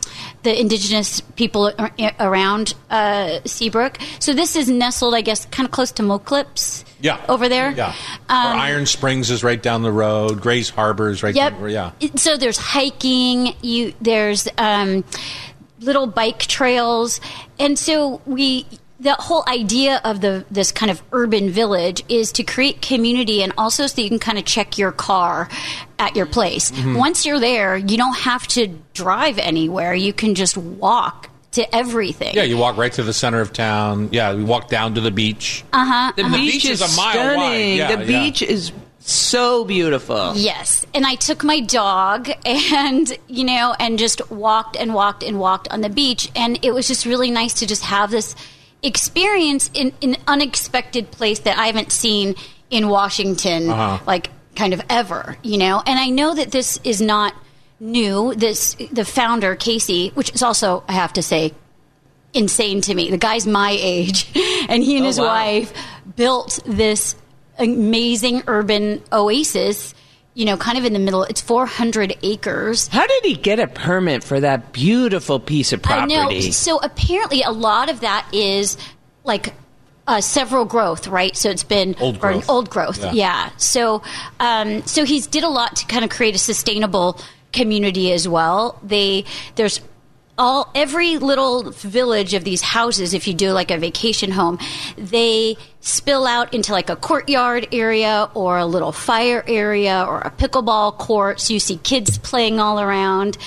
the 0.43 0.59
indigenous 0.59 1.21
people 1.21 1.71
ar- 1.77 1.91
around 2.19 2.75
uh, 2.89 3.39
Seabrook. 3.45 3.97
So 4.19 4.33
this 4.33 4.55
is 4.55 4.69
nestled, 4.69 5.15
I 5.15 5.21
guess, 5.21 5.45
kind 5.47 5.65
of 5.65 5.71
close 5.71 5.91
to 5.93 6.03
Moclips. 6.03 6.83
Yeah. 7.01 7.19
over 7.27 7.49
there. 7.49 7.71
Yeah. 7.71 7.95
Um, 8.29 8.59
Iron 8.59 8.85
Springs 8.85 9.31
is 9.31 9.43
right 9.43 9.59
down 9.61 9.81
the 9.81 9.91
road. 9.91 10.39
Grays 10.39 10.69
Harbor 10.69 11.09
is 11.09 11.23
right 11.23 11.33
Yep. 11.33 11.53
down. 11.53 11.69
Yeah. 11.71 11.91
So 12.15 12.37
there's 12.37 12.57
hiking. 12.57 13.55
You 13.63 13.93
there's 14.01 14.47
um, 14.59 15.03
little 15.79 16.05
bike 16.05 16.39
trails, 16.39 17.19
and 17.57 17.77
so 17.79 18.21
we. 18.25 18.67
The 19.01 19.13
whole 19.13 19.43
idea 19.47 19.99
of 20.03 20.21
the 20.21 20.45
this 20.51 20.71
kind 20.71 20.91
of 20.91 21.01
urban 21.11 21.49
village 21.49 22.03
is 22.07 22.31
to 22.33 22.43
create 22.43 22.81
community 22.81 23.41
and 23.41 23.51
also 23.57 23.87
so 23.87 23.99
you 23.99 24.09
can 24.09 24.19
kind 24.19 24.37
of 24.37 24.45
check 24.45 24.77
your 24.77 24.91
car 24.91 25.49
at 25.97 26.15
your 26.15 26.27
place. 26.27 26.71
Mm-hmm. 26.71 26.95
Once 26.95 27.25
you're 27.25 27.39
there, 27.39 27.75
you 27.75 27.97
don't 27.97 28.17
have 28.17 28.47
to 28.49 28.67
drive 28.93 29.39
anywhere. 29.39 29.93
You 29.95 30.13
can 30.13 30.35
just 30.35 30.55
walk 30.55 31.29
to 31.53 31.75
everything. 31.75 32.35
Yeah, 32.35 32.43
you 32.43 32.57
walk 32.57 32.77
right 32.77 32.93
to 32.93 33.03
the 33.03 33.11
center 33.11 33.41
of 33.41 33.51
town. 33.51 34.09
Yeah, 34.11 34.33
we 34.35 34.43
walk 34.43 34.69
down 34.69 34.93
to 34.95 35.01
the 35.01 35.11
beach. 35.11 35.65
Uh-huh. 35.73 36.13
And 36.17 36.33
the 36.33 36.37
beach 36.37 36.65
is 36.65 36.81
a 36.81 36.95
mile 36.95 37.13
stunning. 37.13 37.37
wide. 37.37 37.77
Yeah, 37.77 37.95
the 37.95 38.11
yeah. 38.11 38.23
beach 38.23 38.41
is 38.41 38.71
So 38.99 39.65
beautiful. 39.65 40.33
Yes. 40.35 40.85
And 40.93 41.05
I 41.05 41.15
took 41.15 41.43
my 41.43 41.59
dog 41.59 42.29
and, 42.45 43.11
you 43.27 43.43
know, 43.43 43.75
and 43.79 43.97
just 43.97 44.29
walked 44.29 44.77
and 44.77 44.93
walked 44.93 45.23
and 45.23 45.39
walked 45.39 45.67
on 45.69 45.81
the 45.81 45.89
beach. 45.89 46.29
And 46.35 46.63
it 46.63 46.71
was 46.73 46.87
just 46.87 47.05
really 47.05 47.31
nice 47.31 47.55
to 47.55 47.65
just 47.65 47.83
have 47.83 48.11
this 48.11 48.35
experience 48.83 49.69
in 49.73 49.93
an 50.01 50.17
unexpected 50.27 51.11
place 51.11 51.39
that 51.39 51.57
I 51.57 51.67
haven't 51.67 51.91
seen 51.91 52.35
in 52.69 52.87
Washington, 52.89 53.69
Uh-huh. 53.69 54.03
like 54.07 54.29
kind 54.55 54.73
of 54.73 54.81
ever, 54.89 55.37
you 55.43 55.57
know? 55.57 55.81
And 55.85 55.99
I 55.99 56.09
know 56.09 56.33
that 56.33 56.51
this 56.51 56.79
is 56.83 57.01
not 57.01 57.33
new. 57.79 58.33
This, 58.35 58.75
the 58.91 59.05
founder, 59.05 59.55
Casey, 59.55 60.09
which 60.13 60.33
is 60.33 60.43
also, 60.43 60.83
I 60.87 60.93
have 60.93 61.13
to 61.13 61.21
say, 61.21 61.53
insane 62.33 62.81
to 62.81 62.95
me. 62.95 63.09
The 63.11 63.17
guy's 63.17 63.45
my 63.45 63.71
age, 63.79 64.29
and 64.69 64.83
he 64.83 64.95
and 64.97 65.03
Oh, 65.03 65.07
his 65.07 65.19
wow. 65.19 65.25
wife 65.25 65.73
built 66.15 66.59
this 66.65 67.15
amazing 67.59 68.43
urban 68.47 69.03
oasis. 69.11 69.93
You 70.33 70.45
know, 70.45 70.55
kind 70.55 70.77
of 70.77 70.85
in 70.85 70.93
the 70.93 70.99
middle. 70.99 71.23
It's 71.23 71.41
400 71.41 72.17
acres. 72.23 72.87
How 72.87 73.05
did 73.05 73.25
he 73.25 73.35
get 73.35 73.59
a 73.59 73.67
permit 73.67 74.23
for 74.23 74.39
that 74.39 74.71
beautiful 74.71 75.39
piece 75.41 75.73
of 75.73 75.81
property? 75.81 76.15
I 76.15 76.29
know. 76.29 76.39
So 76.51 76.77
apparently, 76.79 77.41
a 77.41 77.51
lot 77.51 77.89
of 77.89 77.99
that 77.99 78.25
is 78.31 78.77
like 79.25 79.53
uh, 80.07 80.21
several 80.21 80.63
growth, 80.63 81.07
right? 81.07 81.35
So 81.35 81.49
it's 81.49 81.65
been 81.65 81.95
Old 81.99 82.23
or 82.23 82.29
an 82.29 82.33
growth. 82.37 82.49
old 82.49 82.69
growth, 82.69 83.03
Yeah. 83.03 83.11
yeah. 83.11 83.49
So, 83.57 84.03
um, 84.39 84.85
so 84.85 85.03
he's 85.03 85.27
did 85.27 85.43
a 85.43 85.49
lot 85.49 85.75
to 85.77 85.85
kind 85.85 86.05
of 86.05 86.09
create 86.09 86.33
a 86.33 86.39
sustainable 86.39 87.19
community 87.51 88.13
as 88.13 88.25
well. 88.27 88.79
They 88.83 89.25
there's 89.55 89.81
all 90.41 90.71
every 90.73 91.17
little 91.17 91.69
village 91.69 92.33
of 92.33 92.43
these 92.43 92.63
houses 92.63 93.13
if 93.13 93.27
you 93.27 93.33
do 93.33 93.51
like 93.51 93.69
a 93.69 93.77
vacation 93.77 94.31
home 94.31 94.57
they 94.97 95.55
spill 95.81 96.25
out 96.25 96.51
into 96.53 96.71
like 96.71 96.89
a 96.89 96.95
courtyard 96.95 97.67
area 97.71 98.27
or 98.33 98.57
a 98.57 98.65
little 98.65 98.91
fire 98.91 99.43
area 99.47 100.03
or 100.07 100.19
a 100.21 100.31
pickleball 100.31 100.97
court. 100.97 101.39
So 101.39 101.53
you 101.53 101.59
see 101.59 101.77
kids 101.77 102.17
playing 102.17 102.59
all 102.59 102.79
around. 102.79 103.37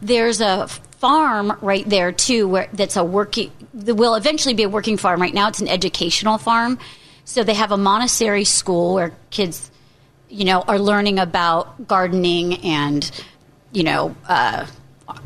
There's 0.00 0.40
a 0.40 0.68
farm 0.68 1.56
right 1.62 1.88
there 1.88 2.12
too 2.12 2.48
where 2.48 2.68
that's 2.72 2.96
a 2.96 3.04
working 3.04 3.50
that 3.72 3.94
will 3.94 4.14
eventually 4.14 4.54
be 4.54 4.62
a 4.62 4.68
working 4.68 4.98
farm. 4.98 5.22
Right 5.22 5.34
now 5.34 5.48
it's 5.48 5.60
an 5.60 5.68
educational 5.68 6.36
farm. 6.36 6.78
So 7.24 7.44
they 7.44 7.54
have 7.54 7.72
a 7.72 7.78
montessori 7.78 8.44
school 8.44 8.94
where 8.94 9.14
kids 9.30 9.70
you 10.28 10.46
know, 10.46 10.62
are 10.62 10.78
learning 10.78 11.18
about 11.18 11.86
gardening 11.86 12.64
and, 12.64 13.10
you 13.70 13.82
know, 13.82 14.16
uh, 14.26 14.66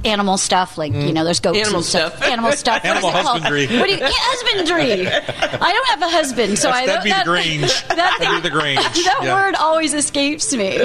animal 0.04 0.38
stuff. 0.38 0.78
Like, 0.78 0.92
you 0.92 1.12
know, 1.12 1.22
mm. 1.22 1.24
there's 1.24 1.40
goats 1.40 1.58
Animal 1.58 1.76
and 1.76 1.84
stuff. 1.84 2.16
stuff. 2.16 2.28
Animal 2.28 2.52
stuff. 2.56 2.84
What 2.84 2.96
is 2.96 3.04
Animal 3.04 3.10
it 3.10 3.24
husbandry. 3.24 3.66
What 3.78 3.86
do 3.86 3.92
you, 3.92 3.98
yeah, 3.98 4.08
husbandry. 4.10 5.06
I 5.08 5.72
don't 5.72 5.88
have 5.88 6.02
a 6.02 6.08
husband, 6.08 6.58
so 6.58 6.70
I 6.70 6.86
That'd 6.86 7.04
be 7.04 7.10
the 7.10 7.14
that, 7.14 7.24
Grange. 7.26 7.60
That, 7.88 8.16
That'd 8.20 8.42
be 8.42 8.48
the 8.48 8.52
Grange. 8.54 8.78
that 9.04 9.20
Yeah. 9.22 9.34
word 9.34 9.54
always 9.56 9.94
escapes 9.94 10.54
me. 10.54 10.78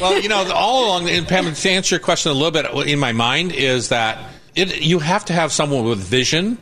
well, 0.00 0.20
you 0.20 0.28
know, 0.28 0.50
all 0.52 0.86
along, 0.86 1.08
and 1.08 1.26
Pam, 1.26 1.52
to 1.52 1.70
answer 1.70 1.94
your 1.94 2.00
question 2.00 2.30
a 2.30 2.34
little 2.34 2.50
bit 2.50 2.88
in 2.88 2.98
my 2.98 3.12
mind 3.12 3.52
is 3.52 3.88
that 3.88 4.18
it, 4.54 4.80
you 4.82 4.98
have 4.98 5.24
to 5.26 5.32
have 5.32 5.52
someone 5.52 5.84
with 5.84 5.98
vision. 5.98 6.58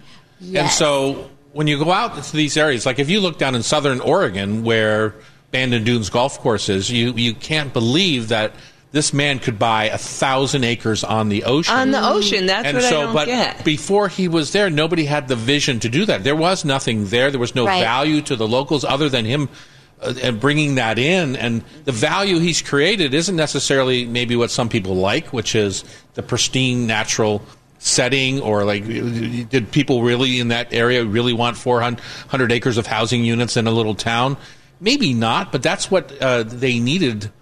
And 0.55 0.71
so 0.71 1.31
when 1.53 1.67
you 1.67 1.79
go 1.83 1.93
out 1.93 2.23
to 2.23 2.33
these 2.37 2.57
areas, 2.57 2.87
like 2.87 2.99
if 2.99 3.11
you 3.11 3.21
look 3.21 3.39
down 3.39 3.55
in 3.55 3.63
southern 3.63 4.01
Oregon 4.01 4.63
where 4.65 5.15
Bandon 5.51 5.85
Dunes 5.85 6.09
Golf 6.11 6.39
Course 6.39 6.69
is, 6.69 6.91
you, 6.91 7.13
you 7.13 7.35
can't 7.35 7.73
believe 7.73 8.29
that 8.29 8.55
this 8.93 9.13
man 9.13 9.39
could 9.39 9.59
buy 9.59 9.85
a 9.85 9.99
thousand 9.99 10.65
acres 10.65 11.05
on 11.05 11.29
the 11.29 11.45
ocean. 11.45 11.75
On 11.75 11.91
the 11.93 12.05
ocean, 12.05 12.47
that's 12.47 12.67
and 12.67 12.77
what 12.77 12.85
so, 12.85 13.01
I 13.01 13.05
don't 13.05 13.15
but 13.15 13.27
get. 13.27 13.65
before 13.65 14.09
he 14.09 14.27
was 14.27 14.53
there, 14.53 14.69
nobody 14.69 15.05
had 15.05 15.29
the 15.29 15.37
vision 15.37 15.79
to 15.81 15.89
do 15.89 16.05
that. 16.07 16.25
There 16.25 16.35
was 16.35 16.65
nothing 16.65 17.07
there. 17.07 17.31
There 17.31 17.39
was 17.41 17.55
no 17.55 17.67
Right. 17.67 17.81
value 17.83 18.21
to 18.23 18.35
the 18.37 18.49
locals 18.49 18.85
other 18.85 19.09
than 19.09 19.25
him 19.25 19.49
uh, 20.03 20.15
and 20.23 20.41
bringing 20.41 20.75
that 20.75 20.99
in. 20.99 21.37
And 21.37 21.63
the 21.85 21.93
value 21.93 22.41
he's 22.41 22.63
created 22.63 23.15
isn't 23.15 23.37
necessarily 23.37 24.07
maybe 24.07 24.35
what 24.35 24.51
some 24.51 24.69
people 24.69 24.97
like, 24.97 25.29
which 25.33 25.55
is 25.55 25.85
the 26.15 26.23
pristine 26.23 26.87
natural 26.89 27.43
setting 27.79 28.41
or 28.41 28.65
like 28.65 28.85
did 28.87 29.71
people 29.73 30.03
really 30.03 30.39
in 30.39 30.49
that 30.49 30.71
area 30.75 31.03
really 31.03 31.33
want 31.33 31.57
400 31.57 32.53
acres 32.53 32.77
of 32.77 32.87
housing 32.87 33.25
units 33.25 33.57
in 33.57 33.67
a 33.67 33.71
little 33.71 33.95
town 33.95 34.37
maybe 34.81 35.15
not 35.15 35.51
but 35.51 35.63
that's 35.63 35.91
what 35.91 36.13
uh, 36.21 36.43
they 36.43 36.79
needed 36.79 37.33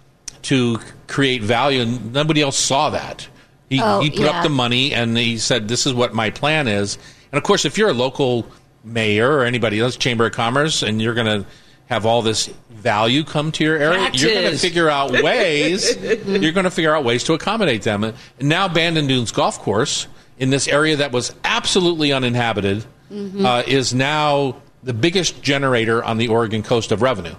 to 0.43 0.79
create 1.07 1.41
value 1.41 1.81
and 1.81 2.13
nobody 2.13 2.41
else 2.41 2.57
saw 2.57 2.89
that. 2.91 3.27
He, 3.69 3.79
Oh, 3.81 4.01
he 4.01 4.09
put 4.09 4.21
yeah. 4.21 4.27
up 4.31 4.43
the 4.43 4.49
money 4.49 4.93
and 4.93 5.17
he 5.17 5.37
said 5.37 5.67
this 5.67 5.85
is 5.85 5.93
what 5.93 6.13
my 6.13 6.29
plan 6.29 6.67
is. 6.67 6.97
And 7.31 7.37
of 7.37 7.43
course 7.43 7.65
if 7.65 7.77
you're 7.77 7.89
a 7.89 7.93
local 7.93 8.45
mayor 8.83 9.31
or 9.37 9.43
anybody 9.43 9.79
else 9.79 9.97
chamber 9.97 10.25
of 10.25 10.31
commerce 10.33 10.81
and 10.81 11.01
you're 11.01 11.13
going 11.13 11.43
to 11.43 11.47
have 11.87 12.05
all 12.05 12.21
this 12.21 12.47
value 12.69 13.23
come 13.23 13.51
to 13.51 13.63
your 13.63 13.75
area 13.75 14.09
you're 14.13 14.31
going 14.33 14.51
to 14.51 14.57
figure 14.61 14.89
out 14.89 15.11
ways 15.23 15.97
you're 16.27 16.51
going 16.51 16.63
to 16.63 16.71
figure 16.71 16.95
out 16.95 17.03
ways 17.03 17.23
to 17.25 17.33
accommodate 17.33 17.81
them. 17.81 18.03
And 18.03 18.15
now 18.41 18.67
bandon 18.67 19.07
dunes 19.07 19.31
golf 19.31 19.59
course 19.59 20.07
in 20.37 20.49
this 20.49 20.67
area 20.67 20.95
that 20.97 21.11
was 21.11 21.33
absolutely 21.43 22.13
uninhabited 22.13 22.85
uh, 23.11 23.63
is 23.67 23.93
now 23.93 24.55
the 24.83 24.93
biggest 24.93 25.41
generator 25.41 26.01
on 26.03 26.17
the 26.17 26.27
oregon 26.29 26.63
coast 26.63 26.91
of 26.91 27.01
revenue 27.01 27.35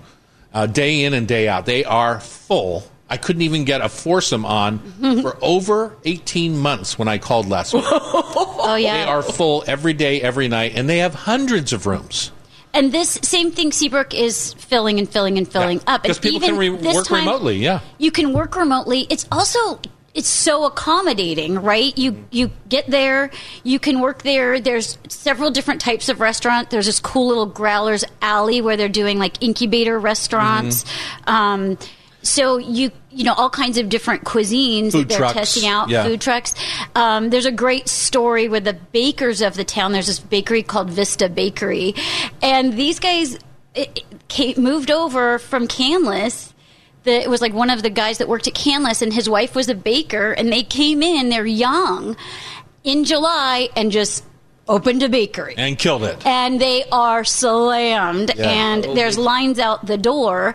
uh, 0.52 0.66
day 0.66 1.04
in 1.04 1.14
and 1.14 1.26
day 1.28 1.48
out 1.48 1.66
they 1.66 1.84
are 1.84 2.20
full 2.20 2.84
I 3.10 3.16
couldn't 3.16 3.42
even 3.42 3.64
get 3.64 3.80
a 3.80 3.88
foursome 3.88 4.44
on 4.44 4.78
for 5.22 5.36
over 5.42 5.96
18 6.04 6.56
months 6.56 6.96
when 6.96 7.08
I 7.08 7.18
called 7.18 7.48
last 7.48 7.74
week. 7.74 7.84
Oh, 8.62 8.76
yeah. 8.76 8.92
They 8.92 9.00
yeah. 9.00 9.08
are 9.08 9.22
full 9.22 9.64
every 9.66 9.94
day, 9.94 10.20
every 10.20 10.46
night, 10.46 10.72
and 10.76 10.88
they 10.88 10.98
have 10.98 11.12
hundreds 11.14 11.72
of 11.72 11.86
rooms. 11.86 12.30
And 12.72 12.92
this 12.92 13.18
same 13.22 13.50
thing, 13.50 13.72
Seabrook 13.72 14.14
is 14.14 14.52
filling 14.52 14.98
and 15.00 15.08
filling 15.08 15.38
and 15.38 15.50
filling 15.50 15.78
Yeah. 15.78 15.94
up. 15.94 16.02
Because 16.02 16.18
and 16.18 16.22
people 16.22 16.36
even 16.36 16.50
can 16.50 16.58
re- 16.58 16.92
work 16.94 17.10
remotely, 17.10 17.56
yeah. 17.56 17.80
you 17.98 18.12
can 18.12 18.32
work 18.32 18.54
remotely. 18.54 19.06
It's 19.10 19.26
also 19.32 19.80
it's 20.12 20.28
so 20.28 20.64
accommodating, 20.64 21.62
right? 21.62 21.96
You 21.96 22.24
you 22.30 22.50
get 22.68 22.88
there, 22.88 23.30
you 23.62 23.78
can 23.78 24.00
work 24.00 24.22
there. 24.22 24.60
There's 24.60 24.98
several 25.08 25.50
different 25.50 25.80
types 25.80 26.08
of 26.08 26.20
restaurant. 26.20 26.70
There's 26.70 26.86
this 26.86 26.98
cool 27.00 27.28
little 27.28 27.46
Growlers 27.46 28.04
Alley 28.20 28.60
where 28.60 28.76
they're 28.76 28.88
doing 28.88 29.18
like 29.18 29.42
incubator 29.42 29.98
restaurants. 29.98 30.84
Mm-hmm. 30.84 31.30
Um, 31.30 31.78
so 32.22 32.58
you 32.58 32.90
you 33.10 33.24
know 33.24 33.34
all 33.34 33.50
kinds 33.50 33.78
of 33.78 33.88
different 33.88 34.24
cuisines 34.24 34.92
Food 34.92 35.02
that 35.02 35.08
they're 35.10 35.18
trucks, 35.18 35.34
testing 35.34 35.68
out. 35.68 35.88
yeah. 35.88 36.04
Food 36.04 36.20
trucks. 36.20 36.54
Um, 36.94 37.30
there's 37.30 37.46
a 37.46 37.52
great 37.52 37.88
story 37.88 38.48
with 38.48 38.64
the 38.64 38.74
bakers 38.74 39.40
of 39.40 39.54
the 39.54 39.64
town. 39.64 39.92
There's 39.92 40.08
this 40.08 40.20
bakery 40.20 40.62
called 40.62 40.90
Vista 40.90 41.28
Bakery, 41.28 41.94
and 42.42 42.72
these 42.74 42.98
guys 42.98 43.38
it, 43.74 44.04
it 44.38 44.58
moved 44.58 44.90
over 44.90 45.38
from 45.38 45.68
Canlis. 45.68 46.49
The, 47.04 47.12
it 47.22 47.30
was 47.30 47.40
like 47.40 47.52
one 47.54 47.70
of 47.70 47.82
the 47.82 47.90
guys 47.90 48.18
that 48.18 48.28
worked 48.28 48.46
at 48.46 48.54
Canlis, 48.54 49.00
and 49.02 49.12
his 49.12 49.28
wife 49.28 49.54
was 49.54 49.68
a 49.68 49.74
baker, 49.74 50.32
and 50.32 50.52
they 50.52 50.62
came 50.62 51.02
in. 51.02 51.28
They're 51.30 51.46
young 51.46 52.16
in 52.84 53.04
July 53.04 53.68
and 53.76 53.90
just 53.90 54.24
opened 54.68 55.02
a 55.02 55.08
bakery 55.08 55.54
And 55.56 55.76
killed 55.78 56.04
it. 56.04 56.24
and 56.24 56.60
they 56.60 56.84
are 56.92 57.24
slammed 57.24 58.30
Yeah. 58.36 58.48
and 58.50 58.84
there's 58.96 59.18
lines 59.18 59.58
out 59.58 59.84
the 59.84 59.98
door 59.98 60.54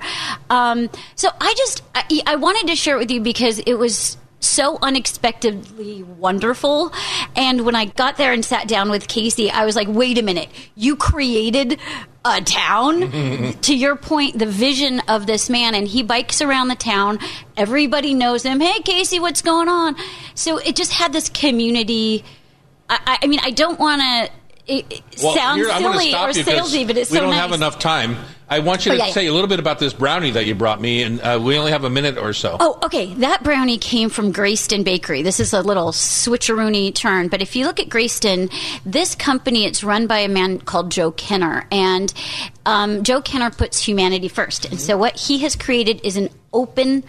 um, 0.50 0.90
so 1.16 1.28
i 1.42 1.54
just 1.58 1.84
I, 1.94 2.22
I 2.26 2.36
wanted 2.38 2.68
to 2.68 2.78
share 2.78 2.96
it 2.96 3.00
with 3.00 3.12
you 3.12 3.20
because 3.20 3.60
it 3.60 3.74
was 3.74 4.16
so 4.40 4.78
unexpectedly 4.82 6.04
wonderful 6.04 6.94
and 7.36 7.66
when 7.66 7.76
i 7.76 7.86
got 7.86 8.16
there 8.16 8.32
and 8.32 8.46
sat 8.46 8.70
down 8.70 8.90
with 8.90 9.08
casey 9.10 9.52
i 9.52 9.66
was 9.66 9.76
like 9.76 9.88
wait 9.90 10.18
a 10.18 10.22
minute 10.22 10.48
you 10.76 10.96
created 10.96 11.78
a 12.26 12.42
town? 12.42 13.54
To 13.66 13.76
your 13.76 13.96
point 13.96 14.38
the 14.38 14.46
vision 14.46 15.00
of 15.08 15.26
this 15.26 15.50
man 15.50 15.76
and 15.76 15.88
he 15.88 16.04
bikes 16.04 16.42
around 16.42 16.68
the 16.68 16.76
town. 16.76 17.20
Everybody 17.56 18.14
knows 18.14 18.44
him. 18.44 18.60
Hey 18.60 18.82
casey 18.82 19.20
what's 19.20 19.42
going 19.42 19.70
on? 19.70 19.96
So 20.36 20.58
it 20.58 20.76
just 20.76 20.94
had 20.94 21.14
this 21.14 21.30
community. 21.30 22.24
I, 22.90 23.20
I 23.24 23.28
mean, 23.28 23.40
I 23.42 23.52
don't 23.52 23.80
want 23.80 24.02
to 24.02 24.30
it, 24.68 24.86
it 24.92 25.20
sound 25.20 25.60
here, 25.60 25.70
I'm 25.70 25.82
gonna 25.82 26.00
silly 26.00 26.14
or 26.14 26.30
salesy, 26.30 26.88
but 26.88 26.98
it's 26.98 27.12
we 27.12 27.18
so 27.18 27.22
don't 27.22 27.32
nice. 27.32 27.40
have 27.42 27.52
enough 27.54 27.80
time. 27.80 28.16
I 28.48 28.60
want 28.60 28.86
you 28.86 28.92
Oh, 28.92 28.96
to 28.96 29.06
yeah. 29.06 29.12
say 29.12 29.26
a 29.26 29.34
little 29.34 29.48
bit 29.48 29.60
about 29.60 29.80
this 29.80 29.92
brownie 29.94 30.32
that 30.32 30.46
you 30.46 30.54
brought 30.54 30.80
me, 30.80 31.02
and 31.02 31.20
uh, 31.20 31.40
we 31.42 31.58
only 31.58 31.72
have 31.72 31.84
a 31.84 31.90
minute 31.90 32.18
or 32.18 32.32
so. 32.34 32.58
Oh, 32.60 32.78
okay. 32.84 33.14
That 33.16 33.44
brownie 33.44 33.80
came 33.80 34.10
from 34.10 34.32
Greyston 34.32 34.84
Bakery. 34.84 35.24
This 35.24 35.40
is 35.40 35.52
a 35.54 35.62
little 35.62 35.92
switcheroony 35.92 36.94
turn, 36.94 37.28
but 37.28 37.42
if 37.42 37.56
you 37.56 37.66
look 37.66 37.80
at 37.80 37.90
Greyston, 37.90 38.52
this 38.86 39.16
company 39.16 39.66
it's 39.66 39.84
run 39.84 40.06
by 40.08 40.20
a 40.20 40.28
man 40.30 40.60
called 40.60 40.92
Joe 40.92 41.12
Kenner, 41.12 41.66
and 41.72 42.14
um, 42.68 43.04
Joe 43.04 43.22
Kenner 43.22 43.50
puts 43.50 43.82
humanity 43.84 44.28
first. 44.28 44.66
And 44.66 44.80
so 44.80 44.96
what 44.98 45.16
he 45.16 45.40
has 45.40 45.56
created 45.56 46.02
is 46.04 46.16
an 46.18 46.30
open 46.54 47.04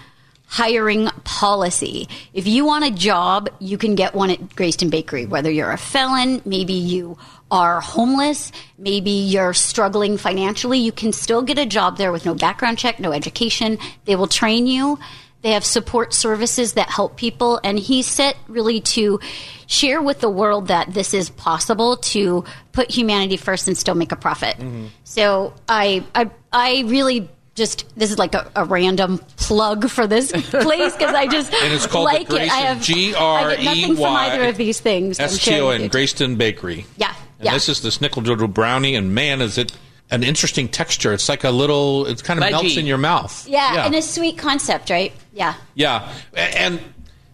hiring 0.47 1.09
policy. 1.25 2.09
If 2.33 2.47
you 2.47 2.65
want 2.65 2.85
a 2.85 2.91
job, 2.91 3.49
you 3.59 3.77
can 3.77 3.95
get 3.95 4.15
one 4.15 4.31
at 4.31 4.41
Greyston 4.51 4.91
Bakery, 4.91 5.27
whether 5.27 5.51
you're 5.51 5.73
a 5.73 5.77
felon, 5.77 6.41
maybe 6.45 6.73
you 6.73 7.19
are 7.51 7.81
homeless, 7.81 8.53
maybe 8.79 9.11
you're 9.11 9.55
struggling 9.55 10.17
financially, 10.17 10.79
you 10.79 10.93
can 10.93 11.13
still 11.13 11.43
get 11.43 11.59
a 11.59 11.67
job 11.67 11.99
there 11.99 12.13
with 12.13 12.25
no 12.25 12.35
background 12.35 12.79
check, 12.79 12.99
no 13.01 13.13
education. 13.13 13.79
They 14.05 14.17
will 14.17 14.29
train 14.29 14.67
you. 14.67 14.99
They 15.43 15.53
have 15.53 15.65
support 15.65 16.13
services 16.13 16.73
that 16.73 16.89
help 16.89 17.17
people, 17.17 17.61
and 17.63 17.79
he's 17.79 18.07
set 18.07 18.37
really 18.49 18.81
to 18.81 19.21
share 19.67 20.03
with 20.03 20.21
the 20.21 20.31
world 20.31 20.69
that 20.69 20.93
this 20.93 21.15
is 21.15 21.31
possible 21.31 21.99
to 21.99 22.45
put 22.73 22.91
humanity 22.91 23.37
first 23.37 23.69
and 23.69 23.77
still 23.77 23.95
make 23.95 24.11
a 24.11 24.17
profit. 24.17 24.57
Mm-hmm. 24.57 24.87
So 25.05 25.55
I, 25.69 26.05
I, 26.15 26.31
I 26.53 26.85
really 26.87 27.29
just 27.57 27.85
this 27.99 28.13
is 28.13 28.19
like 28.19 28.35
a, 28.35 28.51
a 28.55 28.65
random 28.65 29.19
plug 29.37 29.89
for 29.91 30.07
this 30.07 30.31
place 30.51 30.93
because 30.93 31.15
I 31.15 31.27
just 31.27 31.53
And 31.53 31.73
it's 31.75 31.87
called 31.87 32.07
the 32.09 32.13
like 32.13 32.29
it. 32.31 32.33
I 32.35 32.37
Grayson, 32.37 32.59
have 32.59 32.81
G-R-E-Y 32.83 33.51
I 33.51 33.57
get 33.57 33.65
nothing 33.65 33.97
from 33.97 34.05
either 34.05 34.45
of 34.45 34.57
these 34.57 34.79
things. 34.79 35.19
I'm 35.19 35.29
sharing 35.31 35.61
STO 35.61 35.71
and 35.71 35.85
you. 35.85 35.91
Greyston 35.91 36.39
Bakery. 36.39 36.87
Yeah, 36.97 37.15
And 37.39 37.47
yeah. 37.47 37.53
this 37.55 37.69
is 37.69 37.81
the 37.81 37.89
snickerdoodle 37.89 38.53
brownie, 38.55 38.95
and 38.95 39.15
man, 39.15 39.41
is 39.43 39.59
it 39.59 39.77
an 40.11 40.23
interesting 40.23 40.69
texture. 40.69 41.13
It's 41.13 41.29
like 41.29 41.43
a 41.43 41.51
little, 41.51 42.07
it 42.07 42.23
kind 42.23 42.39
of 42.39 42.45
Fudgy. 42.45 42.51
melts 42.53 42.77
in 42.77 42.87
your 42.87 42.99
mouth. 42.99 43.49
Yeah, 43.49 43.85
and 43.87 43.95
a 43.95 44.03
sweet 44.03 44.39
concept, 44.39 44.89
right? 44.91 45.13
Yeah. 45.33 45.55
Yeah, 45.75 46.13
and 46.35 46.81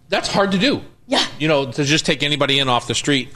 that's 0.09 0.29
hard 0.29 0.53
to 0.53 0.59
do. 0.59 0.81
Yeah. 1.07 1.27
you 1.39 1.49
know, 1.49 1.71
to 1.71 1.85
just 1.85 2.07
take 2.07 2.23
anybody 2.23 2.59
in 2.61 2.69
off 2.71 2.87
the 2.87 2.95
street, 2.95 3.29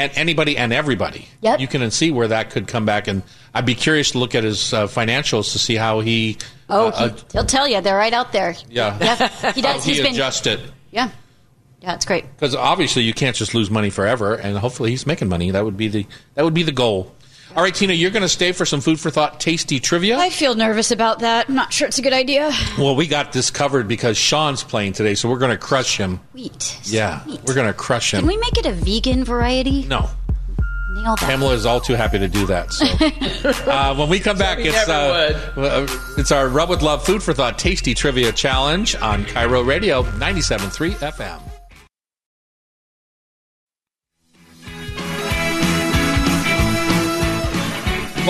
and 0.00 0.12
anybody 0.16 0.56
and 0.56 0.72
everybody. 0.72 1.28
Yep. 1.42 1.60
you 1.60 1.68
can 1.68 1.90
see 1.90 2.10
where 2.10 2.28
that 2.28 2.50
could 2.50 2.66
come 2.66 2.84
back, 2.86 3.06
and 3.08 3.22
I'd 3.54 3.66
be 3.66 3.74
curious 3.74 4.10
to 4.12 4.18
look 4.18 4.34
at 4.34 4.44
his 4.44 4.72
uh, 4.72 4.86
financials 4.86 5.52
to 5.52 5.58
see 5.58 5.76
how 5.76 6.00
he. 6.00 6.38
Oh, 6.68 6.88
uh, 6.88 7.08
he, 7.10 7.14
he'll 7.32 7.44
tell 7.46 7.66
you 7.68 7.80
they're 7.80 7.96
right 7.96 8.12
out 8.12 8.32
there. 8.32 8.54
yeah, 8.68 8.96
Yeah, 9.00 9.28
he 9.52 9.60
how 9.60 9.72
does. 9.74 9.84
he 9.84 9.92
He's 9.92 10.00
been. 10.02 10.12
adjust 10.12 10.46
it 10.46 10.60
Yeah, 10.90 11.10
yeah, 11.80 11.94
it's 11.94 12.04
great. 12.04 12.24
because 12.36 12.54
obviously 12.54 13.02
you 13.02 13.12
can't 13.14 13.34
just 13.36 13.54
lose 13.54 13.70
money 13.70 13.90
forever, 13.90 14.34
and 14.34 14.56
hopefully 14.58 14.90
he's 14.90 15.06
making 15.06 15.28
money. 15.28 15.50
That 15.50 15.64
would 15.64 15.76
be 15.76 15.88
the 15.88 16.06
that 16.34 16.44
would 16.44 16.54
be 16.54 16.62
the 16.62 16.72
goal. 16.72 17.14
All 17.56 17.62
right, 17.64 17.74
Tina, 17.74 17.92
you're 17.92 18.10
going 18.12 18.22
to 18.22 18.28
stay 18.28 18.52
for 18.52 18.64
some 18.64 18.80
food 18.80 19.00
for 19.00 19.10
thought, 19.10 19.40
tasty 19.40 19.80
trivia. 19.80 20.16
I 20.18 20.30
feel 20.30 20.54
nervous 20.54 20.90
about 20.92 21.18
that. 21.20 21.48
I'm 21.48 21.54
not 21.56 21.72
sure 21.72 21.88
it's 21.88 21.98
a 21.98 22.02
good 22.02 22.12
idea. 22.12 22.52
Well, 22.78 22.94
we 22.94 23.06
got 23.08 23.32
this 23.32 23.50
covered 23.50 23.88
because 23.88 24.16
Sean's 24.16 24.62
playing 24.62 24.92
today, 24.92 25.14
so 25.14 25.28
we're 25.28 25.38
going 25.38 25.50
to 25.50 25.58
crush 25.58 25.96
him. 25.96 26.20
Wheat. 26.32 26.78
Yeah, 26.84 27.22
Sweet. 27.24 27.40
we're 27.44 27.54
going 27.54 27.66
to 27.66 27.72
crush 27.72 28.14
him. 28.14 28.20
Can 28.20 28.28
we 28.28 28.36
make 28.36 28.56
it 28.56 28.66
a 28.66 28.72
vegan 28.72 29.24
variety? 29.24 29.84
no, 29.84 30.08
Nail 30.92 31.16
that. 31.16 31.18
Pamela 31.20 31.54
is 31.54 31.66
all 31.66 31.80
too 31.80 31.94
happy 31.94 32.18
to 32.18 32.28
do 32.28 32.46
that. 32.46 32.72
So 32.72 32.86
uh, 33.70 33.94
when 33.96 34.08
we 34.08 34.18
come 34.20 34.38
back, 34.38 34.58
it's 34.60 34.88
uh, 34.88 35.52
uh, 35.56 35.86
it's 36.18 36.32
our 36.32 36.48
Rub 36.48 36.68
with 36.68 36.82
Love 36.82 37.04
Food 37.04 37.22
for 37.22 37.32
Thought 37.32 37.58
Tasty 37.58 37.94
Trivia 37.94 38.32
Challenge 38.32 38.96
on 38.96 39.24
KIRO 39.24 39.64
Radio 39.66 40.02
97.3 40.02 40.92
FM. 40.94 41.40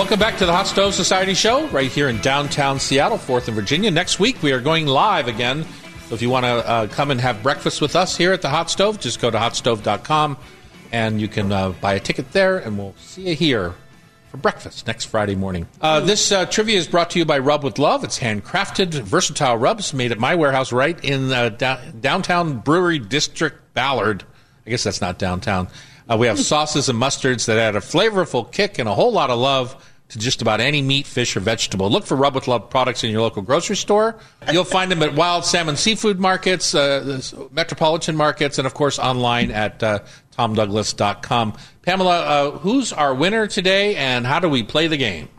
Welcome 0.01 0.17
back 0.17 0.39
to 0.39 0.47
the 0.47 0.51
Hot 0.51 0.65
Stove 0.65 0.95
Society 0.95 1.35
Show, 1.35 1.67
right 1.67 1.89
here 1.89 2.09
in 2.09 2.19
downtown 2.21 2.79
Seattle, 2.79 3.19
4th 3.19 3.45
and 3.45 3.55
Virginia. 3.55 3.91
Next 3.91 4.19
week, 4.19 4.41
we 4.41 4.51
are 4.51 4.59
going 4.59 4.87
live 4.87 5.27
again. 5.27 5.63
So 6.07 6.15
if 6.15 6.23
you 6.23 6.29
want 6.31 6.43
to 6.43 6.67
uh, 6.67 6.87
come 6.87 7.11
and 7.11 7.21
have 7.21 7.43
breakfast 7.43 7.81
with 7.81 7.95
us 7.95 8.17
here 8.17 8.33
at 8.33 8.41
the 8.41 8.49
Hot 8.49 8.71
Stove, 8.71 8.99
just 8.99 9.21
go 9.21 9.29
to 9.29 9.37
hotstove.com 9.37 10.37
and 10.91 11.21
you 11.21 11.27
can 11.27 11.51
uh, 11.51 11.69
buy 11.69 11.93
a 11.93 11.99
ticket 11.99 12.31
there, 12.31 12.57
and 12.57 12.79
we'll 12.79 12.95
see 12.97 13.29
you 13.29 13.35
here 13.35 13.75
for 14.31 14.37
breakfast 14.37 14.87
next 14.87 15.05
Friday 15.05 15.35
morning. 15.35 15.67
Uh, 15.79 15.99
this 15.99 16.31
uh, 16.31 16.47
trivia 16.47 16.79
is 16.79 16.87
brought 16.87 17.11
to 17.11 17.19
you 17.19 17.25
by 17.25 17.37
Rub 17.37 17.63
with 17.63 17.77
Love. 17.77 18.03
It's 18.03 18.17
handcrafted, 18.17 18.95
versatile 19.03 19.57
rubs 19.57 19.93
made 19.93 20.11
at 20.11 20.17
my 20.17 20.33
warehouse 20.33 20.71
right 20.71 20.99
in 21.05 21.31
uh, 21.31 21.49
da- 21.49 21.79
downtown 21.91 22.57
Brewery 22.57 22.97
District, 22.97 23.71
Ballard. 23.75 24.23
I 24.65 24.71
guess 24.71 24.83
that's 24.83 24.99
not 24.99 25.19
downtown. 25.19 25.67
Uh, 26.09 26.17
we 26.17 26.25
have 26.25 26.39
sauces 26.43 26.89
and 26.89 26.99
mustards 26.99 27.45
that 27.45 27.59
add 27.59 27.75
a 27.75 27.81
flavorful 27.81 28.51
kick 28.51 28.79
and 28.79 28.89
a 28.89 28.95
whole 28.95 29.11
lot 29.11 29.29
of 29.29 29.37
love 29.37 29.87
to 30.11 30.19
just 30.19 30.41
about 30.41 30.59
any 30.59 30.81
meat, 30.81 31.07
fish, 31.07 31.37
or 31.37 31.39
vegetable. 31.39 31.89
Look 31.89 32.05
for 32.05 32.15
Rub 32.17 32.35
with 32.35 32.47
Love 32.47 32.69
products 32.69 33.03
in 33.03 33.11
your 33.11 33.21
local 33.21 33.41
grocery 33.41 33.77
store. 33.77 34.19
You'll 34.51 34.65
find 34.65 34.91
them 34.91 35.01
at 35.03 35.15
wild 35.15 35.45
salmon 35.45 35.77
seafood 35.77 36.19
markets, 36.19 36.75
uh, 36.75 37.21
metropolitan 37.51 38.17
markets, 38.17 38.57
and 38.57 38.67
of 38.67 38.73
course 38.73 38.99
online 38.99 39.51
at 39.51 39.81
uh, 39.81 39.99
tomdouglas.com. 40.37 41.53
Pamela, 41.81 42.19
uh, 42.19 42.51
who's 42.59 42.91
our 42.91 43.15
winner 43.15 43.47
today, 43.47 43.95
and 43.95 44.27
how 44.27 44.39
do 44.39 44.49
we 44.49 44.63
play 44.63 44.87
the 44.87 44.97
game? 44.97 45.29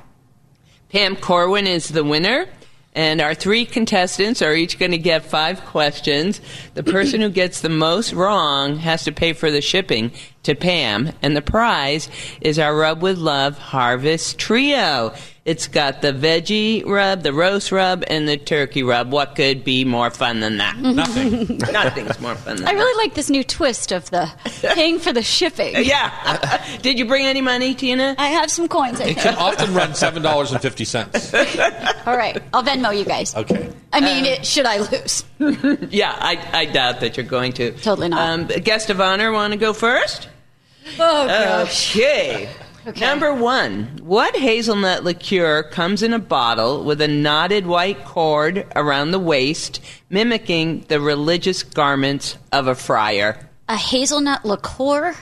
Pam 0.88 1.16
Corwin 1.16 1.66
is 1.66 1.88
the 1.88 2.04
winner. 2.04 2.46
And 2.94 3.22
our 3.22 3.34
three 3.34 3.64
contestants 3.64 4.42
are 4.42 4.52
each 4.54 4.78
going 4.78 4.90
to 4.90 4.98
get 4.98 5.24
five 5.24 5.64
questions. 5.64 6.42
The 6.74 6.82
person 6.82 7.22
who 7.22 7.30
gets 7.30 7.62
the 7.62 7.70
most 7.70 8.12
wrong 8.12 8.76
has 8.76 9.04
to 9.04 9.12
pay 9.12 9.32
for 9.32 9.50
the 9.50 9.62
shipping 9.62 10.12
to 10.45 10.55
Pam. 10.55 11.12
And 11.22 11.36
the 11.36 11.43
prize 11.43 12.09
is 12.40 12.59
our 12.59 12.76
Rub 12.76 13.03
with 13.03 13.18
Love 13.18 13.59
Harvest 13.59 14.38
Trio. 14.38 15.14
It's 15.45 15.66
got 15.66 16.03
the 16.03 16.12
veggie 16.12 16.86
rub, 16.86 17.22
the 17.24 17.32
roast 17.32 17.72
rub, 17.72 18.05
and 18.07 18.28
the 18.28 18.36
turkey 18.36 18.84
rub. 18.84 19.11
What 19.11 19.34
could 19.34 19.64
be 19.64 19.84
more 19.84 20.09
fun 20.09 20.38
than 20.38 20.59
that? 20.59 20.76
Nothing. 20.80 21.59
Nothing's 21.59 22.20
more 22.20 22.36
fun 22.36 22.59
than 22.59 22.68
I 22.68 22.72
that. 22.72 22.76
I 22.76 22.78
really 22.78 23.05
like 23.05 23.14
this 23.14 23.28
new 23.28 23.43
twist 23.43 23.90
of 23.90 24.09
the 24.11 24.30
paying 24.74 25.01
for 25.01 25.12
the 25.12 25.22
shipping. 25.22 25.74
Yeah. 25.84 26.64
Did 26.82 26.97
you 26.97 27.07
bring 27.07 27.26
any 27.26 27.40
money, 27.40 27.74
Tina? 27.74 28.14
I 28.18 28.28
have 28.28 28.53
some 28.53 28.68
coins. 28.68 29.01
I 29.01 29.05
it 29.05 29.07
think. 29.14 29.18
can 29.18 29.34
often 29.34 29.74
run 29.74 29.97
seven 29.97 30.22
dollars 30.22 30.53
and 30.53 30.62
fifty 30.62 30.84
cents. 30.84 31.34
All 31.34 32.16
right, 32.16 32.40
I'll 32.55 32.62
Venmo 32.62 32.97
you 32.97 33.05
guys. 33.05 33.34
Okay. 33.34 33.72
I 33.93 34.01
mean, 34.01 34.24
it, 34.24 34.47
should 34.47 34.64
I 34.66 34.78
lose? 34.78 35.24
Yeah, 35.90 36.16
I, 36.16 36.38
I 36.53 36.64
doubt 36.66 37.01
that 37.01 37.16
you're 37.16 37.26
going 37.26 37.53
to. 37.55 37.72
Totally 37.72 38.09
not. 38.09 38.20
Um, 38.20 38.47
guest 38.47 38.90
of 38.90 39.01
honor 39.01 39.32
want 39.32 39.53
to 39.55 39.59
go 39.59 39.72
first? 39.72 40.28
Oh 40.99 41.26
gosh. 41.26 41.97
Okay. 41.97 42.49
Okay. 42.85 43.01
Number 43.01 43.33
one, 43.33 44.01
what 44.03 44.35
hazelnut 44.35 45.05
liqueur 45.05 45.62
comes 45.62 46.03
in 46.03 46.12
a 46.12 46.18
bottle 46.18 46.83
with 46.83 47.01
a 47.01 47.07
knotted 47.07 47.64
white 47.64 48.05
cord 48.05 48.66
around 48.74 49.12
the 49.12 49.20
waist, 49.20 49.80
mimicking 50.11 50.80
the 50.89 51.01
religious 51.01 51.62
garments 51.62 52.37
of 52.51 52.66
a 52.66 52.74
friar? 52.74 53.49
A 53.68 53.76
hazelnut 53.76 54.45
liqueur. 54.45 55.14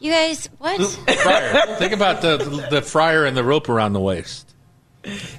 You 0.00 0.12
guys, 0.12 0.48
what? 0.58 0.80
Friar. 0.80 1.76
Think 1.76 1.92
about 1.92 2.22
the, 2.22 2.66
the 2.70 2.80
fryer 2.80 3.26
and 3.26 3.36
the 3.36 3.44
rope 3.44 3.68
around 3.68 3.92
the 3.92 4.00
waist. 4.00 4.54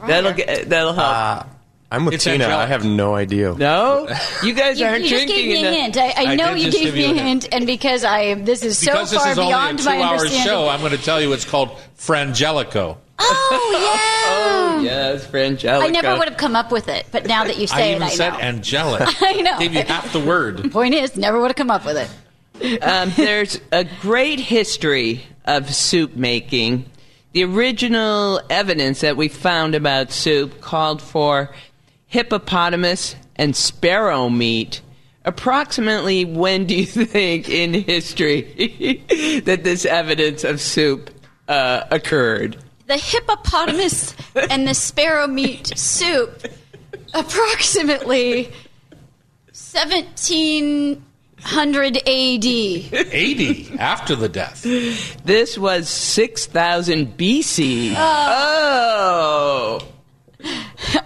That'll 0.05 0.33
get, 0.33 0.69
that'll 0.69 0.93
help. 0.93 1.07
Uh, 1.07 1.43
I'm 1.91 2.05
with 2.05 2.13
It's 2.15 2.23
Tina. 2.23 2.43
angelic. 2.45 2.55
I 2.57 2.65
have 2.67 2.85
no 2.85 3.15
idea. 3.15 3.53
no, 3.55 4.07
you 4.43 4.53
guys 4.53 4.79
You, 4.79 4.85
aren't 4.85 5.03
you 5.03 5.09
just 5.09 5.25
drinking 5.25 5.35
gave 5.37 5.47
me 5.47 5.55
a 5.65 5.69
enough. 5.71 5.95
hint. 5.95 5.97
I, 5.97 6.07
I 6.09 6.31
I 6.31 6.35
know 6.35 6.53
did 6.53 6.65
you 6.65 6.71
gave 6.71 6.93
me 6.93 7.05
a 7.05 7.11
a 7.11 7.13
hint. 7.13 7.43
hint, 7.43 7.47
and 7.53 7.65
because 7.65 8.03
I 8.03 8.35
this 8.35 8.63
is 8.63 8.77
so 8.77 8.91
Because 8.91 9.11
this 9.11 9.19
far 9.21 9.31
is 9.31 9.37
only 9.39 9.51
a 9.51 9.55
beyond 9.55 9.83
my 9.85 9.95
two-hour 9.97 10.13
understanding. 10.17 10.45
show, 10.45 10.67
I'm 10.69 10.79
going 10.81 10.91
to 10.91 10.97
tell 11.01 11.19
you 11.21 11.33
it's 11.33 11.45
called 11.45 11.69
Frangelico. 11.97 12.97
Oh 13.19 13.79
yeah. 14.01 14.15
Oh 14.31 14.81
yes, 14.81 15.25
Frangelica. 15.27 15.81
I 15.83 15.87
never 15.87 16.17
would 16.17 16.29
have 16.29 16.37
come 16.37 16.55
up 16.55 16.71
with 16.71 16.87
it, 16.87 17.05
but 17.11 17.25
now 17.25 17.43
that 17.43 17.57
you 17.57 17.67
say 17.67 17.75
I 17.75 17.79
say 17.79 17.91
even 17.91 18.01
it, 18.03 18.05
I 18.05 18.09
said 18.09 18.29
know. 18.33 18.39
angelic. 18.39 19.01
I 19.21 19.33
know. 19.41 19.59
Gave 19.59 19.73
you 19.73 19.81
half 19.81 20.13
the 20.13 20.19
word. 20.19 20.71
Point 20.71 20.93
is, 20.93 21.17
never 21.17 21.39
would 21.41 21.47
have 21.49 21.55
come 21.57 21.71
up 21.71 21.85
with 21.85 21.97
it. 21.97 22.81
Um, 22.83 23.11
there's 23.17 23.59
a 23.71 23.83
great 24.01 24.39
history 24.39 25.23
of 25.45 25.73
soup 25.73 26.15
making. 26.15 26.85
The 27.33 27.43
original 27.43 28.41
evidence 28.49 29.01
that 29.01 29.17
we 29.17 29.27
found 29.27 29.75
about 29.75 30.11
soup 30.11 30.61
called 30.61 31.01
for 31.01 31.53
hippopotamus 32.09 33.15
and 33.35 33.55
sparrow 33.55 34.29
meat. 34.29 34.81
Approximately 35.23 36.25
when 36.25 36.65
do 36.65 36.75
you 36.75 36.85
think 37.05 37.47
in 37.49 37.73
history 37.73 39.01
that 39.45 39.63
this 39.63 39.85
evidence 39.85 40.43
of 40.43 40.59
soup 40.59 41.09
uh, 41.47 41.83
occurred? 41.91 42.57
The 42.87 42.97
hippopotamus 42.97 44.15
and 44.49 44.67
the 44.67 44.73
sparrow 44.73 45.27
meat 45.27 45.77
soup, 45.77 46.47
approximately 47.13 48.51
seventeen 49.51 51.05
hundred 51.41 52.01
A.D. 52.05 52.89
80 52.91 53.77
after 53.77 54.15
the 54.15 54.27
death. 54.27 54.63
This 55.23 55.57
was 55.57 55.87
6000 55.87 57.15
BC. 57.15 57.93
Oh. 57.95 59.79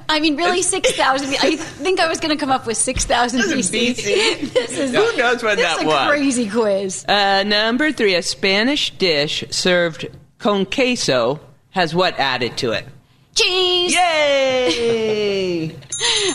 I 0.10 0.20
mean, 0.20 0.36
really, 0.38 0.62
six 0.62 0.92
thousand. 0.92 1.30
I 1.42 1.56
think 1.56 2.00
I 2.00 2.08
was 2.08 2.20
going 2.20 2.30
to 2.30 2.40
come 2.40 2.52
up 2.52 2.68
with 2.68 2.78
six 2.78 3.04
thousand 3.06 3.42
BC. 3.42 3.96
BC. 3.96 4.54
this 4.54 4.78
is 4.78 4.92
Who 4.92 5.18
knows 5.18 5.42
when 5.42 5.56
this 5.58 5.66
that 5.66 5.78
is 5.80 5.84
a 5.84 5.88
was? 5.88 6.08
crazy 6.10 6.50
quiz. 6.50 7.06
Uh, 7.08 7.44
number 7.44 7.92
three, 7.92 8.14
a 8.16 8.22
Spanish 8.22 8.92
dish 8.92 9.44
served 9.50 10.08
con 10.38 10.66
queso 10.66 11.40
has 11.72 11.96
what 11.96 12.20
added 12.20 12.58
to 12.58 12.72
it? 12.74 12.86
Cheese. 13.34 13.96
Yay! 13.96 15.76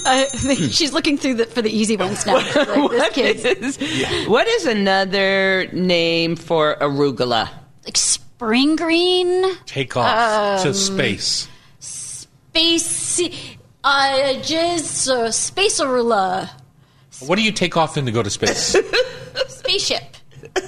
I 0.05 0.25
think 0.31 0.59
she's 0.73 0.93
looking 0.93 1.17
through 1.17 1.35
the, 1.35 1.47
for 1.47 1.63
the 1.63 1.71
easy 1.71 1.97
ones 1.97 2.27
now. 2.27 2.35
Like, 2.35 2.53
this 2.53 2.67
what, 2.77 3.13
kid's 3.13 3.45
is, 3.45 4.27
what 4.27 4.49
is 4.49 4.67
another 4.67 5.69
name 5.73 6.35
for 6.35 6.75
arugula? 6.81 7.49
like 7.85 7.97
spring 7.97 8.75
green, 8.77 9.45
Take 9.67 9.97
off 9.97 10.59
Um, 10.61 10.67
to 10.67 10.75
space. 10.75 11.49
Space, 12.59 13.21
uh, 13.85 14.35
jizz, 14.43 15.09
uh, 15.09 15.31
space 15.31 15.81
arula, 15.81 16.51
What 17.21 17.37
do 17.37 17.43
you 17.43 17.53
take 17.53 17.77
off 17.77 17.97
in 17.97 18.07
to 18.07 18.13
go 18.13 18.23
to 18.23 18.31
space? 18.31 18.77
spaceship, 19.49 20.17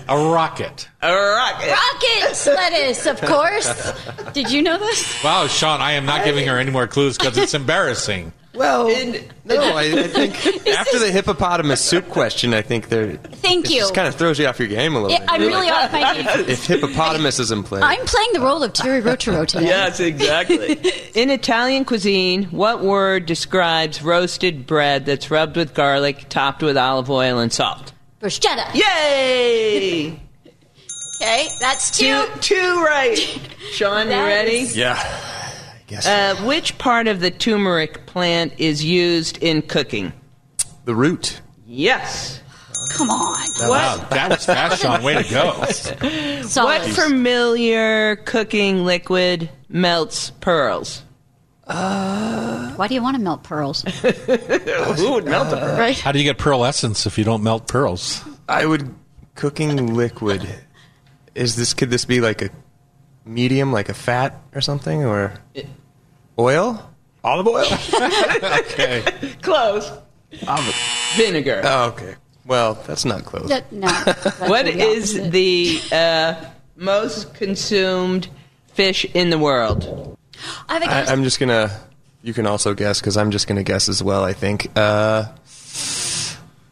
A 0.08 0.16
rocket. 0.16 0.88
A 1.02 1.12
rocket. 1.12 1.70
rocket 1.70 2.46
lettuce, 2.46 3.06
of 3.06 3.20
course. 3.20 3.92
Did 4.32 4.50
you 4.50 4.62
know 4.62 4.78
this? 4.78 5.22
Wow, 5.24 5.46
Sean, 5.48 5.80
I 5.80 5.92
am 5.92 6.06
not 6.06 6.24
giving 6.24 6.46
her 6.46 6.58
any 6.58 6.70
more 6.70 6.86
clues 6.86 7.18
because 7.18 7.36
it's 7.36 7.54
embarrassing. 7.54 8.32
Well, 8.52 8.88
In- 8.88 9.30
no, 9.44 9.60
I, 9.60 9.82
I 9.82 10.08
think 10.08 10.34
after 10.68 10.98
the 10.98 11.10
hippopotamus 11.12 11.80
soup 11.80 12.08
question, 12.08 12.52
I 12.52 12.62
think 12.62 12.88
they're. 12.88 13.12
Thank 13.16 13.66
it 13.66 13.70
you. 13.74 13.78
Just 13.80 13.94
kind 13.94 14.08
of 14.08 14.16
throws 14.16 14.40
you 14.40 14.46
off 14.46 14.58
your 14.58 14.66
game 14.66 14.96
a 14.96 15.00
little 15.00 15.12
Yeah, 15.12 15.20
bit. 15.20 15.30
I'm 15.30 15.40
really 15.42 15.68
like, 15.68 15.84
off 15.84 15.92
my 15.92 16.14
game. 16.14 16.26
If 16.48 16.66
hippopotamus 16.66 17.38
is 17.38 17.52
in 17.52 17.62
play, 17.62 17.80
I'm 17.80 18.04
playing 18.06 18.30
the 18.32 18.40
role 18.40 18.62
of 18.64 18.74
Thierry 18.74 19.00
Rautureau 19.02 19.46
today. 19.46 19.66
Yes, 19.66 20.00
exactly. 20.00 20.72
In 21.14 21.30
Italian 21.30 21.84
cuisine, 21.84 22.44
what 22.46 22.80
word 22.82 23.26
describes 23.26 24.02
roasted 24.02 24.66
bread 24.66 25.06
that's 25.06 25.30
rubbed 25.30 25.56
with 25.56 25.72
garlic, 25.74 26.28
topped 26.28 26.62
with 26.62 26.76
olive 26.76 27.08
oil 27.08 27.38
and 27.38 27.52
salt? 27.52 27.92
Bruschetta. 28.20 28.74
Yay! 28.74 30.20
Okay, 31.22 31.48
that's 31.60 31.96
two. 31.96 32.24
two, 32.40 32.40
two 32.40 32.82
right. 32.84 33.16
Sean, 33.72 34.06
you 34.08 34.12
ready? 34.14 34.58
is- 34.60 34.76
yeah. 34.76 34.96
I 35.90 35.94
guess 35.94 36.06
Uh, 36.06 36.36
which 36.44 36.78
part 36.78 37.08
of 37.08 37.18
the 37.20 37.30
turmeric 37.32 38.06
plant 38.06 38.52
is 38.58 38.84
used 38.84 39.38
in 39.38 39.62
cooking? 39.62 40.12
the 40.84 40.94
root. 40.94 41.40
Yes. 41.66 42.40
Come 42.92 43.10
on. 43.10 43.46
Wow, 43.60 44.04
that 44.10 44.30
was 44.30 44.44
fast, 44.46 44.82
Sean. 44.82 45.02
Way 45.02 45.22
to 45.22 45.30
go. 45.30 45.62
Solid. 46.42 46.82
What 46.82 46.90
familiar 46.90 48.16
cooking 48.16 48.84
liquid 48.84 49.50
melts 49.68 50.30
pearls? 50.40 51.02
Why 51.66 52.86
do 52.88 52.94
you 52.94 53.02
want 53.02 53.16
to 53.16 53.22
melt 53.22 53.42
pearls? 53.44 53.82
Who 54.96 55.12
would 55.12 55.24
melt 55.26 55.52
a 55.52 55.56
pearl? 55.56 55.78
Right? 55.78 55.98
How 55.98 56.10
do 56.12 56.18
you 56.18 56.24
get 56.24 56.38
pearl 56.38 56.64
essence 56.64 57.06
if 57.06 57.18
you 57.18 57.24
don't 57.24 57.42
melt 57.42 57.68
pearls? 57.68 58.24
I 58.48 58.64
would 58.66 58.92
cooking 59.36 59.94
liquid. 59.94 60.48
Is 61.34 61.54
this 61.56 61.74
could 61.74 61.90
this 61.90 62.04
be 62.04 62.20
like 62.20 62.42
a 62.42 62.50
medium, 63.24 63.72
like 63.72 63.88
a 63.88 63.94
fat 63.94 64.40
or 64.54 64.60
something, 64.60 65.04
or 65.04 65.34
oil? 66.38 66.86
Olive 67.24 67.46
oil. 67.46 67.66
Okay. 68.60 69.02
Close. 69.42 69.90
Vinegar. 71.16 71.60
oh, 71.64 71.88
okay. 71.88 72.14
Well, 72.46 72.74
that's 72.86 73.04
not 73.04 73.24
close. 73.24 73.48
That- 73.48 73.70
no. 73.72 73.86
that's 74.04 74.40
what 74.40 74.64
the 74.66 74.78
is 74.80 75.14
opposite. 75.18 75.30
the 75.32 75.80
uh, 75.92 76.44
most 76.76 77.34
consumed 77.34 78.28
fish 78.72 79.04
in 79.14 79.30
the 79.30 79.38
world? 79.38 80.16
I 80.68 80.74
have 80.74 80.82
a 80.82 80.86
I, 80.86 80.88
guess. 80.88 81.10
I'm 81.10 81.22
just 81.24 81.38
gonna. 81.38 81.70
You 82.22 82.32
can 82.32 82.46
also 82.46 82.74
guess 82.74 83.00
because 83.00 83.16
I'm 83.16 83.30
just 83.30 83.46
gonna 83.46 83.62
guess 83.62 83.88
as 83.88 84.02
well. 84.02 84.24
I 84.24 84.32
think. 84.32 84.70
Uh, 84.76 85.26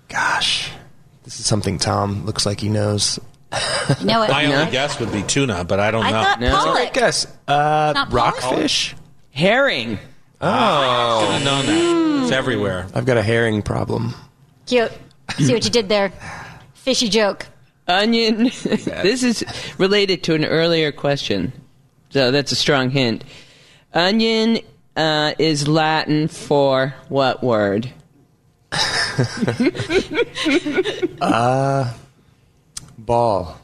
gosh, 0.08 0.70
this 1.24 1.38
is 1.40 1.46
something 1.46 1.78
Tom 1.78 2.24
looks 2.24 2.46
like 2.46 2.60
he 2.60 2.68
knows. 2.68 3.18
you 4.00 4.06
know 4.06 4.22
it. 4.22 4.30
My 4.30 4.46
No. 4.46 4.60
only 4.60 4.72
guess 4.72 4.98
would 5.00 5.12
be 5.12 5.22
tuna, 5.22 5.64
but 5.64 5.80
I 5.80 5.90
don't 5.90 6.04
I 6.04 6.10
know. 6.10 6.22
thought 6.22 6.40
No. 6.40 6.56
pollock. 6.56 6.92
Guess. 6.94 7.26
Uh, 7.46 7.92
Not 7.94 8.12
rockfish. 8.12 8.94
Herring. 9.38 9.98
I 10.40 11.20
should 11.20 11.30
have 11.30 11.44
known 11.44 11.66
that. 11.66 12.22
It's 12.24 12.32
everywhere. 12.32 12.88
I've 12.92 13.06
got 13.06 13.18
a 13.18 13.22
herring 13.22 13.62
problem. 13.62 14.12
Cute. 14.66 14.90
See 15.36 15.54
what 15.54 15.64
you 15.64 15.70
did 15.70 15.88
there. 15.88 16.12
Fishy 16.74 17.08
joke. 17.08 17.46
Onion. 17.86 18.44
this 18.64 19.22
is 19.22 19.44
related 19.78 20.24
to 20.24 20.34
an 20.34 20.44
earlier 20.44 20.90
question, 20.90 21.52
so 22.10 22.32
that's 22.32 22.50
a 22.50 22.56
strong 22.56 22.90
hint. 22.90 23.22
Onion 23.94 24.58
uh, 24.96 25.34
is 25.38 25.68
Latin 25.68 26.26
for 26.26 26.92
what 27.08 27.40
word? 27.40 27.88
Ball. 32.98 33.56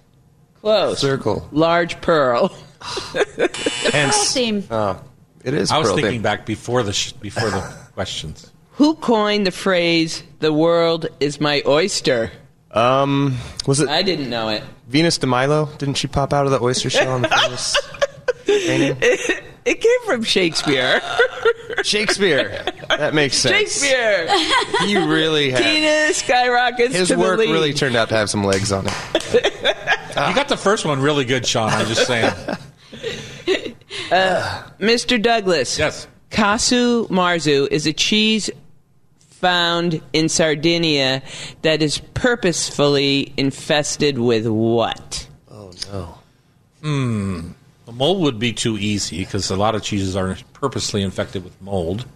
Close. 0.60 1.01
Circle. 1.01 1.48
Large 1.51 2.01
pearl. 2.01 2.56
Hence. 3.90 4.14
Seem. 4.14 4.62
Oh, 4.70 5.02
it 5.44 5.54
is. 5.54 5.70
I 5.70 5.78
was 5.78 5.88
thinking 5.90 6.04
thing. 6.10 6.22
back 6.22 6.46
before 6.46 6.82
the 6.82 6.92
sh- 6.92 7.12
before 7.12 7.50
the 7.50 7.60
questions. 7.94 8.50
Who 8.72 8.94
coined 8.96 9.46
the 9.46 9.52
phrase 9.52 10.22
"the 10.40 10.52
world 10.52 11.06
is 11.20 11.40
my 11.40 11.62
oyster"? 11.66 12.32
Um, 12.72 13.36
was 13.66 13.78
it 13.80 13.88
I 13.88 14.02
didn't 14.02 14.28
know 14.30 14.48
it. 14.48 14.64
Venus 14.88 15.18
de 15.18 15.26
Milo? 15.28 15.66
Didn't 15.78 15.94
she 15.94 16.08
pop 16.08 16.32
out 16.32 16.46
of 16.46 16.50
the 16.50 16.60
oyster 16.60 16.90
shell 16.90 17.14
in 17.16 17.22
the 17.22 17.28
famous 17.28 17.76
painting? 18.46 18.96
It 19.64 19.80
came 19.80 20.00
from 20.06 20.22
Shakespeare. 20.24 21.00
Shakespeare. 21.84 22.64
That 22.88 23.14
makes 23.14 23.36
sense. 23.36 23.56
Shakespeare. 23.56 24.28
He 24.80 24.96
really 24.96 25.50
had. 25.50 25.62
Tina 25.62 26.12
skyrockets 26.12 26.94
His 26.94 27.08
to 27.08 27.16
work 27.16 27.38
the 27.38 27.46
really 27.46 27.72
turned 27.72 27.96
out 27.96 28.08
to 28.10 28.14
have 28.16 28.28
some 28.28 28.44
legs 28.44 28.72
on 28.72 28.86
it. 28.86 29.76
You 30.14 30.32
got 30.32 30.46
the 30.46 30.56
first 30.56 30.84
one 30.84 31.00
really 31.00 31.24
good, 31.24 31.44
Sean. 31.44 31.70
I'm 31.70 31.86
just 31.88 32.06
saying. 32.06 32.32
Uh, 34.10 34.62
Mr. 34.80 35.20
Douglas. 35.20 35.78
Yes. 35.78 36.06
Casu 36.30 37.08
marzu 37.08 37.68
is 37.70 37.86
a 37.86 37.92
cheese 37.92 38.50
found 39.18 40.00
in 40.12 40.28
Sardinia 40.28 41.22
that 41.62 41.82
is 41.82 41.98
purposefully 42.14 43.32
infested 43.36 44.18
with 44.18 44.46
what? 44.46 45.28
Oh 45.50 45.70
no. 45.92 46.18
The 46.82 47.92
mold 47.92 48.22
would 48.22 48.38
be 48.38 48.52
too 48.52 48.78
easy 48.78 49.18
because 49.18 49.50
a 49.50 49.56
lot 49.56 49.74
of 49.74 49.82
cheeses 49.82 50.16
are 50.16 50.36
purposely 50.54 51.02
infected 51.02 51.44
with 51.44 51.60
mold. 51.60 52.06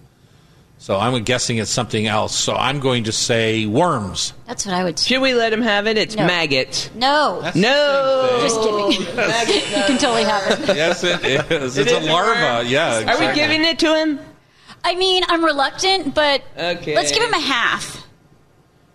So 0.80 0.96
I'm 0.96 1.22
guessing 1.24 1.59
it's 1.59 1.70
something 1.70 2.06
else. 2.06 2.34
So 2.34 2.55
I'm 2.55 2.78
going 2.78 3.05
to 3.05 3.12
say 3.12 3.66
worms. 3.66 4.32
That's 4.46 4.64
what 4.64 4.74
I 4.76 4.84
would 4.84 4.98
say. 4.98 5.14
Should 5.14 5.22
we 5.22 5.34
let 5.34 5.52
him 5.52 5.60
have 5.62 5.86
it? 5.88 5.98
It's 5.98 6.14
No. 6.16 6.24
maggots. 6.26 6.88
No. 6.94 7.40
No. 7.56 8.38
Just 8.40 8.60
kidding. 8.60 9.06
you 9.76 9.84
can 9.86 9.98
totally 9.98 10.22
have 10.24 10.50
it. 10.68 10.76
Yes, 10.76 11.02
it 11.02 11.22
is. 11.24 11.76
It 11.76 11.82
It's 11.82 11.92
a 11.92 11.98
is 11.98 12.06
a 12.06 12.10
larva. 12.10 12.40
worm. 12.62 12.66
Yeah. 12.68 12.94
Are 12.94 13.00
we 13.05 13.10
exactly. 13.10 13.34
giving 13.34 13.64
it 13.64 13.78
to 13.80 13.94
him? 13.96 14.20
I 14.84 14.94
mean, 14.94 15.24
I'm 15.28 15.44
reluctant, 15.44 16.14
but 16.14 16.42
Okay. 16.56 16.94
let's 16.94 17.10
give 17.10 17.24
him 17.24 17.34
a 17.34 17.40
half. 17.40 18.06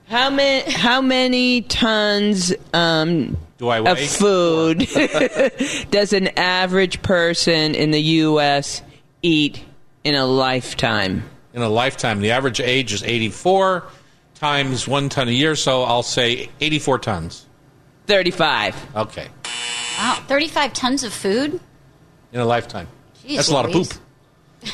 How 0.08 0.30
many? 0.30 0.72
How 0.72 1.02
many 1.02 1.62
tons 1.64 2.54
um, 2.74 3.36
Do 3.58 3.68
I 3.68 3.80
of 3.80 3.98
weigh? 3.98 4.08
food 4.08 4.80
does 5.92 6.14
an 6.14 6.30
average 6.38 7.02
person 7.02 7.76
in 7.76 7.92
the 7.92 8.02
U.S. 8.02 8.82
eat 9.22 9.64
in 10.06 10.16
a 10.16 10.26
lifetime? 10.26 11.24
In 11.54 11.62
a 11.62 11.70
lifetime? 11.70 12.20
The 12.22 12.32
average 12.32 12.60
age 12.60 12.94
is 12.94 13.04
84 13.04 13.84
times 14.36 14.88
one 14.88 15.10
ton 15.10 15.28
a 15.28 15.32
year. 15.32 15.56
So 15.56 15.84
I'll 15.84 16.04
say 16.04 16.50
84 16.60 17.00
tons. 17.00 17.46
Thirty-five. 18.06 18.76
Okay. 18.98 19.28
Wow, 19.98 20.22
35 20.28 20.74
tons 20.74 21.04
of 21.06 21.14
food? 21.14 21.60
In 22.34 22.40
a 22.42 22.46
lifetime. 22.46 22.88
Jeez 23.26 23.38
That's 23.38 23.48
a 23.50 23.54
lot 23.54 23.66
of 23.66 23.72
poop. 23.72 23.88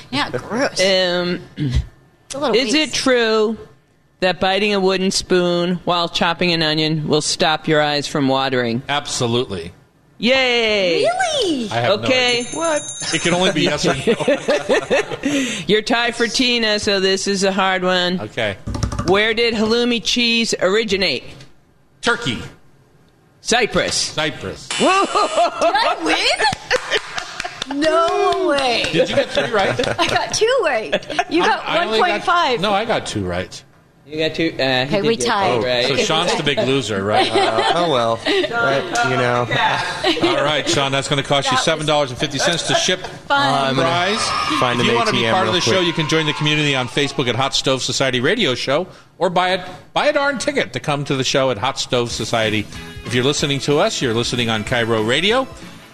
Yeah, 0.09 0.29
gross. 0.31 0.79
Um, 0.79 1.41
It's 1.57 2.35
a 2.35 2.39
little 2.39 2.55
is 2.55 2.73
it 2.73 2.93
true 2.93 3.57
that 4.19 4.39
biting 4.39 4.73
a 4.73 4.79
wooden 4.79 5.11
spoon 5.11 5.75
while 5.85 6.09
chopping 6.09 6.51
an 6.53 6.61
onion 6.63 7.07
will 7.07 7.21
stop 7.21 7.67
your 7.67 7.81
eyes 7.81 8.07
from 8.07 8.27
watering? 8.27 8.81
Absolutely. 8.89 9.73
Yay! 10.21 11.05
Really? 11.05 11.69
I 11.71 11.75
have 11.75 11.99
Okay. 12.03 12.45
No 12.53 12.61
idea. 12.61 12.85
It 13.13 13.21
can 13.21 13.33
only 13.33 13.51
be 13.53 13.61
yes 13.61 13.85
or 13.85 13.95
no. 13.95 15.61
You're 15.67 15.81
tied 15.81 16.13
for 16.15 16.27
Tina, 16.27 16.77
so 16.79 16.99
this 16.99 17.25
is 17.27 17.43
a 17.45 17.51
hard 17.53 17.83
one. 17.83 18.19
Okay. 18.19 18.57
Where 19.07 19.33
did 19.33 19.53
halloumi 19.53 20.03
cheese 20.03 20.53
originate? 20.59 21.23
Turkey. 22.01 22.39
Cyprus. 23.41 23.95
Cyprus. 23.95 24.67
Did 24.77 24.87
I 24.87 25.97
win? 27.67 27.79
No 27.79 28.47
way. 28.49 28.83
Did 28.91 29.09
you 29.09 29.15
get 29.15 29.29
three 29.29 29.49
right? 29.51 29.99
I 29.99 30.07
got 30.07 30.33
two 30.33 30.59
right. 30.63 30.91
You 31.31 31.43
got 31.43 31.65
I 31.65 31.85
only 31.85 31.99
got- 31.99 32.21
1.5. 32.21 32.59
No, 32.61 32.71
I 32.73 32.83
got 32.85 33.05
two 33.05 33.25
right. 33.25 33.63
You 34.09 34.17
got 34.17 34.33
two. 34.35 34.51
Uh, 34.57 34.85
Okay, 34.89 35.01
we 35.03 35.15
tied. 35.17 35.63
Right. 35.63 35.85
So 35.85 35.95
Sean's 35.97 36.35
the 36.35 36.41
big 36.41 36.57
loser, 36.59 37.03
right? 37.03 37.29
Oh 37.75 37.91
well. 37.91 38.15
Right, 38.25 38.83
you 39.09 39.17
know. 39.17 39.41
All 40.35 40.43
right, 40.43 40.67
Sean, 40.67 40.91
that's 40.91 41.07
going 41.07 41.21
to 41.21 41.27
cost 41.27 41.51
you 41.51 41.57
seven 41.57 41.85
dollars 41.85 42.09
and 42.09 42.19
fifty 42.19 42.39
cents 42.39 42.63
to 42.67 42.73
ship 42.75 42.99
Fun. 42.99 43.75
the 43.75 43.81
prize. 43.83 44.19
find 44.59 44.79
if 44.79 44.85
an 44.85 44.91
you 44.91 44.95
want 44.97 45.07
to 45.07 45.13
be 45.13 45.19
ATM 45.19 45.31
part 45.31 45.47
of 45.47 45.53
real 45.53 45.61
the 45.61 45.61
show, 45.61 45.79
you 45.79 45.93
can 45.93 46.09
join 46.09 46.25
the 46.25 46.33
community 46.33 46.75
on 46.75 46.87
Facebook 46.87 47.27
at 47.27 47.35
Hot 47.35 47.53
Stove 47.53 47.83
Society 47.83 48.19
Radio 48.19 48.55
Show, 48.55 48.87
or 49.19 49.29
buy 49.29 49.49
a 49.49 49.69
buy 49.93 50.07
a 50.07 50.13
darn 50.13 50.39
ticket 50.39 50.73
to 50.73 50.79
come 50.79 51.05
to 51.05 51.15
the 51.15 51.23
show 51.23 51.51
at 51.51 51.59
Hot 51.59 51.77
Stove 51.79 52.11
Society. 52.11 52.65
If 53.05 53.13
you're 53.13 53.23
listening 53.23 53.59
to 53.61 53.77
us, 53.77 54.01
you're 54.01 54.15
listening 54.15 54.49
on 54.49 54.63
KIRO 54.63 55.07
Radio. 55.07 55.47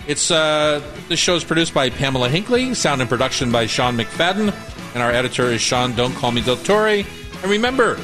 It's 0.07 0.31
uh, 0.31 0.81
this 1.09 1.19
show 1.19 1.35
is 1.35 1.43
produced 1.43 1.73
by 1.73 1.89
Pamela 1.89 2.29
Hinkley, 2.29 2.75
sound 2.75 3.01
and 3.01 3.09
production 3.09 3.51
by 3.51 3.65
Sean 3.65 3.97
McFadden, 3.97 4.53
and 4.93 5.03
our 5.03 5.11
editor 5.11 5.47
is 5.51 5.59
Sean. 5.61 5.93
Don't 5.95 6.13
call 6.15 6.31
me 6.31 6.41
Dottore. 6.41 7.05
And 7.45 7.51
remember, 7.51 7.95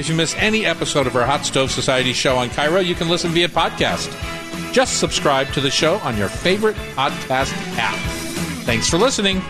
if 0.00 0.08
you 0.08 0.16
miss 0.16 0.34
any 0.34 0.66
episode 0.66 1.06
of 1.06 1.14
our 1.14 1.24
Hot 1.24 1.46
Stove 1.46 1.70
Society 1.70 2.12
show 2.12 2.36
on 2.36 2.48
KIRO, 2.48 2.84
you 2.84 2.96
can 2.96 3.08
listen 3.08 3.30
via 3.30 3.46
podcast. 3.46 4.10
Just 4.72 4.98
subscribe 4.98 5.46
to 5.52 5.60
the 5.60 5.70
show 5.70 5.98
on 5.98 6.16
your 6.16 6.28
favorite 6.28 6.74
podcast 6.96 7.52
app. 7.78 7.94
Thanks 8.64 8.90
for 8.90 8.98
listening. 8.98 9.42